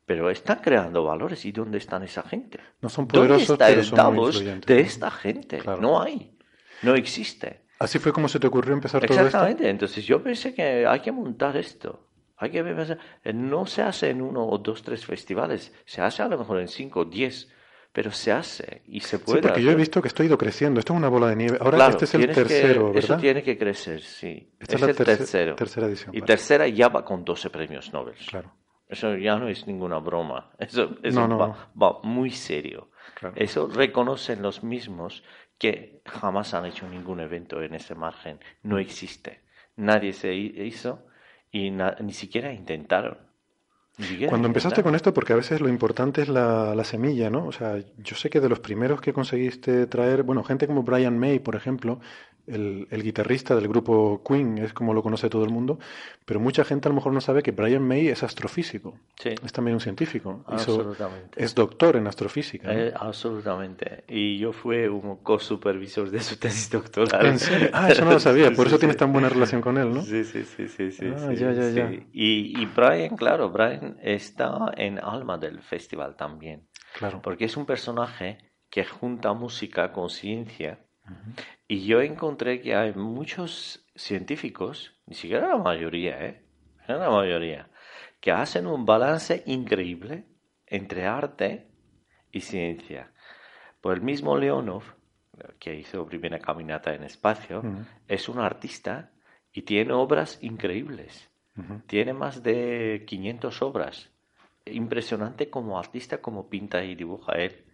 pero 0.04 0.28
están 0.28 0.58
creando 0.58 1.04
valores. 1.04 1.42
¿Y 1.46 1.52
dónde 1.52 1.78
están 1.78 2.02
esa 2.02 2.22
gente? 2.22 2.60
No 2.82 2.90
son 2.90 3.08
poderosos, 3.08 3.48
¿Dónde 3.56 3.80
está 3.80 4.08
el 4.08 4.60
de 4.60 4.80
esta 4.80 5.10
gente? 5.10 5.62
No 5.80 6.02
hay, 6.02 6.36
no 6.82 6.94
existe. 6.94 7.62
Así 7.78 7.98
fue 7.98 8.12
como 8.12 8.28
se 8.28 8.38
te 8.38 8.46
ocurrió 8.46 8.74
empezar 8.74 9.00
todo 9.00 9.10
esto. 9.10 9.24
Exactamente. 9.24 9.68
Entonces 9.70 10.04
yo 10.04 10.22
pensé 10.22 10.54
que 10.54 10.86
hay 10.86 11.00
que 11.00 11.10
montar 11.10 11.56
esto. 11.56 12.08
Hay 12.36 12.50
que 12.50 12.62
no 13.32 13.66
se 13.66 13.82
hace 13.82 14.10
en 14.10 14.20
uno 14.20 14.44
o 14.44 14.58
dos, 14.58 14.82
tres 14.82 15.06
festivales, 15.06 15.72
se 15.84 16.02
hace 16.02 16.22
a 16.22 16.28
lo 16.28 16.36
mejor 16.36 16.60
en 16.60 16.66
cinco 16.66 17.00
o 17.00 17.04
diez 17.04 17.48
pero 17.92 18.10
se 18.10 18.32
hace 18.32 18.82
y 18.86 19.00
se 19.00 19.18
puede. 19.18 19.40
Sí, 19.40 19.48
porque 19.48 19.62
yo 19.62 19.70
he 19.70 19.74
visto 19.74 20.00
que 20.00 20.08
esto 20.08 20.22
ha 20.22 20.26
ido 20.26 20.38
creciendo. 20.38 20.80
Esto 20.80 20.94
es 20.94 20.98
una 20.98 21.08
bola 21.08 21.28
de 21.28 21.36
nieve. 21.36 21.58
Ahora 21.60 21.88
este 21.88 22.06
es 22.06 22.14
el 22.14 22.32
tercero, 22.32 22.86
¿verdad? 22.86 23.04
Eso 23.04 23.16
tiene 23.18 23.42
que 23.42 23.58
crecer, 23.58 24.00
sí. 24.00 24.50
Esta 24.58 24.76
es, 24.76 24.82
el 24.82 24.96
tercero. 24.96 25.54
tercera 25.54 25.86
edición. 25.86 26.16
Y 26.16 26.22
tercera 26.22 26.66
ya 26.68 26.88
va 26.88 27.04
con 27.04 27.24
12 27.24 27.50
premios 27.50 27.92
Nobel. 27.92 28.14
Claro. 28.26 28.52
Eso 28.88 29.16
ya 29.16 29.36
no 29.36 29.48
es 29.48 29.66
ninguna 29.66 29.98
broma. 29.98 30.52
Eso, 30.58 30.96
eso 31.02 31.28
va, 31.80 32.00
muy 32.02 32.30
serio. 32.30 32.90
Eso 33.36 33.68
reconocen 33.68 34.42
los 34.42 34.62
mismos 34.62 35.22
que 35.58 36.02
jamás 36.04 36.54
han 36.54 36.66
hecho 36.66 36.88
ningún 36.88 37.20
evento 37.20 37.62
en 37.62 37.74
ese 37.74 37.94
margen. 37.94 38.40
No 38.62 38.78
existe. 38.78 39.40
Nadie 39.76 40.12
se 40.12 40.34
hizo 40.34 41.06
y 41.50 41.70
ni 41.70 42.12
siquiera 42.12 42.52
intentaron. 42.52 43.18
Cuando 44.28 44.48
empezaste 44.48 44.82
con 44.82 44.94
esto, 44.94 45.12
porque 45.12 45.34
a 45.34 45.36
veces 45.36 45.60
lo 45.60 45.68
importante 45.68 46.22
es 46.22 46.28
la, 46.28 46.74
la, 46.74 46.82
semilla, 46.82 47.28
¿no? 47.28 47.46
O 47.46 47.52
sea, 47.52 47.76
yo 47.98 48.16
sé 48.16 48.30
que 48.30 48.40
de 48.40 48.48
los 48.48 48.58
primeros 48.58 49.02
que 49.02 49.12
conseguiste 49.12 49.86
traer, 49.86 50.22
bueno, 50.22 50.42
gente 50.42 50.66
como 50.66 50.82
Brian 50.82 51.18
May, 51.18 51.40
por 51.40 51.56
ejemplo, 51.56 52.00
el, 52.46 52.88
el, 52.90 53.02
guitarrista 53.02 53.54
del 53.54 53.68
grupo 53.68 54.22
Queen, 54.26 54.58
es 54.58 54.72
como 54.72 54.94
lo 54.94 55.02
conoce 55.02 55.28
todo 55.28 55.44
el 55.44 55.50
mundo, 55.50 55.78
pero 56.24 56.40
mucha 56.40 56.64
gente 56.64 56.88
a 56.88 56.90
lo 56.90 56.94
mejor 56.94 57.12
no 57.12 57.20
sabe 57.20 57.42
que 57.42 57.50
Brian 57.52 57.86
May 57.86 58.08
es 58.08 58.22
astrofísico. 58.22 58.98
Sí. 59.16 59.30
Es 59.44 59.52
también 59.52 59.74
un 59.74 59.80
científico. 59.80 60.44
Absolutamente. 60.46 61.42
es 61.42 61.54
doctor 61.54 61.96
en 61.96 62.06
astrofísica. 62.06 62.72
Eh, 62.72 62.92
absolutamente. 62.94 64.04
Y 64.08 64.38
yo 64.38 64.52
fui 64.52 64.86
un 64.86 65.16
co-supervisor 65.16 66.10
de 66.10 66.20
su 66.20 66.36
tesis 66.38 66.70
doctoral. 66.70 67.36
Ah, 67.72 67.90
eso 67.90 68.04
no 68.04 68.12
lo 68.12 68.20
sabía, 68.20 68.52
por 68.52 68.66
eso 68.66 68.78
tienes 68.78 68.96
tan 68.96 69.12
buena 69.12 69.28
relación 69.28 69.60
con 69.60 69.78
él, 69.78 69.92
¿no? 69.92 70.02
Sí, 70.02 70.24
sí, 70.24 70.44
sí, 70.44 70.68
sí. 70.68 70.90
sí, 70.90 71.06
ah, 71.16 71.32
ya, 71.32 71.52
ya, 71.52 71.70
ya. 71.70 71.90
Y, 72.12 72.60
y 72.60 72.66
Brian, 72.66 73.16
claro, 73.16 73.50
Brian 73.50 73.98
está 74.02 74.72
en 74.76 74.98
alma 74.98 75.38
del 75.38 75.62
festival 75.62 76.16
también. 76.16 76.68
Claro. 76.98 77.20
Porque 77.22 77.44
es 77.44 77.56
un 77.56 77.66
personaje 77.66 78.38
que 78.70 78.84
junta 78.84 79.34
música 79.34 79.92
con 79.92 80.08
ciencia 80.08 80.86
Y 81.68 81.84
yo 81.84 82.00
encontré 82.00 82.60
que 82.60 82.74
hay 82.74 82.92
muchos 82.94 83.84
científicos, 83.94 84.94
ni 85.06 85.14
siquiera 85.14 85.48
la 85.48 85.56
mayoría, 85.56 86.24
¿eh? 86.24 86.42
la 86.86 87.10
mayoría, 87.10 87.68
que 88.20 88.32
hacen 88.32 88.66
un 88.66 88.84
balance 88.84 89.42
increíble 89.46 90.26
entre 90.66 91.06
arte 91.06 91.68
y 92.30 92.40
ciencia. 92.40 93.10
Por 93.80 93.94
el 93.94 94.02
mismo 94.02 94.36
Leonov, 94.36 94.84
que 95.58 95.74
hizo 95.74 96.06
primera 96.06 96.38
caminata 96.38 96.94
en 96.94 97.02
espacio, 97.04 97.62
es 98.06 98.28
un 98.28 98.38
artista 98.38 99.10
y 99.52 99.62
tiene 99.62 99.92
obras 99.92 100.38
increíbles. 100.42 101.30
Tiene 101.86 102.12
más 102.14 102.42
de 102.42 103.04
500 103.06 103.62
obras. 103.62 104.10
Impresionante 104.64 105.50
como 105.50 105.78
artista, 105.78 106.18
como 106.18 106.48
pinta 106.48 106.84
y 106.84 106.94
dibuja 106.94 107.32
él. 107.32 107.64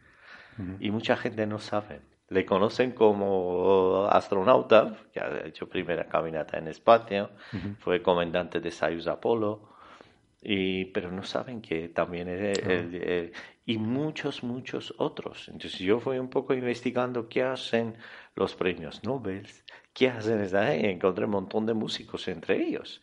Y 0.80 0.90
mucha 0.90 1.16
gente 1.16 1.46
no 1.46 1.58
sabe. 1.58 2.00
Le 2.28 2.44
conocen 2.44 2.92
como 2.92 4.06
astronauta, 4.10 4.96
que 5.12 5.20
ha 5.20 5.46
hecho 5.46 5.68
primera 5.68 6.06
caminata 6.08 6.58
en 6.58 6.68
espacio, 6.68 7.30
fue 7.78 8.02
comandante 8.02 8.60
de 8.60 8.70
Soyuz 8.70 9.06
Apolo, 9.06 9.68
y, 10.40 10.86
pero 10.86 11.10
no 11.10 11.22
saben 11.24 11.60
que 11.60 11.88
también 11.88 12.28
es, 12.28 13.32
y 13.64 13.78
muchos, 13.78 14.42
muchos 14.42 14.94
otros. 14.98 15.48
Entonces 15.48 15.80
yo 15.80 16.00
fui 16.00 16.18
un 16.18 16.30
poco 16.30 16.54
investigando 16.54 17.28
qué 17.28 17.42
hacen 17.42 17.96
los 18.34 18.54
premios 18.54 19.02
Nobel, 19.04 19.46
qué 19.92 20.08
hacen, 20.08 20.46
y 20.80 20.86
encontré 20.86 21.24
un 21.24 21.32
montón 21.32 21.66
de 21.66 21.74
músicos 21.74 22.28
entre 22.28 22.62
ellos. 22.62 23.02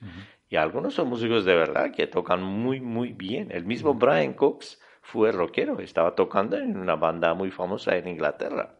Y 0.49 0.55
algunos 0.55 0.93
son 0.93 1.09
músicos 1.09 1.45
de 1.45 1.55
verdad 1.55 1.91
que 1.91 2.07
tocan 2.07 2.41
muy, 2.41 2.79
muy 2.79 3.13
bien. 3.13 3.51
El 3.51 3.65
mismo 3.65 3.93
Brian 3.95 4.33
Cox 4.33 4.79
fue 5.01 5.31
rockero, 5.31 5.79
estaba 5.79 6.15
tocando 6.15 6.57
en 6.57 6.77
una 6.77 6.95
banda 6.95 7.33
muy 7.33 7.51
famosa 7.51 7.95
en 7.97 8.07
Inglaterra. 8.07 8.79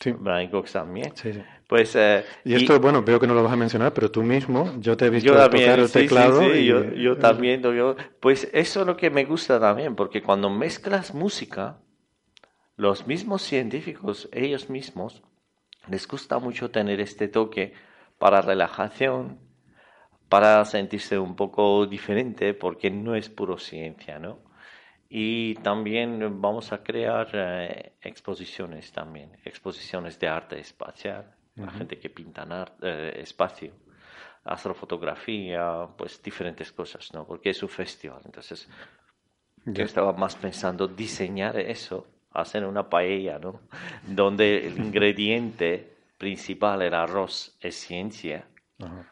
Sí. 0.00 0.12
Brian 0.12 0.50
Cox 0.50 0.72
también. 0.72 1.16
Sí, 1.16 1.32
sí. 1.32 1.42
Pues, 1.66 1.96
eh, 1.96 2.24
y 2.44 2.54
esto, 2.54 2.78
bueno, 2.78 3.02
veo 3.02 3.18
que 3.18 3.26
no 3.26 3.34
lo 3.34 3.42
vas 3.42 3.52
a 3.52 3.56
mencionar, 3.56 3.92
pero 3.92 4.10
tú 4.10 4.22
mismo, 4.22 4.72
yo 4.78 4.96
te 4.96 5.06
he 5.06 5.10
visto 5.10 5.32
tocar 5.32 5.78
el 5.80 5.90
teclado. 5.90 6.40
Sí, 6.40 6.46
y, 6.58 6.66
yo, 6.66 6.84
yo, 6.92 7.16
también. 7.16 7.62
Yo, 7.62 7.96
pues 8.20 8.48
eso 8.52 8.80
es 8.82 8.86
lo 8.86 8.96
que 8.96 9.10
me 9.10 9.24
gusta 9.24 9.58
también, 9.58 9.96
porque 9.96 10.22
cuando 10.22 10.50
mezclas 10.50 11.14
música, 11.14 11.78
los 12.76 13.06
mismos 13.06 13.42
científicos, 13.42 14.28
ellos 14.32 14.68
mismos, 14.68 15.22
les 15.88 16.06
gusta 16.06 16.38
mucho 16.38 16.70
tener 16.70 17.00
este 17.00 17.26
toque 17.26 17.72
para 18.18 18.42
relajación, 18.42 19.40
para 20.28 20.64
sentirse 20.66 21.18
un 21.18 21.36
poco 21.36 21.86
diferente, 21.86 22.54
porque 22.54 22.90
no 22.90 23.14
es 23.14 23.28
puro 23.28 23.58
ciencia, 23.58 24.18
¿no? 24.18 24.45
Y 25.18 25.54
también 25.54 26.42
vamos 26.42 26.72
a 26.72 26.82
crear 26.82 27.30
eh, 27.32 27.92
exposiciones 28.02 28.92
también, 28.92 29.30
exposiciones 29.46 30.18
de 30.18 30.28
arte 30.28 30.60
espacial, 30.60 31.34
la 31.54 31.70
gente 31.70 31.98
que 31.98 32.10
pinta 32.10 32.46
eh, 32.82 33.20
espacio, 33.22 33.72
astrofotografía, 34.44 35.88
pues 35.96 36.22
diferentes 36.22 36.70
cosas, 36.70 37.14
¿no? 37.14 37.26
Porque 37.26 37.48
es 37.48 37.62
un 37.62 37.70
festival. 37.70 38.20
Entonces, 38.26 38.68
yo 39.64 39.84
estaba 39.84 40.12
más 40.12 40.36
pensando 40.36 40.86
diseñar 40.86 41.58
eso, 41.58 42.06
hacer 42.32 42.66
una 42.66 42.86
paella, 42.86 43.38
¿no? 43.38 43.62
Donde 44.06 44.66
el 44.66 44.76
ingrediente 44.76 45.96
principal 46.18 46.82
era 46.82 47.04
arroz 47.04 47.56
es 47.62 47.74
ciencia, 47.74 48.46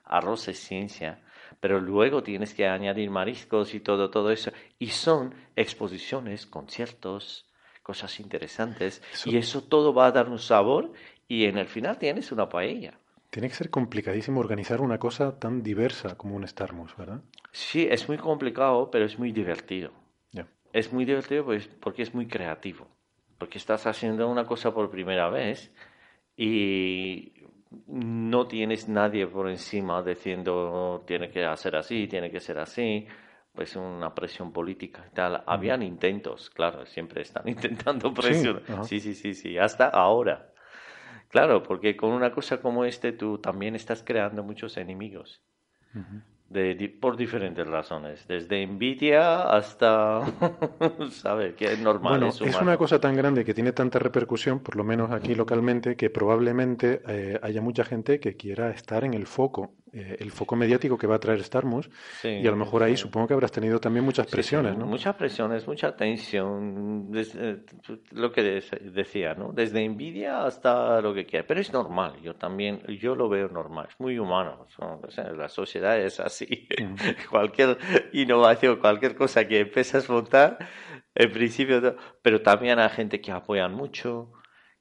arroz 0.05 0.48
es 0.48 0.59
ciencia, 0.59 1.22
pero 1.64 1.80
luego 1.80 2.22
tienes 2.22 2.52
que 2.52 2.68
añadir 2.68 3.10
mariscos 3.10 3.72
y 3.72 3.80
todo, 3.80 4.10
todo 4.10 4.30
eso. 4.30 4.52
Y 4.78 4.88
son 4.88 5.34
exposiciones, 5.56 6.44
conciertos, 6.44 7.46
cosas 7.82 8.20
interesantes. 8.20 9.00
Y 9.24 9.38
eso 9.38 9.62
todo 9.62 9.94
va 9.94 10.08
a 10.08 10.12
dar 10.12 10.28
un 10.28 10.38
sabor 10.38 10.92
y 11.26 11.46
en 11.46 11.56
el 11.56 11.66
final 11.66 11.96
tienes 11.96 12.30
una 12.32 12.50
paella. 12.50 12.98
Tiene 13.30 13.48
que 13.48 13.54
ser 13.54 13.70
complicadísimo 13.70 14.40
organizar 14.40 14.82
una 14.82 14.98
cosa 14.98 15.38
tan 15.38 15.62
diversa 15.62 16.18
como 16.18 16.36
un 16.36 16.46
Starmus, 16.46 16.94
¿verdad? 16.98 17.22
Sí, 17.50 17.88
es 17.90 18.08
muy 18.10 18.18
complicado, 18.18 18.90
pero 18.90 19.06
es 19.06 19.18
muy 19.18 19.32
divertido. 19.32 19.90
Es 20.70 20.92
muy 20.92 21.06
divertido 21.06 21.46
pues, 21.46 21.66
porque 21.80 22.02
es 22.02 22.12
muy 22.12 22.26
creativo. 22.26 22.88
Porque 23.38 23.56
estás 23.56 23.86
haciendo 23.86 24.28
una 24.28 24.44
cosa 24.44 24.74
por 24.74 24.90
primera 24.90 25.30
vez 25.30 25.72
y 26.36 27.32
no 27.87 28.47
tienes 28.47 28.89
nadie 28.89 29.27
por 29.27 29.49
encima 29.49 30.03
diciendo 30.03 31.05
tiene 31.07 31.31
que 31.31 31.45
hacer 31.45 31.77
así, 31.77 32.07
tiene 32.07 32.31
que 32.31 32.41
ser 32.41 32.59
así, 32.59 33.07
pues 33.53 33.77
una 33.77 34.14
presión 34.14 34.53
política 34.53 35.07
y 35.11 35.14
tal. 35.14 35.43
Habían 35.47 35.83
intentos, 35.83 36.51
claro, 36.51 36.87
siempre 36.87 37.22
están 37.22 37.47
intentando 37.49 38.12
presión. 38.12 38.62
Sí, 38.83 39.01
sí, 39.01 39.14
sí, 39.14 39.35
sí, 39.35 39.59
hasta 39.59 39.89
ahora. 39.89 40.53
Claro, 41.29 41.62
porque 41.62 41.97
con 41.97 42.12
una 42.12 42.31
cosa 42.31 42.61
como 42.61 42.85
este 42.85 43.12
tú 43.12 43.39
también 43.39 43.75
estás 43.75 44.03
creando 44.05 44.43
muchos 44.43 44.77
enemigos 44.77 45.43
por 47.01 47.16
diferentes 47.16 47.66
razones, 47.66 48.26
desde 48.28 48.62
envidia 48.62 49.42
hasta, 49.42 50.22
¿sabes? 51.11 51.55
Que 51.55 51.72
es 51.72 51.80
normal. 51.80 52.20
Bueno, 52.20 52.28
es, 52.28 52.61
una 52.61 52.76
cosa 52.76 53.01
tan 53.01 53.16
grande 53.16 53.45
que 53.45 53.55
tiene 53.55 53.72
tanta 53.72 53.99
repercusión, 53.99 54.61
por 54.61 54.76
lo 54.76 54.84
menos 54.84 55.11
aquí 55.11 55.34
localmente, 55.34 55.97
que 55.97 56.11
probablemente 56.11 57.03
eh, 57.09 57.40
haya 57.42 57.61
mucha 57.61 57.84
gente 57.84 58.20
que 58.20 58.36
quiera 58.36 58.70
estar 58.70 59.05
en 59.05 59.14
el 59.14 59.26
foco, 59.26 59.72
eh, 59.95 60.16
el 60.18 60.32
foco 60.32 60.57
mediático 60.57 60.99
que 60.99 61.07
va 61.07 61.14
a 61.14 61.20
traer 61.20 61.42
Starmus, 61.45 61.88
y 62.24 62.47
a 62.47 62.51
lo 62.51 62.57
mejor 62.57 62.82
ahí 62.82 62.97
supongo 62.97 63.28
que 63.28 63.34
habrás 63.34 63.53
tenido 63.53 63.78
también 63.78 64.05
muchas 64.05 64.26
presiones, 64.26 64.76
¿no? 64.76 64.86
Muchas 64.86 65.14
presiones, 65.14 65.68
mucha 65.68 65.95
tensión, 65.95 67.12
eh, 67.14 67.59
lo 68.11 68.32
que 68.32 68.61
decía, 68.82 69.34
¿no? 69.34 69.53
Desde 69.53 69.84
envidia 69.84 70.45
hasta 70.45 71.01
lo 71.01 71.14
que 71.14 71.26
quiera, 71.26 71.47
pero 71.47 71.61
es 71.61 71.72
normal, 71.72 72.20
yo 72.22 72.34
también, 72.34 72.80
yo 73.01 73.14
lo 73.14 73.28
veo 73.28 73.49
normal, 73.49 73.86
es 73.88 74.01
muy 74.01 74.18
humano, 74.18 74.66
la 75.36 75.49
sociedad 75.49 75.99
es 76.01 76.18
así. 76.18 76.66
Cualquier 77.30 77.78
innovación, 78.12 78.76
cualquier 78.76 79.14
cosa 79.14 79.47
que 79.47 79.61
empiezas 79.61 80.11
a 80.11 80.12
montar, 80.12 80.59
en 81.14 81.30
principio, 81.30 81.97
pero 82.20 82.42
también 82.42 82.80
hay 82.80 82.88
gente 82.88 83.20
que 83.20 83.30
apoyan 83.30 83.72
mucho, 83.72 84.32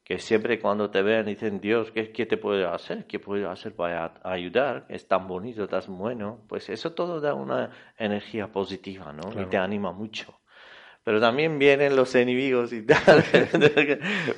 que 0.03 0.19
siempre 0.19 0.59
cuando 0.59 0.89
te 0.89 1.01
ven 1.01 1.25
dicen, 1.25 1.59
Dios, 1.61 1.91
¿qué, 1.91 2.11
qué 2.11 2.25
te 2.25 2.37
puedo 2.37 2.69
hacer? 2.71 3.07
¿Qué 3.07 3.19
puedo 3.19 3.49
hacer 3.49 3.75
para 3.75 4.19
ayudar? 4.23 4.85
Es 4.89 5.07
tan 5.07 5.27
bonito, 5.27 5.67
tan 5.67 5.97
bueno. 5.97 6.41
Pues 6.47 6.69
eso 6.69 6.93
todo 6.93 7.21
da 7.21 7.33
una 7.33 7.71
energía 7.97 8.51
positiva, 8.51 9.13
¿no? 9.13 9.41
Y 9.41 9.45
te 9.45 9.57
anima 9.57 9.93
mucho 9.93 10.42
pero 11.03 11.19
también 11.19 11.59
vienen 11.59 11.95
los 11.95 12.15
enemigos 12.15 12.71
y 12.71 12.81
tal. 12.85 13.23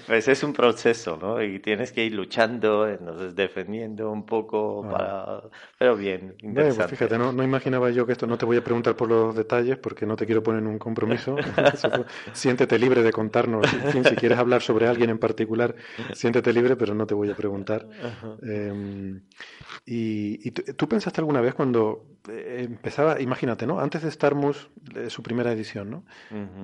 pues 0.07 0.27
es 0.27 0.43
un 0.43 0.53
proceso, 0.53 1.17
¿no? 1.17 1.41
Y 1.41 1.59
tienes 1.59 1.91
que 1.91 2.05
ir 2.05 2.13
luchando, 2.13 2.87
entonces 2.87 3.35
defendiendo 3.35 4.11
un 4.11 4.25
poco 4.25 4.87
para... 4.89 5.43
Pero 5.77 5.95
bien, 5.95 6.35
pues 6.39 6.43
interesante. 6.43 6.95
fíjate, 6.95 7.17
no, 7.17 7.31
no, 7.31 7.43
imaginaba 7.43 7.91
yo 7.91 8.05
que 8.05 8.13
esto, 8.13 8.25
no 8.27 8.37
te 8.37 8.45
voy 8.45 8.57
a 8.57 8.63
preguntar 8.63 8.95
por 8.95 9.09
los 9.09 9.35
detalles 9.35 9.77
porque 9.77 10.05
no 10.05 10.15
te 10.15 10.25
quiero 10.25 10.41
poner 10.41 10.61
en 10.61 10.67
un 10.67 10.79
compromiso. 10.79 11.35
siéntete 12.33 12.79
libre 12.79 13.03
de 13.03 13.11
contarnos, 13.11 13.67
si 13.67 14.15
quieres 14.15 14.37
hablar 14.37 14.61
sobre 14.61 14.87
alguien 14.87 15.09
en 15.09 15.19
particular, 15.19 15.75
siéntete 16.13 16.51
libre, 16.51 16.75
pero 16.75 16.93
no 16.95 17.05
te 17.05 17.13
voy 17.13 17.29
a 17.29 17.35
preguntar. 17.35 17.87
Eh, 18.47 19.21
y, 19.85 20.51
tú, 20.51 20.87
pensaste 20.89 21.21
alguna 21.21 21.41
vez 21.41 21.53
cuando 21.53 22.05
empezaba, 22.27 23.21
imagínate, 23.21 23.65
¿no? 23.67 23.79
Antes 23.79 24.03
de 24.03 24.11
Starmus, 24.11 24.69
su 25.09 25.23
primera 25.23 25.51
edición, 25.51 25.89
¿no? 25.89 26.03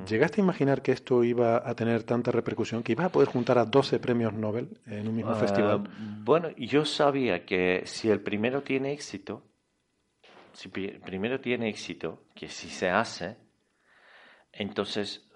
¿Llegaste 0.08 0.42
a 0.42 0.44
imaginar 0.44 0.82
que 0.82 0.92
esto 0.92 1.24
iba 1.24 1.68
a 1.68 1.76
tener 1.76 2.04
tanta 2.04 2.32
repercusión, 2.32 2.84
que 2.84 2.94
ibas 2.94 3.08
a 3.08 3.12
poder 3.12 3.28
juntar 3.28 3.58
a 3.58 3.66
12 3.66 4.00
premios 4.00 4.34
Nobel 4.34 4.80
en 4.86 5.08
un 5.08 5.16
mismo 5.16 5.32
ah, 5.32 5.36
festival? 5.36 5.90
Bueno, 6.24 6.50
yo 6.58 6.86
sabía 6.86 7.46
que 7.46 7.84
si 7.86 8.10
el 8.10 8.22
primero 8.22 8.64
tiene 8.64 8.94
éxito, 8.94 9.44
si 10.54 10.70
primero 10.70 11.40
tiene 11.40 11.70
éxito, 11.70 12.24
que 12.36 12.48
si 12.48 12.70
se 12.70 12.90
hace, 12.90 13.38
entonces 14.52 15.28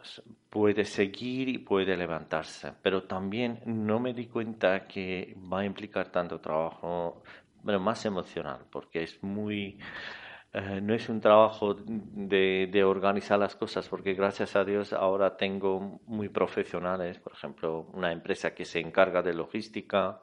puede 0.50 0.86
seguir 0.86 1.50
y 1.50 1.58
puede 1.58 1.98
levantarse. 1.98 2.74
Pero 2.82 3.04
también 3.04 3.62
no 3.66 4.00
me 4.00 4.14
di 4.14 4.28
cuenta 4.28 4.88
que 4.88 5.36
va 5.52 5.62
a 5.62 5.66
implicar 5.66 6.12
tanto 6.12 6.40
trabajo 6.40 7.24
bueno, 7.66 7.80
más 7.80 8.06
emocional, 8.06 8.60
porque 8.72 9.04
es 9.04 9.22
muy... 9.24 9.80
Eh, 10.54 10.80
no 10.82 10.94
es 10.94 11.10
un 11.10 11.20
trabajo 11.20 11.74
de, 11.74 12.70
de, 12.72 12.84
organizar 12.84 13.40
las 13.40 13.56
cosas, 13.56 13.90
porque 13.90 14.14
gracias 14.14 14.56
a 14.56 14.64
Dios 14.64 14.94
ahora 14.94 15.36
tengo 15.36 16.00
muy 16.06 16.30
profesionales, 16.30 17.18
por 17.20 17.34
ejemplo, 17.34 17.88
una 17.92 18.12
empresa 18.12 18.54
que 18.54 18.64
se 18.66 18.80
encarga 18.80 19.22
de 19.24 19.34
logística, 19.34 20.22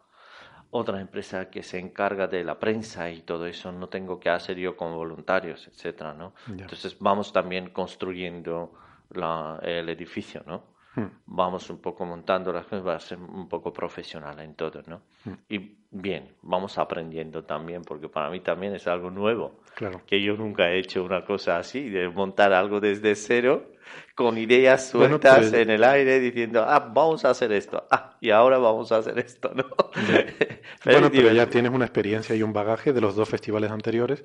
otra 0.71 1.01
empresa 1.01 1.51
que 1.51 1.63
se 1.63 1.79
encarga 1.81 2.29
de 2.29 2.45
la 2.45 2.59
prensa 2.59 3.11
y 3.11 3.23
todo 3.23 3.45
eso, 3.45 3.73
no 3.73 3.89
tengo 3.89 4.19
que 4.21 4.31
hacer 4.31 4.57
yo 4.57 4.75
con 4.77 4.95
voluntarios, 4.95 5.67
etcétera, 5.67 6.15
¿no? 6.15 6.33
Entonces 6.49 6.97
vamos 6.99 7.33
también 7.33 7.71
construyendo 7.71 8.73
la, 9.11 9.59
el 9.63 9.89
edificio, 9.91 10.45
¿no? 10.47 10.72
Hmm. 10.95 11.07
Vamos 11.27 11.71
un 11.71 11.79
poco 11.79 12.05
montando 12.05 12.53
las 12.53 12.65
cosas, 12.67 12.87
va 12.87 12.95
a 12.97 13.01
ser 13.01 13.19
un 13.19 13.49
poco 13.49 13.73
profesional 13.73 14.39
en 14.41 14.55
todo, 14.55 14.83
¿no? 14.87 15.03
Hmm. 15.25 15.35
Y 15.49 15.77
bien, 15.91 16.29
vamos 16.43 16.77
aprendiendo 16.77 17.45
también, 17.45 17.83
porque 17.83 18.09
para 18.09 18.29
mí 18.29 18.41
también 18.41 18.75
es 18.75 18.87
algo 18.87 19.11
nuevo. 19.11 19.61
Claro. 19.75 20.03
Que 20.07 20.23
yo 20.23 20.37
nunca 20.37 20.71
he 20.71 20.79
hecho 20.79 21.03
una 21.03 21.25
cosa 21.25 21.57
así, 21.57 21.89
de 21.89 22.09
montar 22.11 22.53
algo 22.53 22.79
desde 22.79 23.15
cero, 23.15 23.73
con 24.15 24.37
ideas 24.37 24.89
sueltas 24.89 25.39
pues 25.39 25.53
en 25.55 25.71
el 25.71 25.83
aire, 25.83 26.21
diciendo, 26.21 26.63
ah, 26.67 26.91
vamos 26.93 27.25
a 27.25 27.31
hacer 27.31 27.53
esto, 27.53 27.87
ah, 27.91 28.17
y 28.21 28.31
ahora 28.31 28.59
vamos 28.59 28.93
a 28.93 28.99
hacer 28.99 29.19
esto, 29.19 29.51
¿no? 29.55 29.65
bueno, 30.85 31.11
pero 31.11 31.33
ya 31.33 31.49
tienes 31.49 31.73
una 31.73 31.87
experiencia 31.87 32.37
y 32.37 32.43
un 32.43 32.53
bagaje 32.53 32.93
de 32.93 33.01
los 33.01 33.17
dos 33.17 33.29
festivales 33.29 33.71
anteriores 33.71 34.23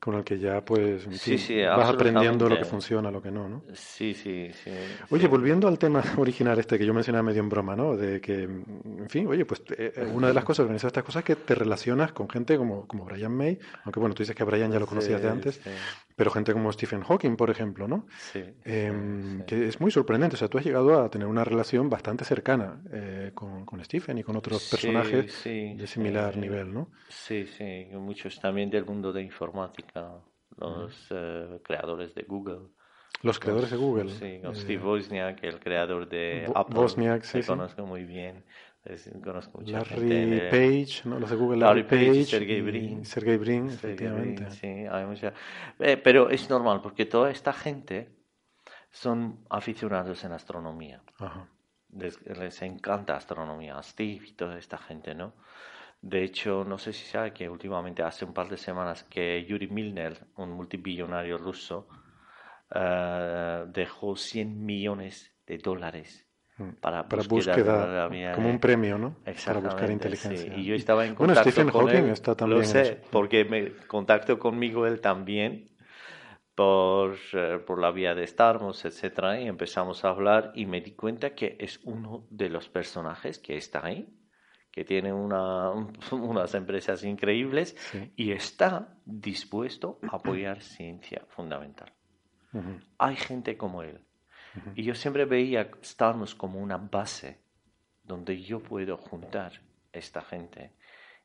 con 0.00 0.14
el 0.14 0.22
que 0.22 0.38
ya 0.38 0.64
pues 0.64 1.06
vas 1.06 1.90
aprendiendo 1.90 2.48
lo 2.48 2.56
que 2.56 2.64
funciona, 2.64 3.10
lo 3.10 3.20
que 3.20 3.32
no, 3.32 3.48
¿no? 3.48 3.62
Sí, 3.72 4.14
sí, 4.14 4.50
sí. 4.52 4.70
Oye, 5.10 5.26
volviendo 5.26 5.66
al 5.66 5.78
tema 5.78 6.02
original 6.18 6.58
este 6.58 6.78
que 6.78 6.86
yo 6.86 6.94
mencionaba 6.94 7.24
medio 7.24 7.40
en 7.40 7.48
broma, 7.48 7.74
¿no? 7.74 7.96
De 7.96 8.20
que, 8.20 8.44
en 8.44 9.08
fin, 9.08 9.26
oye, 9.26 9.44
pues 9.44 9.62
eh, 9.76 9.92
eh, 9.96 10.10
una 10.12 10.28
de 10.28 10.34
las 10.34 10.44
cosas 10.44 10.60
organizar 10.60 10.88
estas 10.88 11.02
cosas 11.02 11.22
es 11.22 11.24
que 11.24 11.36
te 11.36 11.54
relacionas 11.54 12.12
con 12.12 12.28
gente 12.28 12.56
como, 12.56 12.86
como 12.86 13.04
Brian 13.04 13.36
May, 13.36 13.58
aunque 13.84 13.98
bueno, 13.98 14.14
tú 14.14 14.22
dices 14.22 14.36
que 14.36 14.42
a 14.44 14.46
Brian 14.46 14.70
ya 14.70 14.78
lo 14.78 14.86
conocías 14.86 15.20
de 15.20 15.28
antes, 15.28 15.60
pero 16.14 16.30
gente 16.30 16.52
como 16.52 16.70
Stephen 16.72 17.02
Hawking, 17.02 17.36
por 17.36 17.50
ejemplo, 17.50 17.88
¿no? 17.88 18.06
Em, 18.64 19.38
sí. 19.38 19.44
que 19.46 19.66
es 19.66 19.80
muy 19.80 19.90
sorprendente, 19.90 20.36
o 20.36 20.38
sea, 20.38 20.48
tú 20.48 20.58
has 20.58 20.64
llegado 20.64 21.02
a 21.02 21.10
tener 21.10 21.26
una 21.26 21.42
relación 21.42 21.90
bastante 21.90 22.24
cercana 22.24 22.80
eh, 22.92 23.32
con, 23.34 23.64
con, 23.64 23.84
Stephen 23.84 24.18
y 24.18 24.22
con 24.22 24.36
otros 24.36 24.68
personajes 24.70 25.44
de 25.44 25.86
similar 25.86 26.36
nivel, 26.36 26.72
¿no? 26.72 26.90
Sí, 27.08 27.46
sí, 27.46 27.86
muchos 27.94 28.38
también 28.40 28.70
del 28.70 28.84
mundo 28.84 29.12
de 29.12 29.22
informática 29.22 29.87
los 30.56 31.06
eh, 31.10 31.60
creadores 31.62 32.14
de 32.14 32.22
Google. 32.22 32.68
Los 33.22 33.38
creadores 33.38 33.70
de 33.70 33.76
Google. 33.76 34.10
Sí, 34.10 34.40
Steve 34.54 34.84
Wozniak, 34.84 35.42
el 35.42 35.58
creador 35.58 36.08
de 36.08 36.50
Apple. 36.54 36.78
Wozniak, 36.78 37.24
sí. 37.24 37.42
conozco 37.42 37.84
muy 37.84 38.04
bien. 38.04 38.44
conozco 39.24 39.58
mucha 39.58 39.78
Larry 39.78 40.50
Page, 40.50 41.02
¿no? 41.04 41.18
Los 41.18 41.30
de 41.30 41.36
Google, 41.36 41.58
Larry, 41.58 41.82
Page, 41.82 42.24
Sergey 42.24 42.60
Brin. 42.60 43.04
Sergey 43.04 43.36
Brin, 43.36 43.68
efectivamente. 43.68 44.50
sí, 44.52 44.66
hay 44.66 45.04
mucha... 45.04 45.32
Eh, 45.80 45.96
pero 45.96 46.30
es 46.30 46.48
normal, 46.48 46.80
porque 46.80 47.06
toda 47.06 47.30
esta 47.30 47.52
gente 47.52 48.08
son 48.90 49.44
aficionados 49.50 50.22
en 50.24 50.32
astronomía. 50.32 51.02
Les, 51.90 52.20
les, 52.26 52.62
encanta 52.62 53.16
astronomía, 53.16 53.82
Steve 53.82 54.26
y 54.28 54.32
toda 54.32 54.58
esta 54.58 54.78
gente, 54.78 55.14
¿no? 55.14 55.32
De 56.00 56.22
hecho, 56.22 56.64
no 56.64 56.78
sé 56.78 56.92
si 56.92 57.04
sabe 57.06 57.32
que 57.32 57.48
últimamente, 57.48 58.02
hace 58.02 58.24
un 58.24 58.32
par 58.32 58.48
de 58.48 58.56
semanas, 58.56 59.02
que 59.04 59.44
Yuri 59.44 59.66
Milner, 59.68 60.28
un 60.36 60.52
multibillonario 60.52 61.38
ruso, 61.38 61.88
uh, 62.74 63.66
dejó 63.66 64.14
100 64.14 64.64
millones 64.64 65.34
de 65.44 65.58
dólares 65.58 66.24
mm, 66.56 66.70
para, 66.80 67.08
para 67.08 67.22
búsqueda, 67.24 68.08
como 68.32 68.48
un 68.48 68.60
premio, 68.60 68.96
¿no? 68.96 69.16
Para 69.44 69.58
buscar 69.58 69.90
inteligencia. 69.90 70.56
Y 70.56 70.66
yo 70.66 70.76
estaba 70.76 71.04
en 71.04 71.16
contacto 71.16 71.40
bueno, 71.40 71.50
Stephen 71.50 71.70
con 71.70 71.86
Hawking 71.86 72.04
él, 72.04 72.10
está 72.10 72.36
también. 72.36 72.60
Lo 72.60 72.64
sé, 72.64 73.00
porque 73.10 73.44
me 73.44 73.72
contactó 73.88 74.38
conmigo 74.38 74.86
él 74.86 75.00
también 75.00 75.70
por, 76.54 77.14
uh, 77.14 77.64
por 77.64 77.80
la 77.80 77.90
vía 77.90 78.14
de 78.14 78.24
Starmus, 78.24 78.84
etcétera, 78.84 79.40
y 79.40 79.48
empezamos 79.48 80.04
a 80.04 80.10
hablar 80.10 80.52
y 80.54 80.66
me 80.66 80.80
di 80.80 80.92
cuenta 80.92 81.34
que 81.34 81.56
es 81.58 81.80
uno 81.82 82.24
de 82.30 82.50
los 82.50 82.68
personajes 82.68 83.40
que 83.40 83.56
está 83.56 83.84
ahí 83.84 84.14
que 84.70 84.84
tiene 84.84 85.12
una, 85.12 85.70
unas 86.12 86.54
empresas 86.54 87.04
increíbles 87.04 87.76
y 88.16 88.32
está 88.32 88.96
dispuesto 89.04 89.98
a 90.10 90.16
apoyar 90.16 90.62
ciencia 90.62 91.24
fundamental. 91.28 91.92
Hay 92.98 93.16
gente 93.16 93.56
como 93.56 93.82
él. 93.82 94.00
Y 94.74 94.82
yo 94.82 94.94
siempre 94.94 95.26
veía 95.26 95.70
Starmus 95.82 96.34
como 96.34 96.60
una 96.60 96.78
base 96.78 97.38
donde 98.02 98.40
yo 98.40 98.60
puedo 98.60 98.96
juntar 98.96 99.52
esta 99.92 100.22
gente 100.22 100.72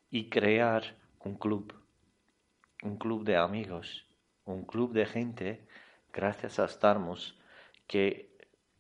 y 0.10 0.30
crear 0.30 0.98
un 1.22 1.36
club, 1.36 1.74
un 2.84 2.98
club 2.98 3.24
de 3.24 3.38
amigos, 3.38 4.06
un 4.46 4.66
club 4.66 4.92
de 4.94 5.06
gente, 5.06 5.66
gracias 6.12 6.60
a 6.60 6.68
Starmus, 6.68 7.40
que, 7.88 8.38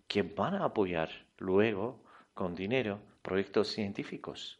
que 0.07 0.21
van 0.21 0.55
a 0.55 0.65
apoyar 0.65 1.09
luego 1.37 2.03
con 2.33 2.53
dinero 2.53 3.01
proyectos 3.23 3.69
científicos. 3.69 4.59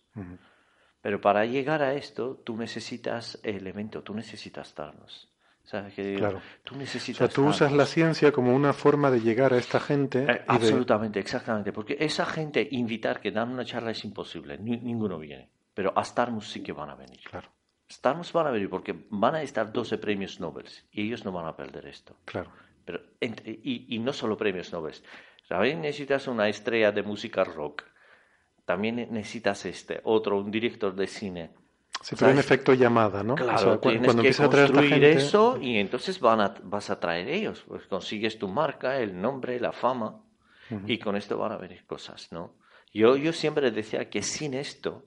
Pero 1.02 1.22
para 1.22 1.46
llegar 1.46 1.84
a 1.84 1.94
esto, 1.94 2.42
tú 2.44 2.58
necesitas 2.58 3.38
elemento, 3.44 4.02
tú 4.02 4.16
necesitas 4.16 4.74
darnos. 4.74 5.30
¿Sabes 5.64 5.94
qué 5.94 6.16
Claro. 6.16 6.42
Tú 6.64 6.76
necesitas. 6.76 7.22
O 7.22 7.26
sea, 7.26 7.34
tú 7.34 7.46
usas 7.46 7.72
la 7.72 7.86
ciencia 7.86 8.32
como 8.32 8.54
una 8.54 8.74
forma 8.74 9.10
de 9.12 9.22
llegar 9.22 9.54
a 9.54 9.58
esta 9.58 9.80
gente. 9.80 10.26
Eh, 10.28 10.42
absolutamente, 10.48 11.20
exactamente. 11.20 11.72
Porque 11.72 11.98
esa 12.00 12.26
gente, 12.26 12.68
invitar 12.72 13.22
que 13.22 13.32
dan 13.32 13.52
una 13.52 13.64
charla 13.64 13.92
es 13.92 14.04
imposible. 14.04 14.58
ninguno 14.58 15.20
viene. 15.20 15.50
Pero 15.74 15.94
a 15.96 16.04
Starmus 16.04 16.50
sí 16.50 16.62
que 16.62 16.74
van 16.74 16.90
a 16.90 16.96
venir. 16.96 17.20
Claro. 17.30 17.50
Starmus 17.90 18.32
van 18.34 18.48
a 18.48 18.52
venir 18.52 18.70
porque 18.70 19.06
van 19.10 19.36
a 19.36 19.42
estar 19.42 19.72
12 19.72 19.98
premios 19.98 20.40
Nobel 20.40 20.66
y 20.92 21.06
ellos 21.06 21.26
no 21.26 21.32
van 21.32 21.48
a 21.48 21.56
perder 21.56 21.88
esto. 21.88 22.18
Claro. 22.26 22.52
Pero, 22.86 23.02
y, 23.22 23.96
y 23.96 24.00
no 24.00 24.12
solo 24.14 24.36
premios 24.36 24.72
Nobel. 24.72 24.96
¿Sabes? 25.48 25.78
Necesitas 25.78 26.28
una 26.28 26.50
estrella 26.50 26.92
de 26.92 27.04
música 27.04 27.44
rock 27.44 27.84
también 28.66 29.08
necesitas 29.12 29.66
este, 29.66 30.02
otro, 30.04 30.40
un 30.40 30.52
director 30.52 30.96
de 30.96 31.08
cine. 31.08 31.52
Sí, 32.02 32.16
pero 32.20 32.32
un 32.32 32.40
efecto 32.40 32.74
llamada, 32.74 33.24
¿no? 33.24 33.36
Claro, 33.36 33.80
tienes 33.80 34.16
que 34.16 34.34
construir 34.48 35.04
eso 35.06 35.58
y 35.62 35.78
entonces 35.78 36.20
van 36.20 36.42
a, 36.42 36.54
vas 36.64 36.90
a 36.90 37.00
traer 37.00 37.30
ellos. 37.30 37.64
Pues 37.68 37.88
consigues 37.88 38.38
tu 38.38 38.48
marca, 38.50 38.98
el 39.00 39.20
nombre, 39.20 39.60
la 39.60 39.72
fama 39.72 40.22
y 40.88 40.98
con 40.98 41.16
esto 41.16 41.38
van 41.38 41.52
a 41.52 41.58
venir 41.58 41.86
cosas, 41.86 42.30
¿no? 42.32 42.56
Yo, 42.94 43.16
yo 43.16 43.32
siempre 43.34 43.72
decía 43.72 44.10
que 44.10 44.22
sin 44.22 44.54
esto, 44.54 45.06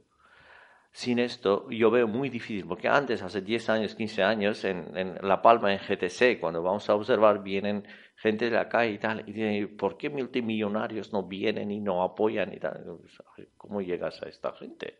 sin 0.90 1.18
esto, 1.18 1.68
yo 1.70 1.90
veo 1.90 2.08
muy 2.08 2.30
difícil, 2.30 2.66
porque 2.66 2.88
antes, 2.88 3.22
hace 3.22 3.42
10 3.42 3.68
años, 3.68 3.94
15 3.94 4.22
años, 4.22 4.64
en, 4.64 4.96
en 4.96 5.18
La 5.20 5.42
Palma, 5.42 5.72
en 5.72 5.78
GTC, 5.78 6.40
cuando 6.40 6.62
vamos 6.62 6.88
a 6.88 6.94
observar, 6.94 7.42
vienen 7.42 7.86
gente 8.16 8.46
de 8.46 8.50
la 8.52 8.68
calle 8.68 8.92
y 8.92 8.98
tal, 8.98 9.20
y 9.26 9.32
dicen, 9.32 9.76
¿por 9.76 9.96
qué 9.96 10.10
multimillonarios 10.10 11.12
no 11.12 11.22
vienen 11.22 11.70
y 11.70 11.80
no 11.80 12.02
apoyan 12.02 12.52
y 12.52 12.58
tal? 12.58 12.84
¿Cómo 13.56 13.80
llegas 13.80 14.22
a 14.22 14.28
esta 14.28 14.52
gente? 14.52 14.98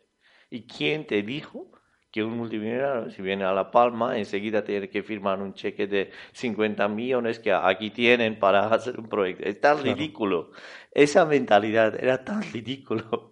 ¿Y 0.49 0.67
quién 0.67 1.05
te 1.05 1.21
dijo 1.23 1.71
que 2.11 2.23
un 2.23 2.37
multimillonario, 2.37 3.11
si 3.11 3.21
viene 3.21 3.43
a 3.43 3.51
La 3.51 3.69
Palma, 3.69 4.17
enseguida 4.17 4.63
tiene 4.63 4.89
que 4.89 5.03
firmar 5.03 5.41
un 5.41 5.53
cheque 5.53 5.87
de 5.87 6.11
50 6.31 6.87
millones 6.87 7.39
que 7.39 7.51
aquí 7.51 7.89
tienen 7.89 8.39
para 8.39 8.67
hacer 8.73 8.99
un 8.99 9.09
proyecto? 9.09 9.43
Es 9.43 9.59
tan 9.59 9.83
ridículo. 9.83 10.51
Esa 10.91 11.25
mentalidad 11.25 12.01
era 12.01 12.23
tan 12.23 12.41
ridículo. 12.53 13.29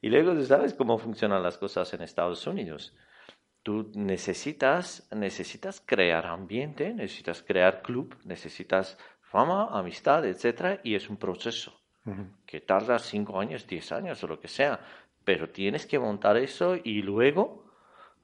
y 0.00 0.08
luego, 0.08 0.40
¿sabes 0.42 0.74
cómo 0.74 0.98
funcionan 0.98 1.42
las 1.42 1.58
cosas 1.58 1.92
en 1.94 2.02
Estados 2.02 2.46
Unidos? 2.46 2.94
Tú 3.66 3.90
necesitas, 3.96 5.08
necesitas 5.10 5.82
crear 5.84 6.24
ambiente, 6.24 6.94
necesitas 6.94 7.42
crear 7.42 7.82
club, 7.82 8.16
necesitas 8.22 8.96
fama, 9.22 9.76
amistad, 9.76 10.24
etcétera, 10.24 10.80
y 10.84 10.94
es 10.94 11.10
un 11.10 11.16
proceso 11.16 11.76
que 12.46 12.60
tarda 12.60 12.96
cinco 13.00 13.40
años, 13.40 13.66
diez 13.66 13.90
años 13.90 14.22
o 14.22 14.28
lo 14.28 14.38
que 14.38 14.46
sea, 14.46 14.78
pero 15.24 15.50
tienes 15.50 15.84
que 15.84 15.98
montar 15.98 16.36
eso 16.36 16.76
y 16.76 17.02
luego, 17.02 17.64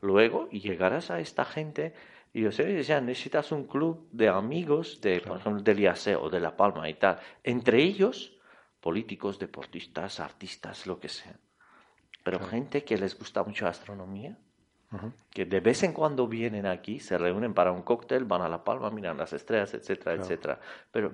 luego 0.00 0.48
llegarás 0.50 1.10
a 1.10 1.18
esta 1.18 1.44
gente 1.44 1.92
y 2.32 2.42
yo 2.42 2.52
sé, 2.52 2.62
decía, 2.62 3.00
necesitas 3.00 3.50
un 3.50 3.66
club 3.66 4.08
de 4.12 4.28
amigos 4.28 5.00
de, 5.00 5.20
por 5.22 5.38
ejemplo, 5.38 5.60
del 5.60 5.80
IAC 5.80 6.22
o 6.22 6.30
de 6.30 6.38
La 6.38 6.56
Palma 6.56 6.88
y 6.88 6.94
tal, 6.94 7.18
entre 7.42 7.82
ellos 7.82 8.38
políticos, 8.80 9.40
deportistas, 9.40 10.20
artistas, 10.20 10.86
lo 10.86 11.00
que 11.00 11.08
sea, 11.08 11.34
pero 12.22 12.38
gente 12.38 12.84
que 12.84 12.96
les 12.96 13.18
gusta 13.18 13.42
mucho 13.42 13.64
la 13.64 13.72
astronomía 13.72 14.38
que 15.30 15.44
de 15.46 15.60
vez 15.60 15.82
en 15.82 15.92
cuando 15.92 16.26
vienen 16.26 16.66
aquí, 16.66 17.00
se 17.00 17.16
reúnen 17.16 17.54
para 17.54 17.72
un 17.72 17.82
cóctel, 17.82 18.24
van 18.24 18.42
a 18.42 18.48
La 18.48 18.62
Palma, 18.62 18.90
miran 18.90 19.16
las 19.16 19.32
estrellas, 19.32 19.72
etcétera, 19.74 20.14
etcétera. 20.14 20.60
Pero 20.90 21.12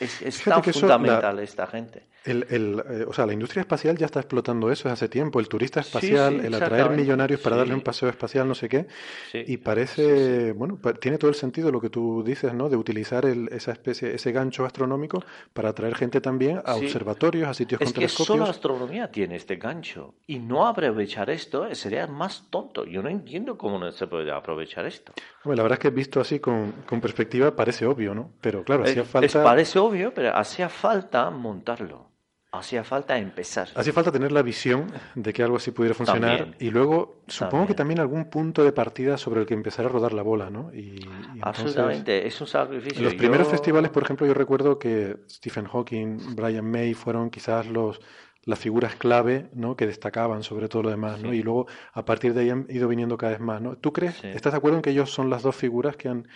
es, 0.00 0.22
es 0.22 0.42
tan 0.42 0.62
fundamental 0.64 1.38
esta 1.40 1.66
gente. 1.66 2.06
El, 2.24 2.46
el, 2.50 2.82
eh, 2.90 3.04
o 3.06 3.12
sea, 3.12 3.24
la 3.26 3.32
industria 3.32 3.60
espacial 3.62 3.96
ya 3.96 4.06
está 4.06 4.20
explotando 4.20 4.70
eso 4.70 4.88
hace 4.88 5.08
tiempo. 5.08 5.40
El 5.40 5.48
turista 5.48 5.80
espacial, 5.80 6.44
el 6.44 6.52
atraer 6.54 6.90
millonarios 6.90 7.40
para 7.40 7.56
darle 7.56 7.74
un 7.74 7.80
paseo 7.80 8.08
espacial, 8.08 8.46
no 8.46 8.54
sé 8.54 8.68
qué. 8.68 8.86
Y 9.32 9.58
parece, 9.58 10.52
bueno, 10.52 10.78
tiene 11.00 11.16
todo 11.16 11.30
el 11.30 11.36
sentido 11.36 11.70
lo 11.70 11.80
que 11.80 11.90
tú 11.90 12.22
dices, 12.24 12.52
¿no? 12.52 12.68
De 12.68 12.76
utilizar 12.76 13.24
esa 13.26 13.72
especie, 13.72 14.14
ese 14.14 14.32
gancho 14.32 14.64
astronómico 14.66 15.22
para 15.52 15.70
atraer 15.70 15.94
gente 15.94 16.20
también 16.20 16.60
a 16.64 16.74
observatorios, 16.74 17.48
a 17.48 17.54
sitios 17.54 17.80
es 17.80 17.86
con 17.86 17.94
telescopios. 17.94 18.26
Que 18.26 18.32
solo 18.32 18.44
astronomía 18.44 19.10
tiene 19.10 19.36
este 19.36 19.56
gancho. 19.56 20.14
Y 20.26 20.38
no 20.38 20.66
aprovechar 20.66 21.30
esto 21.30 21.66
eh, 21.66 21.74
sería 21.74 22.06
más 22.06 22.48
tonto. 22.50 22.84
Yo 22.84 23.02
no 23.02 23.08
entiendo 23.08 23.56
cómo 23.56 23.78
no 23.78 23.90
se 23.92 24.06
puede 24.06 24.30
aprovechar 24.32 24.86
esto. 24.86 25.12
Bueno, 25.44 25.56
la 25.56 25.62
verdad 25.62 25.78
es 25.78 25.82
que 25.82 25.90
visto 25.90 26.20
así 26.20 26.40
con, 26.40 26.72
con 26.86 27.00
perspectiva 27.00 27.54
parece 27.54 27.86
obvio, 27.86 28.14
¿no? 28.14 28.32
Pero 28.40 28.64
claro, 28.64 28.84
hacía 28.84 29.04
falta... 29.04 29.26
Es, 29.26 29.34
parece 29.36 29.78
obvio, 29.78 30.12
pero 30.12 30.36
hacía 30.36 30.68
falta 30.68 31.30
montarlo. 31.30 32.08
Hacía 32.50 32.82
falta 32.82 33.18
empezar. 33.18 33.68
Hacía 33.74 33.92
falta 33.92 34.10
tener 34.10 34.32
la 34.32 34.40
visión 34.40 34.86
de 35.14 35.32
que 35.34 35.42
algo 35.42 35.56
así 35.58 35.70
pudiera 35.70 35.94
funcionar 35.94 36.54
y 36.58 36.70
luego 36.70 37.22
supongo 37.26 37.66
que 37.66 37.74
también 37.74 38.00
algún 38.00 38.30
punto 38.30 38.64
de 38.64 38.72
partida 38.72 39.18
sobre 39.18 39.40
el 39.40 39.46
que 39.46 39.52
empezar 39.52 39.84
a 39.84 39.88
rodar 39.90 40.14
la 40.14 40.22
bola, 40.22 40.48
¿no? 40.48 40.72
Y, 40.72 41.06
Absolutamente, 41.42 42.26
es 42.26 42.40
un 42.40 42.46
sacrificio. 42.46 42.98
En 42.98 43.04
los 43.04 43.14
primeros 43.14 43.48
festivales, 43.48 43.90
por 43.90 44.02
ejemplo, 44.02 44.26
yo 44.26 44.32
recuerdo 44.32 44.78
que 44.78 45.16
Stephen 45.28 45.66
Hawking, 45.66 46.34
Brian 46.36 46.70
May 46.70 46.94
fueron 46.94 47.28
quizás 47.28 47.66
los 47.66 48.00
las 48.48 48.58
figuras 48.58 48.96
clave 48.96 49.50
¿no? 49.52 49.76
que 49.76 49.86
destacaban 49.86 50.42
sobre 50.42 50.68
todo 50.68 50.84
lo 50.84 50.90
demás, 50.90 51.20
¿no? 51.20 51.34
y 51.34 51.42
luego 51.42 51.66
a 51.92 52.06
partir 52.06 52.32
de 52.32 52.40
ahí 52.40 52.50
han 52.50 52.66
ido 52.70 52.88
viniendo 52.88 53.18
cada 53.18 53.32
vez 53.32 53.40
más. 53.40 53.60
¿no? 53.60 53.76
¿Tú 53.76 53.92
crees, 53.92 54.24
estás 54.24 54.54
de 54.54 54.56
acuerdo 54.56 54.78
en 54.78 54.82
que 54.82 54.88
ellos 54.88 55.10
son 55.10 55.28
las 55.28 55.42
dos 55.42 55.54
figuras 55.54 55.96
que 55.96 56.08
han 56.08 56.26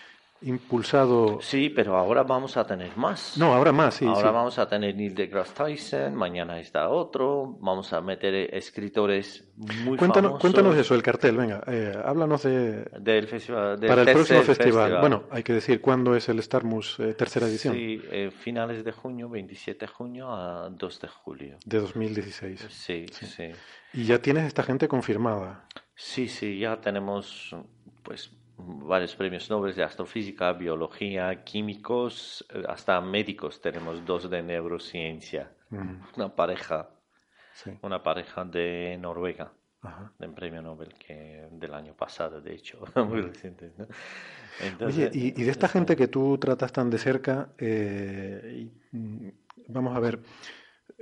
impulsado. 0.43 1.39
Sí, 1.40 1.69
pero 1.70 1.97
ahora 1.97 2.23
vamos 2.23 2.56
a 2.56 2.66
tener 2.66 2.97
más. 2.97 3.36
No, 3.36 3.55
ahora 3.55 3.73
más, 3.73 3.94
sí. 3.94 4.06
Ahora 4.06 4.31
vamos 4.31 4.59
a 4.59 4.69
tener 4.69 4.94
Neil 4.94 5.14
deGrasse 5.14 5.55
Tyson, 5.55 6.14
mañana 6.14 6.59
está 6.60 6.89
otro, 6.89 7.56
vamos 7.60 7.93
a 7.93 8.01
meter 8.01 8.55
escritores 8.55 9.48
muy 9.56 9.97
cuéntanos, 9.97 10.31
famosos. 10.31 10.40
Cuéntanos 10.40 10.77
eso, 10.77 10.94
el 10.94 11.02
cartel, 11.02 11.36
venga, 11.36 11.62
eh, 11.66 11.97
háblanos 12.05 12.43
de... 12.43 12.85
Del 12.98 13.28
festival. 13.28 13.78
para 13.78 14.02
el 14.02 14.12
próximo 14.12 14.43
festival. 14.43 15.01
Bueno, 15.01 15.24
hay 15.31 15.43
que 15.43 15.52
decir, 15.52 15.81
¿cuándo 15.81 16.16
es 16.16 16.28
el 16.28 16.43
Starmus 16.43 16.98
eh, 17.01 17.14
tercera 17.14 17.47
edición? 17.47 17.74
Sí, 17.74 18.01
eh, 18.10 18.31
finales 18.31 18.85
de 18.85 18.93
junio, 18.93 19.28
27 19.28 19.86
de 19.86 19.86
junio 19.86 20.31
a 20.31 20.69
2 20.70 21.01
de 21.01 21.09
julio. 21.09 21.59
De 21.64 21.78
2016. 21.78 22.66
Sí, 22.70 23.06
sí, 23.12 23.27
sí. 23.27 23.51
¿Y 23.93 24.05
ya 24.05 24.20
tienes 24.20 24.44
esta 24.44 24.62
gente 24.62 24.89
confirmada? 24.89 25.66
Sí, 25.94 26.28
sí, 26.28 26.59
ya 26.59 26.81
tenemos, 26.81 27.55
pues 28.02 28.31
varios 28.64 29.14
premios 29.14 29.48
Nobel 29.51 29.74
de 29.74 29.82
astrofísica, 29.82 30.52
biología, 30.52 31.44
químicos, 31.44 32.44
eh, 32.52 32.62
hasta 32.68 33.01
médicos. 33.01 33.60
Tenemos 33.60 34.05
dos 34.05 34.28
de 34.30 34.43
neurociencia. 34.43 35.52
Una 36.16 36.34
pareja, 36.34 36.90
una 37.80 38.02
pareja 38.02 38.44
de 38.44 38.98
Noruega, 39.01 39.52
de 40.18 40.26
un 40.26 40.34
premio 40.34 40.60
Nobel 40.60 40.94
que 40.94 41.48
del 41.51 41.72
año 41.72 41.94
pasado, 41.94 42.40
de 42.40 42.55
hecho, 42.55 42.78
muy 43.06 43.22
reciente. 43.22 43.72
Oye, 44.80 45.10
y, 45.12 45.30
de 45.30 45.51
esta 45.51 45.68
gente 45.68 45.97
que 45.97 46.09
tú 46.09 46.36
tratas 46.36 46.72
tan 46.72 46.90
de 46.90 46.98
cerca, 46.98 47.48
eh, 47.56 48.70
mm, 48.93 49.28
vamos 49.68 49.97
a 49.97 50.01
ver, 50.01 50.20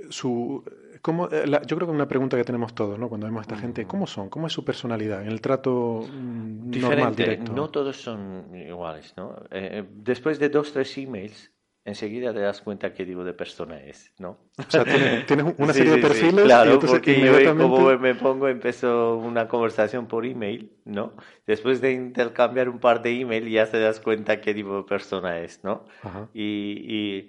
su, 0.09 0.63
¿cómo, 1.01 1.27
eh, 1.31 1.45
yo 1.45 1.75
creo 1.75 1.87
que 1.87 1.91
es 1.91 1.95
una 1.95 2.07
pregunta 2.07 2.37
que 2.37 2.43
tenemos 2.43 2.73
todos, 2.73 2.97
¿no? 2.97 3.09
Cuando 3.09 3.27
vemos 3.27 3.39
a 3.39 3.41
esta 3.43 3.57
gente, 3.57 3.85
¿cómo 3.85 4.07
son? 4.07 4.29
¿Cómo 4.29 4.47
es 4.47 4.53
su 4.53 4.63
personalidad 4.63 5.21
en 5.21 5.27
el 5.27 5.41
trato 5.41 6.01
mm, 6.11 6.79
normal, 6.79 7.15
directo? 7.15 7.53
No 7.53 7.69
todos 7.69 7.97
son 7.97 8.55
iguales, 8.55 9.13
¿no? 9.17 9.35
Eh, 9.51 9.79
eh, 9.79 9.85
después 9.89 10.39
de 10.39 10.49
dos, 10.49 10.71
tres 10.71 10.97
emails, 10.97 11.51
enseguida 11.83 12.31
te 12.33 12.39
das 12.39 12.61
cuenta 12.61 12.93
qué 12.93 13.05
tipo 13.05 13.23
de 13.23 13.33
persona 13.33 13.81
es, 13.81 14.13
¿no? 14.19 14.37
O 14.57 14.69
sea, 14.69 14.83
tienes, 14.83 15.55
una 15.57 15.73
serie 15.73 15.93
de 15.93 15.97
perfiles. 15.97 16.45
claro, 16.45 16.79
porque 16.79 17.19
yo 17.19 17.55
como 17.55 17.97
me 17.97 18.13
pongo, 18.13 18.47
empiezo 18.47 19.17
una 19.17 19.47
conversación 19.47 20.07
por 20.07 20.25
email, 20.25 20.71
¿no? 20.85 21.13
Después 21.47 21.81
de 21.81 21.93
intercambiar 21.93 22.69
un 22.69 22.79
par 22.79 23.01
de 23.01 23.19
email 23.19 23.49
ya 23.49 23.65
te 23.65 23.79
das 23.79 23.99
cuenta 23.99 24.39
qué 24.41 24.53
tipo 24.53 24.77
de 24.77 24.83
persona 24.83 25.39
es, 25.39 25.63
¿no? 25.63 25.85
Y, 26.33 27.23
y, 27.23 27.27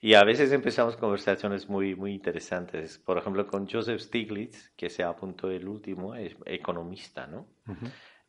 y, 0.00 0.14
a 0.14 0.22
veces 0.22 0.52
empezamos 0.52 0.96
conversaciones 0.96 1.68
muy, 1.68 1.96
muy 1.96 2.12
interesantes. 2.12 2.98
Por 2.98 3.18
ejemplo, 3.18 3.46
con 3.48 3.68
Joseph 3.68 4.00
Stiglitz, 4.00 4.70
que 4.76 4.90
se 4.90 5.02
apuntó 5.02 5.50
el 5.50 5.66
último, 5.66 6.14
es 6.14 6.36
economista, 6.44 7.26
¿no? 7.26 7.48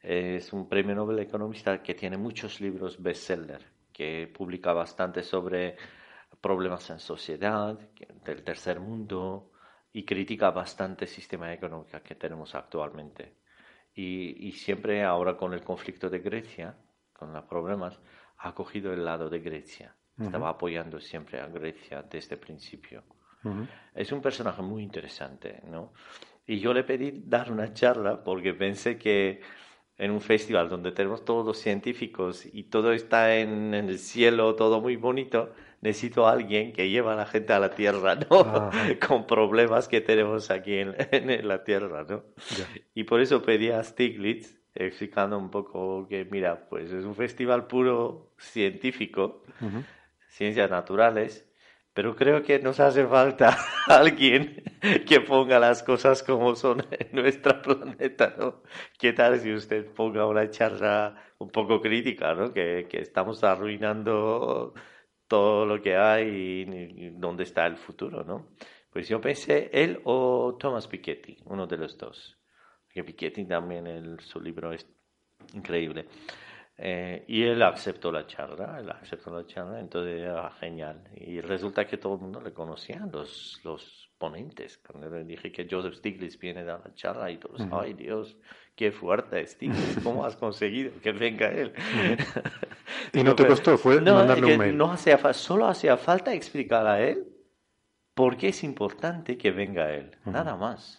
Es 0.01 0.51
un 0.51 0.67
premio 0.67 0.95
Nobel 0.95 1.19
economista 1.19 1.83
que 1.83 1.93
tiene 1.93 2.17
muchos 2.17 2.59
libros 2.59 3.01
bestseller 3.01 3.78
que 3.99 4.31
publica 4.33 4.71
bastante 4.71 5.23
sobre 5.23 5.75
problemas 6.39 6.89
en 6.89 6.99
sociedad, 6.99 7.77
del 8.23 8.43
tercer 8.45 8.79
mundo, 8.79 9.51
y 9.91 10.05
critica 10.05 10.51
bastante 10.51 11.03
el 11.03 11.11
sistema 11.11 11.51
económico 11.51 12.01
que 12.01 12.15
tenemos 12.15 12.55
actualmente. 12.55 13.35
Y, 13.93 14.53
siempre 14.53 15.03
ahora 15.03 15.35
con 15.35 15.53
el 15.53 15.63
conflicto 15.65 16.09
de 16.09 16.19
Grecia, 16.19 16.77
con 17.11 17.33
los 17.33 17.43
problemas, 17.43 17.99
ha 18.37 18.55
cogido 18.55 18.93
el 18.93 19.03
lado 19.03 19.29
de 19.29 19.39
Grecia. 19.39 19.93
Estaba 20.17 20.47
apoyando 20.47 21.01
siempre 21.01 21.41
a 21.41 21.47
Grecia 21.47 22.01
desde 22.03 22.35
el 22.35 22.39
principio. 22.39 23.03
Es 23.93 24.13
un 24.13 24.21
personaje 24.21 24.61
muy 24.61 24.81
interesante, 24.81 25.61
¿no? 25.65 25.91
Y 26.47 26.59
yo 26.59 26.73
le 26.73 26.85
pedí 26.85 27.23
dar 27.25 27.51
una 27.51 27.73
charla 27.73 28.23
porque 28.23 28.53
pensé 28.53 28.97
que 28.97 29.41
en 29.99 30.11
un 30.11 30.21
festival 30.21 30.69
donde 30.69 30.91
tenemos 30.91 31.23
todos 31.25 31.45
los 31.45 31.57
científicos 31.57 32.47
y 32.51 32.63
todo 32.63 32.93
está 32.93 33.35
en, 33.35 33.73
el 33.73 33.99
cielo, 33.99 34.55
todo 34.55 34.81
muy 34.81 34.95
bonito, 34.95 35.53
necesito 35.81 36.25
a 36.25 36.31
alguien 36.31 36.71
que 36.71 36.89
lleve 36.89 37.11
a 37.11 37.15
la 37.15 37.25
gente 37.25 37.53
a 37.53 37.59
la 37.59 37.69
Tierra, 37.69 38.15
¿no? 38.15 38.71
Con 39.07 39.27
problemas 39.27 39.89
que 39.89 39.99
tenemos 39.99 40.49
aquí 40.49 40.75
en, 40.75 40.95
en 41.11 41.47
la 41.47 41.63
Tierra, 41.63 42.05
¿no? 42.09 42.23
Y 42.95 43.03
por 43.03 43.19
eso 43.19 43.41
pedí 43.41 43.69
a 43.69 43.83
Stiglitz 43.83 44.57
explicando 44.73 45.37
un 45.37 45.51
poco 45.51 46.07
que, 46.07 46.25
mira, 46.25 46.67
pues 46.69 46.91
es 46.91 47.03
un 47.03 47.15
festival 47.15 47.67
puro 47.67 48.31
científico, 48.37 49.43
ciencias 50.29 50.71
naturales, 50.71 51.48
pero 51.99 52.15
creo 52.15 52.41
que 52.41 52.59
nos 52.59 52.79
hace 52.79 53.05
falta 53.05 53.57
alguien 53.87 54.63
que 55.05 55.19
ponga 55.19 55.59
las 55.59 55.83
cosas 55.83 56.23
como 56.23 56.55
son 56.55 56.81
en 56.91 57.09
nuestro 57.11 57.61
planeta, 57.61 58.33
¿no? 58.37 58.63
¿Qué 58.97 59.11
tal 59.11 59.37
si 59.37 59.51
usted 59.51 59.85
ponga 59.87 60.25
una 60.25 60.49
charla 60.49 61.21
un 61.39 61.49
poco 61.49 61.81
crítica, 61.81 62.33
¿no? 62.33 62.53
Que, 62.53 62.87
que 62.89 63.01
estamos 63.01 63.43
arruinando 63.43 64.73
todo 65.27 65.65
lo 65.65 65.81
que 65.81 65.97
hay 65.97 66.29
y, 66.29 67.09
dónde 67.09 67.43
está 67.43 67.65
el 67.65 67.75
futuro, 67.75 68.23
¿no? 68.23 68.47
Pues 68.89 69.09
yo 69.09 69.19
pensé 69.19 69.69
él 69.73 69.99
o 70.05 70.55
Thomas 70.57 70.87
Piketty, 70.87 71.39
uno 71.47 71.67
de 71.67 71.75
los 71.75 71.97
dos. 71.97 72.39
Que 72.87 73.03
Piketty 73.03 73.43
también, 73.43 73.87
el, 73.87 74.21
su 74.21 74.39
libro 74.39 74.71
es 74.71 74.87
increíble. 75.53 76.05
Eh, 76.81 77.25
y 77.27 77.43
él 77.43 77.61
aceptó 77.61 78.09
la 78.09 78.25
charla, 78.25 78.77
él 78.79 78.89
aceptó 78.89 79.31
la 79.35 79.45
charla, 79.45 79.81
entonces 79.81 80.21
era 80.21 80.49
genial. 80.51 81.03
Y 81.13 81.41
resulta 81.41 81.85
que 81.85 81.97
todo 81.97 82.15
el 82.15 82.21
mundo 82.21 82.39
le 82.39 82.53
conocía, 82.53 83.05
los, 83.11 83.59
los 83.65 84.09
ponentes. 84.17 84.77
Cuando 84.77 85.09
le 85.09 85.25
dije 85.25 85.51
que 85.51 85.67
Joseph 85.69 85.95
Stiglitz 85.95 86.39
viene 86.39 86.61
a 86.61 86.63
dar 86.63 86.81
la 86.85 86.93
charla 86.93 87.29
y 87.31 87.37
todos, 87.37 87.61
ay 87.71 87.93
Dios, 87.93 88.37
qué 88.75 88.93
fuerte 88.93 89.45
Stiglitz, 89.45 90.01
¿cómo 90.01 90.23
has 90.23 90.37
conseguido 90.37 90.91
que 91.01 91.11
venga 91.11 91.49
él? 91.49 91.73
¿Y 93.13 93.23
no 93.23 93.35
te 93.35 93.45
costó? 93.45 93.77
¿Fue 93.77 93.99
no, 93.99 94.15
mandarle 94.15 94.53
un 94.53 94.57
mail? 94.57 94.77
No 94.77 94.89
hacía 94.89 95.17
solo 95.33 95.67
hacía 95.67 95.97
falta 95.97 96.33
explicar 96.33 96.87
a 96.87 97.01
él 97.01 97.27
por 98.13 98.37
qué 98.37 98.49
es 98.49 98.63
importante 98.63 99.37
que 99.37 99.51
venga 99.51 99.91
él, 99.93 100.11
nada 100.25 100.55
más. 100.55 100.98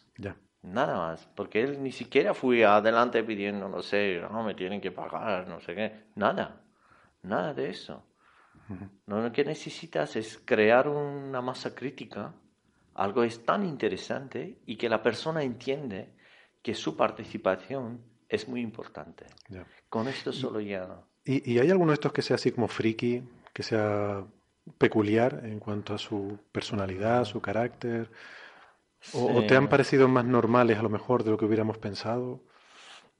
Nada 0.62 0.96
más, 0.96 1.26
porque 1.34 1.62
él 1.62 1.82
ni 1.82 1.90
siquiera 1.90 2.34
fue 2.34 2.64
adelante 2.66 3.24
pidiendo, 3.24 3.68
no 3.68 3.82
sé, 3.82 4.20
no 4.30 4.42
me 4.42 4.54
tienen 4.54 4.80
que 4.80 4.90
pagar, 4.90 5.48
no 5.48 5.58
sé 5.60 5.74
qué, 5.74 6.04
nada, 6.16 6.60
nada 7.22 7.54
de 7.54 7.70
eso. 7.70 8.04
Lo 9.06 9.32
que 9.32 9.44
necesitas 9.44 10.14
es 10.16 10.40
crear 10.44 10.86
una 10.86 11.40
masa 11.40 11.74
crítica, 11.74 12.34
algo 12.94 13.24
es 13.24 13.44
tan 13.44 13.64
interesante 13.64 14.58
y 14.66 14.76
que 14.76 14.88
la 14.88 15.02
persona 15.02 15.42
entiende 15.42 16.12
que 16.62 16.74
su 16.74 16.96
participación 16.96 18.00
es 18.28 18.46
muy 18.46 18.60
importante. 18.60 19.26
Con 19.88 20.06
esto 20.08 20.32
solo 20.32 20.60
ya... 20.60 21.02
¿Y, 21.24 21.52
¿Y 21.52 21.58
hay 21.58 21.70
alguno 21.70 21.90
de 21.90 21.94
estos 21.94 22.12
que 22.12 22.22
sea 22.22 22.36
así 22.36 22.52
como 22.52 22.68
friki, 22.68 23.22
que 23.52 23.62
sea 23.62 24.24
peculiar 24.78 25.40
en 25.42 25.58
cuanto 25.58 25.94
a 25.94 25.98
su 25.98 26.38
personalidad, 26.52 27.24
su 27.24 27.40
carácter? 27.40 28.10
¿O, 29.14 29.42
te 29.46 29.56
han 29.56 29.68
parecido 29.68 30.08
más 30.08 30.24
normales 30.24 30.78
a 30.78 30.82
lo 30.82 30.90
mejor 30.90 31.24
de 31.24 31.30
lo 31.30 31.38
que 31.38 31.46
hubiéramos 31.46 31.78
pensado? 31.78 32.42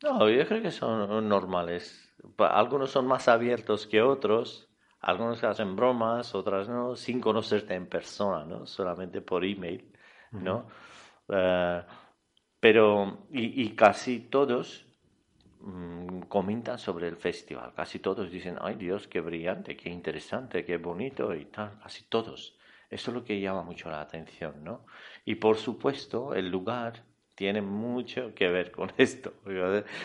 No, 0.03 0.29
yo 0.29 0.47
creo 0.47 0.63
que 0.63 0.71
son 0.71 1.29
normales. 1.29 2.15
Algunos 2.39 2.91
son 2.91 3.07
más 3.07 3.29
abiertos 3.29 3.87
que 3.87 4.03
otros. 4.03 4.69
Algunos 5.01 5.43
hacen 5.45 5.77
bromas, 5.77 6.35
otras 6.35 6.69
no, 6.69 6.95
sin 6.95 7.21
conocerte 7.21 7.75
en 7.75 7.87
persona, 7.87 8.45
¿no? 8.45 8.67
Solamente 8.67 9.23
por 9.23 9.45
email, 9.45 9.91
¿no? 10.33 10.67
Eh, 11.29 11.83
pero, 12.61 13.27
y, 13.31 13.71
casi 13.71 14.21
todos 14.21 14.85
mm, 15.61 16.21
comentan 16.29 16.79
sobre 16.79 17.09
el 17.09 17.17
festival. 17.17 17.73
Casi 17.75 17.99
todos 17.99 18.31
dicen, 18.31 18.59
ay 18.61 18.75
Dios, 18.75 19.09
qué 19.09 19.23
brillante, 19.23 19.75
qué 19.75 19.89
interesante, 19.89 20.67
qué 20.67 20.77
bonito 20.77 21.35
y 21.35 21.47
tal. 21.47 21.79
Casi 21.83 22.05
todos. 22.05 22.59
Eso 22.91 23.11
es 23.11 23.15
lo 23.15 23.25
que 23.25 23.41
llama 23.41 23.63
mucho 23.63 23.89
la 23.89 24.03
atención, 24.03 24.63
¿no? 24.63 24.85
Y 25.25 25.37
por 25.37 25.57
supuesto, 25.57 26.35
el 26.35 26.51
lugar 26.51 27.05
tiene 27.41 27.63
mucho 27.63 28.35
que 28.35 28.49
ver 28.49 28.71
con 28.71 28.93
esto, 28.99 29.33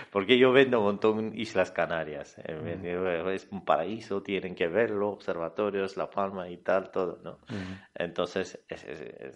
porque 0.10 0.38
yo 0.38 0.54
vendo 0.54 0.80
un 0.80 0.86
montón 0.86 1.38
Islas 1.38 1.70
Canarias, 1.70 2.38
es 2.38 3.48
un 3.52 3.66
paraíso, 3.66 4.24
tienen 4.24 4.56
que 4.56 4.70
verlo, 4.70 5.10
observatorios, 5.10 5.98
La 5.98 6.10
Palma 6.10 6.50
y 6.50 6.56
tal, 6.56 6.92
todo, 6.92 7.20
¿no? 7.26 7.40
Entonces 7.94 8.64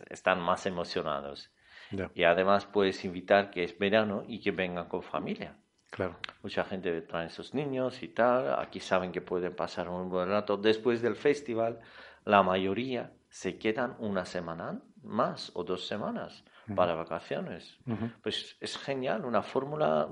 están 0.10 0.40
más 0.40 0.66
emocionados. 0.66 1.52
Y 2.16 2.24
además 2.24 2.66
puedes 2.66 3.04
invitar 3.04 3.50
que 3.50 3.66
es 3.66 3.78
verano 3.78 4.24
y 4.26 4.40
que 4.40 4.52
vengan 4.52 4.88
con 4.88 5.04
familia. 5.04 5.58
Claro. 5.90 6.16
Mucha 6.42 6.64
gente 6.64 7.02
trae 7.02 7.30
sus 7.30 7.54
niños 7.54 8.02
y 8.02 8.08
tal, 8.08 8.60
aquí 8.60 8.80
saben 8.80 9.12
que 9.12 9.20
pueden 9.20 9.54
pasar 9.56 9.90
un 9.90 10.10
buen 10.10 10.30
rato. 10.30 10.56
Después 10.56 11.02
del 11.02 11.18
festival, 11.18 11.82
la 12.24 12.44
mayoría 12.44 13.12
se 13.30 13.58
quedan 13.58 13.98
una 14.00 14.26
semana 14.26 14.82
más 15.04 15.52
o 15.56 15.64
dos 15.64 15.88
semanas 15.88 16.44
para 16.76 16.96
vacaciones. 16.96 17.78
Pues 18.22 18.58
es 18.60 18.78
genial, 18.78 19.26
una 19.26 19.42
fórmula 19.42 20.10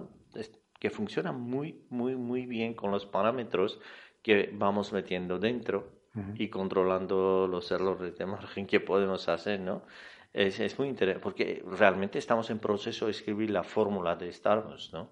que 0.79 0.89
funciona 0.89 1.31
muy, 1.31 1.85
muy, 1.89 2.15
muy 2.15 2.45
bien 2.45 2.73
con 2.73 2.91
los 2.91 3.05
parámetros 3.05 3.79
que 4.21 4.49
vamos 4.53 4.91
metiendo 4.93 5.39
dentro 5.39 5.97
y 6.35 6.49
controlando 6.49 7.47
los 7.47 7.71
errores 7.71 8.17
de 8.17 8.25
margen 8.25 8.65
que 8.65 8.79
podemos 8.79 9.29
hacer, 9.29 9.59
¿no? 9.59 9.83
Es, 10.33 10.59
es 10.59 10.77
muy 10.79 10.87
interesante, 10.87 11.23
porque 11.23 11.63
realmente 11.65 12.17
estamos 12.17 12.49
en 12.49 12.59
proceso 12.59 13.05
de 13.05 13.11
escribir 13.11 13.51
la 13.51 13.63
fórmula 13.63 14.15
de 14.15 14.29
Star 14.29 14.65
Wars, 14.65 14.91
¿no? 14.93 15.09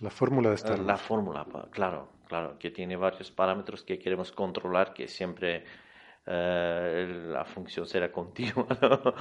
La 0.00 0.10
fórmula 0.10 0.50
de 0.50 0.54
Star 0.56 0.76
Wars. 0.76 0.86
La 0.86 0.96
fórmula, 0.96 1.46
claro, 1.70 2.08
claro, 2.26 2.58
que 2.58 2.70
tiene 2.70 2.96
varios 2.96 3.30
parámetros 3.30 3.82
que 3.82 3.98
queremos 3.98 4.32
controlar, 4.32 4.94
que 4.94 5.06
siempre 5.06 5.64
la 6.28 7.44
función 7.44 7.86
será 7.86 8.12
continua. 8.12 8.66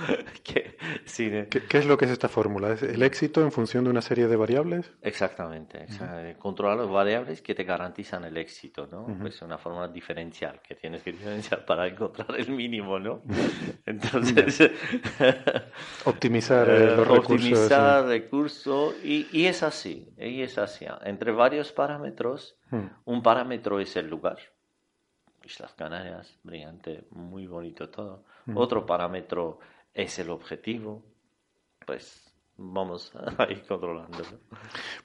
¿Qué, 0.44 0.78
es 1.08 1.86
lo 1.86 1.98
que 1.98 2.06
es 2.06 2.12
esta 2.12 2.28
fórmula? 2.28 2.74
¿Es 2.74 2.84
el 2.84 3.02
éxito 3.02 3.42
en 3.42 3.52
función 3.52 3.86
de 3.86 3.92
una 3.92 4.02
serie 4.02 4.28
de 4.28 4.36
variables? 4.36 4.92
Exactamente. 5.02 5.86
Controlar 6.38 6.78
las 6.78 6.90
variables 6.90 7.42
que 7.42 7.56
te 7.56 7.64
garantizan 7.64 8.26
el 8.26 8.38
éxito. 8.38 8.88
¿no? 8.88 9.26
Es 9.26 9.42
una 9.42 9.58
fórmula 9.58 9.88
diferencial 9.88 10.62
que 10.62 10.76
tienes 10.76 11.02
que 11.02 11.14
diferenciar 11.14 11.66
para 11.66 11.88
encontrar 11.88 12.28
el 12.38 12.52
mínimo. 12.52 13.00
¿no? 13.00 13.22
Entonces, 13.86 14.72
optimizar 16.06 16.70
eh, 16.70 16.96
los 16.96 17.08
recursos. 17.08 17.32
Optimizar 17.32 18.06
recursos 18.06 18.96
y, 19.04 19.28
y, 19.32 19.46
es 19.46 19.64
así. 19.64 20.14
Y 20.18 20.42
es 20.42 20.58
así. 20.58 20.86
Entre 21.04 21.32
varios 21.32 21.72
parámetros, 21.72 22.58
un 23.06 23.24
parámetro 23.24 23.80
es 23.80 23.96
el 23.96 24.08
lugar 24.10 24.38
Islas 25.48 25.74
Canarias, 25.74 26.38
brillante, 26.44 27.08
muy 27.12 27.48
bonito 27.48 27.90
todo. 27.90 28.26
Otro 28.54 28.86
parámetro 28.86 29.60
es 29.94 30.20
el 30.20 30.30
objetivo, 30.30 31.02
pues 31.86 32.27
vamos 32.58 33.12
ahí 33.38 33.62
controlándolo. 33.68 34.26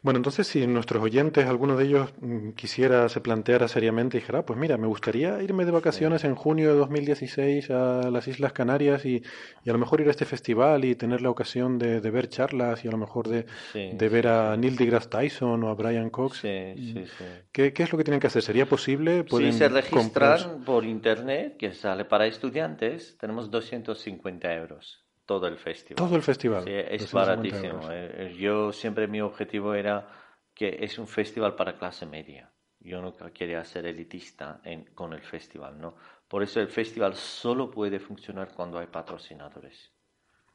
Bueno, 0.03 0.19
entonces 0.19 0.47
si 0.47 0.67
nuestros 0.67 1.03
oyentes, 1.03 1.47
alguno 1.47 1.77
de 1.77 1.85
ellos 1.85 2.13
mm, 2.21 2.51
quisiera, 2.51 3.09
se 3.09 3.21
planteara 3.21 3.69
seriamente 3.69 4.17
y 4.17 4.21
dijera, 4.21 4.41
ah, 4.41 4.47
pues 4.47 4.59
mira, 4.59 4.77
me 4.79 4.87
gustaría 4.87 5.43
irme 5.43 5.65
de 5.65 5.71
vacaciones 5.71 6.25
en 6.25 6.35
junio 6.35 6.73
de 6.73 6.79
2016 6.79 7.71
a 7.71 8.11
las 8.11 8.27
Islas 8.29 8.53
Canarias 8.53 9.05
y, 9.05 9.23
y, 9.65 9.71
a 9.71 9.73
lo 9.73 9.79
mejor 9.79 10.01
ir 10.01 10.09
a 10.09 10.11
este 10.11 10.25
festival 10.25 10.85
y 10.85 10.95
tener 10.95 11.21
la 11.21 11.31
ocasión 11.31 11.79
de, 11.79 12.01
de 12.01 12.11
ver 12.11 12.29
charlas 12.29 12.85
y 12.85 12.89
a 12.89 12.91
lo 12.91 12.99
mejor 12.99 13.29
de, 13.29 13.47
de 13.75 14.09
ver 14.09 14.29
a 14.29 14.57
Neil 14.57 14.77
deGrasse 14.77 15.09
Tyson 15.09 15.63
o 15.65 15.69
a 15.69 15.75
Brian 15.75 16.11
Cox. 16.11 16.45
Mm, 16.45 17.05
¿Qué, 17.53 17.73
¿Qué, 17.73 17.83
es 17.83 17.93
lo 17.93 17.99
que 17.99 18.05
tienen 18.05 18.21
que 18.21 18.29
hacer? 18.29 18.43
¿Sería 18.43 18.67
posible? 18.67 19.25
¿Pueden 19.25 19.53
sí, 19.53 19.59
se 19.59 19.69
registran 19.69 20.65
por 20.65 20.85
internet, 20.85 21.57
que 21.59 21.73
sale 21.73 22.05
para 22.05 22.27
estudiantes, 22.27 23.17
tenemos 23.19 23.51
250 23.51 24.55
euros 24.55 25.02
todo 25.27 25.47
el 25.47 25.57
festival. 25.57 25.97
Todo 25.97 26.17
el 26.17 26.23
festival. 26.23 26.65
Sí, 26.65 26.71
es 26.73 27.13
baratísimo. 27.13 27.91
Eh, 27.91 28.31
eh, 28.31 28.37
yo 28.39 28.73
siempre 28.73 29.07
mi 29.07 29.21
objetivo 29.21 29.75
era 29.75 30.09
que 30.55 30.79
es 30.81 30.99
un 30.99 31.07
festival 31.07 31.55
para 31.55 31.79
clase 31.79 32.07
media. 32.07 32.51
Yo 32.81 33.01
no 33.01 33.15
quería 33.33 33.65
ser 33.65 33.87
elitista 33.87 34.61
en, 34.65 34.87
con 34.95 35.13
el 35.13 35.23
festival, 35.23 35.81
¿no? 35.81 35.95
Por 36.27 36.43
eso 36.43 36.61
el 36.61 36.69
festival 36.69 37.15
solo 37.15 37.71
puede 37.71 38.01
funcionar 38.01 38.53
cuando 38.53 38.79
hay 38.79 38.87
patrocinadores. 38.87 39.93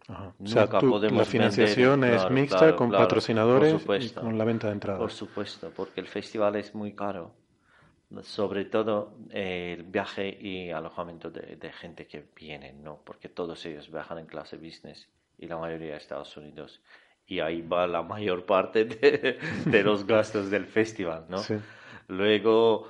o 0.09 0.45
sea, 0.45 0.67
la 0.67 1.25
financiación 1.25 2.03
es 2.03 2.29
mixta 2.29 2.75
con 2.75 2.91
patrocinadores 2.91 3.85
y 3.99 4.09
con 4.09 4.37
la 4.37 4.43
venta 4.43 4.67
de 4.67 4.73
entradas. 4.73 4.99
Por 4.99 5.11
supuesto, 5.11 5.71
porque 5.75 6.01
el 6.01 6.07
festival 6.07 6.57
es 6.57 6.75
muy 6.75 6.93
caro 6.93 7.33
sobre 8.23 8.65
todo 8.65 9.17
eh, 9.31 9.75
el 9.77 9.83
viaje 9.83 10.37
y 10.39 10.71
alojamiento 10.71 11.29
de, 11.29 11.71
gente 11.71 12.07
que 12.07 12.25
viene, 12.35 12.73
¿no? 12.73 13.01
Porque 13.03 13.29
todos 13.29 13.65
ellos 13.65 13.91
viajan 13.91 14.19
en 14.19 14.25
clase 14.25 14.57
business 14.57 15.09
y 15.37 15.47
la 15.47 15.57
mayoría 15.57 15.91
de 15.91 15.97
Estados 15.97 16.35
Unidos. 16.37 16.81
Y 17.25 17.39
ahí 17.39 17.61
va 17.61 17.87
la 17.87 18.03
mayor 18.03 18.45
parte 18.45 18.85
de, 18.85 19.37
de 19.65 19.83
los 19.83 20.07
gastos 20.07 20.49
del 20.49 20.65
festival, 20.65 21.25
¿no? 21.27 21.41
Luego, 22.07 22.89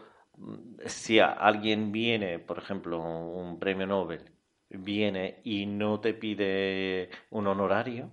si 0.85 1.19
alguien 1.19 1.91
viene, 1.91 2.38
por 2.38 2.60
ejemplo, 2.60 3.02
un 3.02 3.57
premio 3.57 3.88
Nobel, 3.88 4.23
viene 4.69 5.39
y 5.44 5.65
no 5.65 5.99
te 5.99 6.14
pide 6.14 7.10
un 7.31 7.48
honorario, 7.48 8.11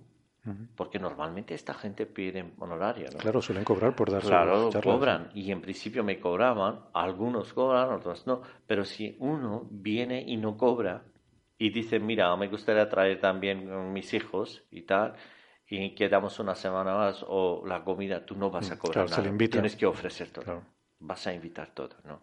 porque 0.75 0.99
normalmente 0.99 1.53
esta 1.53 1.73
gente 1.73 2.05
pide 2.05 2.53
honorario. 2.59 3.09
¿no? 3.11 3.19
Claro, 3.19 3.41
suelen 3.41 3.63
cobrar 3.63 3.95
por 3.95 4.11
dar 4.11 4.21
Claro, 4.21 4.71
cobran. 4.83 5.29
Y 5.33 5.51
en 5.51 5.61
principio 5.61 6.03
me 6.03 6.19
cobraban, 6.19 6.81
algunos 6.93 7.53
cobran, 7.53 7.91
otros 7.91 8.27
no. 8.27 8.41
Pero 8.67 8.85
si 8.85 9.15
uno 9.19 9.67
viene 9.71 10.21
y 10.21 10.37
no 10.37 10.57
cobra 10.57 11.03
y 11.57 11.71
dice, 11.71 11.99
mira, 11.99 12.35
me 12.35 12.47
gustaría 12.47 12.87
traer 12.89 13.19
también 13.19 13.91
mis 13.93 14.13
hijos 14.13 14.63
y 14.69 14.83
tal, 14.83 15.15
y 15.67 15.95
quedamos 15.95 16.39
una 16.39 16.53
semana 16.53 16.93
más 16.93 17.25
o 17.27 17.63
la 17.65 17.83
comida, 17.83 18.25
tú 18.25 18.35
no 18.35 18.51
vas 18.51 18.71
a 18.71 18.75
mm, 18.75 18.77
cobrar 18.77 19.09
nada. 19.09 19.37
Tienes 19.49 19.75
que 19.75 19.85
ofrecer 19.85 20.29
todo. 20.29 20.63
Vas 20.99 21.25
a 21.27 21.33
invitar 21.33 21.73
todo, 21.73 21.95
¿no? 22.03 22.21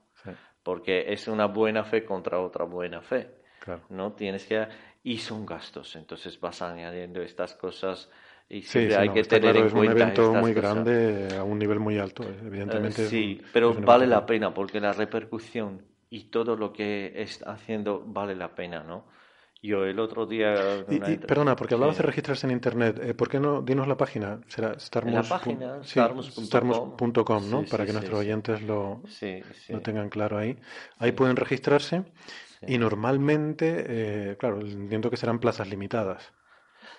Porque 0.63 1.13
es 1.13 1.27
una 1.27 1.47
buena 1.47 1.83
fe 1.83 2.05
contra 2.05 2.39
otra 2.39 2.65
buena 2.65 3.01
fe. 3.01 3.43
¿no? 3.89 4.13
Tienes 4.13 4.47
que 4.47 4.67
y 5.03 5.19
son 5.19 5.45
gastos. 5.47 5.97
Entonces 5.97 6.39
vas 6.41 6.63
añadiendo 6.63 7.23
estas 7.23 7.55
cosas 7.55 8.09
y 8.49 8.63
siempre 8.63 8.97
hay 8.97 9.09
que 9.11 9.25
tener 9.25 9.57
en 9.57 9.71
cuenta. 9.71 9.93
Es 9.93 9.97
un 9.97 10.03
evento 10.03 10.35
muy 10.35 10.53
grande 10.53 11.29
a 11.39 11.43
un 11.43 11.59
nivel 11.59 11.81
muy 11.81 11.99
alto, 11.99 12.23
eh, 12.23 12.37
evidentemente. 12.47 13.07
sí, 13.07 13.41
pero 13.53 13.75
vale 13.75 14.07
la 14.07 14.27
pena 14.27 14.53
porque 14.53 14.81
la 14.81 14.93
repercusión 14.93 15.83
y 16.11 16.25
todo 16.25 16.57
lo 16.57 16.73
que 16.73 17.13
está 17.17 17.53
haciendo 17.53 18.05
vale 18.07 18.35
la 18.35 18.55
pena, 18.55 18.83
¿no? 18.83 19.07
Yo 19.65 19.85
el 19.85 20.01
otro 20.01 20.27
día... 20.27 20.85
perdona, 21.25 21.55
porque 21.55 21.75
hablabas 21.75 21.97
de 21.97 22.03
registrarse 22.03 22.49
en 22.49 22.53
Internet. 22.53 23.01
Eh, 23.01 23.15
¿Por 23.15 23.29
qué 23.29 23.39
no? 23.39 23.63
Dinos 23.63 23.87
la 23.87 23.97
página. 23.97 24.41
Será 24.49 24.77
starmus, 24.77 25.15
la 25.15 25.23
página, 25.23 25.85
starmus.com, 25.85 27.49
¿no? 27.49 27.65
Para 27.71 27.87
que 27.87 27.93
nuestros 27.93 28.19
oyentes 28.19 28.61
lo, 28.63 29.03
lo 29.69 29.81
tengan 29.81 30.09
claro 30.09 30.37
ahí. 30.37 30.59
Ahí 30.99 31.13
pueden 31.13 31.37
registrarse 31.37 32.03
y 32.67 32.79
normalmente, 32.79 33.85
eh, 34.33 34.37
claro, 34.39 34.61
entiendo 34.61 35.11
que 35.11 35.17
serán 35.17 35.41
plazas 35.41 35.69
limitadas. 35.69 36.33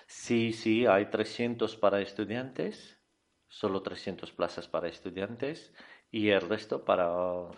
Sí, 0.06 0.52
sí, 0.52 0.86
hay 0.86 1.10
300 1.10 1.76
para 1.76 2.00
estudiantes, 2.00 3.00
solo 3.48 3.82
300 3.82 4.32
plazas 4.32 4.68
para 4.68 4.88
estudiantes 4.88 5.72
y 6.14 6.30
el 6.30 6.42
resto 6.42 6.84
para 6.84 7.08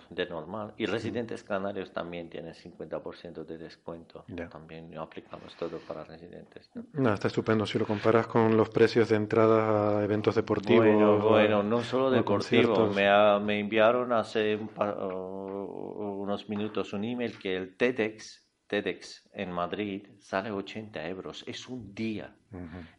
de 0.09 0.25
normal. 0.25 0.73
Y 0.79 0.87
residentes 0.87 1.45
canarios 1.45 1.93
también 1.93 2.31
tienen 2.31 2.55
50% 2.55 3.45
de 3.45 3.59
descuento. 3.59 4.25
También 4.51 4.97
aplicamos 4.97 5.55
todo 5.57 5.79
para 5.87 6.05
residentes. 6.05 6.71
¿no? 6.95 7.13
está 7.13 7.29
estupendo 7.29 7.67
si 7.67 7.79
lo 7.79 7.87
comparas 7.87 8.27
con 8.27 8.57
los 8.57 8.71
precios 8.71 9.11
de 9.11 9.17
entrada 9.17 9.99
a 9.99 10.05
eventos 10.05 10.35
deportivos. 10.37 10.87
Bueno, 10.87 11.19
bueno 11.19 11.63
no 11.63 11.83
solo 11.83 12.11
deportivos. 12.11 12.97
Me, 12.97 13.11
me 13.41 13.61
enviaron 13.61 14.15
hace 14.15 14.59
unos 14.59 16.49
minutos 16.49 16.95
un 16.95 17.05
email 17.05 17.39
que 17.39 17.55
el 17.59 17.77
TEDx 17.77 18.43
TEDx 18.69 19.29
en 19.35 19.53
Madrid 19.53 20.07
sale 20.19 20.51
80 20.51 21.07
euros. 21.07 21.45
Es 21.47 21.69
un 21.69 21.95
día. 21.95 22.35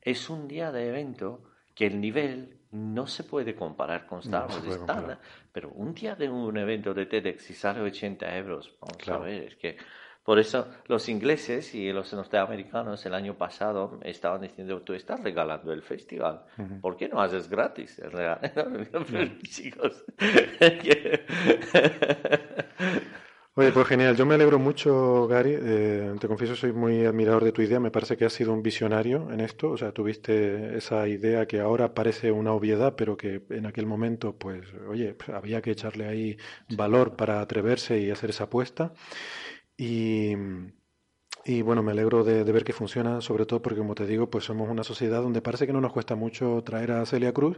Es 0.04 0.30
un 0.30 0.48
día 0.48 0.72
de 0.72 0.88
evento 0.88 1.46
que 1.74 1.88
el 1.88 2.00
nivel 2.00 2.57
no 2.72 3.08
se 3.08 3.24
puede 3.24 3.56
comparar 3.56 4.06
con 4.06 4.20
Star 4.20 4.50
Wars 4.50 5.18
pero 5.52 5.70
un 5.70 5.94
día 5.94 6.16
de 6.16 6.30
un 6.30 6.58
evento 6.58 6.94
de 6.94 7.06
TEDx 7.06 7.44
si 7.44 7.54
sale 7.54 7.82
80 7.82 8.38
euros, 8.38 8.76
vamos 8.82 9.08
a 9.08 9.18
ver, 9.20 9.44
es 9.44 9.56
que 9.56 9.78
por 10.24 10.40
eso 10.40 10.68
los 10.88 11.08
ingleses 11.08 11.74
y 11.74 11.92
los 11.94 12.14
norteamericanos 12.14 13.06
el 13.06 13.14
año 13.14 13.38
pasado 13.38 14.00
estaban 14.04 14.42
diciendo, 14.42 14.82
tú 14.82 14.94
estás 14.94 15.24
regalando 15.24 15.72
el 15.72 15.82
festival, 15.82 16.44
¿por 16.82 16.98
qué 16.98 17.08
no 17.08 17.22
haces 17.22 17.50
gratis 17.50 17.98
el 18.00 18.12
regalo? 18.12 18.42
Chicos, 19.44 20.04
Oye, 23.60 23.72
pues 23.72 23.88
genial. 23.88 24.16
Yo 24.16 24.26
me 24.28 24.36
alegro 24.36 24.60
mucho, 24.60 25.26
Gary. 25.28 25.56
Eh, 25.60 26.14
te 26.20 26.28
confieso, 26.28 26.56
soy 26.56 26.74
muy 26.74 27.06
admirador 27.06 27.44
de 27.44 27.52
tu 27.52 27.64
idea. 27.64 27.80
Me 27.80 27.90
parece 27.90 28.16
que 28.16 28.26
has 28.26 28.34
sido 28.34 28.54
un 28.54 28.62
visionario 28.62 29.32
en 29.32 29.40
esto. 29.40 29.72
O 29.72 29.78
sea, 29.78 29.92
tuviste 29.92 30.78
esa 30.78 31.08
idea 31.08 31.48
que 31.48 31.60
ahora 31.60 31.96
parece 31.96 32.32
una 32.32 32.54
obviedad, 32.54 32.96
pero 32.96 33.18
que 33.18 33.42
en 33.50 33.66
aquel 33.66 33.88
momento, 33.88 34.38
pues, 34.38 34.62
oye, 34.88 35.16
pues, 35.16 35.30
había 35.30 35.62
que 35.64 35.72
echarle 35.72 36.06
ahí 36.08 36.38
valor 36.70 37.16
para 37.16 37.42
atreverse 37.42 38.00
y 38.00 38.12
hacer 38.12 38.30
esa 38.30 38.44
apuesta. 38.44 38.94
Y, 39.78 40.36
y 41.48 41.62
bueno, 41.62 41.82
me 41.82 41.94
alegro 41.94 42.26
de, 42.26 42.44
ver 42.44 42.66
que 42.66 42.74
funciona, 42.74 43.22
sobre 43.22 43.46
todo 43.46 43.62
porque, 43.62 43.80
como 43.80 43.96
te 43.96 44.06
digo, 44.06 44.30
pues 44.30 44.44
somos 44.44 44.70
una 44.70 44.84
sociedad 44.84 45.22
donde 45.22 45.42
parece 45.42 45.66
que 45.66 45.72
no 45.72 45.80
nos 45.80 45.94
cuesta 45.94 46.14
mucho 46.14 46.62
traer 46.62 46.92
a 46.92 47.06
Celia 47.06 47.32
Cruz 47.32 47.58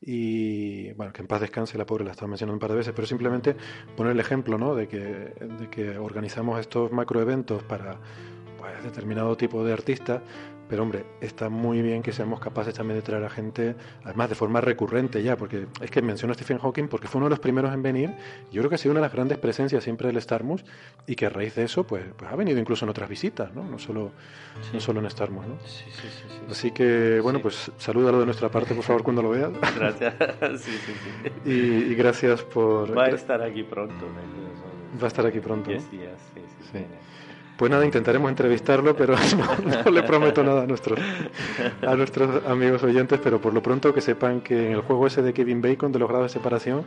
y, 0.00 0.92
bueno, 0.94 1.12
que 1.12 1.22
en 1.22 1.28
paz 1.28 1.40
descanse, 1.42 1.78
la 1.78 1.86
pobre 1.86 2.04
la 2.04 2.10
estaba 2.10 2.26
mencionando 2.26 2.54
un 2.54 2.58
par 2.58 2.70
de 2.70 2.78
veces, 2.78 2.92
pero 2.96 3.06
simplemente 3.06 3.54
poner 3.96 4.12
el 4.14 4.18
ejemplo, 4.18 4.58
¿no? 4.58 4.74
De 4.74 4.88
que, 4.88 4.98
de 4.98 5.68
que 5.70 5.98
organizamos 5.98 6.58
estos 6.58 6.90
macroeventos 6.90 7.62
para 7.62 8.00
pues, 8.58 8.82
determinado 8.82 9.36
tipo 9.36 9.64
de 9.64 9.72
artista, 9.72 10.20
pero 10.68 10.82
hombre, 10.82 11.04
está 11.20 11.48
muy 11.48 11.80
bien 11.80 12.02
que 12.02 12.12
seamos 12.12 12.40
capaces 12.40 12.74
también 12.74 12.98
de 12.98 13.02
traer 13.02 13.24
a 13.24 13.30
gente, 13.30 13.74
además 14.04 14.28
de 14.28 14.34
forma 14.34 14.60
recurrente 14.60 15.22
ya, 15.22 15.36
porque 15.36 15.66
es 15.80 15.90
que 15.90 16.02
menciono 16.02 16.32
a 16.32 16.34
Stephen 16.34 16.58
Hawking 16.58 16.88
porque 16.88 17.08
fue 17.08 17.18
uno 17.18 17.26
de 17.26 17.30
los 17.30 17.38
primeros 17.38 17.72
en 17.72 17.82
venir. 17.82 18.14
Yo 18.52 18.60
creo 18.60 18.68
que 18.68 18.74
ha 18.74 18.78
sido 18.78 18.92
una 18.92 19.00
de 19.00 19.06
las 19.06 19.12
grandes 19.12 19.38
presencias 19.38 19.82
siempre 19.82 20.08
del 20.08 20.20
Starmus 20.20 20.64
y 21.06 21.16
que 21.16 21.26
a 21.26 21.30
raíz 21.30 21.54
de 21.54 21.64
eso, 21.64 21.84
pues, 21.84 22.04
pues 22.16 22.30
ha 22.30 22.36
venido 22.36 22.58
incluso 22.58 22.84
en 22.84 22.90
otras 22.90 23.08
visitas, 23.08 23.54
¿no? 23.54 23.64
No 23.64 23.78
solo, 23.78 24.12
no 24.72 24.80
solo 24.80 25.00
en 25.00 25.10
Starmus, 25.10 25.46
¿no? 25.46 25.58
Sí, 25.64 25.84
sí, 25.90 26.08
sí, 26.08 26.38
Así 26.50 26.70
que, 26.70 27.20
bueno, 27.20 27.40
pues 27.40 27.72
salúdalo 27.78 28.20
de 28.20 28.26
nuestra 28.26 28.50
parte, 28.50 28.74
por 28.74 28.84
favor, 28.84 29.02
cuando 29.02 29.22
lo 29.22 29.30
veas. 29.30 29.50
Gracias. 29.76 30.14
sí, 30.60 30.72
sí, 30.84 30.92
sí. 31.44 31.50
Y, 31.50 31.94
gracias 31.94 32.42
por... 32.42 32.96
Va 32.96 33.06
a 33.06 33.10
estar 33.10 33.42
aquí 33.42 33.62
pronto. 33.62 34.06
Va 35.00 35.04
a 35.04 35.06
estar 35.06 35.26
aquí 35.26 35.40
pronto. 35.40 35.70
sí, 35.70 35.78
sí, 35.80 36.40
sí. 36.72 36.78
Pues 37.58 37.72
nada, 37.72 37.84
intentaremos 37.84 38.30
entrevistarlo, 38.30 38.94
pero 38.94 39.16
no, 39.84 39.90
le 39.90 40.04
prometo 40.04 40.44
nada 40.44 40.62
a 40.62 40.66
nuestros, 40.66 41.00
a 41.84 41.96
nuestros 41.96 42.46
amigos 42.46 42.84
oyentes, 42.84 43.18
pero 43.20 43.40
por 43.40 43.52
lo 43.52 43.60
pronto 43.60 43.92
que 43.92 44.00
sepan 44.00 44.42
que 44.42 44.68
en 44.68 44.72
el 44.74 44.80
juego 44.82 45.08
ese 45.08 45.22
de 45.22 45.34
Kevin 45.34 45.60
Bacon, 45.60 45.90
de 45.90 45.98
los 45.98 46.08
grados 46.08 46.32
de 46.32 46.38
separación, 46.38 46.84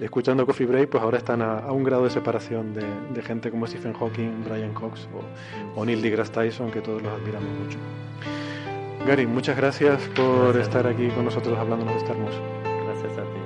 escuchando 0.00 0.46
Coffee 0.46 0.66
Break, 0.66 0.88
pues 0.88 1.02
ahora 1.02 1.18
están 1.18 1.42
a, 1.42 1.70
un 1.70 1.84
grado 1.84 2.04
de 2.04 2.10
separación 2.10 2.72
de, 2.72 3.22
gente 3.22 3.50
como 3.50 3.66
Stephen 3.66 3.92
Hawking, 3.92 4.44
Brian 4.48 4.72
Cox 4.72 5.06
o, 5.74 5.84
Neil 5.84 6.00
deGrasse 6.00 6.32
Tyson, 6.32 6.70
que 6.70 6.80
todos 6.80 7.02
los 7.02 7.12
admiramos 7.12 7.50
mucho. 7.50 7.76
Gary, 9.06 9.26
muchas 9.26 9.54
gracias 9.54 10.00
por 10.16 10.56
estar 10.56 10.86
aquí 10.86 11.08
con 11.08 11.26
nosotros 11.26 11.58
hablándonos 11.58 11.92
de 11.92 12.00
Star 12.00 12.16
Wars. 12.16 13.45